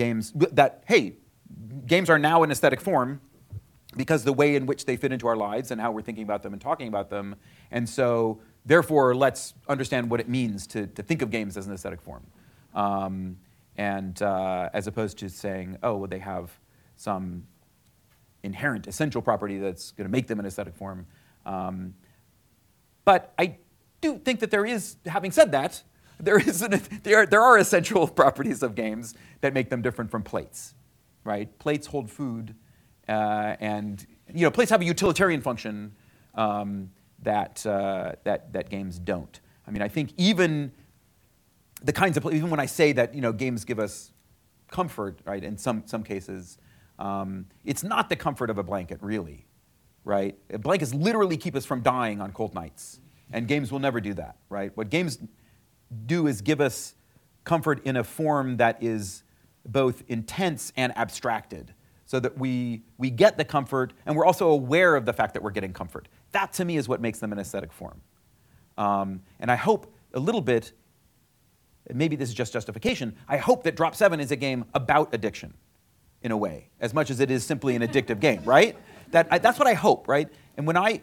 games 0.04 0.34
that 0.36 0.84
hey, 0.88 1.04
games 1.86 2.10
are 2.10 2.20
now 2.20 2.44
an 2.44 2.52
aesthetic 2.52 2.82
form 2.82 3.22
because 3.96 4.24
the 4.24 4.34
way 4.34 4.56
in 4.56 4.66
which 4.66 4.86
they 4.86 4.96
fit 4.96 5.12
into 5.12 5.28
our 5.28 5.36
lives 5.36 5.72
and 5.72 5.82
how 5.82 5.92
we're 5.92 6.02
thinking 6.02 6.24
about 6.24 6.42
them 6.44 6.54
and 6.54 6.62
talking 6.62 6.88
about 6.88 7.10
them, 7.10 7.36
and 7.72 7.88
so 7.88 8.40
therefore 8.66 9.14
let's 9.16 9.54
understand 9.68 10.10
what 10.10 10.20
it 10.20 10.30
means 10.30 10.66
to, 10.66 10.88
to 10.88 11.04
think 11.04 11.22
of 11.22 11.30
games 11.30 11.58
as 11.58 11.68
an 11.68 11.74
aesthetic 11.74 12.02
form, 12.02 12.26
um, 12.74 13.38
and 13.78 14.22
uh, 14.22 14.70
as 14.74 14.88
opposed 14.88 15.18
to 15.18 15.30
saying 15.30 15.78
oh 15.84 15.96
well 15.98 16.08
they 16.08 16.20
have 16.20 16.48
some 16.96 17.44
inherent 18.44 18.88
essential 18.88 19.22
property 19.22 19.58
that's 19.60 19.92
going 19.92 20.08
to 20.08 20.12
make 20.12 20.28
them 20.28 20.40
an 20.40 20.46
aesthetic 20.46 20.76
form. 20.76 21.06
Um, 21.46 21.94
but 23.06 23.34
I 23.38 23.58
do 24.02 24.18
think 24.18 24.40
that 24.40 24.52
there 24.52 24.66
is, 24.66 24.98
having 25.06 25.32
said 25.32 25.52
that, 25.52 25.84
there, 26.22 26.40
is 26.40 26.62
an, 26.62 26.82
there, 27.04 27.26
there 27.26 27.42
are 27.42 27.58
essential 27.58 28.08
properties 28.22 28.64
of 28.64 28.76
games 28.76 29.16
that 29.42 29.54
make 29.54 29.70
them 29.70 29.82
different 29.82 30.12
from 30.12 30.24
plates, 30.24 30.76
right? 31.24 31.58
Plates 31.60 31.88
hold 31.88 32.10
food, 32.10 32.56
uh, 33.08 33.56
and 33.60 34.06
you 34.34 34.42
know, 34.42 34.52
plates 34.52 34.72
have 34.72 34.82
a 34.82 34.86
utilitarian 34.86 35.42
function 35.42 35.94
um, 36.36 36.90
that, 37.24 37.66
uh, 37.66 38.14
that, 38.24 38.54
that 38.54 38.70
games 38.70 39.00
don't. 39.00 39.42
I 39.68 39.72
mean, 39.72 39.82
I 39.82 39.90
think 39.90 40.14
even 40.18 40.72
the 41.84 41.94
kinds 41.94 42.18
of, 42.18 42.26
even 42.34 42.50
when 42.50 42.60
I 42.60 42.68
say 42.68 42.94
that 42.94 43.14
you 43.14 43.22
know, 43.22 43.34
games 43.34 43.66
give 43.66 43.80
us 43.80 44.12
comfort, 44.70 45.20
right, 45.26 45.44
in 45.44 45.58
some, 45.58 45.84
some 45.86 46.04
cases, 46.04 46.58
Um, 47.00 47.48
it's 47.66 47.84
not 47.84 48.10
the 48.10 48.16
comfort 48.16 48.50
of 48.52 48.58
a 48.60 48.64
blanket, 48.64 49.00
really, 49.02 49.48
right? 50.06 50.36
Blankets 50.62 50.94
literally 50.94 51.38
keep 51.38 51.56
us 51.56 51.66
from 51.66 51.82
dying 51.82 52.22
on 52.22 52.32
cold 52.32 52.54
nights, 52.54 53.00
and 53.34 53.48
games 53.48 53.72
will 53.72 53.80
never 53.80 54.00
do 54.00 54.14
that, 54.14 54.36
right? 54.50 54.72
What 54.78 54.90
games 54.92 55.18
do 56.06 56.28
is 56.28 56.42
give 56.42 56.62
us 56.62 56.96
comfort 57.44 57.84
in 57.86 57.98
a 57.98 58.04
form 58.04 58.58
that 58.58 58.82
is 58.82 59.24
both 59.66 60.04
intense 60.08 60.72
and 60.76 60.96
abstracted, 60.98 61.74
so 62.06 62.20
that 62.20 62.38
we, 62.38 62.84
we 62.98 63.10
get 63.10 63.38
the 63.38 63.46
comfort 63.46 63.94
and 64.06 64.16
we're 64.16 64.26
also 64.26 64.50
aware 64.50 64.96
of 64.96 65.06
the 65.06 65.14
fact 65.14 65.34
that 65.34 65.42
we're 65.42 65.52
getting 65.52 65.72
comfort. 65.72 66.08
That 66.32 66.52
to 66.54 66.66
me 66.66 66.78
is 66.78 66.90
what 66.90 67.00
makes 67.00 67.20
them 67.20 67.32
an 67.32 67.40
aesthetic 67.40 67.72
form. 67.72 68.02
Um, 68.78 69.22
and 69.40 69.52
I 69.52 69.56
hope 69.56 69.94
a 70.14 70.20
little 70.20 70.42
bit, 70.42 70.74
maybe 71.94 72.16
this 72.16 72.30
is 72.30 72.36
just 72.36 72.54
justification, 72.54 73.16
I 73.28 73.38
hope 73.38 73.64
that 73.64 73.76
Drop 73.76 73.96
7 73.96 74.20
is 74.20 74.32
a 74.32 74.36
game 74.36 74.66
about 74.74 75.14
addiction 75.14 75.54
in 76.22 76.32
a 76.32 76.38
way, 76.38 76.70
as 76.80 76.94
much 76.94 77.10
as 77.10 77.20
it 77.20 77.32
is 77.32 77.44
simply 77.44 77.76
an 77.76 77.82
addictive 77.82 78.20
game, 78.20 78.44
right? 78.44 78.76
That, 79.12 79.28
I, 79.32 79.38
that's 79.38 79.58
what 79.58 79.68
I 79.68 79.74
hope, 79.74 80.08
right? 80.08 80.28
And 80.58 80.68
when 80.68 80.78
I, 80.78 81.02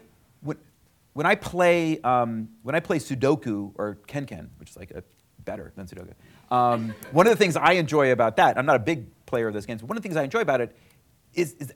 when, 1.19 1.25
I 1.25 1.35
play, 1.35 1.99
um, 1.99 2.47
when 2.63 2.75
I 2.75 2.79
play 2.79 2.97
Sudoku 2.97 3.73
or 3.75 3.95
Ken-Ken, 4.07 4.51
which 4.55 4.69
is 4.69 4.77
like 4.77 4.91
a, 4.91 5.03
better 5.43 5.73
than 5.75 5.85
Sudoku, 5.85 6.13
um, 6.49 6.95
one 7.11 7.27
of 7.27 7.31
the 7.31 7.35
things 7.35 7.57
I 7.57 7.73
enjoy 7.73 8.13
about 8.13 8.37
that, 8.37 8.57
I'm 8.57 8.65
not 8.65 8.77
a 8.77 8.79
big 8.79 9.25
player 9.25 9.49
of 9.49 9.53
those 9.53 9.65
games, 9.65 9.81
but 9.81 9.89
one 9.89 9.97
of 9.97 10.01
the 10.01 10.07
things 10.07 10.15
I 10.15 10.23
enjoy 10.23 10.39
about 10.39 10.61
it 10.61 10.73
is, 11.33 11.55
is 11.55 11.73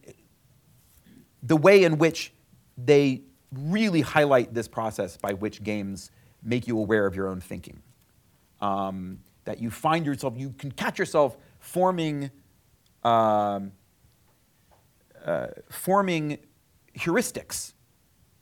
the 1.41 1.57
way 1.57 1.84
in 1.84 1.98
which 1.98 2.32
they 2.78 3.24
really 3.52 3.99
highlight 3.99 4.53
this 4.53 4.70
process 4.70 5.18
by 5.18 5.34
which 5.34 5.61
games 5.61 6.10
make 6.41 6.65
you 6.65 6.80
aware 6.80 7.06
of 7.06 7.14
your 7.14 7.28
own 7.28 7.41
thinking. 7.41 7.82
Um, 8.61 9.20
that 9.44 9.60
you 9.60 9.70
find 9.70 10.06
yourself, 10.06 10.36
you 10.38 10.52
can 10.57 10.72
catch 10.72 10.98
yourself 10.98 11.36
forming, 11.60 12.32
um, 13.03 13.74
uh, 15.26 15.48
forming 15.70 16.38
heuristics, 16.98 17.74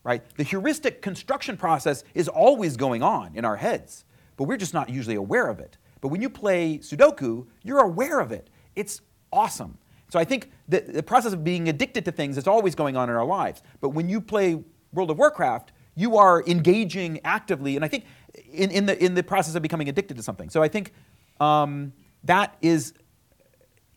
right? 0.04 0.24
The 0.38 0.44
heuristic 0.44 1.02
construction 1.02 1.58
process 1.58 2.04
is 2.14 2.28
always 2.28 2.78
going 2.78 3.04
on 3.04 3.36
in 3.36 3.46
our 3.46 3.58
heads, 3.58 4.06
but 4.38 4.46
we're 4.46 4.58
just 4.58 4.74
not 4.74 4.90
usually 4.90 5.16
aware 5.16 5.48
of 5.48 5.60
it. 5.60 5.78
But 6.02 6.08
when 6.08 6.22
you 6.22 6.30
play 6.30 6.80
Sudoku, 6.80 7.46
you're 7.64 7.80
aware 7.80 8.20
of 8.20 8.32
it. 8.32 8.50
It's 8.76 9.02
awesome. 9.32 9.78
So 10.10 10.20
I 10.20 10.26
think 10.26 10.52
the, 10.68 10.82
the 10.82 11.04
process 11.04 11.34
of 11.34 11.44
being 11.44 11.70
addicted 11.70 12.04
to 12.06 12.12
things 12.12 12.38
is 12.38 12.48
always 12.48 12.76
going 12.76 12.98
on 12.98 13.10
in 13.10 13.16
our 13.16 13.26
lives. 13.26 13.62
But 13.80 13.90
when 13.90 14.10
you 14.10 14.20
play 14.20 14.64
World 14.92 15.12
of 15.12 15.18
Warcraft, 15.18 15.72
you 15.96 16.18
are 16.18 16.44
engaging 16.48 17.20
actively, 17.24 17.76
and 17.76 17.86
I 17.86 17.88
think 17.88 18.06
in, 18.52 18.72
in, 18.72 18.86
the, 18.86 19.04
in 19.04 19.14
the 19.14 19.24
process 19.24 19.56
of 19.56 19.62
becoming 19.62 19.90
addicted 19.90 20.18
to 20.18 20.24
something. 20.24 20.50
So 20.50 20.64
I 20.64 20.68
think 20.68 20.94
um, 21.40 21.94
that 22.24 22.58
is, 22.62 22.94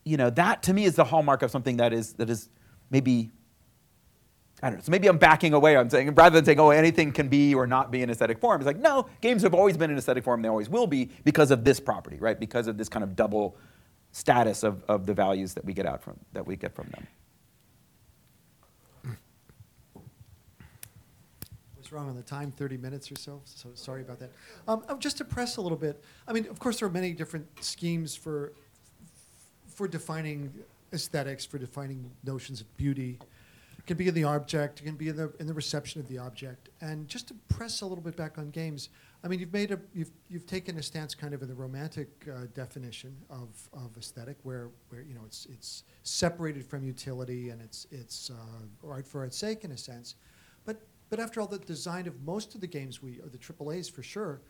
you 0.04 0.16
know, 0.16 0.30
that 0.30 0.62
to 0.64 0.74
me 0.74 0.84
is 0.84 0.96
the 0.96 1.04
hallmark 1.04 1.42
of 1.42 1.50
something 1.50 1.78
that 1.78 1.92
is, 1.92 2.14
that 2.14 2.28
is 2.28 2.48
maybe, 2.90 3.30
I 4.64 4.70
don't 4.70 4.78
know, 4.78 4.82
so 4.82 4.90
maybe 4.90 5.08
I'm 5.08 5.18
backing 5.18 5.52
away. 5.52 5.76
I'm 5.76 5.90
saying, 5.90 6.14
rather 6.14 6.36
than 6.36 6.46
saying, 6.46 6.58
oh, 6.58 6.70
anything 6.70 7.12
can 7.12 7.28
be 7.28 7.54
or 7.54 7.66
not 7.66 7.90
be 7.90 8.02
an 8.02 8.08
aesthetic 8.08 8.38
form, 8.38 8.62
it's 8.62 8.66
like, 8.66 8.78
no, 8.78 9.06
games 9.20 9.42
have 9.42 9.52
always 9.52 9.76
been 9.76 9.90
an 9.90 9.98
aesthetic 9.98 10.24
form, 10.24 10.40
they 10.40 10.48
always 10.48 10.70
will 10.70 10.86
be 10.86 11.10
because 11.22 11.50
of 11.50 11.64
this 11.64 11.78
property, 11.78 12.16
right? 12.16 12.40
Because 12.40 12.66
of 12.66 12.78
this 12.78 12.88
kind 12.88 13.04
of 13.04 13.14
double 13.14 13.58
status 14.12 14.62
of, 14.62 14.82
of 14.88 15.04
the 15.04 15.12
values 15.12 15.52
that 15.52 15.66
we 15.66 15.74
get 15.74 15.84
out 15.84 16.02
from 16.02 16.16
that 16.32 16.46
we 16.46 16.56
get 16.56 16.74
from 16.74 16.88
them. 16.92 17.06
was 21.78 21.92
wrong 21.92 22.08
on 22.08 22.16
the 22.16 22.22
time, 22.22 22.50
30 22.50 22.78
minutes 22.78 23.12
or 23.12 23.16
so, 23.16 23.42
so 23.44 23.68
sorry 23.74 24.00
about 24.00 24.18
that. 24.18 24.30
Um, 24.66 24.82
um, 24.88 24.98
just 24.98 25.18
to 25.18 25.24
press 25.26 25.58
a 25.58 25.60
little 25.60 25.76
bit, 25.76 26.02
I 26.26 26.32
mean, 26.32 26.46
of 26.46 26.58
course, 26.58 26.78
there 26.78 26.88
are 26.88 26.90
many 26.90 27.12
different 27.12 27.46
schemes 27.62 28.16
for, 28.16 28.54
for 29.66 29.86
defining 29.86 30.50
aesthetics, 30.94 31.44
for 31.44 31.58
defining 31.58 32.10
notions 32.24 32.62
of 32.62 32.76
beauty. 32.78 33.18
It 33.84 33.88
can 33.88 33.96
be 33.98 34.08
in 34.08 34.14
the 34.14 34.24
object, 34.24 34.80
it 34.80 34.84
can 34.84 34.94
be 34.94 35.10
in 35.10 35.16
the, 35.16 35.30
in 35.38 35.46
the 35.46 35.52
reception 35.52 36.00
of 36.00 36.08
the 36.08 36.16
object. 36.16 36.70
And 36.80 37.06
just 37.06 37.28
to 37.28 37.34
press 37.50 37.82
a 37.82 37.86
little 37.86 38.02
bit 38.02 38.16
back 38.16 38.38
on 38.38 38.48
games, 38.48 38.88
I 39.22 39.28
mean, 39.28 39.40
you've 39.40 39.52
made 39.52 39.72
a, 39.72 39.78
you've, 39.92 40.10
you've 40.30 40.46
taken 40.46 40.78
a 40.78 40.82
stance 40.82 41.14
kind 41.14 41.34
of 41.34 41.42
in 41.42 41.48
the 41.48 41.54
romantic 41.54 42.08
uh, 42.26 42.46
definition 42.54 43.14
of, 43.28 43.50
of 43.74 43.94
aesthetic, 43.98 44.38
where, 44.42 44.70
where 44.88 45.02
you 45.02 45.14
know 45.14 45.20
it's, 45.26 45.46
it's 45.52 45.84
separated 46.02 46.64
from 46.64 46.82
utility 46.82 47.50
and 47.50 47.60
it's, 47.60 47.86
it's 47.90 48.30
uh, 48.30 48.88
art 48.88 49.06
for 49.06 49.20
art's 49.20 49.36
sake 49.36 49.64
in 49.64 49.72
a 49.72 49.76
sense. 49.76 50.14
But, 50.64 50.80
but 51.10 51.20
after 51.20 51.42
all, 51.42 51.46
the 51.46 51.58
design 51.58 52.06
of 52.06 52.18
most 52.22 52.54
of 52.54 52.62
the 52.62 52.66
games 52.66 53.02
we, 53.02 53.20
or 53.20 53.28
the 53.28 53.36
AAA's 53.36 53.90
for 53.90 54.02
sure, 54.02 54.40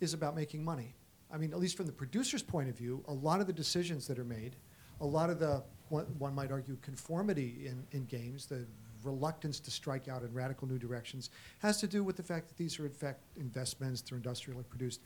is 0.00 0.14
about 0.14 0.34
making 0.34 0.64
money. 0.64 0.96
I 1.32 1.36
mean, 1.36 1.52
at 1.52 1.60
least 1.60 1.76
from 1.76 1.86
the 1.86 1.92
producer's 1.92 2.42
point 2.42 2.68
of 2.68 2.76
view, 2.76 3.04
a 3.06 3.12
lot 3.12 3.40
of 3.40 3.46
the 3.46 3.52
decisions 3.52 4.08
that 4.08 4.18
are 4.18 4.24
made, 4.24 4.56
a 5.00 5.06
lot 5.06 5.30
of 5.30 5.38
the, 5.38 5.62
one, 5.90 6.06
one 6.18 6.34
might 6.34 6.50
argue, 6.50 6.76
conformity 6.82 7.66
in, 7.66 7.84
in 7.92 8.04
games, 8.06 8.46
the 8.46 8.66
reluctance 9.02 9.60
to 9.60 9.70
strike 9.70 10.08
out 10.08 10.22
in 10.22 10.32
radical 10.32 10.68
new 10.68 10.78
directions 10.78 11.30
has 11.60 11.80
to 11.80 11.86
do 11.86 12.04
with 12.04 12.16
the 12.16 12.22
fact 12.22 12.48
that 12.48 12.56
these 12.56 12.78
are 12.78 12.86
in 12.86 12.92
fact 12.92 13.20
investments, 13.36 14.00
they're 14.02 14.16
industrially 14.16 14.64
produced. 14.64 15.00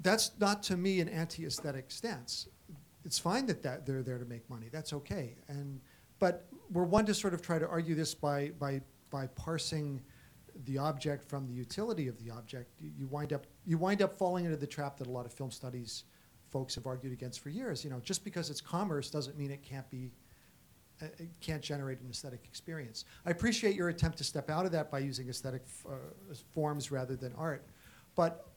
That's 0.00 0.32
not 0.38 0.62
to 0.64 0.76
me 0.76 1.00
an 1.00 1.08
anti-aesthetic 1.08 1.90
stance. 1.90 2.48
It's 3.04 3.18
fine 3.18 3.46
that, 3.46 3.62
that 3.62 3.86
they're 3.86 4.02
there 4.02 4.18
to 4.18 4.24
make 4.24 4.48
money. 4.50 4.66
That's 4.70 4.92
okay. 4.92 5.36
And 5.48 5.80
but 6.18 6.46
we're 6.72 6.84
one 6.84 7.06
to 7.06 7.14
sort 7.14 7.32
of 7.32 7.42
try 7.42 7.58
to 7.58 7.68
argue 7.68 7.94
this 7.94 8.14
by 8.14 8.50
by 8.58 8.80
by 9.10 9.28
parsing 9.28 10.02
the 10.64 10.76
object 10.76 11.28
from 11.28 11.46
the 11.46 11.52
utility 11.52 12.08
of 12.08 12.22
the 12.22 12.30
object. 12.30 12.72
You, 12.80 12.90
you 12.98 13.06
wind 13.06 13.32
up 13.32 13.46
you 13.64 13.78
wind 13.78 14.02
up 14.02 14.16
falling 14.16 14.44
into 14.44 14.56
the 14.56 14.66
trap 14.66 14.98
that 14.98 15.06
a 15.06 15.10
lot 15.10 15.26
of 15.26 15.32
film 15.32 15.50
studies 15.50 16.04
folks 16.50 16.74
have 16.74 16.86
argued 16.86 17.12
against 17.12 17.40
for 17.40 17.50
years. 17.50 17.84
You 17.84 17.90
know, 17.90 18.00
just 18.00 18.24
because 18.24 18.50
it's 18.50 18.60
commerce 18.60 19.10
doesn't 19.10 19.36
mean 19.38 19.50
it 19.50 19.62
can't 19.62 19.88
be 19.90 20.10
uh, 21.00 21.06
it 21.18 21.28
can't 21.40 21.62
generate 21.62 22.00
an 22.00 22.08
aesthetic 22.10 22.40
experience. 22.44 23.04
I 23.24 23.30
appreciate 23.30 23.76
your 23.76 23.88
attempt 23.88 24.18
to 24.18 24.24
step 24.24 24.50
out 24.50 24.66
of 24.66 24.72
that 24.72 24.90
by 24.90 24.98
using 24.98 25.28
aesthetic 25.28 25.62
uh, 25.88 25.92
forms 26.54 26.90
rather 26.90 27.14
than 27.16 27.32
art, 27.36 27.64
but 28.16 28.48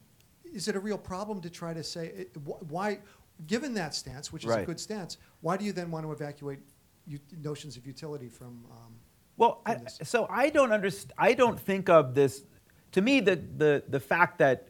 is 0.51 0.67
it 0.67 0.75
a 0.75 0.79
real 0.79 0.97
problem 0.97 1.39
to 1.41 1.49
try 1.49 1.73
to 1.73 1.83
say 1.83 2.07
it, 2.07 2.31
wh- 2.45 2.61
why, 2.71 2.99
given 3.47 3.73
that 3.75 3.93
stance, 3.95 4.33
which 4.33 4.43
is 4.43 4.51
a 4.51 4.55
Right. 4.55 4.65
good 4.65 4.79
stance, 4.79 5.17
why 5.41 5.55
do 5.55 5.63
you 5.63 5.71
then 5.71 5.91
want 5.91 6.05
to 6.05 6.11
evacuate 6.11 6.59
notions 7.41 7.77
of 7.77 7.85
utility 7.85 8.27
from? 8.27 8.65
Um, 8.71 8.95
Well, 9.37 9.61
I, 9.65 9.75
from 9.75 9.83
this? 9.83 9.99
so 10.03 10.27
I 10.29 10.49
don't 10.49 10.71
understand. 10.71 11.13
I 11.17 11.33
don't 11.33 11.59
think 11.59 11.89
of 11.89 12.15
this. 12.15 12.43
To 12.93 13.01
me, 13.01 13.21
the 13.21 13.35
the 13.57 13.83
the 13.87 13.99
fact 13.99 14.39
that 14.39 14.69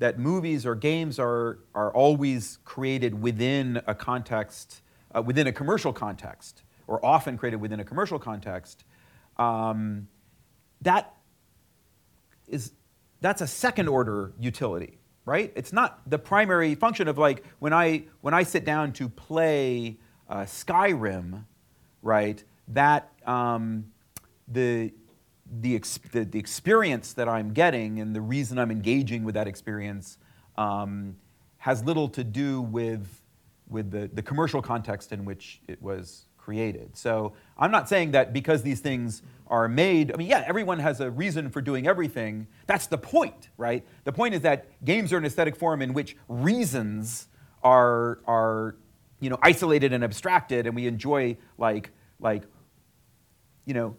that 0.00 0.18
movies 0.18 0.66
or 0.66 0.74
games 0.74 1.18
are 1.18 1.60
are 1.74 1.92
always 1.92 2.58
created 2.64 3.22
within 3.22 3.80
a 3.86 3.94
context, 3.94 4.82
uh, 5.14 5.22
within 5.22 5.46
a 5.46 5.52
commercial 5.52 5.92
context, 5.92 6.62
or 6.88 7.04
often 7.04 7.38
created 7.38 7.60
within 7.60 7.78
a 7.78 7.84
commercial 7.84 8.18
context, 8.18 8.84
um, 9.36 10.08
that 10.80 11.14
is 12.48 12.72
that's 13.20 13.42
a 13.42 13.46
second 13.46 13.88
order 13.88 14.32
utility, 14.40 14.98
right? 15.26 15.52
It's 15.54 15.72
not 15.72 16.00
the 16.08 16.18
primary 16.18 16.74
function 16.74 17.06
of 17.06 17.18
like 17.18 17.44
when 17.58 17.74
I 17.74 18.04
when 18.22 18.34
I 18.34 18.42
sit 18.42 18.64
down 18.64 18.92
to 18.94 19.08
play 19.08 19.98
uh, 20.28 20.40
Skyrim, 20.40 21.44
right? 22.02 22.42
That 22.68 23.10
um, 23.26 23.92
the 24.48 24.92
the, 25.50 25.74
ex- 25.74 25.98
the 26.12 26.24
the 26.24 26.38
experience 26.38 27.12
that 27.14 27.28
I'm 27.28 27.52
getting 27.52 28.00
and 28.00 28.14
the 28.14 28.20
reason 28.20 28.58
I'm 28.58 28.70
engaging 28.70 29.24
with 29.24 29.34
that 29.34 29.48
experience 29.48 30.18
um, 30.56 31.16
has 31.58 31.84
little 31.84 32.08
to 32.10 32.24
do 32.24 32.62
with 32.62 33.20
with 33.68 33.90
the, 33.90 34.10
the 34.12 34.22
commercial 34.22 34.60
context 34.60 35.12
in 35.12 35.24
which 35.24 35.60
it 35.68 35.80
was 35.80 36.26
created. 36.36 36.96
So 36.96 37.34
I'm 37.56 37.70
not 37.70 37.88
saying 37.88 38.10
that 38.12 38.32
because 38.32 38.62
these 38.62 38.80
things 38.80 39.22
are 39.46 39.68
made, 39.68 40.12
I 40.12 40.16
mean, 40.16 40.28
yeah, 40.28 40.42
everyone 40.46 40.80
has 40.80 41.00
a 41.00 41.10
reason 41.10 41.50
for 41.50 41.60
doing 41.60 41.86
everything. 41.86 42.48
That's 42.66 42.86
the 42.86 42.98
point, 42.98 43.50
right? 43.56 43.86
The 44.04 44.12
point 44.12 44.34
is 44.34 44.40
that 44.40 44.66
games 44.84 45.12
are 45.12 45.18
an 45.18 45.24
aesthetic 45.24 45.54
form 45.56 45.82
in 45.82 45.92
which 45.92 46.16
reasons 46.28 47.28
are, 47.62 48.20
are 48.26 48.76
you 49.20 49.30
know, 49.30 49.38
isolated 49.42 49.92
and 49.92 50.02
abstracted, 50.02 50.66
and 50.66 50.74
we 50.74 50.86
enjoy 50.86 51.36
like, 51.58 51.90
like 52.18 52.44
you 53.66 53.74
know, 53.74 53.96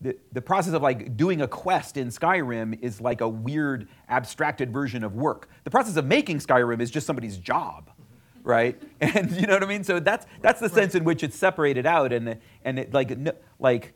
the, 0.00 0.16
the 0.32 0.40
process 0.40 0.72
of 0.72 0.82
like 0.82 1.16
doing 1.16 1.42
a 1.42 1.48
quest 1.48 1.96
in 1.96 2.08
Skyrim 2.08 2.78
is 2.80 3.00
like 3.00 3.20
a 3.20 3.28
weird 3.28 3.88
abstracted 4.08 4.72
version 4.72 5.04
of 5.04 5.14
work. 5.14 5.48
The 5.64 5.70
process 5.70 5.96
of 5.96 6.06
making 6.06 6.38
Skyrim 6.38 6.80
is 6.80 6.90
just 6.90 7.06
somebody's 7.06 7.36
job, 7.36 7.90
right? 8.42 8.80
And 9.00 9.30
you 9.32 9.46
know 9.46 9.54
what 9.54 9.62
I 9.62 9.66
mean? 9.66 9.84
So 9.84 10.00
that's 10.00 10.26
that's 10.40 10.60
the 10.60 10.68
sense 10.68 10.94
in 10.94 11.04
which 11.04 11.22
it's 11.22 11.36
separated 11.36 11.86
out, 11.86 12.12
and 12.12 12.38
and 12.64 12.78
it 12.78 12.94
like 12.94 13.16
no- 13.16 13.36
like 13.58 13.92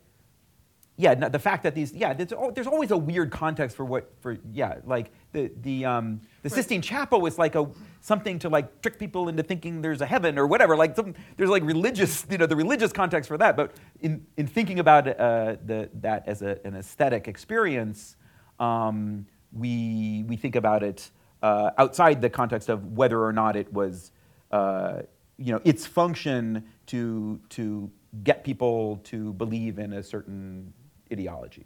yeah, 0.97 1.13
the 1.15 1.39
fact 1.39 1.63
that 1.63 1.75
these 1.75 1.91
yeah, 1.93 2.13
there's, 2.13 2.31
al- 2.31 2.51
there's 2.51 2.67
always 2.67 2.91
a 2.91 2.97
weird 2.97 3.31
context 3.31 3.75
for 3.75 3.83
what 3.83 4.11
for 4.21 4.37
yeah, 4.53 4.75
like 4.85 5.11
the 5.33 5.51
the 5.61 5.85
um 5.85 6.21
the 6.45 6.51
Sistine 6.51 6.83
Chapel 6.83 7.25
is 7.25 7.39
like 7.39 7.55
a 7.55 7.67
something 8.01 8.37
to 8.37 8.49
like 8.49 8.79
trick 8.83 8.99
people 8.99 9.29
into 9.29 9.41
thinking 9.41 9.81
there's 9.81 10.01
a 10.01 10.05
heaven 10.05 10.37
or 10.37 10.45
whatever. 10.45 10.77
Like 10.77 10.95
some 10.95 11.15
there's 11.37 11.49
like 11.49 11.63
religious 11.63 12.23
you 12.29 12.37
know 12.37 12.45
the 12.45 12.55
religious 12.55 12.93
context 12.93 13.27
for 13.27 13.37
that. 13.39 13.57
But 13.57 13.71
in 14.01 14.23
in 14.37 14.45
thinking 14.45 14.77
about 14.77 15.07
uh, 15.07 15.55
the 15.65 15.89
that 16.01 16.27
as 16.27 16.43
a, 16.43 16.59
an 16.63 16.75
aesthetic 16.75 17.27
experience, 17.27 18.15
um, 18.59 19.25
we 19.51 20.23
we 20.27 20.35
think 20.35 20.55
about 20.55 20.83
it 20.83 21.09
uh, 21.41 21.71
outside 21.79 22.21
the 22.21 22.29
context 22.29 22.69
of 22.69 22.95
whether 22.95 23.23
or 23.23 23.33
not 23.33 23.55
it 23.55 23.73
was 23.73 24.11
uh, 24.51 25.01
you 25.37 25.51
know 25.51 25.61
its 25.63 25.87
function 25.87 26.63
to 26.85 27.39
to 27.49 27.89
get 28.23 28.43
people 28.43 28.97
to 29.05 29.33
believe 29.33 29.79
in 29.79 29.93
a 29.93 30.03
certain 30.03 30.71
ideology. 31.11 31.65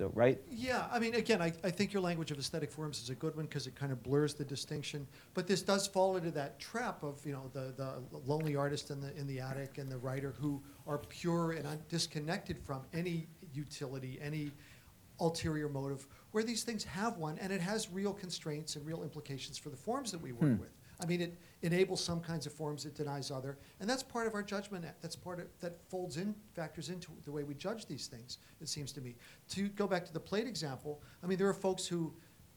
So, 0.00 0.10
right? 0.14 0.40
Yeah, 0.50 0.86
I 0.90 0.98
mean, 0.98 1.14
again, 1.14 1.42
I, 1.42 1.52
I 1.62 1.70
think 1.70 1.92
your 1.92 2.00
language 2.00 2.30
of 2.30 2.38
aesthetic 2.38 2.72
forms 2.72 3.02
is 3.02 3.10
a 3.10 3.14
good 3.14 3.36
one 3.36 3.44
because 3.44 3.66
it 3.66 3.74
kind 3.74 3.92
of 3.92 4.02
blurs 4.02 4.32
the 4.32 4.46
distinction. 4.46 5.06
But 5.34 5.46
this 5.46 5.60
does 5.60 5.86
fall 5.86 6.16
into 6.16 6.30
that 6.30 6.58
trap 6.58 7.02
of 7.02 7.20
you 7.26 7.34
know 7.34 7.50
the, 7.52 7.74
the 7.76 7.98
lonely 8.24 8.56
artist 8.56 8.90
in 8.90 8.98
the 9.02 9.14
in 9.18 9.26
the 9.26 9.40
attic 9.40 9.76
and 9.76 9.92
the 9.92 9.98
writer 9.98 10.34
who 10.40 10.62
are 10.86 10.96
pure 10.96 11.52
and 11.52 11.66
un- 11.66 11.82
disconnected 11.90 12.58
from 12.58 12.80
any 12.94 13.26
utility, 13.52 14.18
any 14.22 14.52
ulterior 15.20 15.68
motive, 15.68 16.06
where 16.30 16.42
these 16.44 16.62
things 16.62 16.82
have 16.82 17.18
one, 17.18 17.36
and 17.38 17.52
it 17.52 17.60
has 17.60 17.90
real 17.90 18.14
constraints 18.14 18.76
and 18.76 18.86
real 18.86 19.02
implications 19.02 19.58
for 19.58 19.68
the 19.68 19.76
forms 19.76 20.10
that 20.12 20.22
we 20.22 20.32
work 20.32 20.52
Hmm. 20.52 20.60
with. 20.60 20.72
I 21.02 21.06
mean, 21.06 21.20
it 21.20 21.38
enables 21.62 22.02
some 22.02 22.20
kinds 22.20 22.46
of 22.46 22.52
forms, 22.52 22.84
it 22.86 22.94
denies 22.94 23.30
other, 23.30 23.58
and 23.80 23.88
that's 23.88 24.02
part 24.02 24.26
of 24.26 24.34
our 24.34 24.42
judgment. 24.42 24.84
That's 25.00 25.16
part 25.16 25.40
of 25.40 25.46
that 25.60 25.80
folds 25.88 26.16
in, 26.16 26.34
factors 26.54 26.88
into 26.88 27.10
the 27.24 27.32
way 27.32 27.42
we 27.44 27.54
judge 27.54 27.86
these 27.86 28.06
things. 28.06 28.38
It 28.60 28.68
seems 28.68 28.92
to 28.92 29.00
me. 29.00 29.16
To 29.50 29.68
go 29.70 29.86
back 29.86 30.04
to 30.06 30.12
the 30.12 30.20
plate 30.20 30.46
example, 30.46 31.02
I 31.22 31.26
mean, 31.26 31.38
there 31.38 31.48
are 31.48 31.54
folks 31.54 31.86
who 31.86 32.14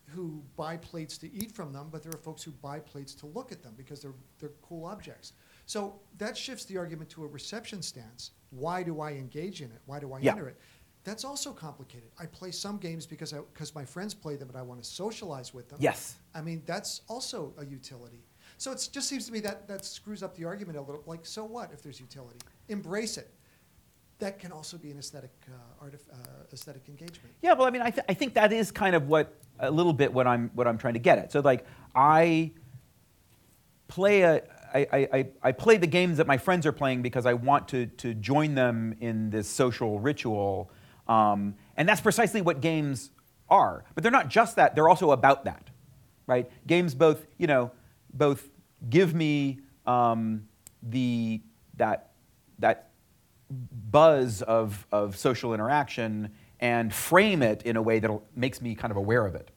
who 0.09 0.43
buy 0.57 0.75
plates 0.75 1.17
to 1.17 1.33
eat 1.33 1.51
from 1.51 1.71
them, 1.71 1.87
but 1.89 2.03
there 2.03 2.11
are 2.13 2.17
folks 2.21 2.43
who 2.43 2.51
buy 2.51 2.77
plates 2.79 3.15
to 3.15 3.25
look 3.27 3.51
at 3.51 3.63
them 3.63 3.73
because 3.77 4.01
they're 4.01 4.13
they're 4.39 4.51
cool 4.61 4.85
objects. 4.85 5.33
So 5.65 5.99
that 6.17 6.37
shifts 6.37 6.65
the 6.65 6.77
argument 6.77 7.09
to 7.11 7.23
a 7.23 7.27
reception 7.27 7.81
stance. 7.81 8.31
Why 8.49 8.83
do 8.83 8.99
I 8.99 9.11
engage 9.11 9.61
in 9.61 9.71
it? 9.71 9.81
Why 9.85 9.99
do 9.99 10.11
I 10.13 10.19
Yeah. 10.19 10.31
enter 10.33 10.47
it? 10.49 10.57
That's 11.05 11.25
also 11.25 11.51
complicated. 11.51 12.11
I 12.17 12.25
play 12.25 12.51
some 12.51 12.77
games 12.77 13.05
because 13.05 13.33
I 13.33 13.39
because 13.39 13.73
my 13.75 13.85
friends 13.85 14.13
play 14.13 14.35
them 14.35 14.49
and 14.49 14.57
I 14.57 14.61
want 14.61 14.81
to 14.83 14.87
socialize 14.89 15.53
with 15.53 15.69
them. 15.69 15.79
Yes. 15.81 16.15
I 16.33 16.41
mean, 16.41 16.63
that's 16.65 17.01
also 17.07 17.53
a 17.57 17.65
utility. 17.65 18.23
So 18.63 18.71
it 18.71 18.87
just 18.93 19.09
seems 19.09 19.25
to 19.25 19.33
me 19.33 19.41
that 19.41 19.67
that 19.67 19.83
screws 19.83 20.23
up 20.23 20.37
the 20.37 20.45
argument 20.45 20.77
a 20.77 20.81
little. 20.81 21.03
Like, 21.05 21.25
so 21.25 21.43
what 21.43 21.71
if 21.73 21.83
there's 21.83 21.99
utility? 21.99 22.39
Embrace 22.69 23.17
it. 23.17 23.29
That 24.19 24.39
can 24.39 24.53
also 24.53 24.77
be 24.77 24.89
an 24.89 24.97
aesthetic 24.97 25.31
uh, 25.49 25.85
artif- 25.85 26.09
uh, 26.09 26.45
aesthetic 26.53 26.87
engagement. 26.87 27.35
Yeah, 27.41 27.55
well, 27.55 27.67
I 27.67 27.71
mean, 27.71 27.81
I, 27.81 27.89
th- 27.89 28.05
I 28.07 28.13
think 28.13 28.35
that 28.35 28.53
is 28.53 28.71
kind 28.71 28.95
of 28.95 29.09
what 29.09 29.35
a 29.59 29.69
little 29.69 29.91
bit 29.91 30.13
what 30.13 30.27
I'm 30.27 30.49
what 30.53 30.65
I'm 30.65 30.77
trying 30.77 30.93
to 30.93 31.01
get 31.01 31.17
at. 31.17 31.33
So 31.33 31.41
like 31.41 31.65
I 31.93 32.51
play 33.89 34.21
a 34.21 34.43
I, 34.73 34.87
I, 35.11 35.27
I- 35.43 35.51
play 35.51 35.75
the 35.75 35.85
games 35.85 36.15
that 36.15 36.25
my 36.25 36.37
friends 36.37 36.65
are 36.65 36.71
playing 36.71 37.01
because 37.01 37.25
I 37.25 37.33
want 37.33 37.67
to 37.67 37.87
to 37.87 38.13
join 38.13 38.55
them 38.55 38.95
in 39.01 39.29
this 39.29 39.49
social 39.49 39.99
ritual, 39.99 40.71
um, 41.09 41.55
and 41.75 41.89
that's 41.89 41.99
precisely 41.99 42.39
what 42.41 42.61
games 42.61 43.11
are. 43.49 43.83
But 43.93 44.03
they're 44.03 44.11
not 44.11 44.29
just 44.29 44.55
that; 44.55 44.73
they're 44.73 44.87
also 44.87 45.11
about 45.11 45.43
that, 45.43 45.69
right? 46.27 46.49
Games 46.65 46.95
both 46.95 47.25
you 47.37 47.47
know 47.47 47.69
both 48.13 48.47
give 48.89 49.13
me 49.13 49.59
um, 49.85 50.47
the 50.81 51.41
that 51.75 52.11
that 52.59 52.89
buzz 53.91 54.41
of, 54.41 54.85
of 54.91 55.15
social 55.17 55.53
interaction 55.53 56.31
and 56.59 56.93
frame 56.93 57.41
it 57.41 57.61
in 57.63 57.75
a 57.75 57.81
way 57.81 57.99
that 57.99 58.11
makes 58.35 58.61
me 58.61 58.75
kind 58.75 58.91
of 58.91 58.97
aware 58.97 59.25
of 59.25 59.35
it. 59.35 59.51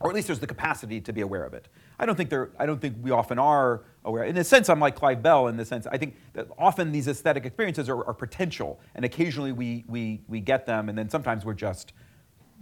Or 0.00 0.10
at 0.10 0.14
least 0.14 0.26
there's 0.26 0.40
the 0.40 0.46
capacity 0.46 1.00
to 1.00 1.12
be 1.12 1.20
aware 1.20 1.44
of 1.44 1.54
it. 1.54 1.68
I 1.98 2.06
don't 2.06 2.16
think, 2.16 2.28
there, 2.28 2.50
I 2.58 2.66
don't 2.66 2.80
think 2.80 2.96
we 3.00 3.12
often 3.12 3.38
are 3.38 3.82
aware. 4.04 4.24
In 4.24 4.36
a 4.36 4.44
sense, 4.44 4.68
I'm 4.68 4.80
like 4.80 4.96
Clive 4.96 5.22
Bell 5.22 5.46
in 5.46 5.56
the 5.56 5.64
sense, 5.64 5.86
I 5.86 5.96
think 5.96 6.16
that 6.32 6.48
often 6.58 6.90
these 6.90 7.06
aesthetic 7.06 7.46
experiences 7.46 7.88
are, 7.88 8.04
are 8.04 8.14
potential, 8.14 8.80
and 8.96 9.04
occasionally 9.04 9.52
we, 9.52 9.84
we, 9.86 10.20
we 10.28 10.40
get 10.40 10.66
them, 10.66 10.88
and 10.88 10.98
then 10.98 11.08
sometimes 11.08 11.44
we're 11.44 11.54
just 11.54 11.92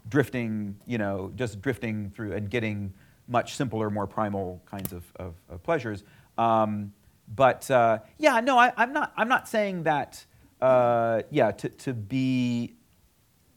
drifting, 0.09 0.77
you 0.87 0.99
know, 0.99 1.33
just 1.35 1.62
drifting 1.62 2.11
through 2.15 2.35
and 2.35 2.51
getting 2.51 2.93
much 3.28 3.57
simpler, 3.57 3.90
more 3.90 4.07
primal 4.07 4.62
kinds 4.66 4.93
of, 4.93 5.05
of, 5.16 5.35
of 5.49 5.62
pleasures. 5.62 6.05
Um, 6.39 6.93
but 7.35 7.70
uh, 7.70 7.99
yeah, 8.19 8.40
no, 8.40 8.59
I, 8.59 8.73
I'm 8.77 8.93
not. 8.93 9.12
I'm 9.16 9.28
not 9.28 9.49
saying 9.49 9.85
that. 9.85 10.24
Uh, 10.61 11.23
yeah, 11.31 11.51
to, 11.51 11.69
to 11.69 11.93
be, 11.93 12.74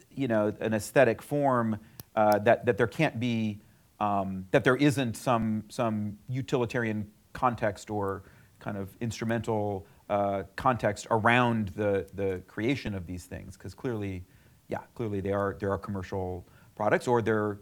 you 0.09 0.27
know, 0.27 0.53
an 0.59 0.73
aesthetic 0.73 1.21
form 1.21 1.79
uh, 2.15 2.39
that 2.39 2.65
that 2.65 2.77
there 2.77 2.87
can't 2.87 3.19
be 3.19 3.59
um, 3.99 4.45
that 4.51 4.63
there 4.63 4.75
isn't 4.75 5.17
some 5.17 5.63
some 5.67 6.17
utilitarian 6.29 7.09
context 7.33 7.89
or 7.89 8.23
kind 8.59 8.77
of 8.77 8.89
instrumental 9.01 9.85
uh, 10.09 10.43
context 10.55 11.07
around 11.11 11.69
the 11.69 12.07
the 12.13 12.41
creation 12.47 12.95
of 12.95 13.05
these 13.05 13.25
things 13.25 13.57
because 13.57 13.73
clearly, 13.73 14.23
yeah, 14.67 14.79
clearly 14.93 15.19
they 15.19 15.33
are 15.33 15.57
there 15.59 15.71
are 15.71 15.77
commercial 15.77 16.47
products 16.75 17.07
or 17.07 17.21
they're 17.21 17.59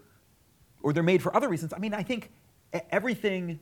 or 0.84 0.94
they're 0.94 1.02
made 1.02 1.24
for 1.24 1.36
other 1.36 1.50
reasons. 1.50 1.74
I 1.74 1.80
mean, 1.80 1.94
I 1.94 2.04
think 2.04 2.30
everything 2.92 3.60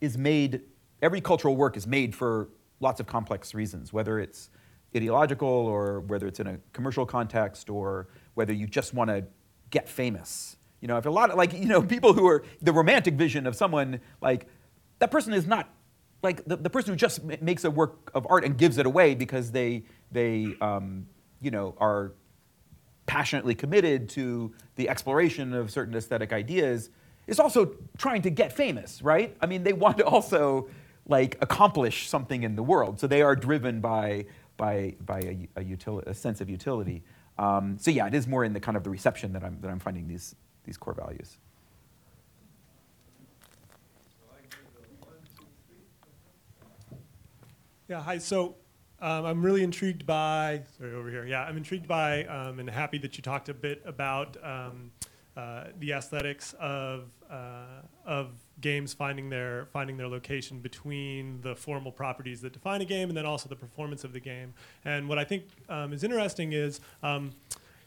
is 0.00 0.16
made, 0.16 0.60
every 1.02 1.20
cultural 1.20 1.56
work 1.56 1.76
is 1.76 1.86
made 1.86 2.14
for 2.14 2.50
lots 2.80 3.00
of 3.00 3.06
complex 3.06 3.54
reasons, 3.54 3.92
whether 3.92 4.20
it's 4.20 4.50
ideological 4.94 5.48
or 5.48 6.00
whether 6.00 6.26
it's 6.26 6.38
in 6.38 6.46
a 6.46 6.58
commercial 6.72 7.04
context 7.04 7.68
or 7.68 8.08
whether 8.34 8.52
you 8.52 8.66
just 8.66 8.94
want 8.94 9.10
to 9.10 9.24
get 9.70 9.88
famous. 9.88 10.56
You 10.80 10.88
know, 10.88 10.96
if 10.96 11.06
a 11.06 11.10
lot 11.10 11.30
of, 11.30 11.36
like, 11.36 11.52
you 11.54 11.66
know, 11.66 11.82
people 11.82 12.12
who 12.12 12.28
are 12.28 12.44
the 12.62 12.72
romantic 12.72 13.14
vision 13.14 13.46
of 13.46 13.56
someone, 13.56 14.00
like, 14.20 14.46
that 15.00 15.10
person 15.10 15.32
is 15.32 15.46
not, 15.46 15.68
like, 16.22 16.44
the, 16.44 16.56
the 16.56 16.70
person 16.70 16.92
who 16.92 16.96
just 16.96 17.24
ma- 17.24 17.34
makes 17.40 17.64
a 17.64 17.70
work 17.70 18.10
of 18.14 18.26
art 18.28 18.44
and 18.44 18.56
gives 18.56 18.78
it 18.78 18.86
away 18.86 19.14
because 19.14 19.50
they, 19.50 19.84
they 20.12 20.54
um, 20.60 21.06
you 21.40 21.50
know, 21.50 21.74
are 21.78 22.12
passionately 23.08 23.56
committed 23.56 24.08
to 24.10 24.52
the 24.76 24.88
exploration 24.88 25.52
of 25.52 25.72
certain 25.72 25.96
aesthetic 25.96 26.32
ideas 26.32 26.90
is 27.26 27.40
also 27.40 27.74
trying 27.96 28.22
to 28.22 28.30
get 28.30 28.52
famous, 28.52 29.02
right? 29.02 29.36
I 29.40 29.46
mean, 29.46 29.64
they 29.64 29.72
want 29.84 29.98
to 29.98 30.04
also 30.04 30.68
like 31.06 31.36
accomplish 31.40 32.08
something 32.08 32.42
in 32.44 32.54
the 32.54 32.62
world, 32.62 33.00
so 33.00 33.08
they 33.08 33.22
are 33.22 33.34
driven 33.34 33.80
by 33.80 34.26
by 34.56 34.94
by 35.04 35.20
a, 35.20 35.60
a, 35.60 35.64
utili- 35.64 36.06
a 36.06 36.14
sense 36.14 36.40
of 36.40 36.48
utility. 36.50 37.02
Um, 37.38 37.78
so 37.78 37.90
yeah, 37.90 38.06
it 38.06 38.14
is 38.14 38.28
more 38.28 38.44
in 38.44 38.52
the 38.52 38.60
kind 38.60 38.76
of 38.76 38.84
the 38.84 38.90
reception 38.90 39.32
that 39.32 39.42
I'm 39.42 39.58
that 39.62 39.70
I'm 39.70 39.80
finding 39.80 40.06
these 40.06 40.36
these 40.64 40.76
core 40.76 40.94
values. 40.94 41.38
Yeah, 47.88 48.02
hi. 48.02 48.18
So 48.18 48.56
um, 49.00 49.24
I'm 49.24 49.42
really 49.42 49.62
intrigued 49.62 50.06
by, 50.06 50.62
sorry, 50.76 50.94
over 50.94 51.10
here. 51.10 51.24
Yeah, 51.26 51.42
I'm 51.42 51.56
intrigued 51.56 51.86
by 51.86 52.24
um, 52.24 52.58
and 52.58 52.68
happy 52.68 52.98
that 52.98 53.16
you 53.16 53.22
talked 53.22 53.48
a 53.48 53.54
bit 53.54 53.82
about 53.84 54.36
um, 54.42 54.90
uh, 55.36 55.64
the 55.78 55.92
aesthetics 55.92 56.54
of, 56.58 57.04
uh, 57.30 57.82
of 58.04 58.32
games 58.60 58.92
finding 58.92 59.30
their, 59.30 59.66
finding 59.72 59.96
their 59.96 60.08
location 60.08 60.58
between 60.58 61.40
the 61.42 61.54
formal 61.54 61.92
properties 61.92 62.40
that 62.40 62.52
define 62.52 62.80
a 62.80 62.84
game 62.84 63.08
and 63.08 63.16
then 63.16 63.24
also 63.24 63.48
the 63.48 63.54
performance 63.56 64.02
of 64.02 64.12
the 64.12 64.20
game. 64.20 64.52
And 64.84 65.08
what 65.08 65.16
I 65.16 65.24
think 65.24 65.44
um, 65.68 65.92
is 65.92 66.02
interesting 66.02 66.52
is 66.52 66.80
um, 67.04 67.30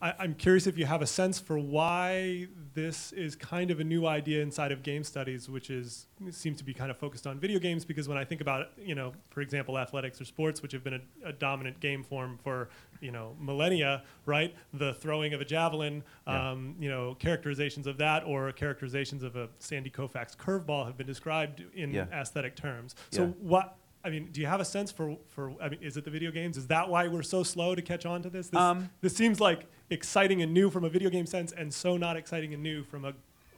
I, 0.01 0.13
I'm 0.19 0.33
curious 0.33 0.65
if 0.67 0.77
you 0.77 0.85
have 0.85 1.01
a 1.01 1.07
sense 1.07 1.39
for 1.39 1.59
why 1.59 2.47
this 2.73 3.11
is 3.11 3.35
kind 3.35 3.69
of 3.71 3.79
a 3.79 3.83
new 3.83 4.07
idea 4.07 4.41
inside 4.41 4.71
of 4.71 4.81
game 4.81 5.03
studies, 5.03 5.47
which 5.49 5.69
is 5.69 6.07
seems 6.31 6.57
to 6.57 6.63
be 6.63 6.73
kind 6.73 6.89
of 6.89 6.97
focused 6.97 7.27
on 7.27 7.39
video 7.39 7.59
games. 7.59 7.85
Because 7.85 8.07
when 8.07 8.17
I 8.17 8.23
think 8.25 8.41
about, 8.41 8.67
you 8.77 8.95
know, 8.95 9.13
for 9.29 9.41
example, 9.41 9.77
athletics 9.77 10.19
or 10.19 10.25
sports, 10.25 10.61
which 10.61 10.71
have 10.71 10.83
been 10.83 10.95
a, 11.25 11.29
a 11.29 11.33
dominant 11.33 11.79
game 11.79 12.03
form 12.03 12.39
for 12.43 12.69
you 13.01 13.11
know 13.11 13.35
millennia, 13.39 14.03
right? 14.25 14.55
The 14.73 14.93
throwing 14.95 15.33
of 15.33 15.41
a 15.41 15.45
javelin, 15.45 16.03
Yeah. 16.27 16.51
um, 16.51 16.75
you 16.79 16.89
know, 16.89 17.15
characterizations 17.15 17.85
of 17.87 17.97
that 17.97 18.23
or 18.23 18.51
characterizations 18.51 19.23
of 19.23 19.35
a 19.35 19.49
Sandy 19.59 19.89
Koufax 19.89 20.35
curveball 20.35 20.85
have 20.85 20.97
been 20.97 21.07
described 21.07 21.63
in 21.75 21.93
Yeah. 21.93 22.05
aesthetic 22.13 22.55
terms. 22.55 22.95
So 23.11 23.23
Yeah. 23.25 23.27
what? 23.39 23.77
I 24.03 24.09
mean, 24.09 24.29
do 24.31 24.41
you 24.41 24.47
have 24.47 24.59
a 24.59 24.65
sense 24.65 24.91
for, 24.91 25.15
for 25.29 25.53
I 25.61 25.69
mean, 25.69 25.79
is 25.81 25.95
it 25.97 26.05
the 26.05 26.11
video 26.11 26.31
games? 26.31 26.57
Is 26.57 26.67
that 26.67 26.89
why 26.89 27.07
we're 27.07 27.21
so 27.21 27.43
slow 27.43 27.75
to 27.75 27.81
catch 27.81 28.05
on 28.05 28.21
to 28.23 28.29
this? 28.29 28.47
This, 28.49 28.59
Um, 28.59 28.89
this 29.01 29.15
seems 29.15 29.39
like 29.39 29.65
exciting 29.89 30.41
and 30.41 30.53
new 30.53 30.69
from 30.69 30.83
a 30.83 30.89
video 30.89 31.09
game 31.09 31.25
sense, 31.25 31.51
and 31.51 31.71
so 31.73 31.97
not 31.97 32.17
exciting 32.17 32.53
and 32.53 32.63
new 32.63 32.83
from 32.83 33.05
a 33.05 33.13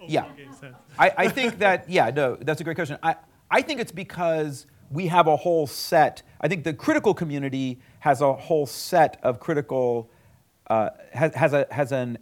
Yeah. 0.05 0.25
game 0.35 0.51
sense. 0.53 0.75
I, 0.99 1.11
I 1.17 1.27
think 1.29 1.59
that, 1.59 1.89
yeah, 1.97 2.09
no, 2.09 2.35
that's 2.35 2.59
a 2.59 2.63
great 2.63 2.75
question. 2.75 2.97
I, 3.01 3.15
I 3.49 3.61
think 3.61 3.79
it's 3.79 3.91
because 3.91 4.65
we 4.91 5.07
have 5.07 5.27
a 5.27 5.37
whole 5.37 5.65
set, 5.65 6.23
I 6.41 6.47
think 6.47 6.65
the 6.65 6.73
critical 6.73 7.13
community 7.13 7.79
has 7.99 8.19
a 8.21 8.33
whole 8.33 8.65
set 8.65 9.19
of 9.23 9.39
critical, 9.39 10.09
uh, 10.67 10.89
has, 11.13 11.33
has, 11.35 11.53
a, 11.53 11.67
has 11.71 11.91
an 11.93 12.17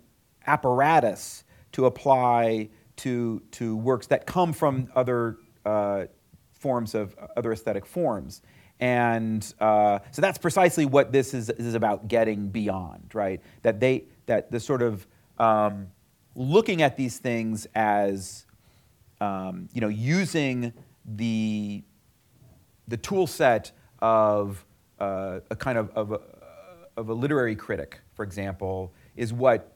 apparatus 0.46 1.44
to 1.72 1.86
apply 1.86 2.70
to, 2.98 3.42
to 3.52 3.76
works 3.76 4.08
that 4.08 4.26
come 4.28 4.54
from 4.54 4.90
other 4.96 5.38
uh, 5.66 6.06
forms 6.62 6.96
of 6.96 7.16
other 7.36 7.52
aesthetic 7.52 7.86
forms. 7.86 8.42
And 8.80 9.42
uh, 9.60 10.00
so 10.12 10.22
that's 10.22 10.38
precisely 10.38 10.86
what 10.86 11.12
this 11.12 11.34
is, 11.34 11.50
is 11.50 11.76
about 11.76 12.08
getting 12.08 12.50
beyond, 12.50 13.12
right? 13.14 13.42
That 13.62 13.80
they, 13.80 14.06
that 14.26 14.52
the 14.52 14.60
sort 14.60 14.82
of 14.82 15.06
um, 15.38 15.88
looking 16.36 16.82
at 16.82 16.98
these 16.98 17.18
things 17.18 17.68
as, 17.76 18.46
um, 19.20 19.68
you 19.74 19.82
know, 19.82 19.88
using 19.88 20.74
the, 21.06 21.84
the 22.88 22.98
tool 22.98 23.28
set 23.28 23.72
of 24.00 24.66
uh, 25.00 25.40
a 25.50 25.56
kind 25.56 25.78
of, 25.78 25.90
of, 25.92 26.12
a, 26.12 26.20
of 26.98 27.10
a 27.10 27.14
literary 27.14 27.56
critic, 27.56 28.00
for 28.14 28.24
example, 28.24 28.94
is 29.16 29.34
what 29.34 29.76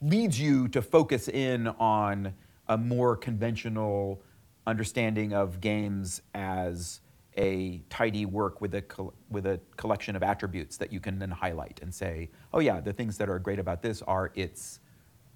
leads 0.00 0.40
you 0.40 0.68
to 0.68 0.82
focus 0.82 1.28
in 1.28 1.68
on 1.68 2.34
a 2.68 2.76
more 2.76 3.16
conventional 3.16 4.20
understanding 4.66 5.32
of 5.32 5.60
games 5.60 6.22
as 6.34 7.00
a 7.36 7.82
tidy 7.88 8.26
work 8.26 8.60
with 8.60 8.74
a, 8.74 8.82
col- 8.82 9.14
with 9.30 9.46
a 9.46 9.58
collection 9.76 10.14
of 10.16 10.22
attributes 10.22 10.76
that 10.76 10.92
you 10.92 11.00
can 11.00 11.18
then 11.18 11.30
highlight 11.30 11.80
and 11.82 11.94
say, 11.94 12.30
oh 12.52 12.60
yeah, 12.60 12.80
the 12.80 12.92
things 12.92 13.16
that 13.18 13.28
are 13.28 13.38
great 13.38 13.58
about 13.58 13.82
this 13.82 14.02
are 14.02 14.30
its 14.34 14.80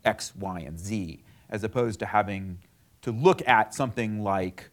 X, 0.04 0.34
Y, 0.36 0.60
and 0.60 0.78
Z, 0.78 1.22
as 1.48 1.64
opposed 1.64 1.98
to 2.00 2.06
having 2.06 2.58
to 3.02 3.12
look 3.12 3.46
at 3.48 3.74
something 3.74 4.22
like 4.22 4.70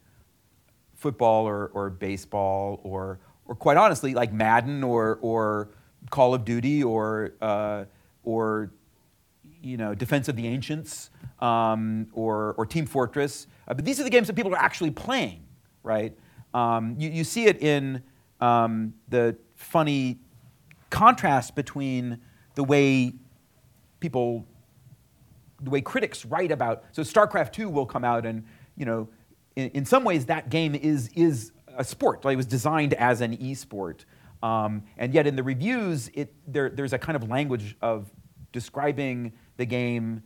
football 0.96 1.48
or, 1.48 1.68
or 1.74 1.90
baseball 1.90 2.80
or, 2.84 3.20
or 3.46 3.56
quite 3.56 3.78
honestly, 3.78 4.14
like 4.14 4.34
Madden 4.34 4.84
or, 4.84 5.18
or 5.22 5.70
Call 6.10 6.34
of 6.34 6.46
Duty 6.46 6.84
or, 6.84 7.34
uh, 7.42 7.86
or 8.24 8.72
you 9.62 9.78
know, 9.78 9.96
Defense 9.96 10.28
of 10.28 10.36
the 10.36 10.48
Ancients 10.48 11.10
um, 11.40 12.08
or, 12.14 12.54
or 12.58 12.66
Team 12.66 12.86
Fortress. 12.86 13.48
Uh, 13.68 13.74
but 13.74 13.86
these 13.86 14.00
are 14.00 14.04
the 14.04 14.10
games 14.10 14.28
that 14.28 14.36
people 14.36 14.54
are 14.54 14.60
actually 14.60 14.92
playing, 14.92 15.46
right? 15.84 16.18
Um, 16.54 16.96
you, 16.98 17.10
you 17.10 17.24
see 17.24 17.46
it 17.46 17.62
in 17.62 18.04
um, 18.42 18.94
the 19.10 19.36
funny 19.56 20.20
contrast 20.90 21.56
between 21.56 22.20
the 22.56 22.64
way 22.64 23.14
people, 24.00 24.46
the 25.62 25.70
way 25.70 25.82
critics 25.82 26.26
write 26.26 26.52
about. 26.52 26.84
So 26.92 27.02
StarCraft 27.02 27.58
II 27.58 27.68
will 27.68 27.86
come 27.86 28.04
out, 28.04 28.26
and 28.26 28.44
you 28.76 28.86
know, 28.86 29.10
in, 29.56 29.70
in 29.70 29.86
some 29.86 30.04
ways 30.04 30.26
that 30.28 30.50
game 30.50 30.76
is 30.76 31.10
is 31.16 31.52
a 31.76 31.84
sport. 31.84 32.26
Like 32.26 32.34
it 32.34 32.38
was 32.38 32.46
designed 32.46 32.94
as 32.94 33.22
an 33.22 33.34
e-sport, 33.34 34.06
um, 34.44 34.84
and 34.98 35.14
yet 35.14 35.26
in 35.26 35.36
the 35.36 35.44
reviews, 35.44 36.12
it 36.14 36.34
there, 36.46 36.70
there's 36.70 36.94
a 36.94 37.00
kind 37.00 37.16
of 37.16 37.30
language 37.30 37.76
of 37.82 38.12
describing 38.52 39.34
the 39.58 39.66
game 39.66 40.22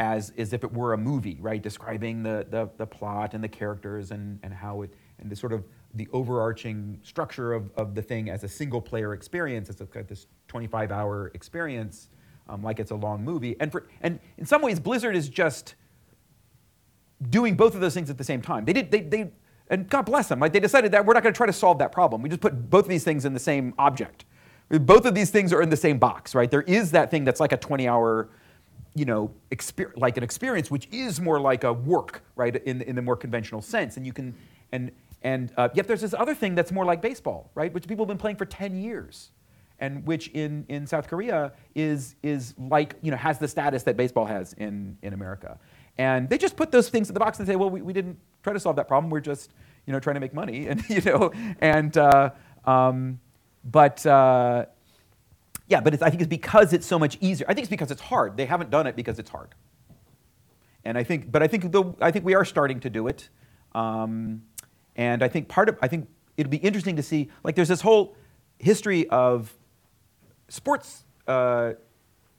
as, 0.00 0.32
as 0.38 0.54
if 0.54 0.64
it 0.64 0.72
were 0.72 0.94
a 0.94 0.98
movie, 0.98 1.36
right? 1.40 1.62
Describing 1.62 2.22
the, 2.22 2.46
the, 2.48 2.70
the 2.78 2.86
plot 2.86 3.34
and 3.34 3.44
the 3.44 3.48
characters 3.48 4.10
and, 4.10 4.40
and 4.42 4.52
how 4.52 4.80
it, 4.80 4.94
and 5.18 5.30
the 5.30 5.36
sort 5.36 5.52
of 5.52 5.62
the 5.94 6.08
overarching 6.12 6.98
structure 7.02 7.52
of, 7.52 7.70
of 7.76 7.94
the 7.94 8.00
thing 8.00 8.30
as 8.30 8.42
a 8.42 8.48
single 8.48 8.80
player 8.80 9.12
experience. 9.12 9.68
It's 9.68 9.82
a, 9.82 10.02
this 10.04 10.26
25 10.48 10.90
hour 10.90 11.30
experience, 11.34 12.08
um, 12.48 12.62
like 12.62 12.80
it's 12.80 12.92
a 12.92 12.96
long 12.96 13.22
movie. 13.22 13.56
And, 13.60 13.70
for, 13.70 13.88
and 14.00 14.18
in 14.38 14.46
some 14.46 14.62
ways, 14.62 14.80
Blizzard 14.80 15.14
is 15.14 15.28
just 15.28 15.74
doing 17.28 17.54
both 17.54 17.74
of 17.74 17.82
those 17.82 17.92
things 17.92 18.08
at 18.08 18.16
the 18.16 18.24
same 18.24 18.40
time. 18.40 18.64
They 18.64 18.72
did, 18.72 18.90
they, 18.90 19.02
they, 19.02 19.30
and 19.68 19.86
God 19.86 20.02
bless 20.06 20.28
them, 20.28 20.40
like 20.40 20.54
they 20.54 20.60
decided 20.60 20.92
that 20.92 21.04
we're 21.04 21.12
not 21.12 21.24
to 21.24 21.32
try 21.32 21.46
to 21.46 21.52
solve 21.52 21.78
that 21.78 21.92
problem. 21.92 22.22
We 22.22 22.30
just 22.30 22.40
put 22.40 22.70
both 22.70 22.84
of 22.84 22.88
these 22.88 23.04
things 23.04 23.26
in 23.26 23.34
the 23.34 23.38
same 23.38 23.74
object. 23.78 24.24
Both 24.70 25.04
of 25.04 25.14
these 25.14 25.30
things 25.30 25.52
are 25.52 25.60
in 25.60 25.68
the 25.68 25.76
same 25.76 25.98
box, 25.98 26.34
right? 26.34 26.50
There 26.50 26.62
is 26.62 26.92
that 26.92 27.10
thing 27.10 27.24
that's 27.24 27.40
like 27.40 27.52
a 27.52 27.58
20 27.58 27.86
hour, 27.86 28.30
you 28.94 29.04
know, 29.04 29.30
exper- 29.50 29.92
like 29.96 30.16
an 30.16 30.22
experience, 30.22 30.70
which 30.70 30.88
is 30.90 31.20
more 31.20 31.40
like 31.40 31.64
a 31.64 31.72
work, 31.72 32.22
right, 32.36 32.56
in, 32.56 32.82
in 32.82 32.96
the 32.96 33.02
more 33.02 33.16
conventional 33.16 33.62
sense. 33.62 33.96
And 33.96 34.04
you 34.04 34.12
can, 34.12 34.34
and, 34.72 34.90
and 35.22 35.52
uh, 35.56 35.68
yet 35.74 35.86
there's 35.86 36.00
this 36.00 36.14
other 36.14 36.34
thing 36.34 36.54
that's 36.54 36.72
more 36.72 36.84
like 36.84 37.00
baseball, 37.00 37.50
right, 37.54 37.72
which 37.72 37.86
people 37.86 38.04
have 38.04 38.08
been 38.08 38.18
playing 38.18 38.36
for 38.36 38.46
10 38.46 38.76
years. 38.76 39.30
And 39.78 40.06
which 40.06 40.28
in, 40.28 40.66
in 40.68 40.86
South 40.86 41.08
Korea 41.08 41.52
is, 41.74 42.14
is 42.22 42.54
like, 42.58 42.96
you 43.00 43.10
know, 43.10 43.16
has 43.16 43.38
the 43.38 43.48
status 43.48 43.82
that 43.84 43.96
baseball 43.96 44.26
has 44.26 44.52
in, 44.54 44.98
in 45.02 45.14
America. 45.14 45.58
And 45.96 46.28
they 46.28 46.36
just 46.36 46.56
put 46.56 46.70
those 46.70 46.90
things 46.90 47.08
in 47.08 47.14
the 47.14 47.20
box 47.20 47.38
and 47.38 47.48
say, 47.48 47.56
well, 47.56 47.70
we, 47.70 47.80
we 47.80 47.94
didn't 47.94 48.18
try 48.42 48.52
to 48.52 48.60
solve 48.60 48.76
that 48.76 48.88
problem. 48.88 49.10
We're 49.10 49.20
just, 49.20 49.52
you 49.86 49.92
know, 49.94 50.00
trying 50.00 50.14
to 50.14 50.20
make 50.20 50.34
money. 50.34 50.66
And, 50.68 50.88
you 50.90 51.00
know, 51.00 51.32
and, 51.60 51.96
uh, 51.96 52.30
um, 52.66 53.20
but 53.64 54.04
uh, 54.04 54.66
yeah, 55.70 55.80
but 55.80 56.02
I 56.02 56.10
think 56.10 56.20
it's 56.20 56.28
because 56.28 56.72
it's 56.72 56.86
so 56.86 56.98
much 56.98 57.16
easier. 57.20 57.46
I 57.48 57.54
think 57.54 57.62
it's 57.62 57.70
because 57.70 57.92
it's 57.92 58.00
hard. 58.00 58.36
They 58.36 58.44
haven't 58.44 58.70
done 58.70 58.88
it 58.88 58.96
because 58.96 59.20
it's 59.20 59.30
hard. 59.30 59.54
And 60.84 60.98
I 60.98 61.04
think, 61.04 61.30
but 61.30 61.44
I 61.44 61.46
think, 61.46 61.70
the, 61.70 61.94
I 62.00 62.10
think 62.10 62.24
we 62.24 62.34
are 62.34 62.44
starting 62.44 62.80
to 62.80 62.90
do 62.90 63.06
it. 63.06 63.28
Um, 63.72 64.42
and 64.96 65.22
I 65.22 65.28
think 65.28 65.48
part 65.48 65.68
of, 65.68 65.78
I 65.80 65.86
think 65.86 66.08
it'll 66.36 66.50
be 66.50 66.56
interesting 66.56 66.96
to 66.96 67.04
see, 67.04 67.30
like 67.44 67.54
there's 67.54 67.68
this 67.68 67.82
whole 67.82 68.16
history 68.58 69.08
of 69.10 69.56
sports 70.48 71.04
uh, 71.28 71.74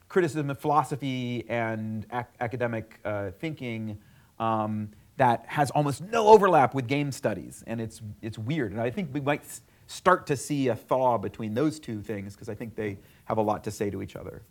criticism 0.10 0.50
and 0.50 0.60
philosophy 0.60 1.46
and 1.48 2.06
ac- 2.12 2.26
academic 2.42 3.00
uh, 3.06 3.32
thinking 3.40 3.98
um, 4.40 4.90
that 5.16 5.46
has 5.48 5.72
almost 5.72 6.02
no 6.02 6.28
overlap 6.28 6.74
with 6.74 6.86
game 6.86 7.14
studies. 7.14 7.64
And 7.66 7.80
it's, 7.80 8.02
it's 8.22 8.38
weird. 8.38 8.74
And 8.74 8.82
I 8.82 8.90
think 8.90 9.14
we 9.14 9.22
might 9.22 9.44
start 9.92 10.26
to 10.28 10.38
see 10.38 10.70
a 10.70 10.76
thaw 10.76 11.18
between 11.18 11.54
those 11.54 11.80
two 11.80 12.02
things 12.02 12.34
because 12.34 12.48
I 12.48 12.56
think 12.56 12.76
they 12.76 12.98
have 13.26 13.38
a 13.38 13.42
lot 13.42 13.64
to 13.66 13.72
say 13.72 13.90
to 13.90 14.02
each 14.02 14.16
other. 14.16 14.42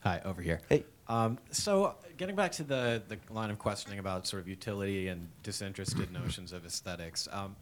Hi, 0.00 0.22
over 0.24 0.40
here. 0.40 0.60
Hey. 0.68 0.84
Um, 1.08 1.38
so, 1.50 1.96
getting 2.16 2.36
back 2.36 2.52
to 2.52 2.64
the, 2.64 3.02
the 3.08 3.18
line 3.30 3.50
of 3.50 3.58
questioning 3.58 3.98
about 3.98 4.26
sort 4.26 4.40
of 4.40 4.48
utility 4.48 5.08
and 5.08 5.28
disinterested 5.42 6.10
notions 6.12 6.52
of 6.52 6.64
aesthetics, 6.64 7.28
um, 7.32 7.54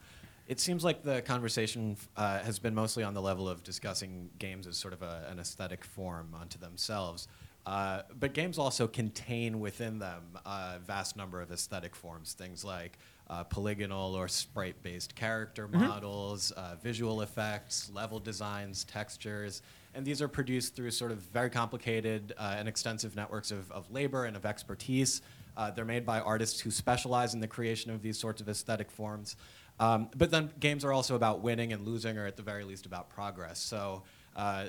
it 0.46 0.60
seems 0.60 0.84
like 0.84 1.02
the 1.02 1.20
conversation 1.22 1.96
uh, 2.16 2.38
has 2.40 2.58
been 2.58 2.74
mostly 2.74 3.02
on 3.02 3.14
the 3.14 3.22
level 3.22 3.48
of 3.48 3.64
discussing 3.64 4.30
games 4.38 4.66
as 4.66 4.76
sort 4.76 4.94
of 4.94 5.02
a, 5.02 5.26
an 5.30 5.38
aesthetic 5.40 5.84
form 5.84 6.34
unto 6.40 6.58
themselves. 6.58 7.26
Uh, 7.68 8.00
but 8.18 8.32
games 8.32 8.58
also 8.58 8.86
contain 8.86 9.60
within 9.60 9.98
them 9.98 10.22
a 10.46 10.78
vast 10.78 11.18
number 11.18 11.42
of 11.42 11.52
aesthetic 11.52 11.94
forms, 11.94 12.32
things 12.32 12.64
like 12.64 12.98
uh, 13.28 13.44
polygonal 13.44 14.14
or 14.14 14.26
sprite 14.26 14.82
based 14.82 15.14
character 15.14 15.68
mm-hmm. 15.68 15.86
models, 15.86 16.50
uh, 16.52 16.76
visual 16.82 17.20
effects, 17.20 17.90
level 17.92 18.18
designs, 18.18 18.84
textures. 18.84 19.60
And 19.94 20.02
these 20.02 20.22
are 20.22 20.28
produced 20.28 20.76
through 20.76 20.92
sort 20.92 21.12
of 21.12 21.18
very 21.18 21.50
complicated 21.50 22.32
uh, 22.38 22.54
and 22.56 22.68
extensive 22.68 23.14
networks 23.14 23.50
of, 23.50 23.70
of 23.70 23.90
labor 23.90 24.24
and 24.24 24.34
of 24.34 24.46
expertise. 24.46 25.20
Uh, 25.54 25.70
they're 25.70 25.84
made 25.84 26.06
by 26.06 26.20
artists 26.20 26.60
who 26.60 26.70
specialize 26.70 27.34
in 27.34 27.40
the 27.40 27.48
creation 27.48 27.90
of 27.90 28.00
these 28.00 28.18
sorts 28.18 28.40
of 28.40 28.48
aesthetic 28.48 28.90
forms. 28.90 29.36
Um, 29.78 30.08
but 30.16 30.30
then 30.30 30.50
games 30.58 30.86
are 30.86 30.92
also 30.94 31.16
about 31.16 31.42
winning 31.42 31.74
and 31.74 31.86
losing, 31.86 32.16
or 32.16 32.24
at 32.24 32.38
the 32.38 32.42
very 32.42 32.64
least 32.64 32.86
about 32.86 33.10
progress. 33.10 33.58
So 33.58 34.04
uh, 34.34 34.68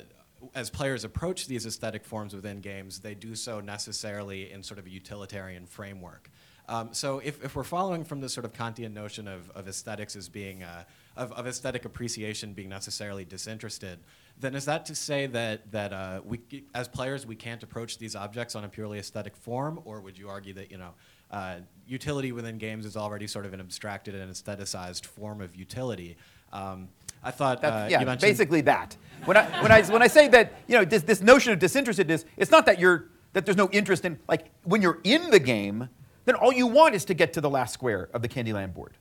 as 0.56 0.70
players 0.70 1.04
approach 1.04 1.48
these 1.48 1.66
aesthetic 1.66 2.06
forms 2.06 2.34
within 2.34 2.62
games, 2.62 3.00
they 3.00 3.16
do 3.16 3.36
so 3.36 3.60
necessarily 3.60 4.52
in 4.52 4.64
sort 4.64 4.80
of 4.80 4.86
a 4.86 4.90
utilitarian 4.90 5.66
framework. 5.66 6.30
Um, 6.70 6.90
so 6.94 7.18
if, 7.20 7.44
if 7.44 7.56
we're 7.56 7.64
following 7.64 8.04
from 8.04 8.22
this 8.22 8.32
sort 8.32 8.46
of 8.46 8.54
Kantian 8.54 8.94
notion 8.94 9.28
of, 9.28 9.50
of 9.52 9.68
aesthetics 9.68 10.16
as 10.16 10.30
being, 10.30 10.62
uh, 10.62 10.84
of, 11.18 11.32
of 11.32 11.48
aesthetic 11.48 11.84
appreciation 11.84 12.54
being 12.54 12.70
necessarily 12.70 13.26
disinterested, 13.26 13.98
then 14.40 14.54
is 14.54 14.66
that 14.66 14.86
to 14.86 14.96
say 14.96 15.26
that, 15.26 15.72
that 15.72 15.92
uh, 15.92 16.22
we, 16.24 16.40
as 16.76 16.88
players, 16.88 17.26
we 17.26 17.36
can't 17.36 17.64
approach 17.64 17.98
these 17.98 18.16
objects 18.16 18.56
on 18.56 18.64
a 18.66 18.70
purely 18.70 19.00
aesthetic 19.00 19.36
form, 19.36 19.82
or 19.84 20.00
would 20.00 20.16
you 20.16 20.30
argue 20.30 20.54
that, 20.54 20.70
you 20.70 20.78
know, 20.78 20.94
uh, 21.32 21.56
utility 21.88 22.32
within 22.32 22.60
games 22.60 22.86
is 22.86 22.96
already 22.96 23.26
sort 23.26 23.48
of 23.48 23.54
an 23.54 23.60
abstracted 23.60 24.14
and 24.14 24.32
aestheticized 24.32 25.08
form 25.08 25.42
of 25.42 25.56
utility? 25.56 26.18
Um, 26.54 26.90
I 27.24 27.32
thought 27.32 27.64
uh, 27.64 27.88
yeah, 27.90 28.16
basically 28.16 28.62
that. 28.62 28.96
When 29.26 29.36
I, 29.36 29.62
when, 29.62 29.72
I, 29.72 29.82
when 29.84 30.02
I 30.02 30.08
say 30.08 30.30
that, 30.30 30.54
you 30.68 30.78
know, 30.78 30.86
this, 30.86 31.04
this 31.04 31.22
notion 31.22 31.52
of 31.52 31.60
disinterestedness, 31.60 32.24
it's 32.38 32.52
not 32.52 32.66
that 32.68 32.80
you're 32.80 33.10
that 33.34 33.46
there's 33.46 33.58
no 33.58 33.70
interest 33.72 34.06
in 34.06 34.18
like 34.28 34.50
when 34.64 34.82
you're 34.82 35.00
in 35.04 35.30
the 35.30 35.40
game 35.40 35.90
then 36.30 36.36
all 36.36 36.54
you 36.54 36.68
want 36.68 36.94
is 36.94 37.06
to 37.06 37.16
get 37.16 37.34
to 37.34 37.42
the 37.42 37.50
last 37.50 37.74
square 37.74 38.08
of 38.14 38.22
the 38.22 38.28
Candyland 38.28 38.76
board. 38.76 38.98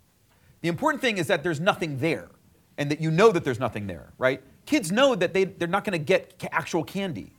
The 0.62 0.69
important 0.69 1.03
thing 1.03 1.19
is 1.19 1.27
that 1.27 1.43
there's 1.43 1.61
nothing 1.61 1.99
there 1.99 2.31
and 2.78 2.90
that 2.90 3.03
you 3.03 3.11
know 3.11 3.31
that 3.32 3.45
there's 3.45 3.61
nothing 3.61 3.86
there, 3.86 4.15
right? 4.16 4.43
Kids 4.65 4.90
know 4.90 5.15
that 5.15 5.35
they, 5.35 5.45
they're 5.45 5.69
not 5.69 5.85
going 5.85 5.93
to 5.93 6.03
get 6.03 6.39
ca- 6.39 6.49
actual 6.53 6.82
candy, 6.82 7.35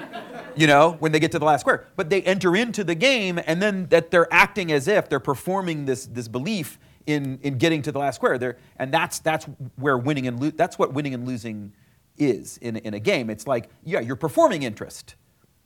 you 0.56 0.68
know, 0.68 0.96
when 1.00 1.10
they 1.10 1.18
get 1.18 1.32
to 1.32 1.40
the 1.40 1.44
last 1.44 1.62
square. 1.62 1.84
But 1.96 2.10
they 2.10 2.22
enter 2.22 2.54
into 2.54 2.84
the 2.84 2.94
game 2.94 3.40
and 3.44 3.60
then 3.60 3.86
that 3.88 4.12
they're 4.12 4.32
acting 4.32 4.70
as 4.70 4.86
if 4.86 5.08
they're 5.08 5.18
performing 5.18 5.86
this, 5.86 6.06
this 6.06 6.28
belief 6.28 6.78
in, 7.06 7.38
in 7.42 7.58
getting 7.58 7.82
to 7.82 7.92
the 7.92 7.98
last 7.98 8.16
square. 8.16 8.38
They're, 8.38 8.56
and 8.78 8.92
that's, 8.92 9.18
that's 9.18 9.46
where 9.76 9.98
winning 9.98 10.26
and 10.26 10.40
lo- 10.40 10.50
that's 10.50 10.78
what 10.78 10.92
winning 10.92 11.14
and 11.14 11.26
losing 11.26 11.72
is 12.16 12.58
in, 12.58 12.76
in 12.76 12.94
a 12.94 13.00
game. 13.00 13.30
It's 13.30 13.46
like, 13.46 13.68
yeah, 13.84 14.00
you're 14.00 14.16
performing 14.16 14.62
interest. 14.62 15.14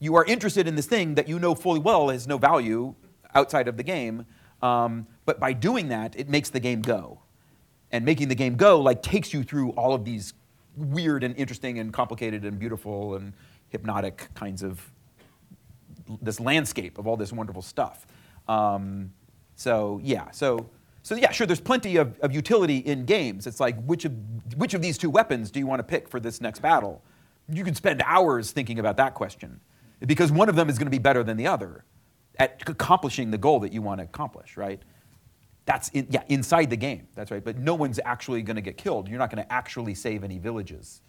You 0.00 0.14
are 0.16 0.24
interested 0.24 0.66
in 0.66 0.76
this 0.76 0.86
thing 0.86 1.14
that 1.16 1.28
you 1.28 1.38
know 1.38 1.54
fully 1.54 1.80
well 1.80 2.08
has 2.08 2.26
no 2.26 2.38
value 2.38 2.94
outside 3.34 3.68
of 3.68 3.76
the 3.76 3.82
game. 3.82 4.26
Um, 4.62 5.06
but 5.24 5.38
by 5.38 5.52
doing 5.52 5.88
that, 5.88 6.18
it 6.18 6.28
makes 6.28 6.50
the 6.50 6.60
game 6.60 6.82
go. 6.82 7.20
And 7.90 8.04
making 8.04 8.28
the 8.28 8.34
game 8.34 8.56
go 8.56 8.80
like 8.80 9.02
takes 9.02 9.32
you 9.32 9.42
through 9.42 9.70
all 9.70 9.94
of 9.94 10.04
these 10.04 10.34
weird 10.76 11.24
and 11.24 11.36
interesting 11.36 11.78
and 11.78 11.92
complicated 11.92 12.44
and 12.44 12.58
beautiful 12.58 13.14
and 13.14 13.32
hypnotic 13.70 14.28
kinds 14.34 14.62
of 14.62 14.90
this 16.22 16.40
landscape 16.40 16.98
of 16.98 17.06
all 17.06 17.16
this 17.16 17.32
wonderful 17.32 17.62
stuff. 17.62 18.06
Um, 18.46 19.12
so 19.54 20.00
yeah, 20.02 20.30
so 20.30 20.68
so 21.08 21.14
yeah, 21.14 21.30
sure. 21.30 21.46
There's 21.46 21.58
plenty 21.58 21.96
of, 21.96 22.20
of 22.20 22.34
utility 22.34 22.76
in 22.76 23.06
games. 23.06 23.46
It's 23.46 23.60
like 23.60 23.82
which 23.84 24.04
of 24.04 24.12
which 24.58 24.74
of 24.74 24.82
these 24.82 24.98
two 24.98 25.08
weapons 25.08 25.50
do 25.50 25.58
you 25.58 25.66
want 25.66 25.78
to 25.78 25.82
pick 25.82 26.06
for 26.06 26.20
this 26.20 26.42
next 26.42 26.60
battle? 26.60 27.02
You 27.50 27.64
can 27.64 27.74
spend 27.74 28.02
hours 28.04 28.50
thinking 28.50 28.78
about 28.78 28.98
that 28.98 29.14
question 29.14 29.58
because 30.04 30.30
one 30.30 30.50
of 30.50 30.54
them 30.54 30.68
is 30.68 30.76
going 30.76 30.84
to 30.84 30.90
be 30.90 30.98
better 30.98 31.24
than 31.24 31.38
the 31.38 31.46
other 31.46 31.86
at 32.38 32.62
accomplishing 32.66 33.30
the 33.30 33.38
goal 33.38 33.58
that 33.60 33.72
you 33.72 33.80
want 33.80 34.00
to 34.00 34.04
accomplish, 34.04 34.58
right? 34.58 34.82
That's 35.64 35.88
in, 35.90 36.08
yeah, 36.10 36.24
inside 36.28 36.68
the 36.68 36.76
game. 36.76 37.08
That's 37.14 37.30
right. 37.30 37.42
But 37.42 37.56
no 37.56 37.74
one's 37.74 37.98
actually 38.04 38.42
going 38.42 38.56
to 38.56 38.62
get 38.62 38.76
killed. 38.76 39.08
You're 39.08 39.18
not 39.18 39.30
going 39.34 39.42
to 39.42 39.50
actually 39.50 39.94
save 39.94 40.24
any 40.24 40.36
villages. 40.36 41.00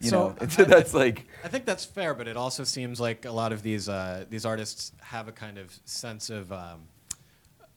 You 0.00 0.10
so, 0.10 0.36
know, 0.38 0.46
so 0.48 0.64
that's 0.64 0.92
like. 0.92 1.26
I 1.42 1.48
think 1.48 1.64
that's 1.64 1.86
fair, 1.86 2.12
but 2.12 2.28
it 2.28 2.36
also 2.36 2.64
seems 2.64 3.00
like 3.00 3.24
a 3.24 3.32
lot 3.32 3.52
of 3.52 3.62
these 3.62 3.88
uh, 3.88 4.26
these 4.28 4.44
artists 4.44 4.92
have 5.00 5.26
a 5.26 5.32
kind 5.32 5.56
of 5.56 5.74
sense 5.86 6.28
of 6.28 6.52
um, 6.52 6.82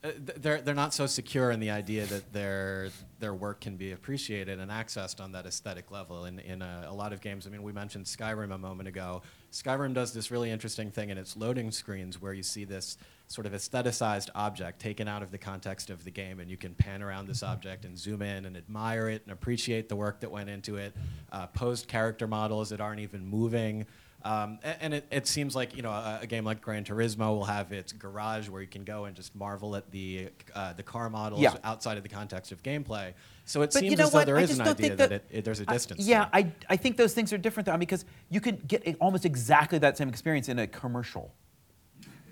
Uh, 0.04 0.10
they're 0.38 0.62
they're 0.62 0.74
not 0.74 0.96
so 0.96 1.06
secure 1.06 1.52
in 1.52 1.60
the 1.60 1.70
idea 1.70 2.06
that 2.08 2.34
their 2.34 2.90
their 3.20 3.36
work 3.36 3.62
can 3.62 3.78
be 3.78 3.92
appreciated 3.92 4.60
and 4.60 4.72
accessed 4.72 5.22
on 5.22 5.32
that 5.32 5.46
aesthetic 5.46 5.92
level. 5.92 6.26
In 6.26 6.40
in 6.40 6.64
a, 6.64 6.88
a 6.88 6.94
lot 6.94 7.14
of 7.14 7.22
games, 7.22 7.46
I 7.46 7.52
mean, 7.52 7.62
we 7.62 7.72
mentioned 7.72 8.06
Skyrim 8.06 8.52
a 8.52 8.58
moment 8.58 8.90
ago. 8.90 9.22
Skyrim 9.52 9.94
does 9.94 10.12
this 10.12 10.32
really 10.32 10.50
interesting 10.50 10.90
thing 10.90 11.12
in 11.12 11.20
its 11.20 11.38
loading 11.38 11.70
screens 11.70 12.20
where 12.20 12.34
you 12.34 12.42
see 12.42 12.66
this 12.66 12.98
sort 13.28 13.46
of 13.46 13.54
aestheticized 13.54 14.30
object 14.34 14.80
taken 14.80 15.08
out 15.08 15.22
of 15.22 15.30
the 15.30 15.38
context 15.38 15.92
of 15.92 16.04
the 16.04 16.12
game, 16.12 16.40
and 16.40 16.50
you 16.50 16.58
can 16.58 16.74
pan 16.74 17.04
around 17.04 17.28
this 17.28 17.44
object 17.44 17.86
and 17.86 17.98
zoom 17.98 18.24
in 18.24 18.46
and 18.46 18.58
admire 18.58 19.08
it 19.08 19.22
and 19.24 19.32
appreciate 19.32 19.88
the 19.88 19.96
work 19.96 20.20
that 20.20 20.32
went 20.32 20.50
into 20.50 20.78
it. 20.78 20.96
Uh, 21.32 21.46
posed 21.48 21.88
character 21.88 22.28
models 22.28 22.70
that 22.70 22.82
aren't 22.82 23.00
even 23.00 23.24
moving. 23.24 23.86
Um, 24.24 24.60
a- 24.64 24.84
and 24.84 24.94
it, 24.94 25.08
it 25.12 25.26
seems 25.28 25.56
like 25.56 25.76
you 25.76 25.82
know 25.82 25.90
a, 25.90 26.20
a 26.22 26.28
game 26.28 26.44
like 26.46 26.62
Gran 26.62 26.84
Turismo 26.84 27.30
will 27.36 27.46
have 27.46 27.72
its 27.72 27.92
garage 27.92 28.50
where 28.50 28.62
you 28.62 28.68
can 28.68 28.84
go 28.84 29.06
and 29.06 29.16
just 29.16 29.36
marvel 29.36 29.76
at 29.76 29.90
the 29.92 30.30
uh, 30.54 30.74
the 30.74 30.84
car 30.84 31.10
models 31.10 31.42
Yeah. 31.42 31.56
outside 31.64 31.98
of 31.98 32.04
the 32.04 32.10
context 32.10 32.52
of 32.52 32.62
gameplay. 32.62 33.14
So 33.46 33.64
it 33.64 33.72
But 33.74 33.84
you 33.84 33.90
seems 33.90 34.00
know 34.00 34.06
as 34.06 34.12
though 34.12 34.18
what? 34.20 34.26
there 34.28 34.38
I 34.38 34.42
is 34.42 34.60
an 34.60 34.68
idea 34.68 34.90
that, 34.96 34.98
that- 34.98 35.12
it, 35.12 35.26
it- 35.32 35.46
there's 35.46 35.60
a 35.60 35.66
distance. 35.66 36.06
yeah, 36.06 36.30
there. 36.32 36.44
I, 36.46 36.52
I 36.70 36.78
think 36.78 36.98
those 36.98 37.14
things 37.14 37.34
are 37.34 37.38
different 37.38 37.66
though, 37.66 37.78
because 37.78 38.06
you 38.30 38.40
can 38.42 38.58
get 38.68 38.96
almost 39.02 39.26
exactly 39.26 39.80
that 39.80 39.98
same 39.98 40.10
experience 40.10 40.50
in 40.50 40.60
a 40.60 40.68
commercial, 40.68 41.34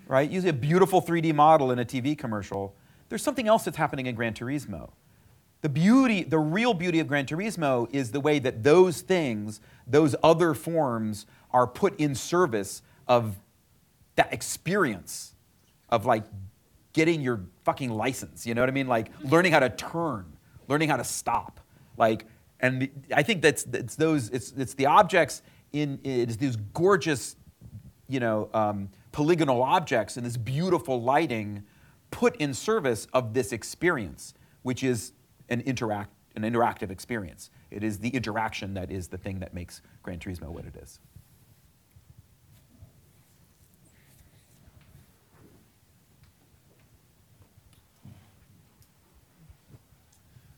right? 0.08 0.30
You 0.30 0.42
see 0.42 0.50
a 0.50 0.54
beautiful 0.54 1.02
3D 1.02 1.34
model 1.34 1.72
in 1.72 1.80
a 1.80 1.86
TV 1.86 2.18
commercial. 2.18 2.76
There's 3.10 3.24
something 3.24 3.48
else 3.48 3.64
that's 3.64 3.78
happening 3.78 4.06
in 4.06 4.16
Gran 4.16 4.34
Turismo. 4.34 4.92
The 5.62 5.70
beauty, 5.70 6.24
the 6.24 6.40
real 6.40 6.74
beauty 6.74 7.00
of 7.00 7.08
Gran 7.08 7.26
Turismo 7.26 7.90
is 7.92 8.12
the 8.12 8.22
way 8.22 8.40
that 8.40 8.64
those 8.64 9.02
things, 9.02 9.60
those 9.86 10.16
other 10.24 10.54
forms, 10.54 11.26
are 11.52 11.68
put 11.68 12.00
in 12.00 12.16
service 12.16 12.82
of 13.08 13.36
that 14.16 14.34
experience 14.34 15.34
of 15.90 16.06
like 16.06 16.24
getting 16.94 17.22
your 17.22 17.46
fucking 17.64 17.90
license. 17.90 18.46
You 18.46 18.54
know 18.54 18.62
what 18.62 18.70
I 18.70 18.74
mean? 18.74 18.88
Like 18.88 19.12
learning 19.24 19.52
how 19.52 19.60
to 19.60 19.70
turn, 19.70 20.38
learning 20.68 20.90
how 20.90 20.98
to 20.98 21.04
stop. 21.04 21.60
Like, 21.98 22.26
and 22.60 22.82
the, 22.82 22.92
I 23.16 23.24
think 23.24 23.42
that's 23.42 23.64
it's 23.64 23.96
those 23.96 24.30
it's 24.30 24.52
it's 24.58 24.74
the 24.74 24.86
objects 24.86 25.42
in 25.72 26.00
it's 26.04 26.36
these 26.36 26.56
gorgeous, 26.56 27.36
you 28.08 28.20
know, 28.20 28.50
um, 28.54 28.90
polygonal 29.12 29.64
objects 29.64 30.18
and 30.18 30.26
this 30.26 30.38
beautiful 30.38 31.02
lighting 31.02 31.64
put 32.12 32.36
in 32.38 32.54
service 32.54 33.08
of 33.14 33.34
this 33.34 33.52
experience, 33.52 34.34
which 34.64 34.84
is 34.84 35.14
an 35.50 35.62
interact 35.62 36.12
an 36.36 36.44
interactive 36.44 36.92
experience. 36.92 37.50
It 37.72 37.84
is 37.84 38.00
the 38.00 38.10
interaction 38.10 38.74
that 38.76 38.92
is 38.92 39.08
the 39.08 39.18
thing 39.18 39.40
that 39.40 39.54
makes 39.54 39.82
Gran 40.04 40.20
Turismo 40.20 40.50
what 40.50 40.66
it 40.66 40.76
is. 40.76 41.00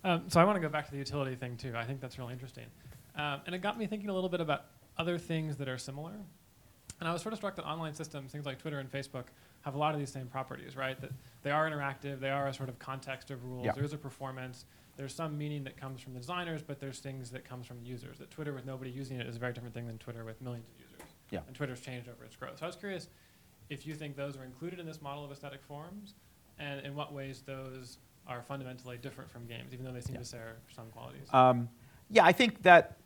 Um, 0.04 0.24
so 0.28 0.40
I 0.40 0.44
want 0.44 0.56
to 0.56 0.62
go 0.62 0.70
back 0.70 0.86
to 0.86 0.92
the 0.92 0.98
utility 0.98 1.36
thing 1.36 1.58
too. 1.58 1.74
I 1.76 1.84
think 1.84 2.02
that's 2.02 2.18
really 2.18 2.34
interesting, 2.34 2.66
um, 3.16 3.42
and 3.46 3.54
it 3.54 3.62
got 3.62 3.78
me 3.78 3.86
thinking 3.88 4.10
a 4.10 4.14
little 4.14 4.30
bit 4.30 4.42
about 4.42 4.66
other 4.98 5.18
things 5.18 5.58
that 5.58 5.70
are 5.70 5.78
similar. 5.78 6.14
And 7.00 7.08
I 7.10 7.14
was 7.14 7.24
sort 7.24 7.34
of 7.34 7.40
struck 7.40 7.56
that 7.56 7.66
online 7.66 7.96
systems, 7.96 8.32
things 8.32 8.46
like 8.46 8.60
Twitter 8.60 8.78
and 8.78 8.92
Facebook, 8.92 9.26
have 9.62 9.74
a 9.74 9.78
lot 9.78 9.96
of 9.96 10.00
these 10.00 10.12
same 10.12 10.28
properties, 10.28 10.76
right? 10.76 11.00
That 11.02 11.12
they 11.42 11.50
are 11.50 11.68
interactive, 11.70 12.20
they 12.20 12.30
are 12.30 12.48
a 12.48 12.54
sort 12.54 12.70
of 12.70 12.78
context 12.78 13.32
of 13.32 13.44
rules. 13.44 13.66
Yeah. 13.66 13.72
There 13.72 13.84
is 13.84 13.94
a 13.94 13.98
performance. 13.98 14.66
There's 14.98 15.16
some 15.16 15.36
meaning 15.36 15.64
that 15.64 15.78
comes 15.78 16.02
from 16.02 16.14
the 16.14 16.20
designers, 16.20 16.62
but 16.62 16.80
there's 16.80 17.00
things 17.00 17.32
that 17.32 17.44
comes 17.44 17.66
from 17.66 17.78
users. 17.84 18.20
That 18.20 18.30
Twitter 18.30 18.54
with 18.54 18.66
nobody 18.66 18.92
using 18.92 19.20
it 19.20 19.26
is 19.26 19.36
a 19.36 19.40
very 19.40 19.54
different 19.54 19.74
thing 19.74 19.88
than 19.88 19.98
Twitter 19.98 20.24
with 20.24 20.40
millions 20.42 20.68
of 20.68 20.76
users. 20.80 21.08
Yeah. 21.32 21.40
And 21.48 21.56
Twitter's 21.56 21.82
changed 21.82 22.08
over 22.08 22.24
its 22.24 22.36
growth. 22.36 22.60
So 22.60 22.66
I 22.66 22.68
was 22.68 22.76
curious 22.76 23.10
if 23.70 23.88
you 23.88 23.96
think 23.96 24.16
those 24.16 24.38
are 24.38 24.44
included 24.44 24.80
in 24.80 24.86
this 24.86 25.02
model 25.02 25.26
of 25.26 25.32
aesthetic 25.32 25.64
forms, 25.64 26.14
and 26.60 26.86
in 26.86 26.94
what 26.94 27.14
ways 27.14 27.42
those 27.48 27.98
are 28.28 28.42
fundamentally 28.42 28.98
different 28.98 29.30
from 29.30 29.46
games, 29.46 29.74
even 29.74 29.86
though 29.86 29.92
they 29.92 30.02
seem 30.02 30.16
Yeah. 30.16 30.22
to 30.22 30.28
share 30.28 30.56
some 30.76 30.88
qualities. 30.92 31.28
Um, 31.34 31.70
yeah, 32.10 32.26
I 32.26 32.32
think 32.32 32.62
that 32.64 32.98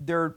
they're 0.00 0.36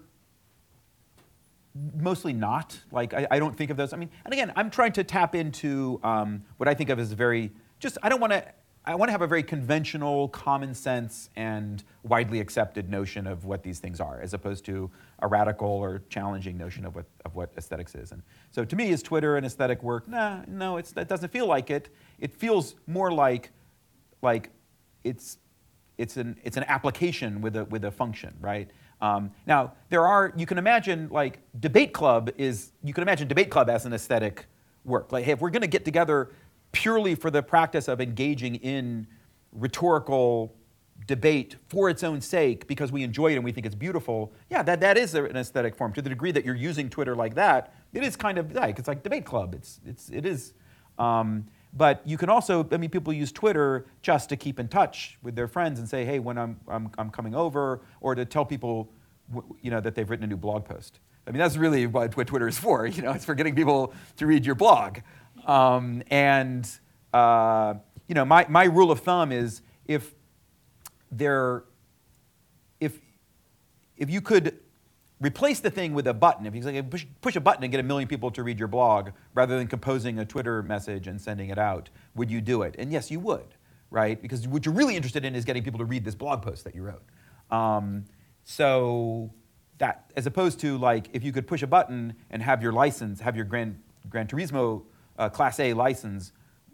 mostly 1.96 2.34
not. 2.34 2.80
Like, 2.92 3.14
I, 3.14 3.28
I 3.32 3.40
don't 3.40 3.56
think 3.56 3.72
of 3.72 3.78
those. 3.78 3.94
I 3.94 3.98
mean, 3.98 4.10
and 4.26 4.34
again, 4.34 4.52
I'm 4.56 4.70
trying 4.70 4.94
to 4.94 5.04
tap 5.04 5.36
into 5.36 6.00
um, 6.04 6.44
what 6.58 6.68
I 6.68 6.74
think 6.74 6.90
of 6.90 7.00
as 7.00 7.12
very 7.14 7.52
just. 7.80 7.98
I 8.02 8.10
don't 8.10 8.20
want 8.20 8.34
to. 8.34 8.46
I 8.86 8.96
want 8.96 9.10
to 9.10 9.12
have 9.12 9.22
a 9.22 9.28
very 9.28 9.44
conventional, 9.44 10.30
common 10.30 10.74
sense, 10.74 11.30
and 11.36 11.84
widely 12.04 12.40
accepted 12.40 12.90
notion 12.90 13.28
of 13.28 13.44
what 13.44 13.62
these 13.62 13.80
things 13.80 14.00
are, 14.00 14.22
as 14.22 14.34
opposed 14.34 14.64
to 14.66 14.90
a 15.20 15.28
radical 15.28 15.68
or 15.68 16.04
challenging 16.08 16.58
notion 16.58 16.86
of 16.86 16.96
what 16.96 17.06
of 17.26 17.36
what 17.36 17.52
aesthetics 17.58 17.96
is. 17.96 18.14
And 18.14 18.24
so, 18.52 18.64
to 18.64 18.76
me, 18.76 18.90
is 18.90 19.04
Twitter 19.04 19.36
an 19.36 19.44
aesthetic 19.44 19.84
work? 19.84 20.08
Nah, 20.08 20.44
no, 20.48 20.78
it's, 20.78 20.94
that 20.94 21.10
doesn't 21.10 21.32
feel 21.34 21.48
like 21.48 21.70
it. 21.70 21.90
It 22.20 22.34
feels 22.34 22.76
more 22.88 23.12
like 23.12 23.52
like 24.22 24.50
it's 25.04 25.38
it's 25.98 26.18
an 26.18 26.38
it's 26.44 26.58
an 26.58 26.64
application 26.66 27.42
with 27.42 27.56
a 27.56 27.66
with 27.66 27.86
a 27.86 27.92
function, 27.92 28.36
right? 28.40 28.70
Um, 29.02 29.32
now 29.46 29.74
there 29.90 30.06
are 30.06 30.34
you 30.36 30.46
can 30.46 30.58
imagine 30.58 31.10
like 31.12 31.40
debate 31.60 31.94
club 31.94 32.30
is 32.38 32.72
you 32.84 32.94
can 32.94 33.04
imagine 33.04 33.28
debate 33.28 33.50
club 33.50 33.70
as 33.70 33.86
an 33.86 33.94
aesthetic 33.94 34.46
work. 34.86 35.12
Like 35.12 35.26
hey, 35.26 35.32
if 35.32 35.42
we're 35.42 35.50
going 35.50 35.62
to 35.62 35.68
get 35.68 35.86
together 35.86 36.32
purely 36.72 37.16
for 37.16 37.32
the 37.32 37.42
practice 37.42 37.88
of 37.88 38.02
engaging 38.02 38.56
in 38.56 39.08
rhetorical 39.52 40.54
debate 41.06 41.56
for 41.68 41.90
its 41.90 42.04
own 42.04 42.20
sake 42.22 42.68
because 42.68 42.92
we 42.92 43.04
enjoy 43.04 43.32
it 43.32 43.36
and 43.36 43.44
we 43.44 43.52
think 43.52 43.66
it's 43.66 43.76
beautiful, 43.76 44.34
yeah, 44.50 44.62
that, 44.64 44.82
that 44.82 44.98
is 44.98 45.16
an 45.16 45.38
aesthetic 45.38 45.76
form. 45.76 45.94
To 45.94 46.02
the 46.02 46.10
degree 46.10 46.32
that 46.32 46.44
you're 46.44 46.56
using 46.56 46.90
Twitter 46.90 47.16
like 47.16 47.36
that, 47.36 47.74
it 47.94 48.04
is 48.04 48.16
kind 48.16 48.38
of 48.38 48.54
like 48.54 48.80
it's 48.80 48.88
like 48.88 49.04
debate 49.04 49.26
club. 49.26 49.54
It's 49.56 49.80
it's 49.86 50.10
it 50.10 50.26
is. 50.26 50.54
Um, 51.00 51.46
but 51.74 52.02
you 52.06 52.18
can 52.18 52.30
also, 52.30 52.68
I 52.72 52.78
mean, 52.78 52.90
people 52.90 53.14
use 53.14 53.32
Twitter 53.32 53.86
just 54.02 54.30
to 54.30 54.38
keep 54.38 54.60
in 54.60 54.68
touch 54.68 55.18
with 55.22 55.36
their 55.36 55.48
friends 55.48 55.80
and 55.80 55.88
say, 55.88 56.06
hey, 56.06 56.20
when 56.20 56.38
I'm, 56.38 56.60
I'm, 56.68 56.92
I'm 56.98 57.10
coming 57.10 57.36
over, 57.36 57.82
or 58.02 58.16
to 58.16 58.26
tell 58.26 58.46
people, 58.46 58.90
you 59.62 59.72
know, 59.72 59.80
that 59.82 59.96
they've 59.96 60.10
written 60.10 60.24
a 60.24 60.28
new 60.28 60.38
blog 60.38 60.66
post. 60.66 61.00
I 61.28 61.32
mean, 61.32 61.40
that's 61.40 61.58
really 61.58 61.86
what, 61.86 62.12
Twitter 62.12 62.48
is 62.48 62.58
for. 62.58 62.88
You 62.98 63.04
know, 63.04 63.12
it's 63.12 63.26
for 63.26 63.36
getting 63.36 63.56
people 63.56 63.94
to 64.16 64.26
read 64.26 64.46
your 64.46 64.56
blog. 64.56 65.00
Um, 65.46 66.02
and, 66.10 66.70
uh, 67.14 67.76
you 68.08 68.16
know, 68.16 68.26
my, 68.26 68.46
my 68.50 68.64
rule 68.64 68.92
of 68.92 69.02
thumb 69.02 69.32
is 69.32 69.62
if 69.86 70.16
there, 71.12 71.64
if, 72.80 72.98
if 73.98 74.10
you 74.10 74.22
could 74.22 74.58
replace 75.20 75.60
the 75.60 75.72
thing 75.72 75.94
with 75.94 76.08
a 76.08 76.14
button. 76.14 76.46
If 76.46 76.56
you 76.56 76.62
like, 76.62 76.90
push, 76.90 77.06
push 77.22 77.36
a 77.36 77.40
button 77.40 77.64
and 77.64 77.72
get 77.72 77.80
a 77.80 77.84
million 77.84 78.08
people 78.08 78.32
to 78.32 78.44
read 78.44 78.60
your 78.60 78.68
blog 78.68 79.10
rather 79.34 79.58
than 79.58 79.68
composing 79.68 80.20
a 80.20 80.26
Twitter 80.26 80.62
message 80.64 81.08
and 81.08 81.20
sending 81.20 81.50
it 81.50 81.58
out, 81.58 81.90
would 82.16 82.30
you 82.30 82.42
do 82.42 82.62
it? 82.62 82.76
And 82.78 82.92
yes, 82.92 83.10
you 83.10 83.20
would, 83.20 83.56
right? 83.90 84.22
Because 84.22 84.48
what 84.48 84.66
you're 84.66 84.76
really 84.76 84.96
interested 84.96 85.26
in 85.26 85.36
is 85.36 85.46
getting 85.46 85.64
people 85.64 85.80
to 85.80 85.86
read 85.86 86.04
this 86.06 86.16
blog 86.16 86.42
post 86.42 86.64
that 86.66 86.76
you 86.76 86.84
wrote. 86.84 87.04
Um, 87.50 88.06
so 88.44 89.32
that, 89.80 90.12
as 90.16 90.26
opposed 90.26 90.60
to 90.60 90.78
like, 90.78 91.10
if 91.14 91.24
you 91.24 91.32
could 91.32 91.48
push 91.48 91.64
a 91.64 91.68
button 91.68 92.16
and 92.30 92.42
have 92.42 92.62
your 92.62 92.72
license, 92.72 93.20
have 93.22 93.36
your 93.36 93.46
Gran, 93.46 93.82
Gran 94.10 94.28
Turismo 94.28 94.84
uh, 95.18 95.30
Class 95.30 95.60
A 95.60 95.74
license, 95.74 96.32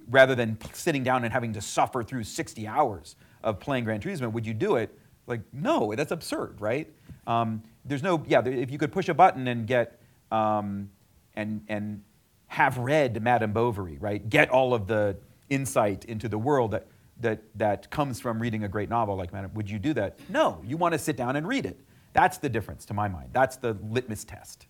rather 0.09 0.35
than 0.35 0.57
sitting 0.73 1.03
down 1.03 1.23
and 1.23 1.31
having 1.31 1.53
to 1.53 1.61
suffer 1.61 2.03
through 2.03 2.23
60 2.23 2.67
hours 2.67 3.15
of 3.41 3.59
playing 3.59 3.85
Gran 3.85 4.01
Turismo, 4.01 4.31
would 4.31 4.45
you 4.45 4.53
do 4.53 4.75
it? 4.75 4.97
Like, 5.27 5.41
no, 5.53 5.93
that's 5.95 6.11
absurd, 6.11 6.59
right? 6.59 6.91
Um, 7.27 7.63
there's 7.85 8.03
no, 8.03 8.23
yeah, 8.27 8.45
if 8.45 8.71
you 8.71 8.77
could 8.77 8.91
push 8.91 9.09
a 9.09 9.13
button 9.13 9.47
and 9.47 9.65
get, 9.65 9.99
um, 10.31 10.89
and, 11.35 11.63
and 11.67 12.03
have 12.47 12.77
read 12.77 13.21
Madame 13.21 13.53
Bovary, 13.53 13.97
right? 13.99 14.27
Get 14.29 14.49
all 14.49 14.73
of 14.73 14.87
the 14.87 15.17
insight 15.49 16.05
into 16.05 16.27
the 16.27 16.37
world 16.37 16.71
that, 16.71 16.87
that, 17.21 17.41
that 17.55 17.89
comes 17.89 18.19
from 18.19 18.39
reading 18.41 18.63
a 18.63 18.67
great 18.67 18.89
novel 18.89 19.15
like 19.15 19.31
Madame, 19.31 19.53
would 19.53 19.69
you 19.69 19.79
do 19.79 19.93
that? 19.93 20.19
No, 20.29 20.61
you 20.65 20.77
want 20.77 20.93
to 20.93 20.99
sit 20.99 21.15
down 21.15 21.35
and 21.35 21.47
read 21.47 21.65
it. 21.65 21.79
That's 22.13 22.37
the 22.37 22.49
difference 22.49 22.85
to 22.85 22.93
my 22.93 23.07
mind. 23.07 23.29
That's 23.33 23.55
the 23.55 23.77
litmus 23.89 24.23
test. 24.23 24.67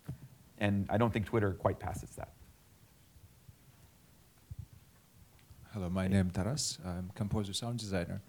And 0.58 0.86
I 0.88 0.96
don't 0.96 1.12
think 1.12 1.26
Twitter 1.26 1.52
quite 1.52 1.78
passes 1.78 2.10
that. 2.10 2.32
Hello, 5.72 5.90
my 5.90 6.06
name 6.06 6.28
is 6.28 6.32
Taras. 6.32 6.78
I'm 6.86 7.10
composer, 7.14 7.52
sound 7.52 7.80
designer. 7.80 8.22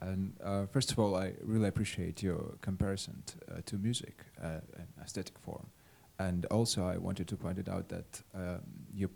And 0.00 0.34
uh, 0.42 0.66
first 0.66 0.92
of 0.92 0.98
all, 0.98 1.16
I 1.16 1.32
really 1.42 1.68
appreciate 1.68 2.22
your 2.22 2.56
comparison 2.60 3.22
uh, 3.50 3.60
to 3.66 3.76
music 3.76 4.24
uh, 4.42 4.60
aesthetic 5.02 5.38
form. 5.38 5.66
And 6.18 6.46
also, 6.46 6.86
I 6.86 6.96
wanted 6.98 7.28
to 7.28 7.36
point 7.36 7.58
it 7.58 7.68
out 7.68 7.88
that 7.88 8.22
um, 8.34 8.60
you 8.92 9.10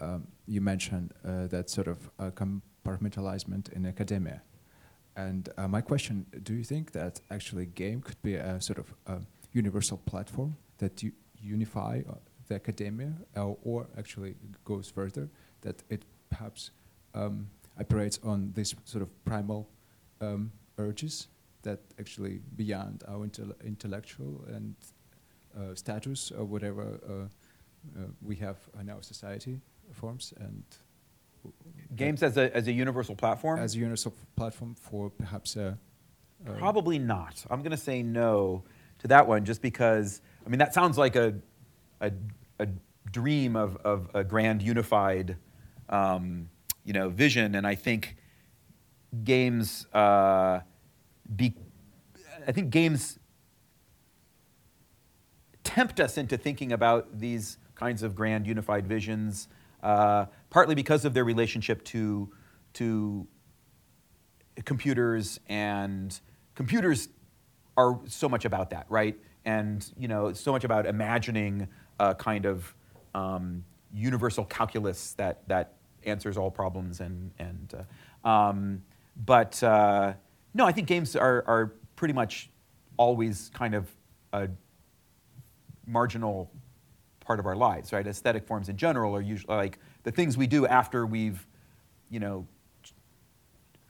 um, 0.00 0.26
you 0.46 0.62
mentioned 0.62 1.12
uh, 1.26 1.46
that 1.48 1.68
sort 1.68 1.86
of 1.86 2.10
uh, 2.18 2.30
compartmentalization 2.30 3.70
in 3.72 3.84
academia. 3.84 4.40
And 5.16 5.50
uh, 5.58 5.68
my 5.68 5.82
question: 5.82 6.26
Do 6.42 6.54
you 6.54 6.64
think 6.64 6.92
that 6.92 7.20
actually 7.30 7.66
game 7.66 8.00
could 8.00 8.20
be 8.22 8.34
a 8.36 8.60
sort 8.60 8.78
of 8.78 8.94
a 9.06 9.20
universal 9.52 9.98
platform 9.98 10.56
that 10.78 11.02
you 11.02 11.12
unify 11.42 12.00
the 12.48 12.54
academia, 12.54 13.12
or 13.36 13.88
actually 13.98 14.34
goes 14.64 14.90
further, 14.90 15.28
that 15.60 15.82
it 15.90 16.04
perhaps 16.30 16.70
um, 17.14 17.48
operates 17.80 18.18
on 18.22 18.52
this 18.54 18.74
sort 18.84 19.02
of 19.02 19.24
primal 19.24 19.68
um, 20.20 20.52
urges 20.78 21.28
that 21.62 21.80
actually 21.98 22.40
beyond 22.56 23.02
our 23.08 23.26
intel- 23.26 23.60
intellectual 23.64 24.44
and 24.48 24.74
uh, 25.56 25.74
status 25.74 26.30
or 26.30 26.44
whatever 26.44 27.00
uh, 27.08 27.12
uh, 27.98 28.06
we 28.22 28.36
have 28.36 28.56
in 28.80 28.88
our 28.88 29.02
society 29.02 29.60
forms 29.92 30.32
and 30.38 30.64
Games 31.96 32.22
as 32.22 32.36
a, 32.36 32.54
as 32.54 32.68
a 32.68 32.72
universal 32.72 33.16
platform? 33.16 33.58
as 33.58 33.74
a 33.74 33.78
universal 33.78 34.14
platform 34.36 34.74
for 34.74 35.10
perhaps 35.10 35.56
a, 35.56 35.76
a 36.46 36.52
Probably 36.52 36.98
not. 36.98 37.44
I'm 37.50 37.62
going 37.62 37.72
to 37.72 37.76
say 37.76 38.02
no 38.02 38.62
to 39.00 39.08
that 39.08 39.26
one 39.26 39.44
just 39.44 39.62
because, 39.62 40.20
I 40.46 40.48
mean, 40.48 40.58
that 40.58 40.72
sounds 40.72 40.98
like 40.98 41.16
a, 41.16 41.34
a, 42.00 42.12
a 42.58 42.68
dream 43.10 43.56
of, 43.56 43.76
of 43.78 44.08
a 44.14 44.22
grand 44.22 44.62
unified, 44.62 45.36
um, 45.88 46.48
you 46.90 46.94
know, 46.94 47.08
vision. 47.08 47.54
And 47.54 47.68
I 47.68 47.76
think 47.76 48.16
games, 49.22 49.86
uh, 49.94 50.58
be, 51.36 51.54
I 52.48 52.50
think 52.50 52.70
games 52.70 53.20
tempt 55.62 56.00
us 56.00 56.18
into 56.18 56.36
thinking 56.36 56.72
about 56.72 57.16
these 57.16 57.58
kinds 57.76 58.02
of 58.02 58.16
grand 58.16 58.44
unified 58.44 58.88
visions, 58.88 59.46
uh, 59.84 60.26
partly 60.50 60.74
because 60.74 61.04
of 61.04 61.14
their 61.14 61.22
relationship 61.22 61.84
to, 61.84 62.28
to 62.72 63.24
computers 64.64 65.38
and 65.48 66.18
computers 66.56 67.08
are 67.76 68.00
so 68.06 68.28
much 68.28 68.44
about 68.44 68.70
that, 68.70 68.86
right? 68.88 69.16
And 69.44 69.88
you 69.96 70.08
know, 70.08 70.32
so 70.32 70.50
much 70.50 70.64
about 70.64 70.86
imagining 70.86 71.68
a 72.00 72.16
kind 72.16 72.46
of 72.46 72.74
um, 73.14 73.64
universal 73.94 74.44
calculus 74.44 75.12
that 75.12 75.46
that 75.46 75.74
answers 76.04 76.36
all 76.36 76.50
problems 76.50 77.00
and 77.00 77.30
and 77.38 77.74
uh, 78.24 78.28
um, 78.28 78.82
but 79.24 79.62
uh, 79.62 80.14
no, 80.54 80.66
I 80.66 80.72
think 80.72 80.88
games 80.88 81.16
are 81.16 81.44
are 81.46 81.72
pretty 81.96 82.14
much 82.14 82.50
always 82.96 83.50
kind 83.54 83.74
of 83.74 83.88
a 84.32 84.48
marginal 85.86 86.50
part 87.20 87.38
of 87.38 87.46
our 87.46 87.56
lives, 87.56 87.92
right? 87.92 88.06
Aesthetic 88.06 88.46
forms 88.46 88.68
in 88.68 88.76
general 88.76 89.14
are 89.14 89.20
usually 89.20 89.54
like 89.54 89.78
the 90.02 90.10
things 90.10 90.36
we 90.36 90.46
do 90.46 90.66
after 90.66 91.06
we've, 91.06 91.46
you 92.10 92.20
know, 92.20 92.46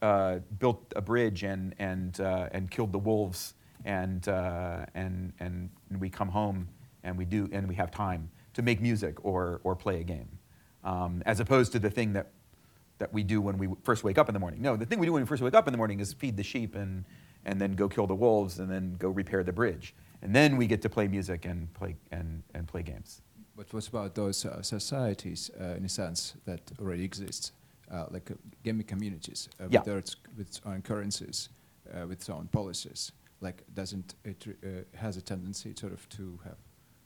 uh, 0.02 0.38
built 0.58 0.92
a 0.96 1.00
bridge 1.00 1.42
and 1.42 1.74
and 1.78 2.20
uh, 2.20 2.48
and 2.52 2.70
killed 2.70 2.92
the 2.92 2.98
wolves 2.98 3.54
and 3.84 4.28
uh, 4.28 4.84
and 4.94 5.32
and 5.40 5.70
we 5.98 6.08
come 6.08 6.28
home 6.28 6.68
and 7.02 7.16
we 7.16 7.24
do 7.24 7.48
and 7.52 7.68
we 7.68 7.74
have 7.74 7.90
time 7.90 8.30
to 8.54 8.62
make 8.62 8.80
music 8.80 9.24
or 9.24 9.60
or 9.64 9.76
play 9.76 10.00
a 10.00 10.04
game, 10.04 10.28
um, 10.84 11.22
as 11.26 11.40
opposed 11.40 11.72
to 11.72 11.78
the 11.78 11.90
thing 11.90 12.12
that 12.14 12.32
that 12.98 13.12
we 13.14 13.22
do 13.22 13.40
when 13.40 13.56
we 13.56 13.66
first 13.82 14.04
wake 14.04 14.18
up 14.18 14.28
in 14.28 14.34
the 14.34 14.38
morning. 14.40 14.60
No, 14.60 14.76
the 14.76 14.84
thing 14.84 14.98
we 14.98 15.06
do 15.06 15.12
when 15.14 15.22
we 15.22 15.26
first 15.26 15.42
wake 15.42 15.54
up 15.54 15.66
in 15.66 15.72
the 15.72 15.78
morning 15.78 16.00
is 16.00 16.12
feed 16.12 16.36
the 16.36 16.42
sheep 16.42 16.74
and 16.74 17.04
and 17.46 17.58
then 17.60 17.72
go 17.72 17.88
kill 17.88 18.06
the 18.06 18.14
wolves 18.14 18.58
and 18.58 18.70
then 18.70 18.96
go 18.98 19.08
repair 19.08 19.42
the 19.42 19.52
bridge, 19.52 19.94
and 20.22 20.34
then 20.34 20.56
we 20.58 20.66
get 20.66 20.82
to 20.82 20.88
play 20.90 21.08
music 21.08 21.46
and 21.46 21.72
play 21.74 21.96
and 22.10 22.42
and 22.54 22.66
play 22.68 22.82
games. 22.82 23.22
But 23.56 23.72
what 23.72 23.88
about 23.88 24.14
those 24.14 24.44
uh, 24.46 24.62
societies, 24.62 25.50
uh, 25.60 25.76
in 25.76 25.84
a 25.84 25.88
sense, 25.88 26.34
that 26.46 26.60
already 26.80 27.04
exist, 27.04 27.52
uh, 27.90 28.06
like 28.10 28.30
uh, 28.30 28.34
gaming 28.62 28.86
communities, 28.86 29.48
uh, 29.60 29.64
Yeah. 29.68 29.80
with, 29.80 29.84
their, 29.86 30.02
with 30.36 30.46
its 30.48 30.60
own 30.64 30.80
currencies, 30.82 31.50
uh, 31.92 32.06
with 32.06 32.18
its 32.18 32.30
own 32.30 32.48
policies? 32.48 33.12
Like, 33.42 33.64
doesn't 33.74 34.14
it 34.24 34.46
uh, 34.46 34.96
has 34.98 35.16
a 35.18 35.20
tendency 35.22 35.74
sort 35.76 35.92
of 35.92 36.08
to 36.10 36.38
have, 36.44 36.56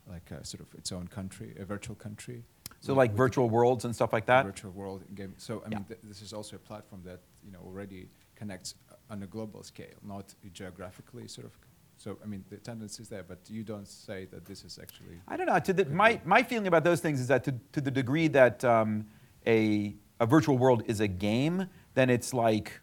like, 0.09 0.31
a 0.31 0.45
sort 0.45 0.61
of 0.61 0.73
its 0.79 0.93
own 0.93 1.09
country, 1.09 1.55
a 1.59 1.65
virtual 1.65 1.97
country? 1.97 2.45
So 2.85 2.93
like 2.95 3.13
virtual 3.15 3.49
worlds 3.49 3.85
and 3.87 3.95
stuff 3.95 4.13
like 4.13 4.27
that. 4.27 4.45
virtual 4.45 4.73
world 4.73 5.03
game. 5.15 5.33
So 5.39 5.63
I 5.65 5.69
Yeah. 5.71 5.79
mean, 5.79 5.85
th- 5.89 6.01
this 6.05 6.21
is 6.21 6.33
also 6.35 6.57
a 6.57 6.59
platform 6.71 7.01
that 7.05 7.21
you 7.45 7.51
know 7.51 7.61
already 7.65 8.09
connects 8.37 8.75
on 9.11 9.23
a 9.23 9.27
global 9.27 9.63
scale, 9.63 9.97
not 10.03 10.35
geographically, 10.53 11.27
sort 11.29 11.47
of. 11.47 11.59
So 11.97 12.19
I 12.23 12.27
mean, 12.27 12.45
the 12.51 12.59
tendency 12.59 13.03
is 13.03 13.09
there, 13.09 13.23
but 13.23 13.39
you 13.49 13.63
don't 13.65 13.89
say 13.89 14.27
that 14.33 14.45
this 14.45 14.65
is 14.65 14.79
actually. 14.85 15.17
I 15.29 15.37
don't 15.37 15.47
know. 15.47 15.59
To 15.59 15.73
the, 15.73 15.85
my, 15.87 16.21
my 16.25 16.43
feeling 16.43 16.67
about 16.67 16.85
those 16.85 17.01
things 17.01 17.21
is 17.21 17.29
that 17.29 17.43
to, 17.45 17.53
to 17.73 17.81
the 17.81 17.91
degree 17.91 18.29
that 18.29 18.63
um, 18.65 19.07
a, 19.47 19.95
a 20.21 20.27
virtual 20.27 20.59
world 20.59 20.83
is 20.87 21.01
a 21.01 21.09
game, 21.09 21.67
then 21.95 22.11
it's 22.11 22.35
like, 22.35 22.81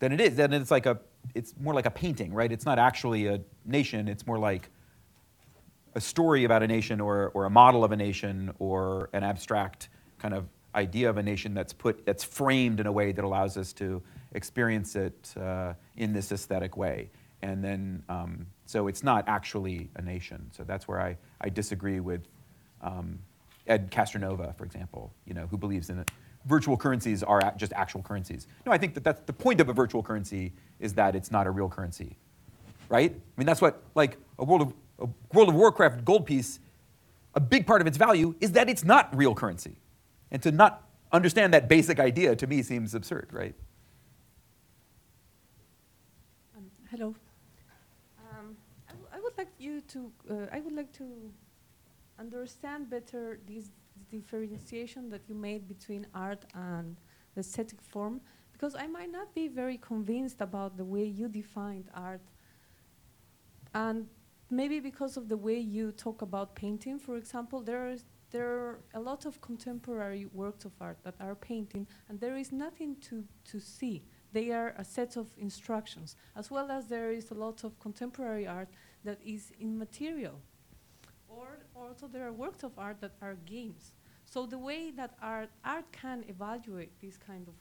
then 0.00 0.12
it 0.12 0.20
is. 0.20 0.36
Then 0.36 0.52
it's 0.52 0.70
like 0.70 0.86
a, 0.86 0.98
it's 1.34 1.54
more 1.58 1.72
like 1.74 1.86
a 1.86 1.90
painting, 1.90 2.34
right? 2.34 2.52
It's 2.52 2.66
not 2.66 2.78
actually 2.78 3.26
a 3.28 3.40
nation. 3.64 4.08
It's 4.08 4.26
more 4.26 4.38
like 4.38 4.68
a 5.94 6.00
story 6.00 6.44
about 6.44 6.62
a 6.62 6.66
nation 6.66 7.00
or, 7.00 7.30
or 7.34 7.44
a 7.44 7.50
model 7.50 7.84
of 7.84 7.92
a 7.92 7.96
nation 7.96 8.52
or 8.58 9.10
an 9.12 9.22
abstract 9.22 9.88
kind 10.18 10.34
of 10.34 10.46
idea 10.74 11.08
of 11.08 11.18
a 11.18 11.22
nation 11.22 11.54
that's 11.54 11.72
put, 11.72 12.04
that's 12.04 12.24
framed 12.24 12.80
in 12.80 12.86
a 12.86 12.92
way 12.92 13.12
that 13.12 13.24
allows 13.24 13.56
us 13.56 13.72
to 13.72 14.02
experience 14.32 14.96
it 14.96 15.32
uh, 15.40 15.72
in 15.96 16.12
this 16.12 16.32
aesthetic 16.32 16.76
way. 16.76 17.10
And 17.42 17.62
then, 17.62 18.02
um, 18.08 18.46
so 18.66 18.88
it's 18.88 19.02
not 19.02 19.28
actually 19.28 19.90
a 19.96 20.02
nation. 20.02 20.50
So 20.50 20.64
that's 20.64 20.88
where 20.88 21.00
I, 21.00 21.16
I 21.40 21.48
disagree 21.48 22.00
with 22.00 22.26
um, 22.82 23.18
Ed 23.66 23.90
Castronova, 23.90 24.56
for 24.56 24.64
example, 24.64 25.12
you 25.26 25.34
know, 25.34 25.46
who 25.46 25.56
believes 25.56 25.90
in 25.90 25.98
it. 25.98 26.10
Virtual 26.46 26.76
currencies 26.76 27.22
are 27.22 27.54
just 27.56 27.72
actual 27.72 28.02
currencies. 28.02 28.46
No, 28.66 28.72
I 28.72 28.78
think 28.78 28.94
that 28.94 29.04
that's 29.04 29.20
the 29.26 29.32
point 29.32 29.60
of 29.60 29.68
a 29.68 29.72
virtual 29.72 30.02
currency 30.02 30.52
is 30.80 30.94
that 30.94 31.14
it's 31.14 31.30
not 31.30 31.46
a 31.46 31.50
real 31.50 31.68
currency, 31.68 32.16
right? 32.88 33.12
I 33.12 33.40
mean, 33.40 33.46
that's 33.46 33.62
what 33.62 33.82
like 33.94 34.18
a 34.38 34.44
World 34.44 34.62
of 34.62 34.74
a 34.98 35.08
World 35.32 35.48
of 35.48 35.54
Warcraft 35.54 36.04
gold 36.04 36.26
piece. 36.26 36.60
A 37.34 37.40
big 37.40 37.66
part 37.66 37.80
of 37.80 37.86
its 37.86 37.96
value 37.96 38.34
is 38.40 38.52
that 38.52 38.68
it's 38.68 38.84
not 38.84 39.14
real 39.16 39.34
currency, 39.34 39.76
and 40.30 40.40
to 40.42 40.52
not 40.52 40.88
understand 41.12 41.52
that 41.52 41.68
basic 41.68 41.98
idea 41.98 42.36
to 42.36 42.46
me 42.46 42.62
seems 42.62 42.94
absurd, 42.94 43.28
right? 43.32 43.54
Um, 46.56 46.70
hello. 46.90 47.14
Um, 48.30 48.56
I, 48.88 48.92
w- 48.92 49.08
I 49.12 49.20
would 49.20 49.36
like 49.36 49.50
you 49.58 49.80
to. 49.80 50.12
Uh, 50.30 50.34
I 50.52 50.60
would 50.60 50.74
like 50.74 50.92
to 50.92 51.06
understand 52.20 52.88
better 52.88 53.40
this 53.48 53.70
differentiation 54.12 55.10
that 55.10 55.22
you 55.28 55.34
made 55.34 55.66
between 55.66 56.06
art 56.14 56.44
and 56.54 56.96
the 57.34 57.40
aesthetic 57.40 57.82
form, 57.82 58.20
because 58.52 58.76
I 58.76 58.86
might 58.86 59.10
not 59.10 59.34
be 59.34 59.48
very 59.48 59.76
convinced 59.78 60.40
about 60.40 60.76
the 60.76 60.84
way 60.84 61.04
you 61.04 61.28
defined 61.28 61.88
art, 61.94 62.20
and 63.74 64.06
maybe 64.50 64.80
because 64.80 65.16
of 65.16 65.28
the 65.28 65.36
way 65.36 65.58
you 65.58 65.92
talk 65.92 66.22
about 66.22 66.54
painting, 66.54 66.98
for 66.98 67.16
example, 67.16 67.60
there 67.60 67.88
is 67.88 68.04
there 68.30 68.48
are 68.48 68.80
a 68.94 69.00
lot 69.00 69.26
of 69.26 69.40
contemporary 69.40 70.26
works 70.32 70.64
of 70.64 70.72
art 70.80 70.98
that 71.04 71.14
are 71.20 71.36
painting, 71.36 71.86
and 72.08 72.18
there 72.20 72.36
is 72.36 72.50
nothing 72.52 72.96
to 73.00 73.24
to 73.44 73.60
see 73.60 74.02
they 74.34 74.50
are 74.50 74.74
a 74.76 74.84
set 74.84 75.16
of 75.16 75.28
instructions, 75.38 76.16
as 76.34 76.50
well 76.50 76.70
as 76.70 76.88
there 76.88 77.12
is 77.12 77.30
a 77.30 77.34
lot 77.34 77.62
of 77.62 77.78
contemporary 77.78 78.46
art 78.46 78.68
that 79.04 79.18
is 79.24 79.52
immaterial. 79.60 80.40
Or 81.28 81.58
also 81.76 82.08
there 82.08 82.26
are 82.26 82.32
works 82.32 82.64
of 82.64 82.72
art 82.76 83.00
that 83.00 83.12
are 83.22 83.36
games. 83.46 83.92
So 84.24 84.46
the 84.46 84.58
way 84.58 84.90
that 84.90 85.14
art, 85.22 85.50
art 85.64 85.84
can 85.92 86.24
evaluate 86.28 86.98
these 87.00 87.16
kind 87.16 87.46
of 87.46 87.54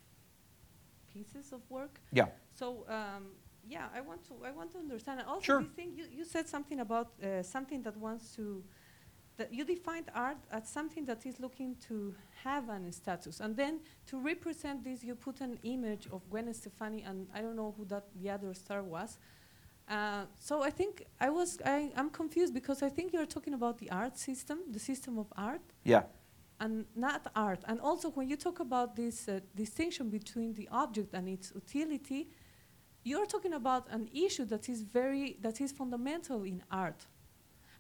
pieces 1.13 1.53
of 1.53 1.61
work. 1.69 1.99
Yeah. 2.11 2.29
So 2.55 2.85
um, 2.89 3.25
yeah, 3.67 3.87
I 3.95 4.01
want 4.01 4.23
to 4.27 4.33
I 4.45 4.51
want 4.51 4.71
to 4.71 4.77
understand. 4.79 5.19
And 5.19 5.27
also 5.29 5.43
Sure. 5.43 5.61
this 5.61 5.71
thing 5.71 5.93
you, 5.95 6.05
you 6.11 6.25
said 6.25 6.47
something 6.47 6.79
about 6.79 7.13
uh, 7.23 7.41
something 7.43 7.81
that 7.83 7.95
wants 7.97 8.35
to 8.35 8.63
that 9.37 9.51
you 9.51 9.65
defined 9.65 10.09
art 10.13 10.37
as 10.51 10.69
something 10.69 11.05
that 11.05 11.25
is 11.25 11.39
looking 11.39 11.75
to 11.87 12.13
have 12.43 12.69
an 12.69 12.91
status, 12.91 13.39
and 13.39 13.55
then 13.57 13.79
to 14.05 14.19
represent 14.19 14.83
this, 14.83 15.03
you 15.03 15.15
put 15.15 15.41
an 15.41 15.57
image 15.63 16.07
of 16.11 16.21
Gwen 16.29 16.53
Stefani, 16.53 17.01
and 17.01 17.27
I 17.33 17.41
don't 17.41 17.55
know 17.55 17.73
who 17.75 17.85
that 17.85 18.05
the 18.21 18.29
other 18.29 18.53
star 18.53 18.83
was. 18.83 19.17
Uh, 19.89 20.25
so 20.39 20.61
I 20.61 20.69
think 20.69 21.05
I 21.19 21.29
was 21.29 21.57
I, 21.65 21.91
I'm 21.95 22.09
confused 22.09 22.53
because 22.53 22.83
I 22.83 22.89
think 22.89 23.11
you're 23.11 23.25
talking 23.25 23.53
about 23.53 23.79
the 23.79 23.89
art 23.91 24.17
system, 24.17 24.59
the 24.71 24.79
system 24.79 25.17
of 25.17 25.27
art, 25.35 25.61
Yeah. 25.83 26.03
and 26.59 26.85
not 26.95 27.27
art. 27.35 27.63
And 27.67 27.81
also, 27.81 28.09
when 28.11 28.29
you 28.29 28.37
talk 28.37 28.59
about 28.59 28.95
this 28.95 29.27
uh, 29.27 29.39
distinction 29.55 30.09
between 30.09 30.53
the 30.53 30.69
object 30.71 31.13
and 31.13 31.27
its 31.27 31.51
utility, 31.55 32.29
you're 33.03 33.25
talking 33.25 33.53
about 33.53 33.87
an 33.89 34.09
issue 34.13 34.45
that 34.45 34.69
is 34.69 34.81
very 34.81 35.37
that 35.41 35.59
is 35.61 35.71
fundamental 35.71 36.43
in 36.43 36.63
art. 36.71 37.05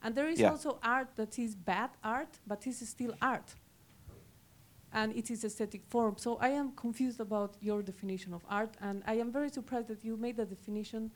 And 0.01 0.15
there 0.15 0.27
is 0.27 0.39
Yeah. 0.39 0.51
also 0.51 0.79
art 0.83 1.15
that 1.15 1.39
is 1.39 1.55
bad 1.55 1.91
art, 2.03 2.39
but 2.45 2.67
is 2.67 2.87
still 2.89 3.13
art. 3.21 3.55
And 4.91 5.15
it 5.15 5.31
is 5.31 5.43
aesthetic 5.43 5.85
form. 5.85 6.17
So 6.17 6.37
I 6.37 6.49
am 6.49 6.71
confused 6.75 7.19
about 7.19 7.57
your 7.61 7.81
definition 7.81 8.33
of 8.33 8.43
art, 8.47 8.75
and 8.81 9.01
I 9.07 9.15
am 9.15 9.31
very 9.31 9.49
surprised 9.49 9.87
that 9.87 10.03
you 10.03 10.17
made 10.17 10.35
the 10.37 10.45
definition 10.45 11.11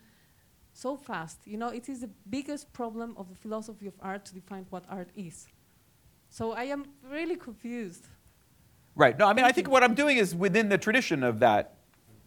so 0.72 0.96
fast. 0.96 1.38
You 1.46 1.58
know, 1.58 1.68
it 1.68 1.88
is 1.88 2.00
the 2.00 2.10
biggest 2.30 2.72
problem 2.72 3.14
of 3.16 3.28
the 3.28 3.34
philosophy 3.34 3.86
of 3.86 3.94
art 4.00 4.24
to 4.26 4.34
define 4.34 4.66
what 4.70 4.84
art 4.88 5.10
is. 5.14 5.46
So 6.30 6.52
I 6.52 6.64
am 6.64 6.86
really 7.10 7.36
confused. 7.36 8.06
Right. 8.94 9.16
No, 9.18 9.26
I 9.26 9.32
mean, 9.32 9.44
I 9.44 9.52
think 9.52 9.68
you. 9.68 9.72
what 9.72 9.84
I'm 9.84 9.94
doing 9.94 10.16
is 10.16 10.34
within 10.34 10.68
the 10.70 10.78
tradition 10.78 11.22
of 11.22 11.38
that. 11.40 11.76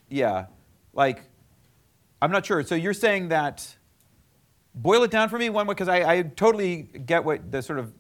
Yeah. 0.10 0.46
Like, 0.94 1.24
I'm 2.22 2.32
not 2.32 2.46
sure. 2.46 2.64
So 2.64 2.76
you're 2.76 2.94
saying 2.94 3.30
that, 3.30 3.76
boil 4.76 5.04
it 5.04 5.12
down 5.12 5.30
for 5.30 5.38
me 5.38 5.50
one 5.50 5.66
way, 5.68 5.74
because 5.74 5.88
I, 5.88 6.14
I 6.14 6.22
totally 6.24 6.84
get 7.06 7.24
what 7.24 7.52
the 7.52 7.62
sort 7.62 7.80
of 7.80 7.94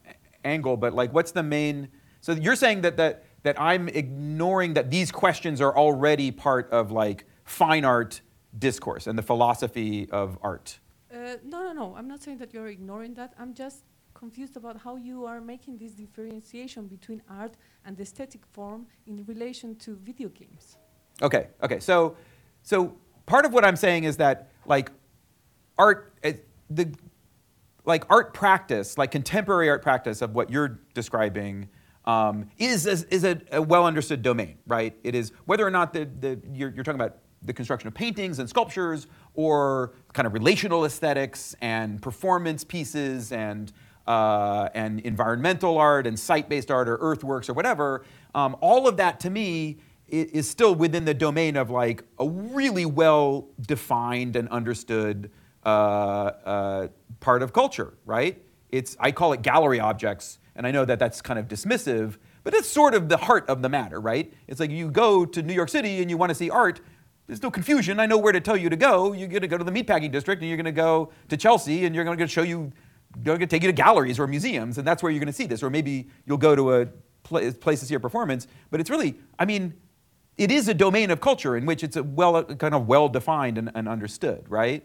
angle, 0.43 0.77
but 0.77 0.93
like, 0.93 1.13
what's 1.13 1.31
the 1.31 1.43
main. 1.43 1.89
So 2.21 2.33
you're 2.33 2.55
saying 2.55 2.81
that, 2.81 2.97
that, 2.97 3.25
that 3.43 3.59
I'm 3.59 3.89
ignoring 3.89 4.75
that 4.75 4.91
these 4.91 5.11
questions 5.11 5.59
are 5.61 5.75
already 5.75 6.31
part 6.31 6.69
of 6.71 6.91
like 6.91 7.25
fine 7.45 7.83
art 7.83 8.21
discourse 8.59 9.07
and 9.07 9.17
the 9.17 9.23
philosophy 9.23 10.09
of 10.11 10.37
art. 10.41 10.79
Uh, 11.11 11.37
no, 11.43 11.63
no, 11.63 11.73
no. 11.73 11.95
I'm 11.97 12.07
not 12.07 12.21
saying 12.21 12.37
that 12.37 12.53
you're 12.53 12.67
ignoring 12.67 13.15
that. 13.15 13.33
I'm 13.39 13.53
just 13.53 13.83
confused 14.13 14.55
about 14.55 14.77
how 14.77 14.97
you 14.97 15.25
are 15.25 15.41
making 15.41 15.77
this 15.77 15.93
differentiation 15.93 16.85
between 16.85 17.21
art 17.27 17.55
and 17.85 17.99
aesthetic 17.99 18.45
form 18.45 18.85
in 19.07 19.25
relation 19.25 19.75
to 19.77 19.95
video 19.95 20.29
games. 20.29 20.77
Okay, 21.21 21.47
okay. 21.63 21.79
So, 21.79 22.15
so 22.61 22.95
part 23.31 23.45
of 23.45 23.53
what 23.53 23.63
I'm 23.63 23.77
saying 23.77 24.03
is 24.03 24.17
that 24.17 24.49
like 24.65 24.91
art, 25.77 26.13
uh, 26.21 26.33
the 26.69 26.93
like 27.85 28.03
art 28.09 28.33
practice, 28.33 28.97
like 28.97 29.11
contemporary 29.11 29.69
art 29.69 29.81
practice 29.81 30.21
of 30.21 30.35
what 30.35 30.49
you're 30.49 30.81
describing, 30.93 31.69
um, 32.03 32.49
is 32.57 32.85
is, 32.85 33.05
is 33.05 33.23
a, 33.23 33.39
a, 33.53 33.61
well 33.61 33.85
understood 33.85 34.21
domain, 34.21 34.57
right? 34.67 34.97
It 35.03 35.15
is 35.15 35.31
whether 35.45 35.65
or 35.65 35.71
not 35.71 35.93
the, 35.93 36.09
the 36.19 36.41
you're, 36.51 36.71
you're 36.71 36.83
talking 36.83 36.99
about 36.99 37.19
the 37.41 37.53
construction 37.53 37.87
of 37.87 37.93
paintings 37.93 38.39
and 38.39 38.49
sculptures 38.49 39.07
or 39.33 39.93
kind 40.11 40.27
of 40.27 40.33
relational 40.33 40.83
aesthetics 40.83 41.55
and 41.61 42.01
performance 42.01 42.65
pieces 42.65 43.31
and 43.31 43.71
uh, 44.07 44.67
and 44.73 44.99
environmental 45.01 45.77
art 45.77 46.05
and 46.05 46.19
site-based 46.19 46.69
art 46.69 46.89
or 46.89 46.97
earthworks 46.99 47.47
or 47.47 47.53
whatever. 47.53 48.03
Um, 48.35 48.57
all 48.59 48.89
of 48.89 48.97
that 48.97 49.21
to 49.21 49.29
me 49.29 49.77
is 50.11 50.49
still 50.49 50.75
within 50.75 51.05
the 51.05 51.13
domain 51.13 51.55
of 51.55 51.69
like 51.69 52.03
a 52.19 52.27
really 52.27 52.85
well 52.85 53.47
defined 53.65 54.35
and 54.35 54.49
understood 54.49 55.31
uh, 55.65 55.69
uh, 55.69 56.87
part 57.19 57.41
of 57.41 57.53
culture, 57.53 57.93
right? 58.05 58.41
It's 58.69 58.97
I 58.99 59.11
call 59.11 59.33
it 59.33 59.41
gallery 59.41 59.79
objects, 59.79 60.39
and 60.55 60.67
I 60.67 60.71
know 60.71 60.85
that 60.85 60.99
that's 60.99 61.21
kind 61.21 61.39
of 61.39 61.47
dismissive, 61.47 62.17
but 62.43 62.53
it's 62.53 62.67
sort 62.67 62.93
of 62.93 63.09
the 63.09 63.17
heart 63.17 63.47
of 63.49 63.61
the 63.61 63.69
matter, 63.69 63.99
right? 64.01 64.33
It's 64.47 64.59
like 64.59 64.71
you 64.71 64.89
go 64.89 65.25
to 65.25 65.41
New 65.41 65.53
York 65.53 65.69
City 65.69 66.01
and 66.01 66.09
you 66.09 66.17
want 66.17 66.29
to 66.29 66.35
see 66.35 66.49
art. 66.49 66.81
There's 67.27 67.43
no 67.43 67.51
confusion. 67.51 67.99
I 67.99 68.05
know 68.05 68.17
where 68.17 68.33
to 68.33 68.41
tell 68.41 68.57
you 68.57 68.69
to 68.69 68.75
go. 68.75 69.13
You're 69.13 69.27
going 69.29 69.41
to 69.41 69.47
go 69.47 69.57
to 69.57 69.63
the 69.63 69.71
meatpacking 69.71 70.11
district, 70.11 70.41
and 70.41 70.49
you're 70.49 70.57
going 70.57 70.65
to 70.65 70.71
go 70.71 71.11
to 71.29 71.37
Chelsea, 71.37 71.85
and 71.85 71.95
you're 71.95 72.03
going 72.03 72.17
to 72.17 72.27
show 72.27 72.41
you, 72.41 72.71
going 73.23 73.39
to 73.39 73.47
take 73.47 73.61
you 73.61 73.67
to 73.67 73.73
galleries 73.73 74.19
or 74.19 74.27
museums, 74.27 74.77
and 74.77 74.85
that's 74.85 75.01
where 75.01 75.11
you're 75.11 75.19
going 75.19 75.27
to 75.27 75.33
see 75.33 75.45
this. 75.45 75.63
Or 75.63 75.69
maybe 75.69 76.09
you'll 76.25 76.37
go 76.37 76.55
to 76.55 76.73
a 76.73 76.87
pl- 77.23 77.53
place 77.53 77.79
to 77.81 77.85
see 77.85 77.95
a 77.95 77.99
performance. 77.99 78.47
But 78.69 78.79
it's 78.79 78.89
really, 78.89 79.15
I 79.39 79.45
mean, 79.45 79.73
it 80.41 80.49
is 80.49 80.67
a 80.67 80.73
domain 80.73 81.11
of 81.11 81.21
culture 81.21 81.55
in 81.55 81.67
which 81.67 81.83
it's 81.83 81.95
a 81.95 82.01
well, 82.01 82.43
kind 82.43 82.73
of 82.73 82.87
well 82.87 83.07
defined 83.07 83.59
and, 83.59 83.69
and 83.75 83.87
understood, 83.87 84.43
right? 84.49 84.83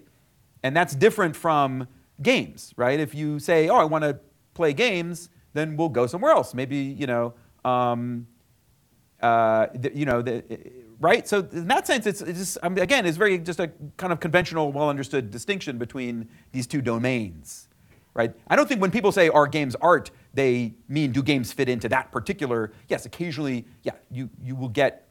And 0.63 0.77
that's 0.77 0.95
different 0.95 1.35
from 1.35 1.89
games, 2.21 2.75
right? 2.77 3.01
If 3.01 3.15
you 3.15 3.39
say, 3.39 3.71
oh, 3.71 3.77
I 3.77 3.85
want 3.85 4.05
to 4.05 4.19
play 4.53 4.75
games, 4.75 5.31
then 5.55 5.79
we'll 5.79 5.89
go 5.89 6.07
somewhere 6.07 6.33
else. 6.33 6.53
Maybe, 6.53 6.77
you 6.77 7.07
know, 7.07 7.33
um, 7.65 8.27
uh, 9.23 9.69
the, 9.75 9.97
you 9.97 10.05
know, 10.05 10.21
the, 10.21 10.45
right? 11.01 11.27
So 11.27 11.39
in 11.51 11.69
that 11.69 11.87
sense, 11.87 12.07
it's, 12.07 12.21
it's 12.21 12.39
just, 12.39 12.59
I 12.63 12.69
mean, 12.69 12.81
again, 12.81 13.07
it's 13.07 13.17
very 13.17 13.39
just 13.39 13.59
a 13.59 13.73
kind 13.97 14.13
of 14.13 14.21
conventional, 14.21 14.73
well 14.73 14.91
understood 14.91 15.31
distinction 15.31 15.79
between 15.79 16.29
these 16.53 16.67
two 16.67 16.83
domains, 16.83 17.69
right? 18.13 18.35
I 18.49 18.57
don't 18.57 18.69
think 18.69 18.83
when 18.83 18.91
people 18.91 19.11
say 19.11 19.31
are 19.31 19.47
games 19.47 19.75
art, 19.77 20.11
they 20.35 20.75
mean 20.87 21.13
do 21.13 21.23
games 21.23 21.51
fit 21.51 21.71
into 21.71 21.89
that 21.89 22.13
particular, 22.13 22.73
yes, 22.89 23.07
occasionally, 23.07 23.65
yeah, 23.85 23.93
you, 24.11 24.29
you 24.43 24.55
will 24.55 24.69
get 24.69 25.06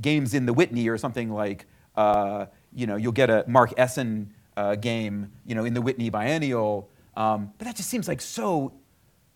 games 0.00 0.34
in 0.34 0.46
the 0.46 0.52
Whitney 0.52 0.88
or 0.88 0.98
something 0.98 1.30
like, 1.30 1.66
uh, 1.96 2.46
you 2.72 2.86
know, 2.86 2.96
you'll 2.96 3.12
get 3.12 3.30
a 3.30 3.44
Mark 3.46 3.72
Essen 3.76 4.32
uh, 4.56 4.74
game, 4.74 5.32
you 5.46 5.54
know, 5.54 5.64
in 5.64 5.74
the 5.74 5.82
Whitney 5.82 6.10
Biennial. 6.10 6.88
Um, 7.16 7.52
but 7.58 7.66
that 7.66 7.76
just 7.76 7.88
seems 7.88 8.08
like 8.08 8.20
so, 8.20 8.72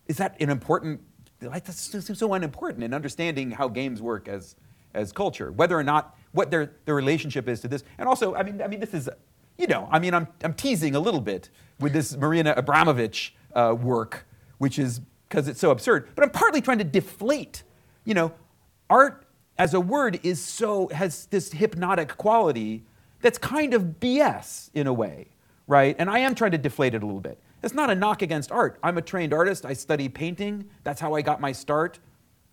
is 0.07 0.17
that 0.17 0.39
an 0.39 0.49
important, 0.49 1.01
like 1.41 1.65
that 1.65 1.73
seems 1.73 2.17
so 2.17 2.33
unimportant 2.33 2.83
in 2.83 2.93
understanding 2.93 3.51
how 3.51 3.67
games 3.67 4.01
work 4.01 4.27
as, 4.27 4.55
as 4.93 5.11
culture, 5.11 5.51
whether 5.51 5.77
or 5.77 5.83
not, 5.83 6.17
what 6.33 6.51
their, 6.51 6.73
their 6.85 6.95
relationship 6.95 7.47
is 7.47 7.59
to 7.61 7.67
this. 7.67 7.83
And 7.97 8.07
also, 8.07 8.35
I 8.35 8.43
mean, 8.43 8.61
I 8.61 8.67
mean, 8.67 8.79
this 8.79 8.93
is, 8.93 9.09
you 9.57 9.67
know, 9.67 9.87
I 9.91 9.99
mean, 9.99 10.13
I'm, 10.13 10.27
I'm 10.43 10.53
teasing 10.53 10.95
a 10.95 10.99
little 10.99 11.21
bit 11.21 11.49
with 11.79 11.93
this 11.93 12.15
Marina 12.15 12.53
Abramović 12.55 13.31
uh, 13.53 13.75
work, 13.79 14.25
which 14.59 14.77
is 14.77 15.01
because 15.27 15.47
it's 15.47 15.59
so 15.59 15.71
absurd, 15.71 16.09
but 16.13 16.23
I'm 16.23 16.29
partly 16.29 16.61
trying 16.61 16.77
to 16.77 16.83
deflate, 16.83 17.63
you 18.05 18.13
know, 18.13 18.33
art 18.89 19.25
as 19.61 19.75
a 19.75 19.79
word 19.79 20.19
is 20.23 20.43
so 20.43 20.87
has 20.87 21.27
this 21.27 21.51
hypnotic 21.51 22.17
quality 22.17 22.83
that's 23.21 23.37
kind 23.37 23.75
of 23.75 23.99
BS 23.99 24.71
in 24.73 24.87
a 24.87 24.93
way, 24.93 25.27
right? 25.67 25.95
And 25.99 26.09
I 26.09 26.17
am 26.17 26.33
trying 26.33 26.49
to 26.53 26.57
deflate 26.57 26.95
it 26.95 27.03
a 27.03 27.05
little 27.05 27.21
bit. 27.21 27.39
It's 27.61 27.75
not 27.75 27.91
a 27.91 27.93
knock 27.93 28.23
against 28.23 28.51
art. 28.51 28.79
I'm 28.81 28.97
a 28.97 29.03
trained 29.03 29.35
artist. 29.35 29.63
I 29.63 29.73
study 29.73 30.09
painting. 30.09 30.67
That's 30.83 30.99
how 30.99 31.13
I 31.13 31.21
got 31.21 31.39
my 31.39 31.51
start. 31.51 31.99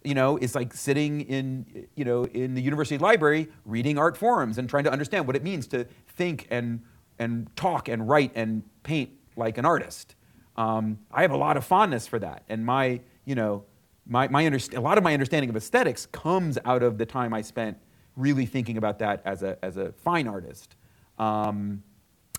You 0.05 0.13
know, 0.13 0.37
it's 0.37 0.55
like 0.55 0.75
sitting 0.75 1.23
in, 1.23 1.89
you 1.95 2.05
know, 2.05 2.25
in 2.25 2.53
the 2.53 2.61
university 2.61 2.99
library 2.99 3.49
reading 3.65 3.97
art 3.97 4.15
forums 4.15 4.59
and 4.59 4.69
trying 4.69 4.85
to 4.85 4.93
understand 4.93 5.27
what 5.27 5.35
it 5.35 5.43
means 5.43 5.67
to 5.69 5.87
think 6.09 6.47
and 6.51 6.83
and 7.19 7.49
talk 7.57 7.89
and 7.89 8.07
write 8.07 8.33
and 8.35 8.65
paint 8.83 9.09
like 9.35 9.57
an 9.57 9.65
artist. 9.65 10.15
Um, 10.59 10.99
I 11.11 11.23
have 11.23 11.31
a 11.31 11.39
lot 11.39 11.57
of 11.57 11.65
fondness 11.65 12.07
for 12.07 12.19
that, 12.19 12.43
and 12.51 12.67
my, 12.67 13.01
you 13.25 13.35
know, 13.35 13.65
my, 14.09 14.27
my 14.29 14.45
underst- 14.45 14.77
a 14.77 14.81
lot 14.81 14.99
of 14.99 15.05
my 15.05 15.13
understanding 15.13 15.51
of 15.51 15.57
aesthetics 15.57 16.07
comes 16.07 16.59
out 16.65 16.83
of 16.83 16.99
the 16.99 17.07
time 17.07 17.35
I 17.35 17.43
spent 17.43 17.79
really 18.17 18.47
thinking 18.47 18.79
about 18.79 18.99
that 18.99 19.23
as 19.25 19.43
a, 19.43 19.63
as 19.63 19.77
a 19.77 19.93
fine 19.93 20.27
artist. 20.27 20.75
Um, 21.19 21.83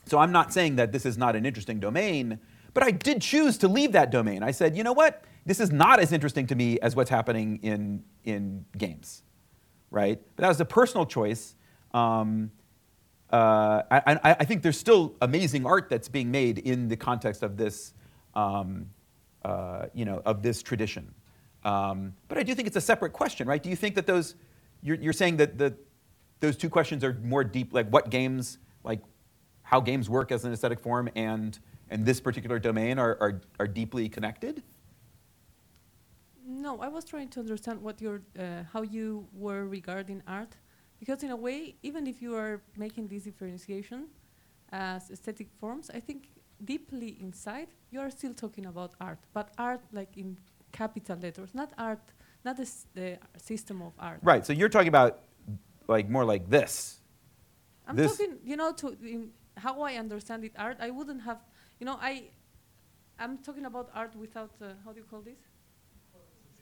so 0.06 0.18
I'm 0.18 0.32
not 0.32 0.52
saying 0.52 0.78
that 0.78 0.92
this 0.92 1.06
is 1.06 1.18
not 1.18 1.36
an 1.36 1.46
interesting 1.46 1.80
domain, 1.80 2.40
but 2.74 2.84
I 2.84 2.92
did 2.92 3.22
choose 3.22 3.58
to 3.60 3.68
leave 3.68 3.92
that 3.92 4.10
domain. 4.12 4.42
I 4.42 4.52
said, 4.52 4.76
you 4.76 4.84
know 4.84 4.94
what? 4.94 5.24
This 5.46 5.60
is 5.60 5.72
not 5.72 6.00
as 6.00 6.12
interesting 6.12 6.48
to 6.48 6.56
me 6.56 6.80
as 6.80 6.96
what's 6.96 7.10
happening 7.10 7.60
in, 7.62 8.04
in 8.24 8.66
games, 8.78 9.24
right? 9.92 10.20
But 10.36 10.42
that 10.42 10.48
was 10.50 10.60
a 10.60 10.66
personal 10.66 11.06
choice. 11.06 11.56
Um, 11.94 12.52
uh, 13.32 13.84
I, 13.92 14.20
I, 14.24 14.46
think 14.46 14.64
there's 14.64 14.78
still 14.78 15.16
amazing 15.22 15.66
art 15.66 15.88
that's 15.88 16.10
being 16.10 16.32
made 16.32 16.58
in 16.58 16.88
the 16.88 16.98
context 16.98 17.44
of 17.44 17.58
this, 17.58 17.94
um, 18.34 18.88
uh, 19.46 19.86
you 19.94 20.04
know, 20.04 20.22
of 20.26 20.42
this 20.42 20.64
tradition. 20.64 21.14
Um, 21.70 22.14
but 22.28 22.38
I 22.40 22.44
do 22.44 22.56
think 22.56 22.68
it's 22.68 22.82
a 22.86 22.88
separate 22.94 23.14
question, 23.14 23.48
right? 23.48 23.62
Do 23.62 23.70
you 23.70 23.76
think 23.76 23.94
that 23.96 24.08
those, 24.08 24.36
you're, 24.82 25.00
you're 25.06 25.20
saying 25.24 25.38
that 25.38 25.58
the, 25.58 25.70
those 26.40 26.56
two 26.58 26.70
questions 26.70 27.04
are 27.04 27.14
more 27.24 27.44
deep, 27.44 27.74
like 27.74 27.88
what 27.90 28.10
games, 28.10 28.58
like 28.84 29.02
how 29.62 29.80
games 29.80 30.10
work 30.10 30.32
as 30.32 30.46
an 30.46 30.52
aesthetic 30.52 30.80
form 30.80 31.10
and, 31.16 31.60
and 31.92 32.06
this 32.10 32.20
particular 32.20 32.58
domain 32.58 32.98
are, 32.98 33.18
are, 33.22 33.42
are 33.60 33.68
deeply 33.68 34.10
connected? 34.10 34.64
No, 36.48 36.82
I 36.82 36.88
was 36.88 37.06
trying 37.06 37.30
to 37.36 37.40
understand 37.40 37.80
what 37.84 38.02
your, 38.02 38.22
uh, 38.40 38.64
how 38.74 38.82
you 38.82 39.28
were 39.34 39.66
regarding 39.68 40.24
art. 40.28 40.56
Because 41.00 41.22
in 41.22 41.30
a 41.30 41.36
way, 41.36 41.76
even 41.84 42.08
if 42.08 42.20
you 42.20 42.36
are 42.36 42.62
making 42.76 43.08
this 43.10 43.24
differentiation 43.24 44.08
as 44.72 45.12
aesthetic 45.12 45.50
forms, 45.60 45.92
I 45.94 46.00
think 46.00 46.30
deeply 46.66 47.18
inside, 47.22 47.68
you 47.92 48.00
are 48.00 48.10
still 48.10 48.34
talking 48.34 48.66
about 48.66 48.96
art. 49.00 49.20
But 49.34 49.54
art 49.58 49.82
like 49.94 50.18
in 50.18 50.36
capital 50.72 51.18
letters, 51.18 51.54
not 51.54 51.72
art, 51.78 52.02
not 52.46 52.58
the, 52.58 52.70
the 52.94 53.18
system 53.38 53.82
of 53.82 53.94
art. 54.00 54.20
Right. 54.22 54.46
So 54.46 54.54
you're 54.54 54.70
talking 54.70 54.88
about 54.88 55.22
like 55.88 56.10
more 56.10 56.26
like 56.26 56.50
this. 56.50 57.00
I'm 57.88 57.96
this 57.96 58.18
talking, 58.18 58.38
you 58.44 58.56
know, 58.56 58.72
to 58.74 59.30
how 59.58 59.82
I 59.82 59.96
understand 59.96 60.44
it. 60.44 60.54
Art. 60.58 60.78
I 60.80 60.90
wouldn't 60.92 61.22
have, 61.22 61.40
you 61.80 61.86
know, 61.86 61.98
I. 62.02 62.30
I'm 63.22 63.38
talking 63.40 63.66
about 63.66 63.90
art 63.94 64.16
without 64.16 64.52
uh, 64.62 64.68
how 64.86 64.94
do 64.94 65.00
you 65.00 65.06
call 65.06 65.22
this? 65.22 65.42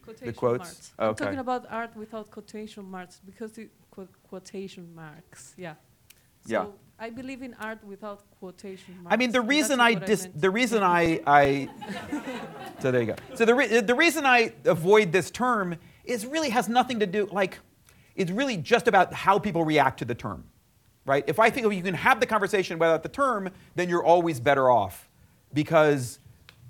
Quotation 0.01 0.27
the 0.27 0.33
quotes. 0.33 0.57
Marks. 0.57 0.93
okay. 0.97 1.07
I'm 1.07 1.15
talking 1.15 1.39
about 1.39 1.65
art 1.69 1.95
without 1.95 2.31
quotation 2.31 2.83
marks 2.89 3.21
because 3.23 3.51
the 3.51 3.69
qu 3.91 4.07
quotation 4.27 4.95
marks. 4.95 5.53
Yeah. 5.55 5.75
So 6.47 6.53
yeah. 6.53 6.65
I 6.99 7.11
believe 7.11 7.43
in 7.43 7.53
art 7.59 7.83
without 7.83 8.23
quotation 8.39 8.95
marks. 9.03 9.13
I 9.13 9.17
mean, 9.17 9.31
the 9.31 9.41
reason 9.41 9.79
I, 9.79 9.93
dis- 9.93 10.25
I 10.25 10.31
the 10.35 10.49
reason 10.49 10.81
I, 10.81 11.21
I 11.27 11.69
so 12.79 12.91
there 12.91 13.01
you 13.01 13.07
go. 13.07 13.15
So 13.35 13.45
the 13.45 13.53
re- 13.53 13.81
the 13.81 13.93
reason 13.95 14.25
I 14.25 14.53
avoid 14.65 15.11
this 15.11 15.29
term 15.29 15.75
is 16.05 16.25
really 16.25 16.49
has 16.49 16.67
nothing 16.67 16.99
to 16.99 17.05
do 17.05 17.27
like 17.31 17.59
it's 18.15 18.31
really 18.31 18.57
just 18.57 18.87
about 18.87 19.13
how 19.13 19.37
people 19.37 19.63
react 19.63 19.99
to 19.99 20.05
the 20.05 20.15
term, 20.15 20.43
right? 21.05 21.23
If 21.27 21.39
I 21.39 21.51
think 21.51 21.71
you 21.71 21.83
can 21.83 21.93
have 21.93 22.19
the 22.19 22.25
conversation 22.25 22.79
without 22.79 23.03
the 23.03 23.09
term, 23.09 23.49
then 23.75 23.89
you're 23.89 24.03
always 24.03 24.39
better 24.39 24.71
off 24.71 25.07
because 25.53 26.19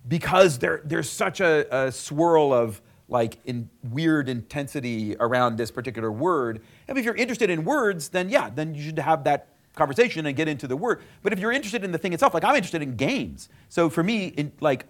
because 0.10 0.60
there 0.60 0.82
there's 0.84 1.10
such 1.10 1.40
a, 1.40 1.86
a 1.86 1.91
swirl 1.91 2.52
of 2.52 2.82
like 3.08 3.38
in 3.45 3.70
weird 3.91 4.28
intensity 4.28 5.16
around 5.22 5.56
this 5.56 5.72
particular 5.72 6.12
word. 6.12 6.62
And 6.90 6.98
if 6.98 7.06
you're 7.06 7.16
interested 7.16 7.49
in 7.49 7.64
words, 7.64 8.10
then 8.10 8.28
yeah, 8.28 8.49
then 8.49 8.76
you 8.76 8.84
should 8.84 8.99
have 8.99 9.24
that 9.24 9.54
conversation 9.78 10.26
and 10.26 10.36
get 10.36 10.48
into 10.48 10.68
the 10.68 10.78
word. 10.78 11.02
But 11.24 11.34
if 11.34 11.40
you're 11.40 11.52
interested 11.52 11.84
in 11.84 11.91
the 11.91 11.98
thing 11.98 12.14
itself, 12.14 12.34
like 12.34 12.44
I'm 12.44 12.56
interested 12.56 12.82
in 12.82 12.95
games. 12.95 13.49
So 13.70 13.90
for 13.90 14.04
me, 14.04 14.28
in 14.28 14.52
like 14.60 14.86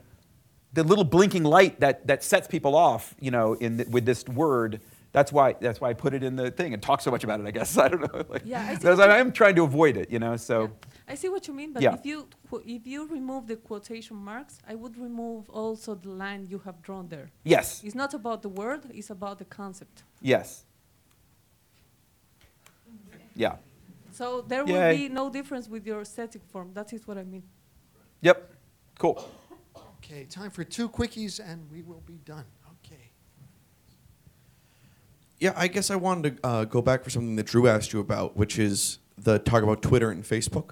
the 0.74 0.84
little 0.84 1.04
blinking 1.04 1.44
light 1.44 1.80
that, 1.80 2.08
that 2.08 2.24
sets 2.24 2.48
people 2.48 2.76
off, 2.76 3.16
you 3.20 3.32
know, 3.32 3.54
in 3.54 3.78
the, 3.78 3.86
with 3.86 4.06
this 4.06 4.26
word, 4.26 4.82
that's 5.18 5.32
why 5.32 5.56
that's 5.60 5.82
why 5.82 5.90
I 5.90 5.94
put 5.94 6.14
it 6.14 6.24
in 6.24 6.36
the 6.36 6.52
thing 6.52 6.74
and 6.74 6.82
talk 6.82 7.02
so 7.02 7.10
much 7.10 7.24
about 7.24 7.40
it. 7.40 7.48
I 7.48 7.52
guess 7.52 7.78
I 7.86 7.88
don't 7.88 8.02
know. 8.02 8.24
Like, 8.30 8.44
yeah, 8.46 8.78
I 8.84 9.18
am 9.18 9.32
trying 9.32 9.56
to 9.56 9.64
avoid 9.64 9.98
it, 9.98 10.12
you 10.12 10.20
know. 10.20 10.36
So 10.38 10.56
yeah. 10.64 11.12
I 11.12 11.16
see 11.16 11.30
what 11.30 11.48
you 11.48 11.54
mean, 11.54 11.74
but 11.74 11.82
yeah. 11.82 11.94
if 11.96 12.06
you 12.06 12.28
if 12.66 12.86
you 12.86 13.08
remove 13.08 13.48
the 13.48 13.56
quotation 13.56 14.18
marks, 14.18 14.60
I 14.68 14.76
would 14.76 14.96
remove 14.98 15.50
also 15.50 15.96
the 15.96 16.10
line 16.10 16.46
you 16.48 16.60
have 16.60 16.82
drawn 16.82 17.08
there. 17.08 17.32
Yes. 17.44 17.82
It's 17.84 17.96
not 17.96 18.14
about 18.14 18.42
the 18.42 18.50
word; 18.50 18.82
it's 18.94 19.10
about 19.10 19.40
the 19.40 19.46
concept. 19.46 20.04
Yes. 20.22 20.66
Yeah. 23.36 23.56
So 24.18 24.42
there 24.42 24.66
Yay. 24.66 24.74
will 24.74 24.98
be 24.98 25.10
no 25.10 25.30
difference 25.30 25.70
with 25.70 25.86
your 25.86 26.02
aesthetic 26.02 26.42
form. 26.52 26.72
That 26.74 26.92
is 26.92 27.08
what 27.08 27.20
I 27.20 27.24
mean. 27.24 27.44
Yep. 28.22 28.52
Cool. 28.98 29.30
Okay, 30.00 30.24
time 30.26 30.50
for 30.50 30.64
two 30.64 30.90
quickies 30.90 31.40
and 31.40 31.70
we 31.72 31.84
will 31.84 32.02
be 32.04 32.18
done. 32.26 32.46
Okay. 32.84 33.12
Yeah, 35.40 35.54
I 35.56 35.68
guess 35.68 35.92
I 35.92 35.98
wanted 35.98 36.38
to 36.38 36.48
uh, 36.48 36.66
go 36.66 36.82
back 36.82 37.04
for 37.04 37.12
something 37.12 37.36
that 37.36 37.46
Drew 37.46 37.68
asked 37.68 37.94
you 37.94 38.00
about, 38.00 38.36
which 38.36 38.58
is 38.58 38.98
the 39.20 39.38
talk 39.38 39.62
about 39.62 39.84
Twitter 39.84 40.10
and 40.10 40.24
Facebook. 40.24 40.72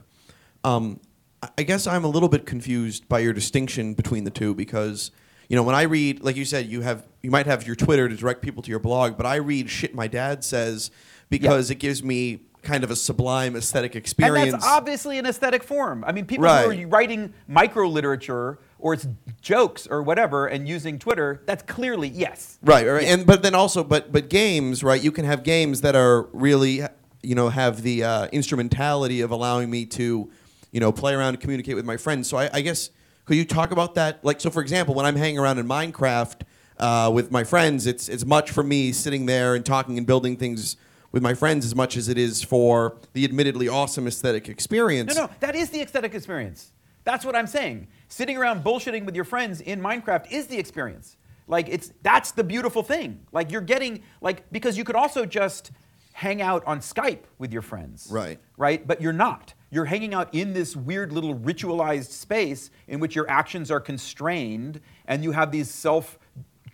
Um, 0.63 0.99
I- 1.43 1.49
I 1.59 1.63
guess 1.63 1.85
I'm 1.85 2.03
a 2.03 2.07
little 2.07 2.29
bit 2.29 2.47
confused 2.47 3.07
by 3.07 3.19
your 3.19 3.33
distinction 3.33 3.93
between 3.93 4.23
the 4.23 4.31
two 4.31 4.55
because, 4.55 5.11
you 5.49 5.55
know, 5.55 5.61
when 5.61 5.75
I 5.75 5.83
read, 5.83 6.23
like 6.23 6.35
you 6.35 6.45
said, 6.45 6.65
you 6.65 6.81
have 6.81 7.05
you 7.21 7.29
might 7.29 7.45
have 7.45 7.67
your 7.67 7.75
Twitter 7.75 8.09
to 8.09 8.15
direct 8.15 8.41
people 8.41 8.63
to 8.63 8.71
your 8.71 8.79
blog, 8.79 9.17
but 9.17 9.27
I 9.27 9.35
read 9.35 9.69
shit 9.69 9.93
my 9.93 10.07
dad 10.07 10.43
says 10.43 10.89
because 11.29 11.69
it 11.69 11.75
gives 11.75 12.01
me 12.01 12.39
kind 12.65 12.83
of 12.83 12.91
a 12.91 12.95
sublime 12.95 13.55
aesthetic 13.55 13.95
experience. 13.95 14.53
And 14.53 14.61
that's 14.61 14.65
obviously 14.65 15.17
an 15.17 15.25
aesthetic 15.25 15.63
form. 15.63 16.03
I 16.05 16.11
mean, 16.11 16.25
people 16.25 16.43
Right. 16.45 16.77
who 16.77 16.83
are 16.83 16.87
writing 16.87 17.33
micro 17.47 17.87
literature 17.87 18.59
or 18.79 18.93
it's 18.95 19.07
jokes 19.41 19.87
or 19.87 20.01
whatever 20.03 20.47
and 20.47 20.67
using 20.67 20.99
Twitter, 20.99 21.41
that's 21.45 21.63
clearly 21.63 22.09
yes. 22.09 22.57
Right, 22.61 22.85
right, 22.85 23.05
and 23.05 23.25
but 23.25 23.41
then 23.43 23.55
also, 23.55 23.83
but 23.83 24.11
but 24.11 24.29
games, 24.29 24.83
right? 24.83 25.01
You 25.01 25.11
can 25.11 25.23
have 25.25 25.43
games 25.43 25.81
that 25.81 25.95
are 25.95 26.23
really, 26.33 26.81
you 27.21 27.35
know, 27.35 27.49
have 27.49 27.83
the 27.83 28.03
uh, 28.03 28.27
instrumentality 28.27 29.21
of 29.21 29.31
allowing 29.31 29.69
me 29.69 29.85
to, 29.85 30.29
you 30.71 30.79
know, 30.79 30.91
play 30.91 31.13
around 31.13 31.29
and 31.35 31.39
communicate 31.39 31.75
with 31.75 31.85
my 31.85 31.97
friends. 31.97 32.27
So 32.27 32.37
I, 32.37 32.49
I 32.51 32.61
guess 32.61 32.89
could 33.25 33.37
you 33.37 33.45
talk 33.45 33.71
about 33.71 33.95
that? 33.95 34.23
Like, 34.23 34.41
so 34.41 34.49
for 34.49 34.61
example, 34.61 34.93
when 34.93 35.05
I'm 35.05 35.15
hanging 35.15 35.39
around 35.39 35.57
in 35.57 35.67
Minecraft 35.67 36.41
uh, 36.77 37.09
with 37.13 37.31
my 37.31 37.43
friends, 37.43 37.87
it's 37.87 38.09
it's 38.09 38.25
much 38.25 38.51
for 38.51 38.63
me 38.63 38.91
sitting 38.91 39.25
there 39.25 39.55
and 39.55 39.65
talking 39.65 39.97
and 39.97 40.05
building 40.05 40.35
things 40.37 40.77
with 41.15 41.23
my 41.23 41.33
friends 41.33 41.65
as 41.65 41.73
much 41.73 41.95
as 41.95 42.09
it 42.09 42.17
is 42.17 42.43
for 42.43 42.97
the 43.13 43.23
admittedly 43.23 43.69
awesome 43.69 44.05
aesthetic 44.05 44.49
experience. 44.49 45.15
No, 45.15 45.27
no, 45.27 45.31
that 45.39 45.55
is 45.55 45.69
the 45.69 45.81
aesthetic 45.81 46.13
experience. 46.13 46.73
That's 47.05 47.23
what 47.23 47.37
I'm 47.37 47.47
saying. 47.47 47.87
Sitting 48.09 48.35
around 48.35 48.65
bullshitting 48.65 49.05
with 49.05 49.15
your 49.15 49.23
friends 49.23 49.61
in 49.61 49.79
Minecraft 49.79 50.29
is 50.29 50.47
the 50.47 50.57
experience. 50.57 51.15
Like 51.47 51.69
it's 51.69 51.93
that's 52.03 52.31
the 52.31 52.43
beautiful 52.43 52.83
thing. 52.83 53.21
Like 53.31 53.49
you're 53.49 53.61
getting 53.61 54.03
like 54.19 54.51
because 54.51 54.77
you 54.77 54.83
could 54.83 54.97
also 54.97 55.25
just 55.25 55.71
hang 56.11 56.41
out 56.41 56.65
on 56.65 56.79
Skype 56.79 57.23
with 57.37 57.53
your 57.53 57.61
friends. 57.61 58.09
Right. 58.11 58.37
Right? 58.57 58.85
But 58.85 58.99
you're 58.99 59.13
not. 59.13 59.53
You're 59.69 59.85
hanging 59.85 60.13
out 60.13 60.33
in 60.35 60.51
this 60.51 60.75
weird 60.75 61.13
little 61.13 61.35
ritualized 61.35 62.11
space 62.11 62.71
in 62.89 62.99
which 62.99 63.15
your 63.15 63.29
actions 63.29 63.71
are 63.71 63.79
constrained 63.79 64.81
and 65.07 65.23
you 65.23 65.31
have 65.31 65.49
these 65.51 65.71
self 65.71 66.19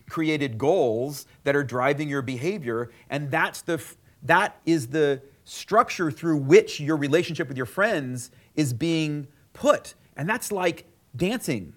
created 0.09 0.57
goals 0.57 1.27
that 1.43 1.55
are 1.55 1.63
driving 1.63 2.09
your 2.09 2.23
behavior 2.23 2.89
and 3.09 3.30
that's 3.30 3.61
the 3.61 3.73
f- 3.73 3.97
that 4.23 4.60
is 4.65 4.88
the 4.88 5.22
structure 5.43 6.11
through 6.11 6.38
which 6.38 6.80
your 6.80 6.98
relationship 6.98 7.48
with 7.48 7.57
your 7.57 7.65
friends 7.65 8.31
is 8.56 8.73
being 8.73 9.27
put. 9.53 9.95
And 10.15 10.30
that's 10.30 10.52
like 10.52 10.85
dancing 11.15 11.73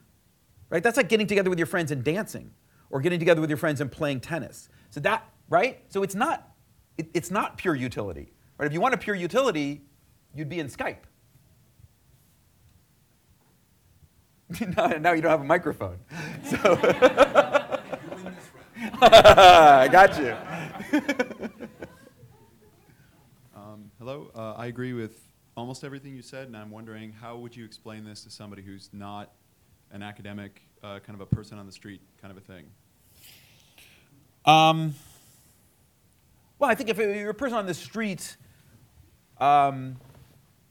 right? 0.70 0.82
That's 0.82 0.96
like 0.96 1.08
getting 1.08 1.28
together 1.28 1.50
with 1.50 1.58
your 1.58 1.66
friends 1.66 1.92
and 1.92 2.02
dancing 2.02 2.50
or 2.90 3.00
getting 3.00 3.20
together 3.20 3.40
with 3.40 3.48
your 3.48 3.56
friends 3.56 3.80
and 3.80 3.90
playing 3.92 4.20
tennis. 4.20 4.68
So 4.90 5.00
that 5.00 5.28
right? 5.48 5.80
So 5.88 6.02
it's 6.02 6.16
not 6.16 6.50
it, 6.98 7.08
it's 7.14 7.30
not 7.30 7.58
pure 7.58 7.76
utility 7.76 8.32
right? 8.58 8.66
If 8.66 8.72
you 8.72 8.80
want 8.80 8.94
a 8.94 8.98
pure 8.98 9.16
utility 9.16 9.82
you'd 10.34 10.48
be 10.48 10.60
in 10.60 10.68
skype. 10.68 10.98
Now, 14.76 14.86
now 14.86 15.12
you 15.12 15.22
don't 15.22 15.30
have 15.30 15.40
a 15.40 15.44
microphone. 15.44 15.98
So 16.44 16.56
I 19.00 19.88
got 19.90 20.18
you. 20.18 21.50
Hello. 24.06 24.30
Uh, 24.34 24.52
I 24.58 24.66
agree 24.66 24.92
with 24.92 25.18
almost 25.56 25.82
everything 25.82 26.14
you 26.14 26.20
said, 26.20 26.46
and 26.46 26.54
I'm 26.54 26.70
wondering 26.70 27.10
how 27.10 27.38
would 27.38 27.56
you 27.56 27.64
explain 27.64 28.04
this 28.04 28.22
to 28.24 28.30
somebody 28.30 28.60
who's 28.60 28.90
not 28.92 29.32
an 29.92 30.02
academic, 30.02 30.60
uh, 30.82 30.98
kind 30.98 31.18
of 31.18 31.22
a 31.22 31.26
person 31.34 31.56
on 31.56 31.64
the 31.64 31.72
street 31.72 32.02
kind 32.20 32.30
of 32.30 32.36
a 32.36 32.42
thing? 32.42 32.66
Um, 34.44 34.94
well, 36.58 36.68
I 36.68 36.74
think 36.74 36.90
if 36.90 36.98
you're 36.98 37.30
a 37.30 37.32
person 37.32 37.56
on 37.56 37.64
the 37.64 37.72
street, 37.72 38.36
um, 39.38 39.96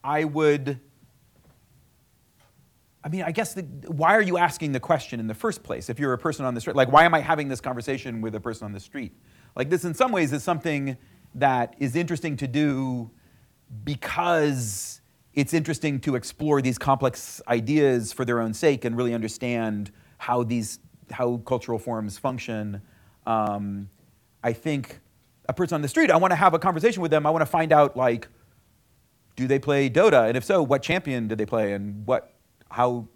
I 0.04 0.22
would. 0.22 0.78
I 3.02 3.08
mean, 3.08 3.22
I 3.22 3.32
guess 3.32 3.52
the, 3.52 3.62
why 3.62 4.14
are 4.14 4.22
you 4.22 4.38
asking 4.38 4.70
the 4.70 4.80
question 4.80 5.18
in 5.18 5.26
the 5.26 5.34
first 5.34 5.64
place? 5.64 5.90
If 5.90 5.98
you're 5.98 6.12
a 6.12 6.18
person 6.18 6.44
on 6.44 6.54
the 6.54 6.60
street, 6.60 6.76
like, 6.76 6.92
why 6.92 7.02
am 7.02 7.14
I 7.14 7.18
having 7.18 7.48
this 7.48 7.60
conversation 7.60 8.20
with 8.20 8.36
a 8.36 8.40
person 8.40 8.64
on 8.64 8.70
the 8.70 8.78
street? 8.78 9.12
Like, 9.56 9.70
this, 9.70 9.84
in 9.84 9.92
some 9.92 10.12
ways, 10.12 10.32
is 10.32 10.44
something 10.44 10.96
that 11.34 11.74
is 11.80 11.96
interesting 11.96 12.36
to 12.36 12.46
do 12.46 13.10
because 13.84 15.00
it's 15.34 15.52
interesting 15.52 16.00
to 16.00 16.14
explore 16.14 16.62
these 16.62 16.78
complex 16.78 17.42
ideas 17.48 18.12
for 18.12 18.24
their 18.24 18.40
own 18.40 18.54
sake 18.54 18.84
and 18.84 18.96
really 18.96 19.14
understand 19.14 19.90
how 20.18 20.42
these 20.42 20.78
how 21.10 21.38
cultural 21.38 21.78
forms 21.78 22.18
function. 22.18 22.80
Um, 23.26 23.90
I 24.42 24.52
think 24.52 25.00
a 25.48 25.52
person 25.52 25.74
on 25.74 25.82
the 25.82 25.88
street, 25.88 26.10
I 26.10 26.16
want 26.16 26.30
to 26.30 26.36
have 26.36 26.54
a 26.54 26.58
conversation 26.58 27.02
with 27.02 27.10
them. 27.10 27.26
I 27.26 27.30
want 27.30 27.42
to 27.42 27.46
find 27.46 27.72
out 27.72 27.96
like, 27.96 28.28
do 29.36 29.46
they 29.46 29.58
play 29.58 29.90
Dota, 29.90 30.28
and 30.28 30.36
if 30.36 30.44
so, 30.44 30.62
what 30.62 30.82
champion 30.82 31.28
did 31.28 31.38
they 31.38 31.46
play, 31.46 31.72
and 31.72 32.06
what 32.06 32.34
how 32.70 33.08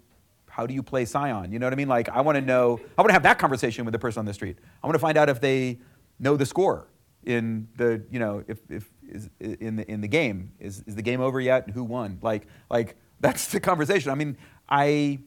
how 0.49 0.67
do 0.67 0.73
you 0.73 0.83
play 0.83 1.05
Scion? 1.05 1.51
You 1.53 1.59
know 1.59 1.65
what 1.65 1.73
I 1.73 1.77
mean? 1.77 1.87
Like, 1.87 2.09
I 2.09 2.21
want 2.21 2.35
to 2.35 2.41
know. 2.41 2.79
I 2.97 3.01
want 3.01 3.09
to 3.09 3.13
have 3.13 3.23
that 3.23 3.39
conversation 3.39 3.85
with 3.85 3.93
the 3.93 3.99
person 3.99 4.19
on 4.19 4.25
the 4.25 4.33
street. 4.33 4.57
I 4.83 4.87
want 4.87 4.95
to 4.95 4.99
find 4.99 5.17
out 5.17 5.29
if 5.29 5.39
they 5.39 5.79
know 6.19 6.35
the 6.35 6.45
score 6.45 6.87
in 7.23 7.67
the 7.77 8.03
you 8.09 8.19
know 8.19 8.43
if 8.47 8.59
if 8.69 8.89
is 9.09 9.29
in 9.39 9.75
the 9.77 9.91
in 9.91 10.01
the 10.01 10.07
game 10.07 10.53
is 10.59 10.83
is 10.87 10.95
the 10.95 11.01
game 11.01 11.21
over 11.21 11.39
yet? 11.39 11.69
Who 11.71 11.83
won? 11.83 12.19
Like 12.21 12.47
like 12.69 12.95
that's 13.19 13.47
the 13.47 13.59
conversation. 13.59 14.11
I 14.11 14.15
mean, 14.15 14.37
I 14.69 15.19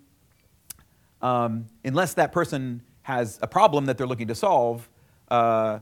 um, 1.20 1.66
unless 1.84 2.14
that 2.14 2.32
person 2.32 2.82
has 3.02 3.38
a 3.42 3.46
problem 3.46 3.86
that 3.86 3.98
they're 3.98 4.06
looking 4.06 4.28
to 4.28 4.34
solve, 4.34 4.88
uh, 5.28 5.80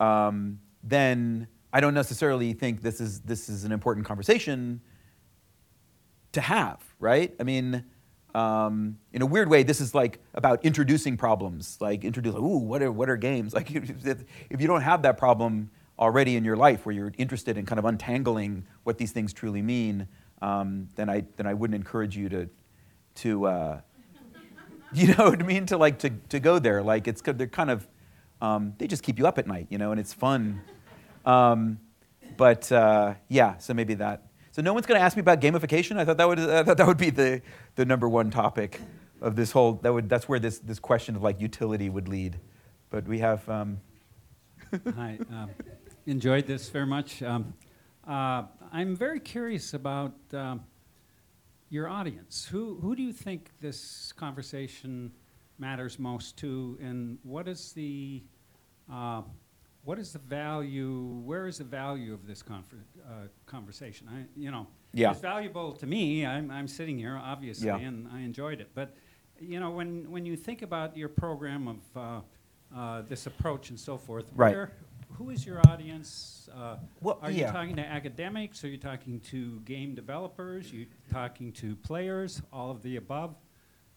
um, 0.00 0.58
then 0.82 1.46
I 1.72 1.80
don't 1.80 1.94
necessarily 1.94 2.52
think 2.52 2.82
this 2.82 3.00
is 3.00 3.20
this 3.20 3.48
is 3.48 3.64
an 3.64 3.72
important 3.72 4.06
conversation 4.06 4.80
to 6.32 6.40
have, 6.40 6.82
right? 6.98 7.34
I 7.38 7.42
mean, 7.42 7.84
um, 8.34 8.98
in 9.12 9.22
a 9.22 9.26
weird 9.26 9.48
way, 9.48 9.62
this 9.62 9.80
is 9.80 9.94
like 9.94 10.18
about 10.34 10.64
introducing 10.64 11.16
problems, 11.16 11.78
like 11.80 12.04
introduce, 12.04 12.34
ooh, 12.34 12.58
what 12.58 12.82
are 12.82 12.92
what 12.92 13.08
are 13.08 13.16
games? 13.16 13.54
Like 13.62 13.70
if, 13.70 14.24
if 14.50 14.60
you 14.60 14.66
don't 14.66 14.82
have 14.82 15.02
that 15.02 15.18
problem 15.18 15.70
already 15.98 16.36
in 16.36 16.44
your 16.44 16.56
life, 16.56 16.86
where 16.86 16.94
you're 16.94 17.12
interested 17.18 17.56
in 17.56 17.66
kind 17.66 17.78
of 17.78 17.84
untangling 17.84 18.66
what 18.84 18.98
these 18.98 19.12
things 19.12 19.32
truly 19.32 19.62
mean, 19.62 20.08
um, 20.40 20.88
then 20.96 21.08
I 21.08 21.24
then 21.36 21.46
I 21.46 21.54
wouldn't 21.54 21.76
encourage 21.76 22.16
you 22.16 22.28
to 22.28 22.48
to 23.16 23.46
uh, 23.46 23.80
you 24.92 25.14
know 25.14 25.30
what 25.30 25.40
I 25.40 25.44
mean 25.44 25.66
to 25.66 25.76
like 25.76 25.98
to 26.00 26.10
to 26.10 26.40
go 26.40 26.58
there. 26.58 26.82
Like 26.82 27.06
it's 27.06 27.22
they're 27.22 27.46
kind 27.46 27.70
of 27.70 27.88
um, 28.40 28.74
they 28.78 28.86
just 28.88 29.02
keep 29.02 29.18
you 29.18 29.26
up 29.26 29.38
at 29.38 29.46
night, 29.46 29.68
you 29.70 29.78
know, 29.78 29.92
and 29.92 30.00
it's 30.00 30.12
fun. 30.12 30.60
Um, 31.24 31.78
but 32.36 32.70
uh, 32.72 33.14
yeah, 33.28 33.58
so 33.58 33.72
maybe 33.72 33.94
that. 33.94 34.26
So 34.50 34.60
no 34.60 34.74
one's 34.74 34.84
going 34.84 34.98
to 34.98 35.04
ask 35.04 35.16
me 35.16 35.20
about 35.20 35.40
gamification. 35.40 35.96
I 35.96 36.04
thought 36.04 36.18
that 36.18 36.28
would 36.28 36.38
I 36.38 36.62
thought 36.64 36.76
that 36.76 36.86
would 36.86 36.98
be 36.98 37.10
the, 37.10 37.40
the 37.76 37.84
number 37.84 38.08
one 38.08 38.30
topic 38.30 38.80
of 39.20 39.36
this 39.36 39.52
whole. 39.52 39.74
That 39.74 39.94
would 39.94 40.08
that's 40.08 40.28
where 40.28 40.38
this 40.38 40.58
this 40.58 40.78
question 40.78 41.16
of 41.16 41.22
like 41.22 41.40
utility 41.40 41.88
would 41.88 42.08
lead. 42.08 42.38
But 42.90 43.06
we 43.06 43.20
have. 43.20 43.48
Um, 43.48 43.80
Hi, 44.96 45.18
um, 45.30 45.50
enjoyed 46.06 46.46
this 46.46 46.68
very 46.68 46.86
much. 46.86 47.22
Um, 47.22 47.54
uh, 48.06 48.44
I'm 48.72 48.96
very 48.96 49.20
curious 49.20 49.74
about 49.74 50.14
um, 50.32 50.64
your 51.68 51.88
audience. 51.88 52.46
Who 52.50 52.78
who 52.80 52.96
do 52.96 53.02
you 53.02 53.12
think 53.12 53.50
this 53.60 54.12
conversation 54.12 55.12
matters 55.58 55.98
most 55.98 56.36
to, 56.38 56.78
and 56.82 57.18
what 57.22 57.46
is 57.48 57.72
the 57.72 58.22
uh, 58.92 59.22
what 59.84 59.98
is 59.98 60.12
the 60.12 60.18
value? 60.18 61.20
Where 61.24 61.46
is 61.46 61.58
the 61.58 61.64
value 61.64 62.12
of 62.14 62.26
this 62.26 62.42
confer- 62.42 62.76
uh, 63.06 63.26
conversation? 63.46 64.08
I, 64.08 64.24
you 64.36 64.50
know, 64.50 64.66
Yeah. 64.92 65.10
it's 65.10 65.20
valuable 65.20 65.72
to 65.72 65.86
me. 65.86 66.24
I'm, 66.24 66.50
I'm 66.52 66.68
sitting 66.68 66.98
here, 66.98 67.16
obviously, 67.20 67.66
Yeah. 67.66 67.78
and 67.78 68.06
I 68.12 68.20
enjoyed 68.20 68.60
it. 68.60 68.70
But 68.74 68.94
you 69.40 69.58
know, 69.60 69.70
when 69.70 70.10
when 70.10 70.24
you 70.26 70.36
think 70.36 70.62
about 70.62 70.96
your 70.96 71.08
program 71.08 71.68
of 71.68 71.80
uh, 71.96 72.20
uh, 72.76 73.02
this 73.08 73.26
approach 73.26 73.70
and 73.70 73.78
so 73.78 73.96
forth, 73.98 74.26
Right. 74.34 74.54
where, 74.54 74.72
who 75.18 75.30
is 75.30 75.46
your 75.46 75.60
audience? 75.68 76.48
Uh, 76.54 76.76
Well, 77.00 77.18
are 77.22 77.30
you 77.30 77.46
talking 77.46 77.76
to 77.76 77.82
academics? 77.82 78.64
Are 78.64 78.68
you 78.68 78.78
talking 78.78 79.20
to 79.30 79.60
game 79.60 79.94
developers? 79.94 80.72
Are 80.72 80.76
you 80.76 80.86
talking 81.10 81.52
to 81.52 81.76
players? 81.76 82.42
All 82.52 82.70
of 82.70 82.82
the 82.82 82.96
above? 82.96 83.34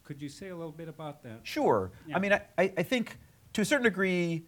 Could 0.03 0.21
you 0.21 0.29
say 0.29 0.49
a 0.49 0.55
little 0.55 0.71
bit 0.71 0.87
about 0.87 1.23
that? 1.23 1.39
Sure. 1.43 1.91
Yeah. 2.07 2.15
I 2.15 2.19
mean, 2.19 2.33
I, 2.33 2.41
I 2.57 2.83
think 2.83 3.17
to 3.53 3.61
a 3.61 3.65
certain 3.65 3.83
degree, 3.85 4.43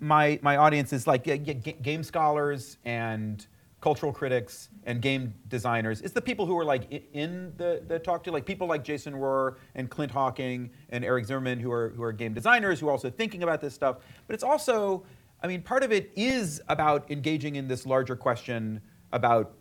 my, 0.00 0.38
my 0.42 0.56
audience 0.56 0.92
is 0.92 1.06
like 1.06 1.26
yeah, 1.26 1.34
yeah, 1.34 1.52
game 1.54 2.02
scholars 2.02 2.78
and 2.84 3.46
cultural 3.80 4.12
critics 4.12 4.68
and 4.84 5.00
game 5.00 5.34
designers. 5.48 6.02
It's 6.02 6.12
the 6.12 6.20
people 6.20 6.44
who 6.44 6.56
are 6.58 6.64
like 6.64 7.08
in 7.12 7.52
the, 7.56 7.82
the 7.86 7.98
talk 7.98 8.22
to, 8.24 8.32
like 8.32 8.44
people 8.44 8.66
like 8.66 8.84
Jason 8.84 9.14
Rohrer 9.14 9.56
and 9.74 9.88
Clint 9.88 10.12
Hocking 10.12 10.70
and 10.90 11.04
Eric 11.04 11.24
Zimmerman 11.24 11.58
who 11.58 11.72
are, 11.72 11.90
who 11.90 12.02
are 12.02 12.12
game 12.12 12.34
designers 12.34 12.80
who 12.80 12.88
are 12.88 12.92
also 12.92 13.10
thinking 13.10 13.42
about 13.42 13.60
this 13.60 13.74
stuff. 13.74 13.98
But 14.26 14.34
it's 14.34 14.44
also, 14.44 15.04
I 15.42 15.46
mean, 15.46 15.62
part 15.62 15.82
of 15.82 15.92
it 15.92 16.12
is 16.14 16.60
about 16.68 17.10
engaging 17.10 17.56
in 17.56 17.68
this 17.68 17.86
larger 17.86 18.16
question 18.16 18.80
about 19.12 19.54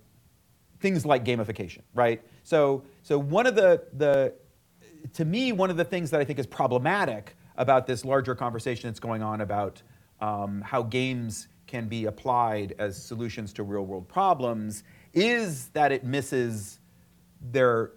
things 0.82 1.06
like 1.06 1.24
gamification, 1.24 1.82
right? 1.94 2.22
So, 2.44 2.84
so 3.04 3.18
one 3.18 3.48
of 3.48 3.56
the, 3.56 3.84
the 3.94 4.34
to 5.14 5.24
me, 5.24 5.54
one 5.54 5.70
of 5.70 5.78
the 5.78 5.86
things 5.86 6.12
that 6.12 6.20
I 6.20 6.26
think 6.26 6.40
is 6.40 6.48
problematic 6.48 7.36
about 7.56 7.88
this 7.88 8.04
larger 8.04 8.36
conversation 8.36 8.90
that's 8.90 9.00
going 9.00 9.22
on 9.22 9.42
about 9.42 9.82
um, 10.20 10.62
how 10.62 10.84
games 10.84 11.48
can 11.70 11.88
be 11.88 12.06
applied 12.06 12.74
as 12.80 13.02
solutions 13.02 13.54
to 13.54 13.62
real 13.62 13.86
world 13.86 14.08
problems 14.08 14.84
is 15.14 15.68
that 15.70 15.92
it 15.92 16.04
misses 16.04 16.80
their, 17.52 17.92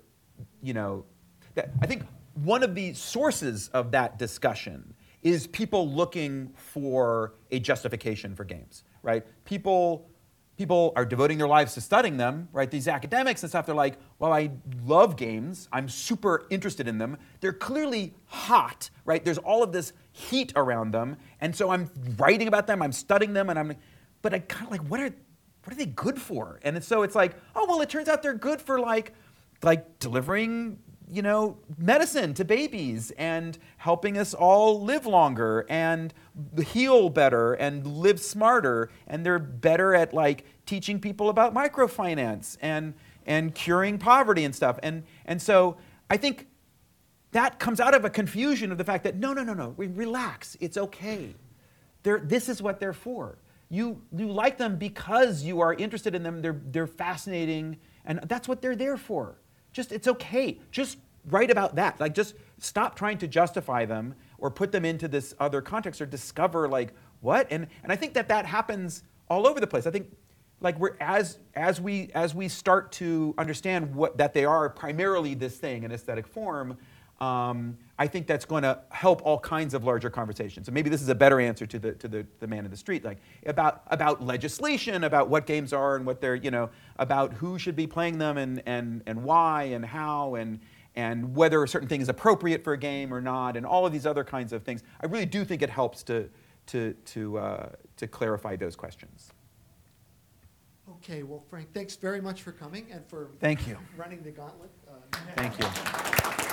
you 0.62 0.74
know, 0.74 1.06
that 1.54 1.70
I 1.80 1.86
think 1.86 2.02
one 2.34 2.62
of 2.62 2.74
the 2.74 2.92
sources 2.92 3.68
of 3.68 3.90
that 3.92 4.18
discussion 4.18 4.92
is 5.22 5.46
people 5.46 5.88
looking 5.88 6.52
for 6.54 7.32
a 7.50 7.58
justification 7.60 8.36
for 8.36 8.44
games, 8.44 8.84
right? 9.02 9.24
People 9.46 10.06
people 10.58 10.92
are 10.94 11.06
devoting 11.06 11.38
their 11.38 11.48
lives 11.48 11.72
to 11.74 11.80
studying 11.80 12.18
them, 12.18 12.46
right? 12.52 12.70
These 12.70 12.86
academics 12.86 13.42
and 13.42 13.48
stuff, 13.48 13.64
they're 13.64 13.74
like, 13.74 13.96
well, 14.18 14.34
I 14.34 14.50
love 14.84 15.16
games. 15.16 15.66
I'm 15.72 15.88
super 15.88 16.46
interested 16.50 16.86
in 16.86 16.98
them. 16.98 17.16
They're 17.40 17.54
clearly 17.54 18.14
hot, 18.26 18.90
right? 19.06 19.24
There's 19.24 19.38
all 19.38 19.62
of 19.62 19.72
this 19.72 19.94
heat 20.12 20.52
around 20.54 20.92
them. 20.92 21.16
And 21.40 21.56
so 21.56 21.70
I'm 21.70 21.90
writing 22.16 22.48
about 22.48 22.66
them, 22.66 22.82
I'm 22.82 22.92
studying 22.92 23.32
them, 23.32 23.50
and 23.50 23.58
I'm, 23.58 23.74
but 24.20 24.32
I 24.34 24.38
kind 24.38 24.66
of 24.66 24.70
like, 24.70 24.88
what 24.88 25.00
are, 25.00 25.10
what 25.64 25.72
are 25.72 25.76
they 25.76 25.86
good 25.86 26.20
for? 26.20 26.60
And 26.62 26.82
so 26.84 27.02
it's 27.02 27.14
like, 27.14 27.34
oh, 27.56 27.66
well, 27.68 27.80
it 27.80 27.88
turns 27.88 28.08
out 28.08 28.22
they're 28.22 28.34
good 28.34 28.60
for 28.60 28.78
like, 28.78 29.14
like 29.62 29.98
delivering 29.98 30.78
you 31.12 31.20
know, 31.20 31.58
medicine 31.76 32.32
to 32.32 32.42
babies 32.42 33.10
and 33.18 33.58
helping 33.76 34.16
us 34.16 34.32
all 34.32 34.80
live 34.82 35.04
longer 35.04 35.66
and 35.68 36.14
heal 36.64 37.10
better 37.10 37.52
and 37.52 37.86
live 37.86 38.18
smarter. 38.18 38.90
And 39.06 39.24
they're 39.24 39.38
better 39.38 39.94
at 39.94 40.14
like 40.14 40.46
teaching 40.64 40.98
people 40.98 41.28
about 41.28 41.52
microfinance 41.52 42.56
and, 42.62 42.94
and 43.26 43.54
curing 43.54 43.98
poverty 43.98 44.42
and 44.44 44.54
stuff. 44.56 44.78
And, 44.82 45.04
and 45.26 45.40
so 45.42 45.76
I 46.08 46.16
think 46.16 46.46
that 47.32 47.58
comes 47.58 47.80
out 47.80 47.94
of 47.94 48.04
a 48.04 48.10
confusion 48.10 48.70
of 48.70 48.78
the 48.78 48.84
fact 48.84 49.04
that 49.04 49.16
no, 49.16 49.32
no, 49.32 49.42
no, 49.42 49.54
no, 49.54 49.74
we 49.76 49.86
relax. 49.88 50.56
It's 50.60 50.76
okay. 50.76 51.34
They're, 52.02 52.20
this 52.20 52.48
is 52.48 52.62
what 52.62 52.78
they're 52.78 52.92
for. 52.92 53.38
You, 53.68 54.02
you 54.16 54.30
like 54.30 54.58
them 54.58 54.76
because 54.76 55.42
you 55.42 55.60
are 55.60 55.72
interested 55.72 56.14
in 56.14 56.22
them. 56.22 56.42
They're, 56.42 56.60
they're 56.66 56.86
fascinating, 56.86 57.78
and 58.04 58.20
that's 58.24 58.46
what 58.46 58.60
they're 58.60 58.76
there 58.76 58.98
for. 58.98 59.38
Just, 59.72 59.92
it's 59.92 60.06
okay. 60.06 60.58
Just 60.70 60.98
write 61.28 61.50
about 61.50 61.76
that. 61.76 61.98
Like, 61.98 62.14
just 62.14 62.34
stop 62.58 62.96
trying 62.96 63.16
to 63.18 63.28
justify 63.28 63.86
them 63.86 64.14
or 64.36 64.50
put 64.50 64.72
them 64.72 64.84
into 64.84 65.08
this 65.08 65.34
other 65.40 65.62
context 65.62 66.02
or 66.02 66.06
discover, 66.06 66.68
like, 66.68 66.92
what? 67.20 67.46
And, 67.50 67.66
and 67.82 67.90
I 67.90 67.96
think 67.96 68.12
that 68.14 68.28
that 68.28 68.44
happens 68.44 69.04
all 69.30 69.46
over 69.46 69.58
the 69.58 69.66
place. 69.66 69.86
I 69.86 69.90
think 69.90 70.08
like 70.60 70.78
we're 70.78 70.96
as 71.00 71.38
as 71.54 71.80
we 71.80 72.10
as 72.14 72.34
we 72.34 72.48
start 72.48 72.92
to 72.92 73.34
understand 73.36 73.94
what 73.94 74.16
that 74.18 74.32
they 74.32 74.44
are 74.44 74.68
primarily 74.70 75.34
this 75.34 75.56
thing 75.56 75.82
in 75.82 75.90
aesthetic 75.90 76.26
form 76.26 76.78
um, 77.22 77.78
I 78.00 78.08
think 78.08 78.26
that's 78.26 78.44
going 78.44 78.64
to 78.64 78.80
help 78.90 79.22
all 79.24 79.38
kinds 79.38 79.74
of 79.74 79.84
larger 79.84 80.10
conversations. 80.10 80.66
So 80.66 80.72
maybe 80.72 80.90
this 80.90 81.00
is 81.00 81.08
a 81.08 81.14
better 81.14 81.38
answer 81.40 81.66
to 81.66 81.78
the 81.78 81.92
to 81.92 82.08
the, 82.08 82.26
the 82.40 82.48
man 82.48 82.64
in 82.64 82.70
the 82.70 82.76
street, 82.76 83.04
like 83.04 83.18
about 83.46 83.82
about 83.86 84.24
legislation, 84.24 85.04
about 85.04 85.28
what 85.28 85.46
games 85.46 85.72
are 85.72 85.94
and 85.94 86.04
what 86.04 86.20
they're 86.20 86.34
you 86.34 86.50
know 86.50 86.68
about 86.98 87.32
who 87.34 87.60
should 87.60 87.76
be 87.76 87.86
playing 87.86 88.18
them 88.18 88.38
and 88.38 88.60
and 88.66 89.02
and 89.06 89.22
why 89.22 89.64
and 89.64 89.84
how 89.84 90.34
and 90.34 90.58
and 90.96 91.36
whether 91.36 91.62
a 91.62 91.68
certain 91.68 91.88
thing 91.88 92.00
is 92.00 92.08
appropriate 92.08 92.64
for 92.64 92.72
a 92.72 92.78
game 92.78 93.14
or 93.14 93.20
not, 93.20 93.56
and 93.56 93.64
all 93.64 93.86
of 93.86 93.92
these 93.92 94.04
other 94.04 94.24
kinds 94.24 94.52
of 94.52 94.64
things. 94.64 94.82
I 95.00 95.06
really 95.06 95.26
do 95.26 95.44
think 95.44 95.62
it 95.62 95.70
helps 95.70 96.02
to 96.04 96.28
to 96.66 96.92
to 97.04 97.38
uh, 97.38 97.68
to 97.98 98.08
clarify 98.08 98.56
those 98.56 98.74
questions. 98.74 99.32
Okay, 100.96 101.22
well, 101.22 101.44
Frank, 101.48 101.72
thanks 101.72 101.94
very 101.94 102.20
much 102.20 102.42
for 102.42 102.50
coming 102.50 102.86
and 102.90 103.06
for 103.06 103.30
Thank 103.38 103.68
you. 103.68 103.78
running 103.96 104.22
the 104.24 104.32
gauntlet. 104.32 104.70
Uh, 104.88 105.18
Thank 105.36 105.58
you. 105.58 106.48